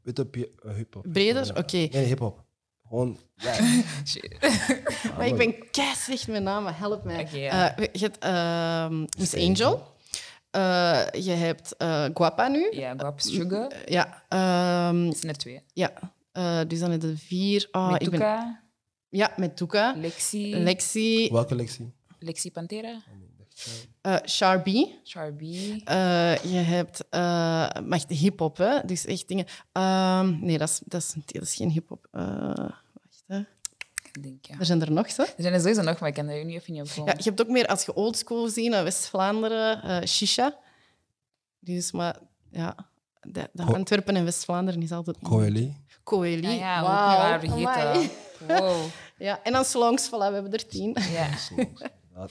Weet 0.02 0.16
je, 0.16 0.26
pi- 0.26 0.46
eh, 0.64 0.74
hip-hop. 0.74 1.04
Breder? 1.12 1.46
Ja. 1.46 1.52
Oké. 1.56 1.76
Nee, 1.76 2.04
hip-hop. 2.04 2.42
Gewoon, 2.88 3.18
ja. 3.34 3.54
Maar 5.16 5.26
ik 5.26 5.36
ben 5.36 5.70
kei 5.70 5.94
slecht 5.94 6.28
met 6.28 6.42
namen, 6.42 6.74
help 6.74 7.04
mij. 7.04 7.20
Oké, 7.20 7.36
ja. 7.36 7.76
Eh, 7.76 7.88
je 7.92 7.98
hebt 7.98 8.18
ehm, 8.18 9.00
Miss 9.18 9.34
Angel. 9.36 9.92
Eh, 10.50 11.06
je 11.24 11.30
hebt 11.30 11.76
eh, 11.76 12.04
Guapa 12.14 12.48
nu. 12.48 12.68
Ja, 12.70 12.94
Guap 12.96 13.20
Sugar. 13.20 13.72
Ja. 13.86 14.22
ehm, 14.28 15.04
Dat 15.06 15.16
zijn 15.18 15.32
er 15.32 15.38
twee. 15.38 15.62
ja. 15.72 15.92
Eh, 16.32 16.60
dus 16.68 16.78
dan 16.80 16.90
heb 16.90 17.02
je 17.02 17.14
vier. 17.16 17.68
Oh, 17.72 17.94
ik 17.98 18.10
ben, 18.10 18.60
ja, 19.16 19.32
met 19.36 19.56
Tuka. 19.56 19.94
Lexi, 19.96 20.56
Lexi. 20.56 21.28
Welke 21.32 21.54
lectie? 21.54 21.92
Lexi 22.18 22.50
Pantera, 22.50 23.02
eh 24.00 24.16
Charby. 24.22 24.86
Charby. 25.04 25.80
Eh, 25.84 26.36
je 26.36 26.56
hebt 26.56 27.04
uh, 27.10 27.20
maar 27.20 27.84
echt 27.90 28.08
hip-hop, 28.08 28.56
hè? 28.56 28.80
Dus 28.84 29.04
echt 29.04 29.28
dingen. 29.28 29.46
Ehm, 29.72 30.38
nee, 30.40 30.58
dat 30.58 30.68
is, 30.68 30.80
dat, 30.84 31.02
is, 31.02 31.14
dat 31.26 31.42
is 31.42 31.54
geen 31.54 31.70
hip-hop. 31.70 32.08
Eh, 32.10 32.22
wacht, 32.92 33.24
hè. 33.26 33.38
Ik 34.12 34.22
denk, 34.22 34.46
ja. 34.46 34.58
Er 34.58 34.66
zijn 34.66 34.80
er 34.80 34.92
nog, 34.92 35.16
hè? 35.16 35.22
Er 35.22 35.34
zijn 35.36 35.54
er 35.54 35.60
sowieso 35.60 35.82
nog, 35.82 36.00
maar 36.00 36.08
ik 36.08 36.14
kan 36.14 36.28
er 36.28 36.44
nu 36.44 36.54
even 36.54 36.72
niet 36.72 36.82
op 36.82 36.88
komen. 36.88 37.12
Ja, 37.12 37.18
je 37.18 37.24
hebt 37.28 37.40
ook 37.40 37.48
meer, 37.48 37.66
als 37.66 37.84
je 37.84 37.94
oldschool 37.94 38.48
ziet, 38.48 38.70
West-Vlaanderen, 38.70 39.82
eh, 39.82 40.06
Shisha. 40.06 40.58
Dus, 41.58 41.92
maar 41.92 42.18
ja, 42.50 42.76
de, 43.20 43.48
Antwerpen 43.56 44.16
en 44.16 44.24
West-Vlaanderen 44.24 44.82
is 44.82 44.92
altijd... 44.92 45.18
Coeli. 45.22 45.76
Coeli. 46.02 46.48
Ja, 46.48 46.80
ook 46.80 47.42
niet 47.42 47.62
waar 47.64 47.74
vergeten. 47.74 48.10
Wow. 48.46 48.84
Ja, 49.18 49.42
en 49.42 49.52
dan 49.52 49.64
Slongs, 49.64 50.06
voilà, 50.08 50.10
we 50.28 50.32
hebben 50.32 50.52
er 50.52 50.66
tien. 50.66 50.96
Ja. 51.12 51.28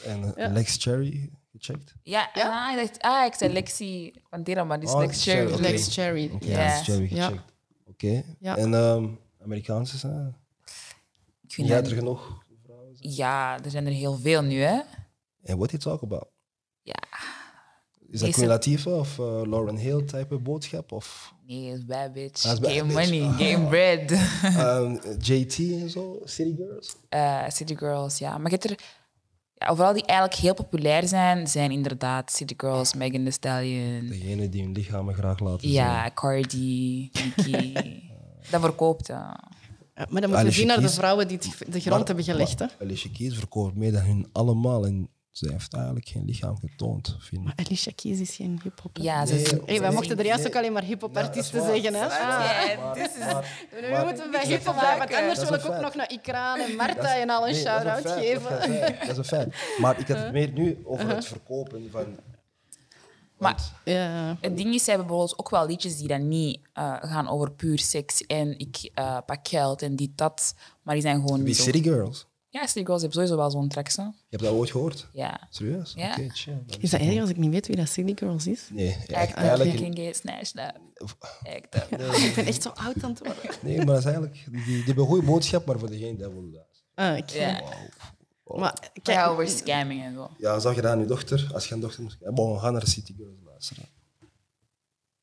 En 0.06 0.36
eh, 0.36 0.52
Lex 0.52 0.78
Cherry. 0.80 1.30
gecheckt? 1.52 1.94
Ja, 2.04 2.30
Ja? 2.34 2.68
Ah, 2.68 2.72
ik 2.72 2.78
dacht, 2.88 3.02
ah, 3.02 3.26
ik 3.26 3.34
zei 3.34 3.54
Lexi 3.54 4.14
Pantera, 4.30 4.64
maar 4.64 4.80
die 4.80 4.88
is 4.88 4.94
Oh, 4.94 5.00
Lex 5.00 5.24
Cherry. 5.24 5.60
Lex 5.60 5.94
Cherry. 5.94 6.30
Oké, 6.34 6.46
gecheckt. 6.46 7.42
Oké. 7.86 8.24
Ja. 8.40 8.58
En 8.58 8.74
ehm 8.74 9.08
Amerikaanse 9.44 9.98
zijn? 9.98 10.36
Ik 11.44 11.54
vind 11.54 11.68
Jij 11.68 11.82
dat- 11.82 11.92
er 11.92 11.98
genoeg 11.98 12.44
vrouwen? 12.64 12.96
zijn? 12.96 13.14
ja, 13.14 13.64
er 13.64 13.70
zijn 13.72 13.86
er 13.86 13.92
heel 13.92 14.18
veel 14.18 14.42
nu, 14.42 14.60
hè. 14.60 14.80
En 15.44 15.58
what 15.58 15.70
you 15.72 15.82
talk 15.82 16.02
about? 16.04 16.28
Ja. 16.82 16.96
Is 18.10 18.20
dat 18.20 18.30
Queen 18.30 18.48
Latifah 18.48 18.98
of 18.98 19.20
eh, 19.20 19.26
Lauren 19.26 19.76
Hill 19.78 20.04
type 20.06 20.38
boodschap? 20.38 20.92
Of 20.92 21.33
Nee, 21.48 21.72
is 21.74 21.86
bad 21.86 22.14
bitch. 22.14 22.44
Bad 22.44 22.72
game 22.72 22.94
bitch. 22.94 23.12
money, 23.12 23.32
game 23.52 23.68
bread. 23.68 24.12
ehm, 24.58 24.96
JT 25.20 25.58
en 25.60 25.90
zo? 25.90 26.22
City 26.24 26.56
Girls? 26.56 26.96
Eh, 27.10 27.50
City 27.50 27.76
Girls, 27.76 28.18
ja. 28.18 28.38
Maar 28.38 28.52
je 28.52 28.58
hebt 28.58 28.70
er... 28.70 28.78
Ja, 29.56 29.68
overal 29.68 29.94
die 29.94 30.06
eigenlijk 30.06 30.40
heel 30.40 30.54
populair 30.54 31.08
zijn, 31.08 31.48
zijn 31.48 31.72
inderdaad 31.72 32.32
City 32.32 32.54
Girls, 32.58 32.94
Megan 32.94 33.22
Thee 33.22 33.32
Stallion. 33.32 34.08
Degene 34.08 34.50
die 34.50 34.62
hun 34.64 34.72
lichamen 34.72 35.14
graag 35.14 35.40
laten 35.40 35.62
zien. 35.62 35.72
Ja, 35.72 36.12
Cardi, 36.14 37.10
Nicki. 37.14 37.74
dat 38.52 38.62
verkoopt, 38.62 39.08
ja. 39.08 39.40
Ja, 39.96 40.06
maar 40.10 40.22
dan 40.22 40.30
moeten 40.30 40.48
we 40.48 40.54
zien 40.54 40.68
naar 40.68 40.82
de 40.82 40.90
vrouwen 40.90 41.28
die 41.28 41.38
de 41.38 41.46
grond 41.80 41.86
Maar- 41.86 42.06
hebben 42.06 42.24
gelegd. 42.24 42.66
Alicia 42.82 43.10
Keys 43.18 43.36
verkoopt 43.38 43.76
meer 43.76 43.92
dan 43.92 44.02
hun 44.02 44.28
allemaal. 44.32 44.86
En 44.86 45.10
ze 45.34 45.52
heeft 45.52 45.74
eigenlijk 45.74 46.08
geen 46.08 46.26
lichaam 46.26 46.58
getoond, 46.60 47.16
vind 47.20 47.42
ik. 47.42 47.48
Maar 47.48 47.54
Alicia 47.66 47.92
Keys 47.96 48.20
is 48.20 48.36
geen 48.36 48.60
hip-hop. 48.64 48.98
Ja, 48.98 49.26
ze 49.26 49.34
Nee, 49.34 49.44
is... 49.44 49.52
Hey, 49.66 49.80
wij 49.80 49.92
mochten 49.92 50.18
er 50.20 50.26
juist 50.26 50.40
nee. 50.44 50.52
ook 50.52 50.58
alleen 50.58 50.74
maar 50.74 50.84
hip-hop-artiesten 50.84 51.60
Ja, 51.62 51.66
zeggen. 51.66 51.94
Hè? 51.94 52.06
Ah. 52.06 52.10
Ja, 52.70 52.80
Maar- 52.80 52.94
dit 52.96 53.12
is- 53.16 53.20
maar- 53.20 53.68
Nu 53.82 53.90
maar- 53.92 54.06
moeten 54.06 54.24
we 54.26 54.32
bij 54.32 54.46
hip-hop 54.48 54.74
blijven, 54.74 54.98
want 54.98 55.10
maken. 55.10 55.18
anders 55.18 55.40
Dat 55.40 55.50
wil 55.50 55.58
is 55.58 55.64
ik 55.66 55.72
ook 55.72 55.82
nog 55.82 55.96
naar 55.96 56.12
Ikraan 56.12 56.60
en 56.60 56.76
Marta 56.76 57.16
en 57.18 57.30
al 57.30 57.48
een 57.48 57.52
nee, 57.54 57.62
shout-out 57.62 58.10
geven. 58.12 58.50
Dat 58.50 58.60
is 58.60 58.68
een 58.68 58.78
feit. 58.78 59.00
Dat 59.00 59.10
is 59.10 59.18
een 59.18 59.24
feit. 59.26 59.56
Maar 59.80 60.00
ik 60.00 60.08
had 60.08 60.18
het 60.18 60.32
meer 60.32 60.52
nu 60.52 60.82
over 60.86 61.08
het 61.08 61.26
verkopen 61.26 61.88
van... 61.92 62.06
Maar 63.38 63.72
Ja. 63.86 64.38
het 64.42 64.58
ding 64.58 64.74
is, 64.74 64.84
ze 64.84 64.90
hebben 64.90 65.08
bijvoorbeeld 65.08 65.40
ook 65.40 65.50
wel 65.50 65.68
liedjes 65.68 65.98
die 65.98 66.08
dan 66.08 66.28
niet 66.28 66.60
eh, 66.74 66.96
gaan 67.02 67.30
over 67.30 67.52
puur 67.52 67.80
seks 67.80 68.26
en 68.26 68.60
ik 68.60 68.90
eh, 68.94 69.18
pak 69.26 69.48
geld 69.48 69.82
en 69.82 69.96
die 69.96 70.12
dat, 70.16 70.56
maar 70.82 70.94
die 70.94 71.04
zijn 71.04 71.22
gewoon 71.22 71.44
Wie 71.44 71.54
zo... 71.54 71.64
City 71.64 71.84
Girls? 71.84 72.26
Ja, 72.54 72.68
City 72.68 72.86
Girls 72.86 73.02
hebben 73.02 73.12
sowieso 73.12 73.36
wel 73.36 73.52
zo'n 73.52 73.68
track, 73.68 73.90
zo. 73.90 74.02
Je 74.02 74.14
hebt 74.30 74.44
dat 74.44 74.54
ooit 74.54 74.72
gehoord? 74.72 75.08
Ja. 75.14 75.48
Serieus? 75.50 75.94
Ja. 75.96 76.18
Chill. 76.28 76.64
Is 76.80 76.90
dat 76.90 77.00
erg 77.00 77.20
als 77.20 77.30
ik 77.30 77.38
niet 77.38 77.52
weet 77.52 77.68
wie 77.68 77.76
dat 77.76 77.90
City 77.90 78.14
Girls 78.16 78.48
is? 78.48 78.68
Nee, 78.72 78.88
echt, 78.88 79.14
Act 79.14 79.30
up, 79.30 79.36
eigenlijk... 79.38 79.80
you 79.80 79.92
can 79.92 80.04
get 80.06 80.16
snatched 80.16 80.56
up. 80.56 80.78
Act 81.44 81.76
up. 81.76 82.00
Ik 82.18 82.36
ben 82.36 82.46
echt 82.46 82.62
zo 82.62 82.70
oud 82.70 83.04
aan 83.04 83.10
het 83.10 83.20
worden. 83.20 83.44
Nee, 83.62 83.78
maar 83.78 83.86
dat 83.86 83.98
is 83.98 84.06
eigenlijk... 84.06 84.46
Die, 84.52 84.64
die 84.66 84.84
hebben 84.84 85.04
een 85.04 85.10
goede 85.10 85.26
boodschap, 85.26 85.66
maar 85.66 85.80
voor 85.80 85.90
degene 85.90 86.18
dat 86.18 86.32
wil 86.32 86.52
dat. 86.52 86.84
Ah, 86.96 87.18
oké. 87.18 87.40
Ja. 87.40 87.62
Maar 88.44 88.74
Kijk, 88.80 89.04
kijk, 89.04 89.28
over 89.28 89.50
scamming 89.50 90.04
en 90.04 90.14
zo. 90.14 90.30
Ja, 90.38 90.60
zag 90.60 90.76
je 90.76 90.82
dat 90.82 90.92
aan 90.92 91.00
je 91.00 91.06
dochter? 91.06 91.50
Als 91.54 91.68
je 91.68 91.74
een 91.74 91.80
dochter 91.80 92.04
moest... 92.04 92.18
Bon, 92.34 92.60
ga 92.60 92.70
naar 92.70 92.88
City 92.88 93.14
Girls 93.18 93.40
luisteren. 93.46 93.86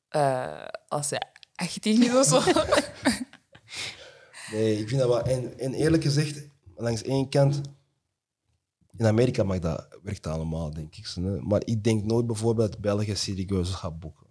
Eh, 0.07 0.67
als 0.87 1.07
ze 1.07 1.21
18 1.55 2.03
is 2.03 2.13
of 2.13 2.25
zo. 2.25 2.41
Nee, 4.51 4.79
ik 4.79 4.87
vind 4.87 5.01
dat 5.01 5.09
wel... 5.09 5.21
En, 5.21 5.59
en 5.59 5.73
eerlijk 5.73 6.03
gezegd, 6.03 6.47
langs 6.81 7.01
één 7.01 7.29
kant... 7.29 7.61
In 8.97 9.05
Amerika 9.05 9.43
mag 9.43 9.59
dat, 9.59 9.87
werkt 10.03 10.23
dat 10.23 10.33
allemaal, 10.33 10.73
denk 10.73 10.95
ik. 10.95 11.15
Maar 11.41 11.61
ik 11.65 11.83
denk 11.83 12.03
nooit 12.03 12.27
bijvoorbeeld 12.27 12.71
dat 12.71 12.81
België 12.81 13.15
Girls 13.15 13.73
gaat 13.73 13.99
boeken. 13.99 14.27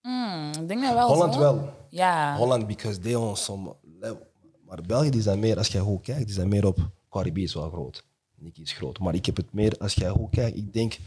Hmm, 0.00 0.50
ik 0.62 0.68
denk 0.68 0.82
dat 0.82 0.94
wel 0.94 1.08
Holland 1.08 1.34
zo. 1.34 1.40
wel. 1.40 1.72
Ja. 1.90 2.36
Holland, 2.36 2.66
because 2.66 2.98
they 2.98 3.14
on 3.14 3.36
some 3.36 3.76
level. 4.00 4.26
Maar 4.66 4.82
België 4.82 5.10
die 5.10 5.22
zijn 5.22 5.38
meer, 5.38 5.56
als 5.56 5.68
jij 5.68 5.80
goed 5.80 6.02
kijkt, 6.02 6.24
die 6.24 6.34
zijn 6.34 6.48
meer 6.48 6.66
op... 6.66 6.90
Caribbean 7.10 7.46
is 7.46 7.54
wel 7.54 7.70
groot. 7.70 8.04
Nicky 8.34 8.60
is 8.60 8.72
groot. 8.72 8.98
Maar 8.98 9.14
ik 9.14 9.26
heb 9.26 9.36
het 9.36 9.52
meer, 9.52 9.78
als 9.78 9.94
jij 9.94 10.10
goed 10.10 10.30
kijkt, 10.30 10.56
ik 10.56 10.72
denk... 10.72 10.98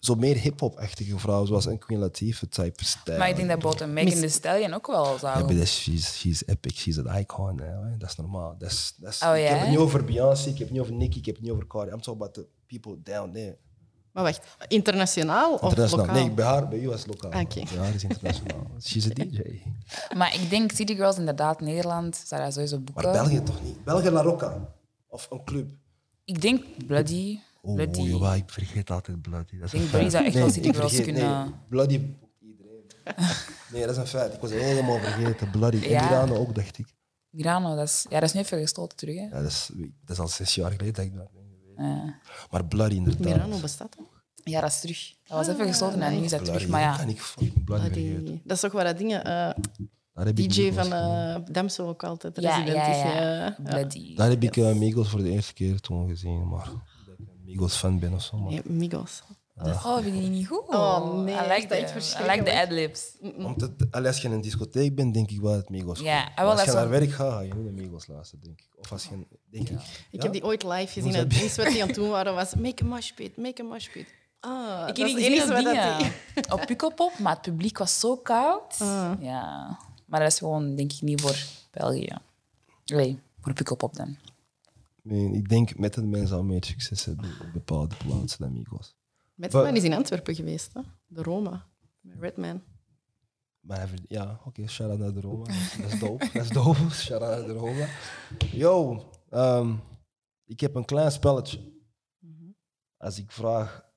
Zo 0.00 0.14
meer 0.14 0.36
hip-hop-achtige 0.36 1.18
vrouwen, 1.18 1.46
zoals 1.48 1.64
een 1.66 1.78
Queen 1.78 1.98
Latifah 2.00 2.48
type 2.50 2.84
stijl. 2.84 3.18
Maar 3.18 3.28
ik 3.28 3.36
denk 3.36 3.48
dat 3.48 3.58
bijvoorbeeld 3.58 3.90
Megan 3.92 4.20
Thee 4.20 4.28
Stallion 4.28 4.72
ook 4.74 4.86
wel 4.86 5.04
Ja, 5.12 5.18
zou... 5.18 5.38
maar 5.38 5.46
dat 5.54 5.62
is- 5.62 5.80
she's, 5.82 6.18
she's 6.18 6.42
epic, 6.46 6.76
she's 6.76 6.98
an 6.98 7.16
icon. 7.18 7.60
Hè. 7.60 7.96
Dat 7.96 8.08
is 8.08 8.16
normaal. 8.16 8.54
Dat 8.58 8.70
is, 8.70 8.94
dat 8.96 9.12
is, 9.12 9.22
Oh, 9.22 9.36
ik 9.36 9.42
ja? 9.42 9.48
heb 9.48 9.58
het 9.60 9.68
niet 9.68 9.78
over 9.78 10.04
Beyoncé, 10.04 10.42
ik 10.48 10.58
heb 10.58 10.58
het 10.66 10.70
niet 10.70 10.80
over 10.80 10.92
Nicki, 10.94 11.18
ik 11.18 11.26
heb 11.26 11.34
het 11.34 11.44
niet 11.44 11.52
over 11.52 11.66
Cardi. 11.66 11.90
I'm 11.90 12.00
talking 12.00 12.16
about 12.22 12.34
the 12.34 12.46
people 12.66 13.02
down 13.02 13.32
there. 13.32 13.56
maar 14.12 14.24
wacht, 14.24 14.40
internationaal 14.68 15.54
of 15.54 15.62
Internationaal. 15.62 16.06
lokaal? 16.06 16.22
Nee, 16.24 16.30
bij 16.34 16.44
haar, 16.44 16.68
bij 16.68 16.78
u 16.78 16.88
was 16.88 17.06
lokaal. 17.06 17.30
Ah, 17.32 17.40
oké. 17.40 17.62
Bij 17.74 17.78
haar 17.84 17.94
is 17.94 18.02
internationaal. 18.02 18.66
She's 18.86 19.06
a 19.06 19.08
DJ. 19.14 19.40
Maar 20.16 20.34
ik 20.34 20.50
denk 20.50 20.72
City 20.72 20.94
Girls 20.96 21.16
inderdaad, 21.18 21.60
Nederland 21.60 22.22
zou 22.26 22.42
dat 22.42 22.52
sowieso 22.52 22.76
Maar 22.76 22.84
boeken. 22.84 23.12
België 23.12 23.42
toch 23.42 23.62
niet? 23.62 23.84
België 23.84 24.10
La 24.10 24.22
Rocca. 24.22 24.68
Of 25.08 25.26
een 25.30 25.44
club. 25.44 25.70
Ik 26.24 26.40
denk 26.40 26.64
Bloody. 26.86 27.38
Oh, 27.62 27.74
Bloody. 27.74 28.36
ik 28.38 28.50
vergeet 28.50 28.90
altijd 28.90 29.22
Bloody. 29.22 29.58
Dat 29.58 29.72
is 29.72 29.72
Ik 29.72 29.80
een 29.80 29.80
denk 29.80 29.90
Bloody 29.90 30.08
zou 30.10 30.24
echt 30.24 30.34
wel 30.34 30.50
City 30.50 30.68
ik 30.68 30.74
Girls 30.74 30.94
vergeet- 30.94 31.14
kunnen- 31.14 31.44
Nee, 31.44 31.54
Bloody 31.68 32.00
boekt 32.00 32.34
iedereen. 32.40 32.82
Nee, 33.72 33.80
dat 33.80 33.90
is 33.90 33.96
een 33.96 34.06
feit. 34.06 34.34
Ik 34.34 34.40
was 34.40 34.50
helemaal 34.50 34.98
vergeten. 34.98 35.50
Bloody. 35.50 35.82
En 35.84 35.90
Ja. 35.90 36.04
Milano 36.04 36.34
ook, 36.36 36.54
dacht 36.54 36.78
ik. 36.78 36.86
Mirano, 37.30 37.76
dat 37.76 37.88
is, 37.88 38.06
ja, 38.08 38.20
dat 38.20 38.28
is 38.28 38.34
nu 38.34 38.40
even 38.40 38.58
gestoten 38.58 38.96
terug. 38.96 39.14
Hè. 39.16 39.22
Ja, 39.22 39.42
dat, 39.42 39.50
is, 39.50 39.70
dat 40.04 40.10
is 40.16 40.18
al 40.18 40.28
zes 40.28 40.54
jaar 40.54 40.70
geleden 40.70 40.94
dat 40.94 41.04
ik 41.04 41.14
dat 41.16 41.32
ben 41.32 41.42
geweest. 41.60 41.78
Ja. 42.04 42.18
Maar 42.50 42.64
Bloody 42.64 42.94
inderdaad. 42.94 43.24
Mirano 43.24 43.58
bestaat 43.58 43.90
toch? 43.96 44.22
ja, 44.44 44.60
dat 44.60 44.70
is 44.70 44.80
terug. 44.80 45.14
Dat 45.26 45.36
was 45.46 45.48
even 45.54 45.66
gesloten 45.66 46.02
en 46.02 46.12
nu 46.18 46.24
is 46.24 46.30
dat 46.30 46.40
Bloody, 46.40 46.56
terug. 46.56 46.70
Maar 46.72 46.80
ja, 46.80 46.96
kan 46.96 47.08
ik 47.08 47.20
fucking 47.20 47.64
Bloody 47.64 47.82
vergeten? 47.92 48.40
dat 48.44 48.56
is 48.56 48.60
toch 48.62 48.72
waar 48.72 48.84
dat 48.84 48.98
dingen... 48.98 49.24
eh, 49.24 49.54
Daar 50.14 50.26
heb 50.26 50.38
ik 50.38 50.52
DJ 50.52 50.72
van 50.72 50.92
eh 50.92 51.36
Damso 51.52 51.88
ook 51.88 52.04
altijd 52.04 52.40
ja, 52.40 52.50
resident 52.56 52.76
ja, 52.86 52.90
is. 52.90 53.02
ja. 53.02 53.34
ja. 53.44 53.56
Bloody. 53.62 54.16
Daar 54.16 54.28
heb 54.30 54.42
ik 54.42 54.56
eh, 54.56 54.72
Migos 54.74 55.08
voor 55.08 55.22
de 55.22 55.30
eerste 55.30 55.52
keer 55.52 55.80
toen 55.80 56.08
gezien. 56.08 56.48
Maar 56.48 56.64
dat 56.64 56.74
Migos 57.50 57.76
fan 57.76 57.98
ben 57.98 58.12
of 58.14 58.22
zo. 58.22 58.36
Maar. 58.36 58.50
Nee, 58.52 58.62
Migos. 58.64 59.22
Oh, 59.62 59.94
vind 59.98 60.14
je 60.14 60.20
die 60.20 60.30
niet 60.30 60.46
goed? 60.48 60.68
Oh, 60.68 61.14
nee, 61.22 61.34
I 61.34 61.38
echt 61.38 61.48
like, 61.48 61.54
echt 61.54 61.68
the, 61.68 61.78
I 61.90 61.92
verschrikkelijk. 61.92 62.38
like 62.38 62.50
the 62.50 62.60
adlibs. 62.62 63.16
Omdat, 63.36 63.70
allee, 63.90 64.06
als 64.08 64.20
je 64.20 64.28
in 64.28 64.34
een 64.34 64.40
discotheek 64.40 64.94
bent, 64.94 65.14
denk 65.14 65.30
ik 65.30 65.40
wel 65.40 65.52
dat 65.52 65.68
Migos 65.68 66.00
Ja, 66.00 66.28
ah, 66.34 66.48
als 66.48 66.64
je 66.64 66.72
naar 66.72 66.88
werk 66.88 67.10
gaat, 67.10 67.32
ga 67.32 67.40
je 67.40 67.54
niet 67.54 67.64
naar 67.64 67.72
Migos 67.72 68.06
luisteren, 68.06 68.44
denk 68.44 68.60
ik. 68.60 68.68
Of 68.78 68.92
als 68.92 69.04
je, 69.04 69.26
denk 69.50 69.68
ik. 69.68 69.78
Ik 69.80 69.82
Ja? 70.10 70.22
heb 70.22 70.32
die 70.32 70.44
ooit 70.44 70.62
live 70.62 70.92
gezien. 70.92 71.14
Het 71.14 71.32
eerste 71.32 71.62
wat 71.62 71.72
die 71.72 71.80
aan 71.82 71.86
het 71.88 71.96
doen 72.00 72.08
waren 72.08 72.34
was 72.34 72.54
make 72.54 72.84
a 72.84 72.86
mosh 72.86 73.10
pit, 73.10 73.36
make 73.36 73.62
a 73.62 73.64
mosh 73.64 73.88
pit. 73.92 74.06
Ah, 74.40 74.80
Ik 74.80 74.86
dat 74.86 74.96
heb 74.96 75.06
is 75.06 75.14
die 75.14 75.40
gezien 75.40 75.56
op 75.58 75.64
dingen. 75.64 75.98
die... 75.98 76.52
Op 76.52 76.66
Pukkelpop, 76.66 77.18
maar 77.18 77.32
het 77.32 77.42
publiek 77.42 77.78
was 77.78 78.00
zo 78.00 78.16
koud. 78.16 78.76
Ah. 78.78 79.10
Ja. 79.20 79.78
Maar 80.06 80.20
dat 80.20 80.28
is 80.32 80.38
gewoon, 80.38 80.74
denk 80.76 80.92
ik, 80.92 81.02
niet 81.02 81.20
voor 81.20 81.36
België. 81.70 82.12
Nee, 82.84 83.18
voor 83.40 83.52
Pukkelpop 83.52 83.94
dan. 83.96 84.16
Ik 85.10 85.48
denk 85.48 85.78
met 85.78 85.94
het 85.94 86.06
mensen 86.06 86.36
al 86.36 86.42
meer 86.44 86.64
succes 86.64 87.04
hebben 87.04 87.30
op 87.40 87.52
bepaalde 87.52 87.96
plaatsen 87.96 88.40
dan 88.40 88.52
Migos. 88.52 88.96
Metman 89.34 89.76
is 89.76 89.84
in 89.84 89.92
Antwerpen 89.92 90.34
geweest, 90.34 90.74
hè? 90.74 90.80
de 91.06 91.22
Roma. 91.22 91.66
Met 92.00 92.16
Redman. 92.20 92.62
Maar 93.60 93.82
even, 93.82 93.98
ja, 94.08 94.40
oké, 94.44 94.66
shout-out 94.66 94.98
naar 94.98 95.12
de 95.12 95.20
Roma. 95.20 95.44
Dat 95.44 95.92
is 95.92 95.98
dope. 95.98 96.28
Dat 96.32 96.44
is 96.44 96.48
dope. 96.48 96.90
Shout-out 96.90 97.38
naar 97.38 97.46
de 97.46 97.52
Roma. 97.52 97.88
Yo, 98.52 99.04
ehm, 99.28 99.74
ik 100.44 100.60
heb 100.60 100.74
een 100.74 100.84
klein 100.84 101.12
spelletje. 101.12 101.72
Als 102.96 103.18
ik 103.18 103.30
vraag 103.30 103.88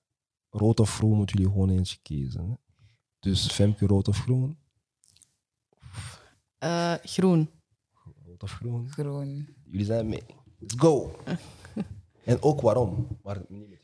rood 0.49 0.79
of 0.79 0.95
groen, 0.95 1.17
moeten 1.17 1.37
jullie 1.37 1.51
gewoon 1.51 1.69
eentje 1.69 1.97
kiezen. 2.01 2.49
Hè? 2.49 2.55
Dus 3.19 3.47
Femke, 3.47 3.85
rood 3.85 4.07
of 4.07 4.17
groen? 4.19 4.57
Eh, 6.57 6.93
groen. 7.03 7.49
Rood 8.25 8.43
of 8.43 8.51
groen? 8.51 8.89
Groen. 8.89 9.55
Jullie 9.63 9.85
zijn 9.85 10.09
mee. 10.09 10.25
Let's 10.63 10.75
go. 10.77 11.15
en 12.23 12.41
ook 12.41 12.61
waarom, 12.61 13.07
maar 13.23 13.41
niet 13.47 13.69
met. 13.69 13.81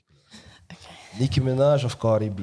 Nicki 1.18 1.42
Minaj 1.42 1.84
of 1.84 1.98
Cardi 1.98 2.30
B? 2.30 2.40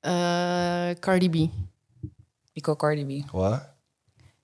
Eh, 0.00 0.90
Cardi 0.90 1.30
B. 1.30 1.50
Ik 2.52 2.66
wil 2.66 2.76
Cardi 2.76 3.22
B. 3.22 3.30
Wat? 3.30 3.62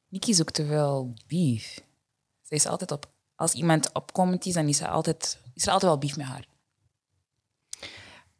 Nikki 0.08 0.34
zoekt 0.34 0.54
te 0.54 0.66
veel 0.66 1.14
beef. 1.26 1.80
Ze 2.42 2.54
is 2.54 2.66
altijd 2.66 2.90
op... 2.90 3.12
Als 3.34 3.52
iemand 3.52 3.92
opkomt 3.92 4.46
is, 4.46 4.54
dan 4.54 4.68
is, 4.68 4.76
ze 4.76 4.88
altijd, 4.88 5.38
is 5.54 5.66
er 5.66 5.72
altijd 5.72 5.90
wel 5.90 6.00
beef 6.00 6.16
met 6.16 6.26
haar. 6.26 6.46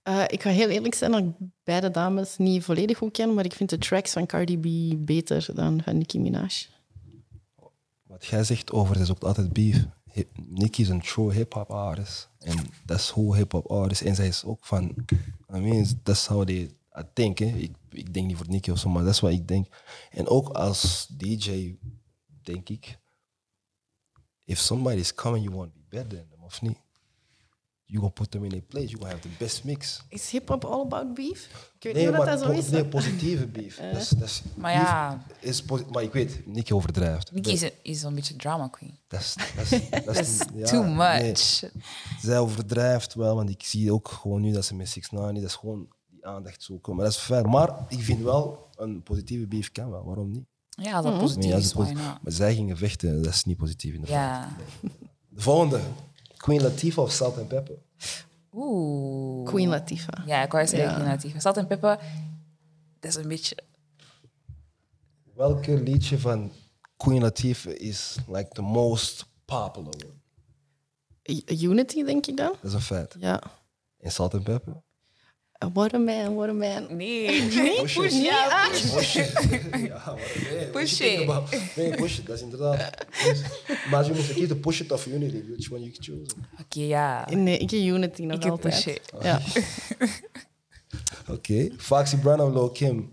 Eh, 0.03 0.25
ik 0.27 0.43
ga 0.43 0.51
heel 0.51 0.69
eerlijk 0.69 0.95
zijn 0.95 1.11
dat 1.11 1.21
ik 1.21 1.49
beide 1.65 1.91
dames 1.91 2.37
niet 2.37 2.65
volledig 2.65 2.99
goed 2.99 3.13
ken, 3.13 3.35
maar 3.35 3.45
ik 3.45 3.53
vind 3.53 3.71
de 3.71 3.79
tracks 3.79 4.13
van 4.13 4.27
Cardi 4.27 4.59
B 4.59 4.97
beter 5.07 5.47
dan 5.55 5.83
van 5.83 5.99
Nicki 5.99 6.21
Minaj. 6.21 6.67
Wat 8.15 8.25
jij 8.27 8.45
zegt 8.45 8.73
over, 8.73 9.01
is 9.01 9.11
ook 9.11 9.23
altijd 9.23 9.53
beef. 9.53 9.87
Nicki 10.35 10.83
is 10.83 10.89
een 10.89 11.01
true 11.01 11.33
hip-hop 11.33 11.71
artist. 11.71 12.29
En 12.39 12.57
dat 12.85 12.99
is 12.99 13.09
hoe 13.09 13.37
hip-hop 13.37 13.71
artist. 13.71 14.01
En 14.01 14.15
zij 14.15 14.27
is 14.27 14.45
ook 14.45 14.65
van. 14.65 14.95
I 15.55 15.59
mean, 15.59 16.01
that's 16.03 16.27
how 16.27 16.45
they 16.45 16.71
I 16.99 17.03
think. 17.13 17.41
Ik, 17.41 17.77
ik 17.91 18.15
denk 18.15 18.27
niet 18.27 18.37
voor 18.37 18.49
Nicki 18.49 18.71
of 18.71 18.79
zo, 18.79 18.89
maar 18.89 19.05
dat 19.05 19.13
is 19.13 19.21
wat 19.21 19.31
ik 19.31 19.49
denk. 19.49 19.67
En 20.11 20.29
ook 20.29 20.49
als 20.49 21.07
DJ, 21.11 21.77
denk 22.43 22.69
ik. 22.69 22.99
If 24.45 24.59
somebody 24.59 24.99
is 24.99 25.15
coming, 25.15 25.45
you 25.45 25.57
want 25.57 25.73
to 25.73 25.79
be 25.79 25.97
better 25.97 26.19
than 26.19 26.29
them, 26.29 26.43
of 26.43 26.63
niet? 26.63 26.79
You 27.87 27.99
gonna 27.99 28.09
put 28.13 28.31
them 28.31 28.45
in 28.45 28.53
a 28.55 28.61
place, 28.69 28.87
you 28.87 28.97
gonna 28.99 29.15
have 29.15 29.29
the 29.29 29.35
best 29.39 29.65
mix. 29.65 30.03
Is 30.09 30.31
hip-hop 30.31 30.65
all 30.65 30.81
about 30.81 31.15
beef? 31.15 31.49
Ik 31.79 31.83
weet 31.83 31.93
Nee, 31.95 32.03
niet 32.07 32.13
of 32.13 32.17
maar 32.19 32.27
dat 32.27 32.41
zo 32.41 32.47
po- 32.47 32.53
is. 32.59 32.69
nee, 32.71 32.85
positieve 32.87 33.47
beef. 33.47 33.77
Dat 33.93 33.97
is, 34.01 34.09
dat 34.09 34.29
is, 34.29 34.43
Maar 34.57 34.73
ja, 34.73 35.25
beef 35.29 35.37
is 35.51 35.65
maar 35.93 36.03
ik 36.03 36.13
weet, 36.13 36.47
Nicky 36.47 36.73
overdrijft. 36.73 37.33
Nicky 37.33 37.51
is, 37.51 37.63
een- 37.63 37.71
is 37.83 38.03
een 38.03 38.15
beetje 38.15 38.37
drama 38.37 38.69
queen. 38.69 38.99
Dat 39.09 39.21
is, 39.21 39.35
dat 40.05 40.49
ja, 40.55 40.67
too 40.67 40.83
much. 40.85 41.21
nee. 41.21 41.35
Zij 42.21 42.39
overdrijft 42.39 43.15
wel, 43.15 43.35
want 43.37 43.51
ik 43.51 43.63
zie 43.63 43.93
ook 43.93 44.09
gewoon 44.09 44.41
nu 44.41 44.53
dat 44.53 44.65
ze 44.65 44.75
met 44.75 44.89
6 44.89 45.11
9 45.11 45.35
dat 45.35 45.43
is 45.43 45.55
gewoon 45.55 45.89
die 46.09 46.27
aandacht 46.27 46.63
zoeken. 46.63 46.95
Maar 46.95 47.05
dat 47.05 47.15
is 47.15 47.21
fair. 47.21 47.49
Maar 47.49 47.85
ik 47.89 48.01
vind 48.03 48.23
wel, 48.23 48.69
een 48.77 49.03
positieve 49.03 49.47
beef 49.47 49.73
kan 49.73 49.91
wel, 49.91 50.05
waarom 50.05 50.31
niet? 50.31 50.45
Ja, 50.69 50.93
als 50.97 51.05
dat 51.05 51.19
positief 51.19 51.45
Nee, 51.45 51.55
als 51.55 51.63
is, 51.65 51.69
het 51.69 51.79
why 51.79 51.93
posi- 51.93 52.05
not? 52.07 52.23
maar 52.23 52.33
zij 52.33 52.55
gingen 52.55 52.77
vechten, 52.77 53.23
dat 53.23 53.33
is 53.35 53.45
niet 53.45 53.57
positief 53.57 53.95
in 53.95 54.01
de 54.01 54.07
Ja. 54.07 54.57
De 55.29 55.41
volgende, 55.43 55.81
Queen 56.45 56.61
Latifah 56.61 57.03
of 57.03 57.13
Salt 57.13 57.39
and 57.39 57.49
Pepper? 57.49 57.79
Oeh. 58.53 59.47
Queen 59.47 59.69
Latifah. 59.69 60.27
Ja, 60.27 60.43
ik 60.43 60.53
wou 60.53 60.67
zeggen 60.67 60.89
Ja. 60.89 60.95
Queen 60.95 61.09
Latifah. 61.09 61.41
Salt 61.41 61.57
en 61.57 61.67
peper, 61.67 61.99
dat 63.01 63.11
is 63.11 63.17
een 63.17 63.29
beetje... 63.29 63.57
Welke 65.35 65.83
liedje 65.83 66.19
van 66.19 66.53
Queen 66.97 67.21
Latifah 67.23 67.73
is 67.73 68.17
like 68.29 68.49
the 68.49 68.63
most 68.63 69.25
popular 69.45 69.95
one? 69.95 71.63
Unity, 71.63 72.05
denk 72.05 72.27
ik 72.27 72.37
dan? 72.37 72.53
Dat 72.53 72.65
is 72.71 72.73
een 72.73 72.81
feit. 72.81 73.17
Ja. 73.19 73.43
En 73.99 74.13
Salt 74.13 74.35
and 74.35 74.45
Pepper? 74.45 74.83
What 75.73 75.95
a 75.95 75.99
man, 75.99 76.35
what 76.35 76.49
a 76.49 76.53
man. 76.53 76.87
Nee. 76.97 77.43
Push 77.81 77.95
Push, 77.97 78.13
it. 78.13 78.23
ja. 78.31 78.69
Push 78.95 79.17
it. 79.17 79.33
ja, 79.87 80.15
nee. 80.53 80.67
Push 80.71 81.01
it. 81.01 81.23
about- 81.29 81.51
Nee, 81.77 81.95
push 81.95 82.19
it, 82.19 82.27
dat 82.27 82.37
is 82.37 82.43
inderdaad. 82.43 83.07
Maar 83.91 84.05
je 84.07 84.13
moest 84.13 84.33
kiezen, 84.33 84.61
push 84.61 84.81
it 84.81 84.93
of 84.93 85.07
Unity, 85.07 85.43
which 85.49 85.71
one 85.71 85.81
you 85.81 85.93
choose? 85.99 86.35
Oké, 86.61 86.81
ja. 86.81 87.27
Nee, 87.31 87.59
ik 87.59 87.71
heb 87.71 87.81
Unity 87.81 88.23
nog 88.23 88.37
Ik 88.37 88.51
altijd. 88.51 88.75
Push 88.75 88.87
It. 88.87 89.13
Ja. 89.23 89.41
Oké, 91.35 91.69
Foxy 91.77 92.17
Brown 92.17 92.41
of 92.41 92.53
Lil 92.53 92.71
Kim? 92.71 93.13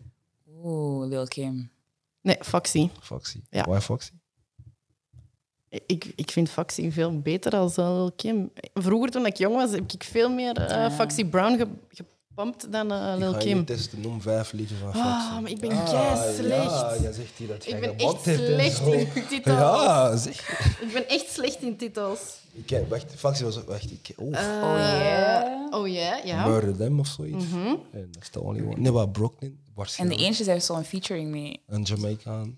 Oeh, 0.64 1.08
Lil 1.10 1.26
Kim. 1.28 1.72
Nee, 2.22 2.36
Foxy. 2.40 2.90
Foxy. 3.02 3.40
Ja. 3.50 3.64
Why 3.68 3.80
Foxy? 3.80 4.12
Ik, 5.86 6.12
ik 6.16 6.32
vind 6.32 6.50
Foxy 6.50 6.92
veel 6.92 7.20
beter 7.22 7.52
dan 7.52 7.72
Lil 7.76 8.12
Kim. 8.16 8.52
Vroeger, 8.74 9.12
toen 9.12 9.26
ik 9.26 9.38
jong 9.38 9.56
was, 9.56 9.72
heb 9.72 9.92
ik 9.92 10.04
veel 10.04 10.30
meer 10.30 10.58
eh, 10.58 10.92
Foxy 10.92 11.26
Brown 11.26 11.58
ge, 11.58 11.68
gepompt 12.36 12.72
dan 12.72 12.92
eh, 12.92 13.14
Lil 13.18 13.28
Ik 13.30 13.34
ga 13.34 13.40
je 13.40 13.46
Kim. 13.46 13.58
niet 13.58 13.68
testen, 13.68 14.02
noem 14.02 14.22
vijf 14.22 14.52
liedjes 14.52 14.78
van 14.80 14.88
Foxy. 14.94 15.08
Ah, 15.08 15.40
maar 15.40 15.52
ik 15.52 15.60
ben 15.60 15.72
Ah, 15.72 15.90
kei 15.90 16.34
slecht. 16.36 16.64
Ja, 16.72 16.96
jij 17.02 17.12
zegt 17.12 17.38
hier 17.38 17.48
dat 17.48 17.58
Ik 17.58 17.70
jij 17.70 17.80
ben 17.80 17.90
geband 17.90 18.28
echt 18.28 18.36
slecht 18.46 18.76
zo. 18.78 18.92
in 18.92 19.10
titels. 19.30 19.58
Ja, 19.58 20.16
zeg. 20.18 20.60
Ik 20.82 20.94
ben 20.94 21.08
echt 21.08 21.30
slecht 21.32 21.62
in 21.62 21.78
titels. 21.78 22.20
Ik 22.54 22.66
ken, 22.66 22.88
wacht, 22.90 23.06
Foxy 23.16 23.44
was, 23.44 23.64
wacht, 23.64 23.92
ik 23.92 24.14
oh, 24.18 24.26
Oh 24.28 24.34
yeah. 24.78 25.74
Oh 25.74 25.88
ja, 25.88 26.20
ja. 26.24 26.48
Murder 26.48 26.76
Them 26.78 27.00
of 27.00 27.08
zoiets. 27.08 27.46
En 27.92 28.10
dat 28.12 28.22
is 28.22 28.32
de 28.32 28.42
only 28.42 28.62
one. 28.62 28.76
Nee, 28.78 28.92
wat, 28.92 29.12
Brooklyn, 29.12 29.60
En 29.98 30.08
de 30.10 30.16
eentje 30.16 30.52
heeft 30.52 30.66
zo'n 30.66 30.84
featuring 30.84 31.30
mee. 31.32 31.62
Een 31.68 31.82
Jamaican. 31.82 32.58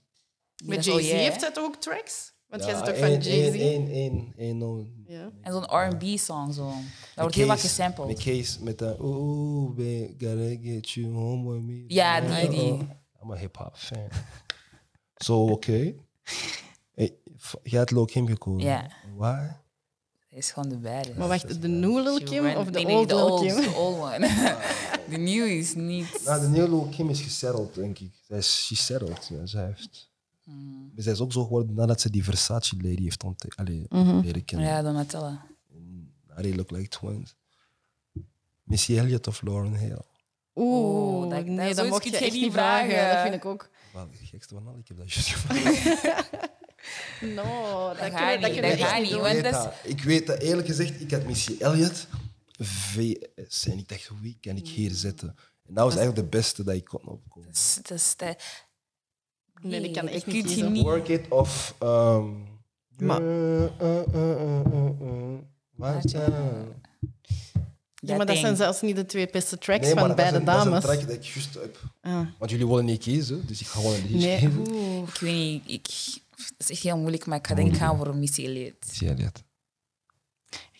Met 0.65 0.83
Dat 0.83 0.93
Oh 0.93 0.93
Jay-Z 0.93 1.07
Yeah. 1.09 1.19
heeft 1.19 1.41
hij 1.41 1.51
toch 1.51 1.63
ook 1.63 1.75
tracks? 1.75 2.32
Want 2.53 2.65
jij 2.65 2.73
Ja, 2.73 2.79
zit 2.85 2.89
ook 2.89 2.99
van 2.99 3.09
Jay-Z. 3.09 3.25
één- 3.27 3.53
één- 3.59 3.87
één- 3.91 4.33
één, 4.37 4.57
no. 4.57 4.85
Ja. 5.07 5.29
En 5.41 5.51
zo'n 5.51 5.63
R&B-song 5.65 6.51
zo. 6.53 6.65
Dat 6.65 6.75
wordt 7.15 7.35
heel 7.35 7.47
vaak 7.47 7.59
gesampled. 7.59 8.07
Met 8.07 8.17
Case 8.23 8.63
met 8.63 8.79
de 8.79 8.95
Oeh, 8.99 9.69
babe, 9.75 10.13
gotta 10.19 10.69
get 10.71 10.89
you 10.89 11.13
home 11.13 11.51
with 11.53 11.61
me. 11.61 11.83
Ja, 11.87 12.21
die, 12.21 12.49
die. 12.49 12.71
Oh, 12.71 12.79
I'm 13.23 13.31
a 13.31 13.35
hip-hop 13.35 13.75
fan. 13.75 14.07
Zo, 15.25 15.45
oké. 15.45 15.93
Hey, 16.95 17.15
f- 17.39 17.55
Jij 17.63 17.79
hebt 17.79 17.91
Lil 17.91 18.05
Kim 18.05 18.27
gekozen. 18.27 18.69
Ja. 18.69 18.87
Why? 19.17 19.27
Hij 20.29 20.37
is 20.41 20.51
gewoon 20.51 20.69
de 20.69 20.77
baddest. 20.77 21.15
Maar 21.17 21.27
wacht, 21.27 21.61
de 21.61 21.67
nieuwe 21.67 22.01
Lil 22.01 22.23
Kim 22.23 22.45
of 22.55 22.67
de 22.69 22.87
old 22.87 23.09
Lil 23.11 23.29
old, 23.29 23.41
Kim? 23.41 23.55
De 23.61 23.71
old 23.75 23.97
one. 23.99 24.27
de 25.09 25.17
nieuwe 25.17 25.57
is 25.57 25.75
niet... 25.75 26.21
Nou, 26.25 26.41
de 26.41 26.47
nieuwe 26.47 26.69
Lil 26.69 26.87
Kim 26.91 27.09
is 27.09 27.21
gesetteld, 27.21 27.75
denk 27.75 27.99
ik. 27.99 28.11
Zij 28.27 28.37
is 28.37 28.65
she 28.65 28.75
settled. 28.75 29.27
Ja, 29.31 29.45
zij 29.45 29.65
heeft... 29.65 30.11
Hmm. 30.43 30.91
Maar 30.93 31.03
zij 31.03 31.11
is 31.13 31.19
ook 31.19 31.31
zo 31.31 31.43
geworden 31.43 31.75
nadat 31.75 32.01
ze 32.01 32.09
die 32.09 32.23
Versace 32.23 32.75
lady 32.75 33.03
heeft 33.03 33.23
ontdekt. 33.23 33.55
Allee, 33.55 33.85
Mhm. 33.89 34.19
leren 34.19 34.45
kennen. 34.45 34.67
Ja, 34.67 34.81
Donatella. 34.81 35.45
They 36.35 36.55
look 36.55 36.71
like 36.71 36.87
twins. 36.87 37.35
Missy 38.63 38.97
Elliott 38.97 39.27
of 39.27 39.41
Lauren 39.41 39.73
Hill? 39.75 40.01
Oeh, 40.55 41.23
Oh, 41.23 41.29
dat- 41.29 41.45
nee, 41.45 41.75
dat- 41.75 41.87
mocht 41.89 42.03
je 42.03 42.09
je 42.11 42.17
echt 42.17 42.31
niet 42.33 42.41
niet 42.41 42.51
vragen. 42.51 42.89
vragen. 42.91 43.13
Dat 43.13 43.21
vind 43.21 43.35
ik 43.35 43.45
ook. 43.45 43.69
De 44.19 44.25
gekste 44.25 44.53
van 44.53 44.67
al, 44.67 44.77
ik 44.77 44.87
heb 44.87 44.97
dat 44.97 45.13
juist 45.13 45.29
gevraagd. 45.29 45.83
No, 47.21 47.87
dat, 47.87 47.97
Dat 47.97 48.11
gaat 48.11 48.41
dat 48.41 48.51
niet, 48.51 48.61
dat 48.61 48.99
niet 48.99 49.11
Ik 49.11 49.21
weet 49.21 49.43
dat. 49.43 49.73
Ik 49.83 50.01
weet 50.03 50.27
dat, 50.27 50.39
eerlijk 50.39 50.67
gezegd, 50.67 51.01
ik 51.01 51.11
had 51.11 51.25
Missy 51.25 51.55
Elliott, 51.59 52.07
VS, 52.59 53.65
en 53.67 53.77
ik 53.77 53.87
dacht, 53.89 54.09
wie 54.21 54.37
kan 54.41 54.55
ik 54.55 54.67
hier 54.67 54.91
zetten? 54.91 55.27
En 55.67 55.73
dat 55.73 55.83
was 55.83 55.95
eigenlijk 55.95 56.31
de 56.31 56.37
beste 56.37 56.63
dat 56.63 56.75
ik 56.75 56.85
kon 56.85 57.05
opkomen. 57.05 57.47
Dat 57.47 57.57
is- 57.57 57.79
dat 57.81 57.97
is 57.97 58.15
de- 58.15 58.35
Nee, 59.61 59.81
die 59.81 59.91
kan 59.91 60.07
echt 60.07 60.25
niet 60.25 60.45
kiezen. 60.45 60.71
niet- 60.71 60.83
Work 60.83 61.07
It 61.07 61.27
of... 61.29 61.75
Um, 61.83 62.51
Maar- 62.97 63.21
uh, 63.21 63.61
uh, 63.61 63.67
uh, 63.81 63.99
uh, 64.13 64.59
uh, 64.73 64.89
uh. 65.01 65.37
Wat, 65.75 66.11
Ja. 66.11 66.27
maar 68.17 68.25
dat 68.25 68.37
zijn 68.37 68.55
zelfs 68.55 68.81
niet 68.81 68.95
de 68.95 69.05
twee 69.05 69.29
beste 69.31 69.57
tracks 69.57 69.85
Nee, 69.85 69.95
maar 69.95 70.05
van 70.05 70.15
beide 70.15 70.37
een- 70.37 70.45
dat 70.45 70.55
is 70.55 70.61
een 70.63 70.67
dames. 70.69 70.83
track 70.83 70.99
dat 71.01 71.09
ik 71.15 71.23
juist 71.23 71.53
heb. 71.53 71.77
Ah. 72.01 72.27
Want 72.39 72.51
jullie 72.51 72.67
willen 72.67 72.85
niet 72.85 73.01
kiezen, 73.01 73.47
dus 73.47 73.61
ik 73.61 73.67
ga 73.67 73.79
gewoon 73.79 73.95
een 73.95 74.01
liedje 74.01 74.17
Nee, 74.27 74.39
kiezen. 74.39 74.61
Ik 75.07 75.17
weet 75.19 75.33
niet, 75.33 75.63
ik, 75.69 75.83
dat 76.35 76.53
is 76.57 76.69
echt 76.69 76.83
heel 76.83 76.97
moeilijk, 76.97 77.25
maar 77.25 77.37
ik 77.37 77.47
ga 77.47 77.55
denk 77.55 77.71
ik 77.71 77.77
gaan 77.77 77.97
voor 77.97 78.15
Missy 78.15 78.45
Elliott. 78.45 78.85
Missy 78.87 79.05
Elliott. 79.05 79.43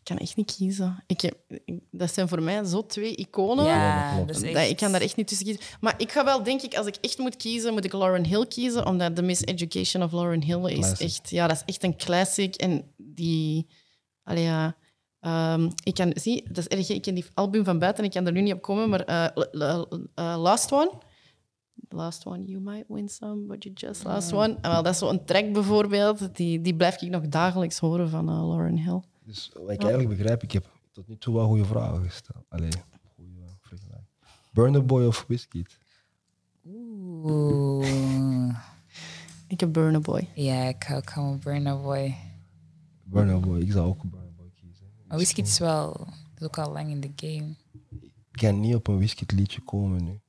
Ik 0.04 0.10
kan 0.16 0.18
echt 0.18 0.36
niet 0.36 0.56
kiezen. 0.58 1.04
Ik 1.08 1.22
heb, 1.22 1.36
ik- 1.66 1.80
dat 1.91 2.14
zijn 2.14 2.28
voor 2.28 2.41
mij 2.41 2.64
zo 2.64 2.86
twee 2.86 3.16
iconen. 3.16 3.66
Ja, 3.66 4.24
dat 4.26 4.36
is 4.36 4.41
echt... 4.41 4.54
Dat, 4.54 4.70
ik 4.70 4.78
kan 4.78 4.91
daar 4.91 5.01
echt 5.01 5.16
niet 5.16 5.28
tussen 5.28 5.45
kiezen. 5.45 5.64
Maar 5.82 5.93
ik 5.97 6.12
ga 6.12 6.26
wel, 6.26 6.43
denk 6.43 6.62
ik, 6.62 6.76
als 6.76 6.86
ik 6.88 6.95
echt 7.01 7.18
moet 7.18 7.36
kiezen, 7.36 7.74
moet 7.74 7.86
ik 7.86 7.93
Lauren 7.93 8.26
Hill 8.26 8.45
kiezen. 8.45 8.86
Omdat 8.86 9.16
The 9.16 9.22
Miseducation 9.22 10.04
of 10.04 10.12
Lauren 10.12 10.43
Hill 10.43 10.66
is 10.66 10.74
Classic. 10.78 10.99
echt... 11.08 11.30
Ja, 11.30 11.47
dat 11.47 11.56
is 11.56 11.64
echt 11.66 11.84
een 11.84 11.97
classic. 11.97 12.56
En 12.56 12.93
die... 12.97 13.68
Allee, 14.24 14.43
ja... 14.43 14.76
ehm, 15.20 15.70
ik 15.84 15.93
kan... 15.93 16.12
Zie, 16.16 16.43
dat 16.51 16.58
is 16.58 16.68
erg. 16.68 16.89
Ik 16.89 17.01
ken 17.01 17.16
die 17.16 17.26
album 17.34 17.64
van 17.64 17.80
buiten. 17.80 18.04
Ik 18.04 18.12
kan 18.12 18.26
er 18.26 18.32
nu 18.32 18.41
niet 18.41 18.54
op 18.54 18.62
komen. 18.62 18.89
Maar 18.89 19.01
eh, 19.01 19.26
eh, 20.14 20.36
Last 20.41 20.72
One... 20.72 20.91
Last 21.89 22.26
one, 22.26 22.43
you 22.45 22.60
might 22.62 22.86
win 22.88 23.10
some, 23.10 23.45
but 23.45 23.64
you 23.64 23.76
just 23.76 24.04
last 24.04 24.32
Mm. 24.32 24.38
one. 24.38 24.58
En 24.62 24.72
wel, 24.72 24.84
dat 24.84 24.93
is 24.93 24.99
zo'n 24.99 25.26
track 25.26 25.51
bijvoorbeeld. 25.54 26.36
Die, 26.36 26.62
die 26.62 26.76
blijf 26.76 27.01
ik 27.01 27.10
nog 27.10 27.28
dagelijks 27.28 27.80
horen 27.80 28.10
van 28.10 28.30
eh, 28.30 28.36
Lauren 28.47 28.78
Hill. 28.78 29.01
Dus 29.26 29.52
wat 29.54 29.70
ik 29.70 29.82
eigenlijk 29.82 30.10
begrijp, 30.10 30.44
ik 30.44 30.52
heb 30.52 30.72
tot 30.92 31.08
nu 31.08 31.18
toe 31.18 31.36
wel 31.36 31.48
goede 31.48 31.66
vragen 31.66 32.04
gesteld. 32.04 32.46
Allee, 32.50 32.72
goede 33.16 33.32
vergelijking. 33.62 34.08
Burner 34.52 34.86
Boy 34.86 35.06
of 35.06 35.26
Wizkid? 35.28 35.78
Oeh. 36.66 38.56
Ik 39.48 39.60
heb 39.60 39.74
Burner 39.74 40.02
Boy. 40.02 40.30
Ja, 40.36 40.64
ik 40.64 40.84
hou 40.84 41.02
van 41.06 41.40
Burna 41.40 41.76
Boy. 41.78 42.16
Burner 43.04 43.40
Boy, 43.40 43.62
ik 43.62 43.72
zou 43.72 43.88
ook 43.88 44.04
een 44.04 44.10
Burner 44.10 44.34
Boy 44.34 44.52
kiezen. 44.56 44.86
Maar 45.08 45.18
Wizkid 45.18 45.48
is 45.48 45.60
wel... 45.60 46.08
is 46.38 46.44
ook 46.44 46.58
al 46.58 46.72
lang 46.72 46.90
in 46.90 47.02
de 47.02 47.12
game. 47.16 47.56
Ik 48.32 48.40
kan 48.40 48.60
niet 48.60 48.76
op 48.76 48.88
een 48.88 48.98
Wizkid 48.98 49.32
liedje 49.32 49.62
komen 49.62 50.04
nu. 50.04 50.22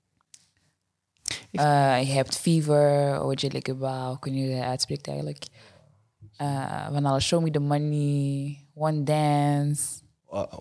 Eh, 1.50 2.02
je 2.06 2.12
hebt 2.12 2.36
Fever, 2.36 3.20
OJ 3.22 3.48
Ligaba, 3.48 4.08
hoe 4.08 4.18
kun 4.18 4.34
je 4.34 4.54
dat 4.54 4.64
uitspreekt 4.64 5.06
eigenlijk? 5.06 5.46
Eh, 6.36 6.86
van 6.92 7.04
alle 7.04 7.20
Show 7.20 7.42
Me 7.42 7.50
The 7.50 7.58
Money, 7.58 8.58
One 8.74 9.02
Dance, 9.02 10.02
Ah, 10.28 10.52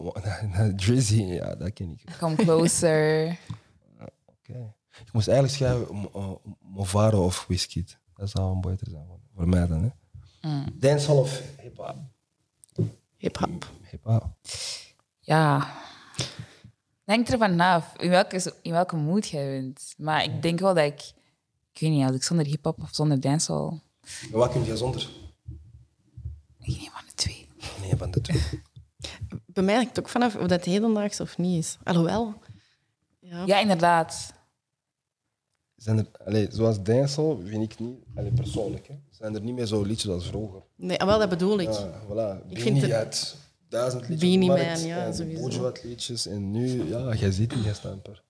Drizzy, 0.76 1.22
ja, 1.22 1.56
dat 1.56 1.74
ken 1.74 1.92
ik. 1.92 2.18
Come 2.20 2.36
Closer. 2.36 3.28
Oké. 4.40 4.74
Ik 5.06 5.14
moest 5.14 5.28
eigenlijk 5.28 5.58
schrijven 5.58 6.10
uh, 6.16 6.30
Movaro 6.62 7.26
of 7.26 7.46
Wizkid. 7.48 7.98
Dat 8.16 8.30
zou 8.30 8.52
een 8.56 8.62
beter 8.62 8.88
zijn 8.90 9.06
voor- 9.08 9.20
voor 9.36 9.48
mij 9.48 9.68
dan. 9.68 9.84
Hè? 9.84 9.90
Mm. 10.50 10.66
Dancehall 10.74 11.18
of 11.18 11.42
hip-hop? 11.62 11.96
Hip-hop. 13.18 13.72
Hip-hop. 13.90 14.26
Ja. 15.20 15.68
Denk 17.04 17.28
ervan 17.30 17.60
af 17.60 17.94
in 17.98 18.10
welke, 18.10 18.54
in 18.62 18.72
welke 18.72 18.96
mood 18.96 19.28
jij 19.28 19.62
bent. 19.62 19.94
Maar 19.98 20.24
ik 20.24 20.42
denk 20.42 20.60
wel 20.60 20.74
dat 20.74 20.86
ik... 20.86 21.14
Ik 21.74 21.80
weet 21.80 21.90
niet, 21.90 22.06
als 22.06 22.16
ik 22.16 22.24
zonder 22.24 22.46
hip-hop 22.46 22.82
of 22.82 22.90
zonder 22.92 23.20
dancehall... 23.20 23.70
Maar 24.30 24.40
wat 24.40 24.52
kun 24.52 24.64
je 24.66 24.78
zonder? 24.78 25.10
Ik 26.64 26.76
neem 26.80 26.90
van 26.92 27.04
de 27.06 27.14
twee. 27.16 27.48
Nee, 27.82 27.96
van 27.98 28.12
de 28.12 28.22
twee. 28.22 28.42
Bij 29.46 29.64
mij 29.64 29.76
hangt 29.76 29.90
het 29.90 30.00
ook 30.00 30.10
vanaf 30.10 30.36
of 30.36 30.48
dat 30.48 30.66
hedendaags 30.66 31.20
of 31.20 31.38
niet 31.38 31.58
is. 31.64 31.78
Alhoewel. 31.84 32.34
Ja. 33.20 33.46
Ja, 33.46 33.60
inderdaad. 33.60 34.34
Zijn 35.76 36.08
er, 36.26 36.48
zoals 36.52 36.84
dancehall 36.84 37.38
vind 37.46 37.64
ik 37.74 37.80
niet, 37.80 37.98
allee, 38.16 38.32
persoonlijk, 38.32 38.88
hè, 38.88 38.96
zijn 39.10 39.36
er 39.36 39.42
niet 39.42 39.56
meer 39.56 39.66
zo 39.66 39.82
liedjes 39.82 40.12
als 40.12 40.28
vroeger. 40.28 40.62
Nee, 40.76 41.00
ah, 41.00 41.08
wel, 41.08 41.20
dat 41.20 41.30
bedoel 41.30 41.60
ik. 41.60 41.72
Ja, 41.72 42.02
voilà. 42.04 42.48
Ik 42.50 42.60
vind 42.62 42.82
het- 42.82 42.92
had 42.92 43.36
duizend 43.70 44.02
liedjes 44.08 44.20
Beanie 44.30 44.50
Man, 44.50 44.86
ja, 44.88 45.06
en 45.06 45.14
sowieso. 45.16 45.72
Liedjes 45.84 46.26
en 46.28 46.52
nu, 46.52 46.84
ja, 46.90 47.14
jij 47.14 47.32
ziet 47.32 47.50
die 47.50 47.74
stamper. 47.74 48.24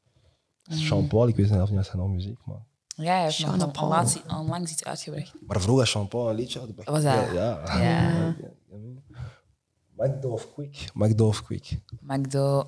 Jean-Paul, 0.64 1.28
ik 1.28 1.36
weet 1.36 1.48
zelf 1.48 1.70
niet 1.70 1.80
of 1.80 1.88
hij 1.88 2.00
nou 2.00 2.12
muziek 2.12 2.38
maakt. 2.46 2.72
Ja, 2.96 3.14
hij 3.14 3.24
heeft 3.24 3.40
nog 3.46 3.72
Paul. 3.72 3.86
onlangs, 3.86 4.22
onlangs 4.28 4.72
iets 4.72 4.84
uitgebracht. 4.84 5.34
Maar 5.48 5.62
vroeger 5.62 5.88
Jean-Paul 5.88 6.30
een 6.30 6.36
liedje 6.36 6.60
had, 6.60 6.70
Was 6.76 7.04
dat? 7.04 7.04
Ja. 7.04 7.32
ja. 7.34 7.78
Ja. 7.82 8.10
ja. 8.10 8.36
McDo 9.98 10.30
of 10.30 10.54
Quick? 10.54 10.90
McDo 10.94 11.28
of 11.28 11.44
Quick? 11.44 11.80
McDo. 12.02 12.68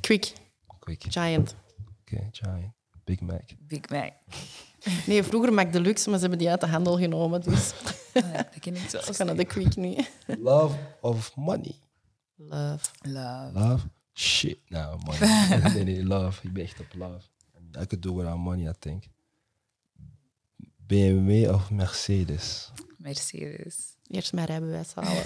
Quick, 0.00 0.32
Quick. 0.78 1.04
Giant. 1.08 1.54
Oké, 2.00 2.28
Giant. 2.32 2.72
Big 3.04 3.20
Mac. 3.20 3.42
Big 3.58 3.88
Mac. 3.88 4.12
Nee, 5.06 5.22
vroeger 5.22 5.52
Mac 5.52 5.72
Deluxe, 5.72 6.08
maar 6.08 6.14
ze 6.18 6.20
hebben 6.20 6.38
die 6.38 6.50
uit 6.50 6.60
de 6.60 6.66
handel 6.66 6.98
genomen. 6.98 7.40
Dus 7.40 7.72
ja, 8.14 8.20
dat 8.52 8.58
ken 8.60 8.74
ik 8.76 8.88
zo. 8.88 8.98
ik 8.98 9.16
kan 9.16 9.26
naar 9.26 9.36
de 9.36 9.44
Quick 9.44 9.76
nu. 9.76 9.96
Love 10.26 10.76
of 11.00 11.36
money? 11.36 11.74
Love. 12.36 12.84
Love. 13.00 13.50
Love? 13.52 13.86
Shit, 14.14 14.58
nou, 14.68 14.98
money. 15.04 15.72
nee, 15.74 15.84
nee, 15.84 16.04
love. 16.04 16.46
Ik 16.46 16.52
ben 16.52 16.62
echt 16.64 16.80
op 16.80 16.94
love. 16.94 17.26
I 17.80 17.86
could 17.86 18.02
do 18.02 18.14
without 18.14 18.38
money, 18.38 18.68
I 18.68 18.74
think. 18.78 19.04
BMW 20.86 21.48
of 21.54 21.70
Mercedes? 21.70 22.72
Mercedes. 22.96 23.96
Eerst 24.06 24.32
mijn 24.32 24.46
rijbewijs 24.46 24.94
halen. 24.94 25.22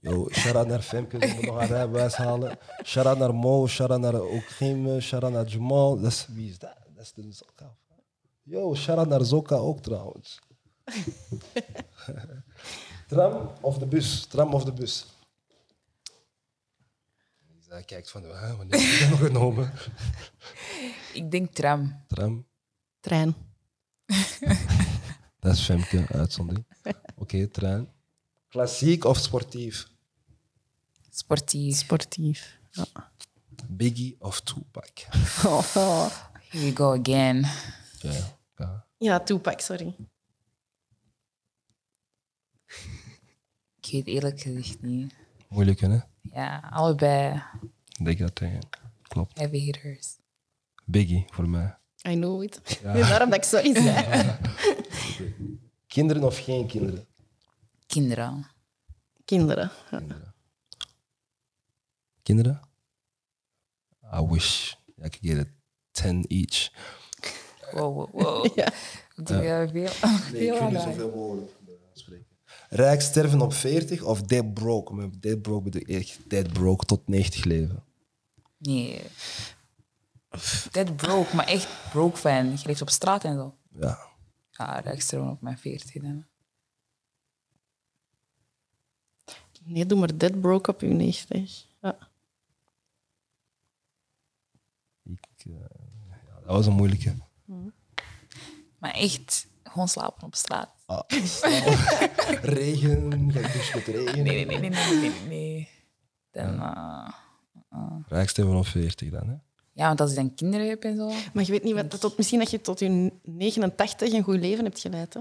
Yo, 0.00 0.28
shout-out 0.30 0.66
naar 0.66 0.82
Femke, 0.82 1.18
die 1.18 1.34
moet 1.34 1.46
nog 1.46 1.60
een 1.60 1.66
rijbewijs 1.66 2.14
halen. 2.14 2.58
Shout-out 2.84 3.18
naar 3.18 3.34
Mo, 3.34 3.66
shout-out 3.66 4.00
naar 4.00 4.22
Okhim, 4.22 5.00
shout-out 5.00 5.32
naar 5.32 5.46
Jamal. 5.46 6.00
Dat 6.00 6.10
is, 6.10 6.26
wie 6.30 6.48
is 6.50 6.58
dat? 6.58 6.76
Dat 6.94 7.04
is 7.04 7.12
de 7.12 7.32
Zoka. 7.32 7.74
Yo, 8.42 8.74
shout-out 8.74 9.08
naar 9.08 9.24
Zoka 9.24 9.56
ook 9.56 9.80
trouwens. 9.80 10.38
Tram 13.08 13.50
of 13.60 13.78
de 13.78 13.86
bus? 13.86 14.26
Tram 14.26 14.54
of 14.54 14.64
de 14.64 14.72
bus? 14.72 15.06
Hij 17.70 17.82
kijkt 17.84 18.10
van, 18.10 18.22
hè, 18.22 18.56
wanneer 18.56 18.80
heb 18.80 18.90
je 18.90 18.98
dat 18.98 19.10
nog 19.10 19.18
genomen? 19.18 19.72
Ik 21.20 21.30
denk 21.30 21.52
tram. 21.54 22.04
Tram, 22.06 22.46
Trein. 23.00 23.34
dat 25.40 25.54
is 25.54 25.64
Femke, 25.64 26.06
uitzondering. 26.08 26.66
Oké, 27.16 27.46
trein. 27.46 27.92
Klassiek 28.48 29.04
of 29.04 29.18
sportief? 29.18 29.88
Sportief. 31.10 31.76
Sportief. 31.76 32.58
Ja. 32.70 33.12
Biggie 33.68 34.16
of 34.18 34.40
Tupac? 34.40 35.06
Oh, 35.44 35.76
oh. 35.76 36.10
Here 36.48 36.64
we 36.64 36.76
go 36.76 36.98
again. 36.98 37.46
Ja, 38.00 38.38
ja. 38.56 38.86
Ja, 38.98 39.20
Tupac, 39.20 39.60
sorry. 39.60 39.96
Ik 43.80 43.90
weet 43.90 44.06
eerlijk 44.06 44.40
gezegd 44.40 44.82
niet. 44.82 45.14
Moeilijk, 45.48 45.80
hè? 45.80 45.98
Ja, 46.22 46.68
allebei 46.70 47.42
Ik 47.98 48.04
Denk 48.04 48.18
dat 48.18 48.34
tegen. 48.34 48.58
Klopt. 49.02 49.38
heavy 49.38 49.58
hitters. 49.58 50.16
Biggie 50.84 51.24
voor 51.30 51.48
mij. 51.48 51.78
I 52.08 52.14
know 52.14 52.42
it. 52.42 52.80
Daarom 52.82 53.30
dat 53.30 53.38
ik 53.38 53.44
sorry 53.44 53.74
zei. 53.74 54.36
Kinderen 55.86 56.22
of 56.22 56.38
geen 56.38 56.66
kinderen? 56.66 57.06
Kinderen. 57.86 58.46
Kinderen. 59.24 59.70
Ja. 59.90 60.34
Kinderen? 62.22 62.60
I 64.14 64.26
wish 64.26 64.72
I 64.98 65.08
could 65.08 65.20
get 65.20 65.38
a 65.38 65.46
10 65.92 66.24
each. 66.28 66.70
Wow, 67.72 67.94
wow, 67.94 68.08
wow. 68.12 68.46
Ja. 68.58 68.72
Doe 69.14 69.42
je 69.42 69.68
veel? 69.72 69.86
veel 69.88 70.60
aan 70.60 70.72
daar. 70.72 70.96
mogelijk 70.96 71.52
spreken. 71.92 72.29
Rijk 72.72 73.00
sterven 73.00 73.40
op 73.40 73.52
40 73.52 74.02
of 74.02 74.22
dead 74.22 74.54
broke? 74.54 74.94
Met 74.94 75.22
dead 75.22 75.42
broke 75.42 75.62
bedoel 75.62 75.80
ik 75.80 75.88
echt 75.88 76.30
dead 76.30 76.52
broke 76.52 76.84
tot 76.84 77.08
90 77.08 77.44
leven. 77.44 77.84
Nee. 78.58 79.02
Dead 80.70 80.96
broke, 80.96 81.36
maar 81.36 81.46
echt 81.46 81.68
broke 81.90 82.16
fan. 82.16 82.50
Je 82.50 82.62
leeft 82.64 82.82
op 82.82 82.90
straat 82.90 83.24
en 83.24 83.34
zo. 83.34 83.54
Ja. 83.80 83.98
Ja, 84.50 84.80
rechtstroom 84.80 85.28
op 85.28 85.40
mijn 85.40 85.58
40 85.58 86.02
dan. 86.02 86.24
Nee, 89.64 89.86
doe 89.86 89.98
maar 89.98 90.18
Dead 90.18 90.40
Broke 90.40 90.70
op 90.70 90.80
uw 90.80 90.92
90. 90.92 91.66
Ja. 91.80 91.98
Ik, 95.02 95.44
eh, 95.44 95.52
ja, 96.08 96.34
dat 96.34 96.46
was 96.46 96.66
een 96.66 96.72
moeilijke. 96.72 97.14
Maar 98.78 98.90
echt, 98.90 99.46
gewoon 99.70 99.88
slapen 99.88 100.22
op 100.26 100.34
straat. 100.34 100.68
Ah, 100.86 101.00
regen, 102.42 103.32
ga 103.32 103.38
ik 103.40 103.52
douchen 103.52 103.76
met 103.78 103.86
regen. 103.86 104.22
Nee, 104.24 104.46
nee, 104.46 104.58
nee, 104.58 104.70
nee, 104.70 104.70
nee, 105.00 105.12
nee. 105.28 105.68
Dan, 106.30 106.60
eh, 106.60 107.08
Rijk 108.08 108.28
sterven 108.28 108.54
op 108.56 108.66
40 108.66 109.10
dan, 109.10 109.28
hè? 109.28 109.34
ja, 109.72 109.86
want 109.86 110.00
als 110.00 110.10
je 110.10 110.16
dan 110.16 110.34
kinderen 110.34 110.68
hebt 110.68 110.84
en 110.84 110.96
zo. 110.96 111.12
Maar 111.32 111.44
je 111.44 111.50
weet 111.50 111.62
niet, 111.62 111.74
wat, 111.74 112.00
tot, 112.00 112.16
misschien 112.16 112.38
dat 112.38 112.50
je 112.50 112.60
tot 112.60 112.78
je 112.78 113.12
89 113.22 114.12
een 114.12 114.22
goed 114.22 114.38
leven 114.40 114.64
hebt 114.64 114.80
geleid. 114.80 115.14
Hè? 115.14 115.20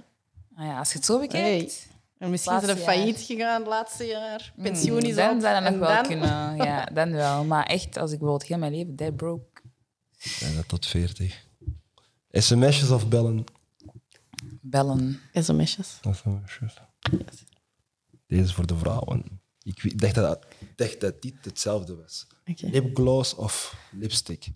Ah 0.55 0.65
ja, 0.65 0.79
als 0.79 0.91
je 0.91 0.95
het 0.97 1.05
zo 1.05 1.19
bekijkt. 1.19 1.87
En 2.17 2.29
misschien 2.29 2.59
zijn 2.59 2.65
Laatste 2.65 2.83
ze 2.85 2.91
jaar. 2.91 2.95
failliet 3.03 3.19
gegaan 3.21 3.59
het 3.59 3.67
laatste 3.69 4.03
jaar. 4.05 4.53
Pensioen 4.61 5.01
is 5.01 5.09
Mm, 5.09 5.15
dan 5.15 5.35
op. 5.35 5.41
zou 5.41 5.63
dat 5.63 5.71
nog 5.71 5.79
wel 5.79 5.95
dan- 5.95 6.05
kunnen. 6.07 6.55
Ja, 6.67 6.85
dan 6.85 7.11
wel. 7.11 7.43
Maar 7.45 7.65
echt, 7.65 7.97
als 7.97 8.11
ik 8.11 8.19
bijvoorbeeld 8.19 8.49
heel 8.49 8.57
mijn 8.57 8.71
leven 8.71 8.95
dead 8.95 9.15
broke. 9.15 9.61
Ja, 10.17 10.55
dat 10.55 10.67
tot 10.67 10.85
40. 10.85 11.45
SMS'jes 12.31 12.89
of 12.91 13.07
bellen? 13.07 13.43
Bellen. 14.70 15.20
SMS'jes. 15.34 15.99
SMS'jes. 16.11 16.74
Deze 18.28 18.43
is 18.43 18.53
voor 18.53 18.67
de 18.67 18.78
vrouwen. 18.78 19.41
Ik 19.63 19.99
dacht 19.99 20.15
dat, 20.15 20.45
dacht 20.76 21.01
dat 21.01 21.22
dit 21.22 21.36
hetzelfde 21.41 21.95
was. 21.95 22.28
Lipgloss 22.61 23.36
of 23.36 23.76
lipstick? 23.91 24.47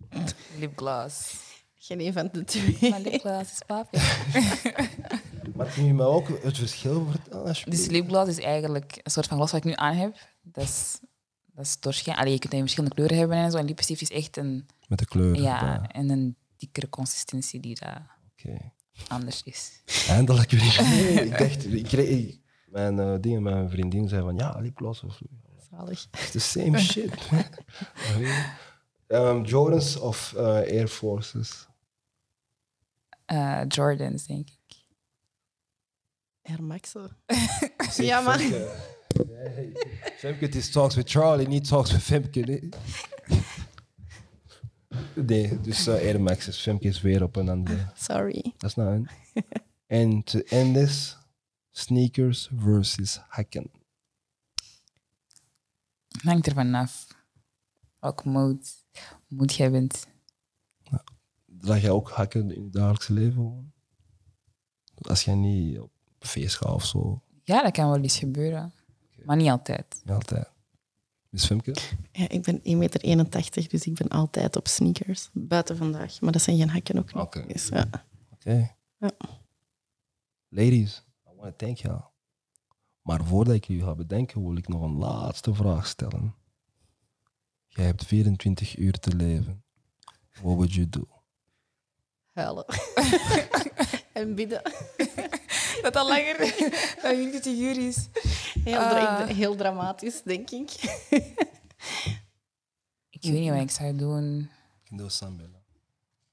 Lipgloss. 0.59 1.35
Geen 1.75 1.99
een 1.99 2.13
van 2.13 2.29
de 2.31 2.43
twee. 2.43 2.89
Maar 2.89 2.99
lipgloss 3.01 3.51
is 3.51 3.61
papi. 3.67 3.97
Maar 5.55 5.67
kun 5.73 5.85
je 5.85 5.93
me 5.93 6.03
ook 6.03 6.43
het 6.43 6.57
verschil 6.57 7.05
vertellen? 7.11 7.45
alsjeblieft? 7.47 7.83
Dus 7.83 7.91
lipgloss 7.91 8.29
is 8.29 8.39
eigenlijk 8.39 8.99
een 9.03 9.11
soort 9.11 9.27
van 9.27 9.37
glas 9.37 9.51
wat 9.51 9.59
ik 9.59 9.65
nu 9.69 9.75
aan 9.75 9.95
heb. 9.95 10.15
Dat 10.41 10.63
is, 10.63 10.99
dat 11.45 11.65
is 11.65 11.79
doorschijn. 11.79 12.17
Allee, 12.17 12.33
je 12.33 12.39
kunt 12.39 12.53
verschillende 12.53 12.95
kleuren 12.95 13.17
hebben 13.17 13.37
en 13.37 13.51
zo. 13.51 13.57
En 13.57 13.65
lipstift 13.65 14.01
is 14.01 14.09
echt 14.09 14.37
een, 14.37 14.65
Met 14.87 14.99
de 14.99 15.05
kleuren. 15.05 15.41
ja, 15.41 15.87
en 15.87 16.09
een 16.09 16.35
dikkere 16.57 16.89
consistentie 16.89 17.59
die 17.59 17.79
dat 17.79 18.01
Oké. 18.31 18.71
Anders 19.07 19.43
is. 19.43 19.81
Eindelijk 20.07 20.51
weer. 20.51 20.79
ik 21.25 21.37
dacht, 21.37 21.65
ik 21.73 21.83
kreeg, 21.83 22.09
ik- 22.09 22.39
mijn, 22.65 22.99
eh, 22.99 23.15
dingen, 23.19 23.43
mijn 23.43 23.69
vriendin 23.69 24.07
zei 24.07 24.21
van 24.21 24.35
ja, 24.35 24.59
lipgloss 24.59 25.03
of 25.03 25.13
zo. 25.15 25.25
Zalig. 25.71 26.07
It's 26.11 26.31
the 26.31 26.39
same 26.39 26.79
shit. 26.79 27.13
um, 29.07 29.43
Jordans 29.43 29.97
of 29.99 30.33
eh, 30.33 30.45
Air 30.45 30.87
Forces? 30.87 31.67
Eh, 33.25 33.61
Jordans, 33.67 34.25
denk 34.25 34.47
ik. 34.49 34.75
Air 36.41 36.63
Max'en. 36.63 37.17
ja, 37.95 38.21
maar 38.21 38.39
Femke. 38.39 38.75
Nee. 39.27 39.71
Femke, 40.17 40.45
het 40.45 40.55
is 40.55 40.71
talks 40.71 40.95
with 40.95 41.09
Charlie, 41.09 41.47
niet 41.47 41.67
talks 41.67 41.91
with 41.91 42.01
Femke. 42.01 42.39
Nee, 42.39 42.69
nee 45.15 45.61
dus 45.61 45.87
eh 45.87 45.93
Air. 45.93 46.35
Femke 46.37 46.87
is 46.87 47.01
weer 47.01 47.23
op 47.23 47.35
een 47.35 47.49
andere. 47.49 47.91
sorry. 48.09 48.53
Dat 48.57 48.69
is 48.69 48.75
nou 48.75 48.95
een. 48.95 49.09
En 49.87 50.23
to 50.23 50.39
end 50.39 50.73
this, 50.75 51.17
sneakers 51.71 52.49
versus 52.57 53.19
hacken. 53.27 53.71
Hangt 56.23 56.47
er 56.47 56.53
vanaf. 56.53 57.07
Welke 57.99 58.29
mode 58.29 58.59
moet 59.27 59.53
jij 59.53 59.71
bent. 59.71 60.07
Draag 61.45 61.81
jij 61.81 61.89
ook 61.89 62.09
hakken 62.09 62.51
in 62.51 62.63
het 62.63 62.73
dagelijkse 62.73 63.13
leven? 63.13 63.73
Als 65.01 65.23
jij 65.23 65.35
niet 65.35 65.79
op 65.79 65.91
feest 66.19 66.55
gaat 66.57 66.73
of 66.73 66.85
zo, 66.85 67.21
Ja, 67.43 67.61
dat 67.63 67.71
kan 67.71 67.89
wel 67.89 68.01
eens 68.01 68.17
gebeuren. 68.17 68.73
Maar 69.25 69.35
niet 69.35 69.49
altijd. 69.49 70.01
niet 70.03 70.13
altijd. 70.13 70.51
Dus 71.33 71.45
Femke? 71.45 71.75
Ja, 72.11 72.29
ik 72.29 72.41
ben 72.41 72.59
1,81 72.59 72.77
meter, 72.77 73.69
dus 73.69 73.85
ik 73.85 73.93
ben 73.93 74.07
altijd 74.07 74.55
op 74.55 74.67
sneakers. 74.67 75.29
Buiten 75.31 75.77
vandaag. 75.77 76.21
Maar 76.21 76.31
dat 76.31 76.41
zijn 76.41 76.57
geen 76.57 76.69
hakken 76.69 76.97
ook 76.97 77.13
niet. 77.13 77.23
Oké. 77.23 77.45
Dus, 77.47 77.67
ja. 77.67 77.89
Oké. 78.31 78.75
Ja. 78.97 79.11
Ladies, 80.49 81.03
I 81.27 81.29
want 81.35 81.57
to 81.57 81.65
thank 81.65 81.77
y'all. 81.77 82.01
Maar 83.01 83.25
voordat 83.25 83.55
ik 83.55 83.65
jullie 83.65 83.83
ga 83.83 83.95
bedenken, 83.95 84.43
wil 84.43 84.57
ik 84.57 84.67
nog 84.67 84.81
een 84.81 84.97
laatste 84.97 85.53
vraag 85.53 85.87
stellen. 85.87 86.35
Jij 87.67 87.85
hebt 87.85 88.05
24 88.05 88.77
uur 88.77 88.99
te 88.99 89.15
leven. 89.15 89.63
What 90.31 90.55
would 90.55 90.73
you 90.73 90.89
do? 90.89 91.07
Huilen. 92.31 92.65
en 94.13 94.35
bidden. 94.35 94.61
Dat 95.81 95.95
al 95.95 96.07
langer 96.07 96.37
dan 97.01 97.13
20 97.31 97.45
uur 97.57 97.87
is. 97.87 98.07
Heel, 98.63 98.77
Ah. 98.79 99.27
heel 99.27 99.55
dramatisch, 99.55 100.21
denk 100.23 100.49
ik. 100.49 100.71
Ik 103.09 103.31
weet 103.31 103.39
niet 103.39 103.49
wat 103.51 103.61
ik 103.61 103.71
zou 103.71 103.95
doen. 103.95 104.39
Ik 104.83 104.87
kan 104.89 104.97
dat 104.97 105.11
bellen. 105.37 105.61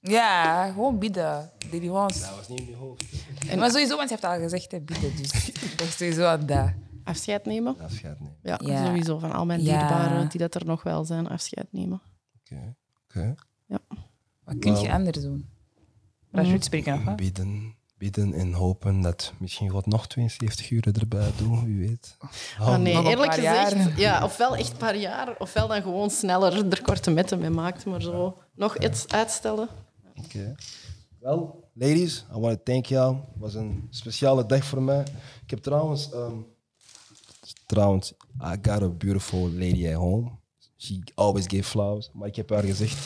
Ja, 0.00 0.66
gewoon 0.72 0.98
gewoon... 0.98 2.20
Dat 2.20 2.36
was 2.36 2.48
niet 2.48 2.60
in 2.60 2.66
je 2.66 2.74
hoofd. 2.76 3.04
Maar 3.56 3.70
sowieso, 3.70 3.96
want 3.96 4.08
je 4.08 4.14
hebt 4.14 4.26
al 4.34 4.38
gezegd, 4.40 4.70
hè, 4.70 4.80
bieden. 4.80 5.16
Dus 5.16 5.30
dat 5.76 5.86
is 5.86 5.96
sowieso 5.96 6.24
aan 6.26 6.46
dat. 6.46 6.70
Afscheid 7.04 7.44
nemen. 7.44 7.76
Gaat 7.78 8.20
niet. 8.20 8.30
Ja, 8.42 8.58
Ja. 8.64 8.84
sowieso. 8.86 9.18
Van 9.18 9.32
al 9.32 9.46
mijn 9.46 9.62
Ja. 9.62 9.78
dierbaren 9.78 10.28
die 10.28 10.40
dat 10.40 10.54
er 10.54 10.64
nog 10.66 10.82
wel 10.82 11.04
zijn, 11.04 11.28
afscheid 11.28 11.66
nemen. 11.72 12.00
Oké. 12.40 12.74
Oké. 13.08 13.34
Wat 14.44 14.58
kun 14.58 14.76
je 14.80 14.92
anders 14.92 15.22
doen? 15.22 15.48
Parachute 16.30 16.64
spreken 16.64 16.94
of 16.94 17.04
wat? 17.04 17.16
Bidden. 17.16 17.74
Bidden 18.00 18.32
en 18.32 18.52
hopen 18.52 19.00
dat 19.00 19.32
misschien 19.38 19.68
God 19.68 19.86
nog 19.86 20.06
72 20.06 20.70
uur 20.70 20.88
erbij 20.98 21.30
doet, 21.36 21.62
wie 21.64 21.78
weet. 21.78 22.16
Ah, 22.58 22.78
nee, 22.78 23.02
eerlijk 23.02 23.34
gezegd, 23.34 23.72
jaar. 23.72 23.98
ja, 23.98 24.24
ofwel 24.24 24.56
echt 24.56 24.70
een 24.70 24.76
paar 24.76 24.96
jaar, 24.96 25.34
ofwel 25.38 25.68
dan 25.68 25.82
gewoon 25.82 26.10
sneller 26.10 26.66
er 26.70 26.82
korte 26.82 27.10
metten 27.10 27.38
mee 27.38 27.50
maakt, 27.50 27.84
maar 27.84 28.02
zo 28.02 28.38
nog 28.54 28.78
iets 28.78 29.08
uitstellen. 29.08 29.68
Oké. 30.24 30.54
Wel, 31.18 31.68
ladies, 31.72 32.24
I 32.36 32.38
want 32.38 32.56
to 32.56 32.72
thank 32.72 32.86
y'all. 32.86 33.14
Het 33.14 33.38
was 33.38 33.54
een 33.54 33.86
speciale 33.90 34.46
dag 34.46 34.64
voor 34.64 34.82
mij. 34.82 35.04
Ik 35.42 35.50
heb 35.50 35.58
trouwens, 35.58 36.12
ehm, 36.12 36.36
trouwens, 37.66 38.12
I 38.42 38.56
got 38.62 38.82
a 38.82 38.88
beautiful 38.88 39.50
lady 39.50 39.88
at 39.88 39.94
home. 39.94 40.30
She 40.76 41.00
always 41.14 41.44
gave 41.46 41.62
flowers. 41.62 42.10
Maar 42.12 42.28
ik 42.28 42.36
heb 42.36 42.50
haar 42.50 42.62
gezegd, 42.62 42.98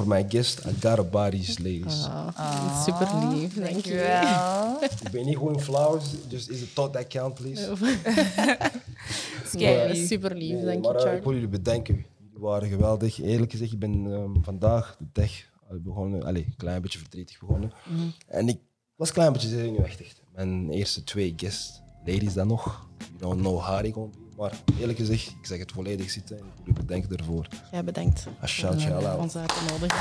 voor 0.00 0.08
mijn 0.08 0.30
guest, 0.30 0.58
I 0.58 0.72
got 0.80 0.98
a 0.98 1.02
body's 1.02 1.58
ladies. 1.58 2.04
Ah, 2.04 2.82
super 2.84 3.28
lief, 3.28 3.54
dank 3.54 3.68
je. 3.68 3.72
Dankjewel. 3.72 4.82
Ik 4.82 5.10
ben 5.10 5.24
niet 5.24 5.36
gewoon 5.36 5.60
flowers, 5.60 6.04
just 6.28 6.50
is 6.50 6.58
the 6.58 6.72
thought 6.72 6.92
that 6.92 7.06
count, 7.06 7.34
please. 7.34 7.72
Scary. 9.52 10.06
super 10.06 10.36
lief, 10.36 10.52
Nee, 10.52 10.64
dank 10.64 10.84
maar 10.84 11.00
je, 11.00 11.08
eh, 11.08 11.16
ik 11.16 11.22
wil 11.22 11.32
jullie 11.32 11.48
bedanken. 11.48 11.94
Jullie 11.94 12.38
waren 12.40 12.68
geweldig. 12.68 13.20
Eerlijk 13.20 13.50
gezegd, 13.50 13.72
ik 13.72 13.78
ben 13.78 14.12
ehm, 14.12 14.42
vandaag 14.42 14.96
de 14.98 15.04
dag 15.12 15.30
al 15.68 15.78
begonnen, 15.80 16.22
allez, 16.22 16.46
een 16.46 16.56
klein 16.56 16.82
beetje 16.82 16.98
verdrietig 16.98 17.38
begonnen. 17.38 17.72
Mhm. 17.88 18.08
En 18.26 18.48
ik 18.48 18.58
was 18.96 19.08
een 19.08 19.14
klein 19.14 19.32
beetje 19.32 19.48
zenuwachtig. 19.48 20.12
Mijn 20.34 20.70
eerste 20.70 21.04
twee 21.04 21.32
guest 21.36 21.82
ladies 22.06 22.34
dan 22.34 22.46
nog. 22.46 22.86
You 22.98 23.10
don't 23.18 23.40
know 23.40 23.60
how 23.60 23.92
gonna 23.92 24.08
be. 24.08 24.18
Maar 24.36 24.52
eerlijk 24.78 24.98
gezegd, 24.98 25.28
ik 25.28 25.46
zeg 25.46 25.58
het 25.58 25.72
volledig 25.72 26.10
zitten 26.10 26.38
en 26.38 26.44
u 26.64 26.72
bedenken 26.72 27.16
daarvoor. 27.16 27.46
Jij 27.70 27.84
bedankt. 27.84 28.26
Ashallah. 28.40 29.04
Eh, 29.04 29.18
Ons 29.18 29.36
uit 29.36 29.48
te 29.48 29.64
nodigen. 29.70 29.98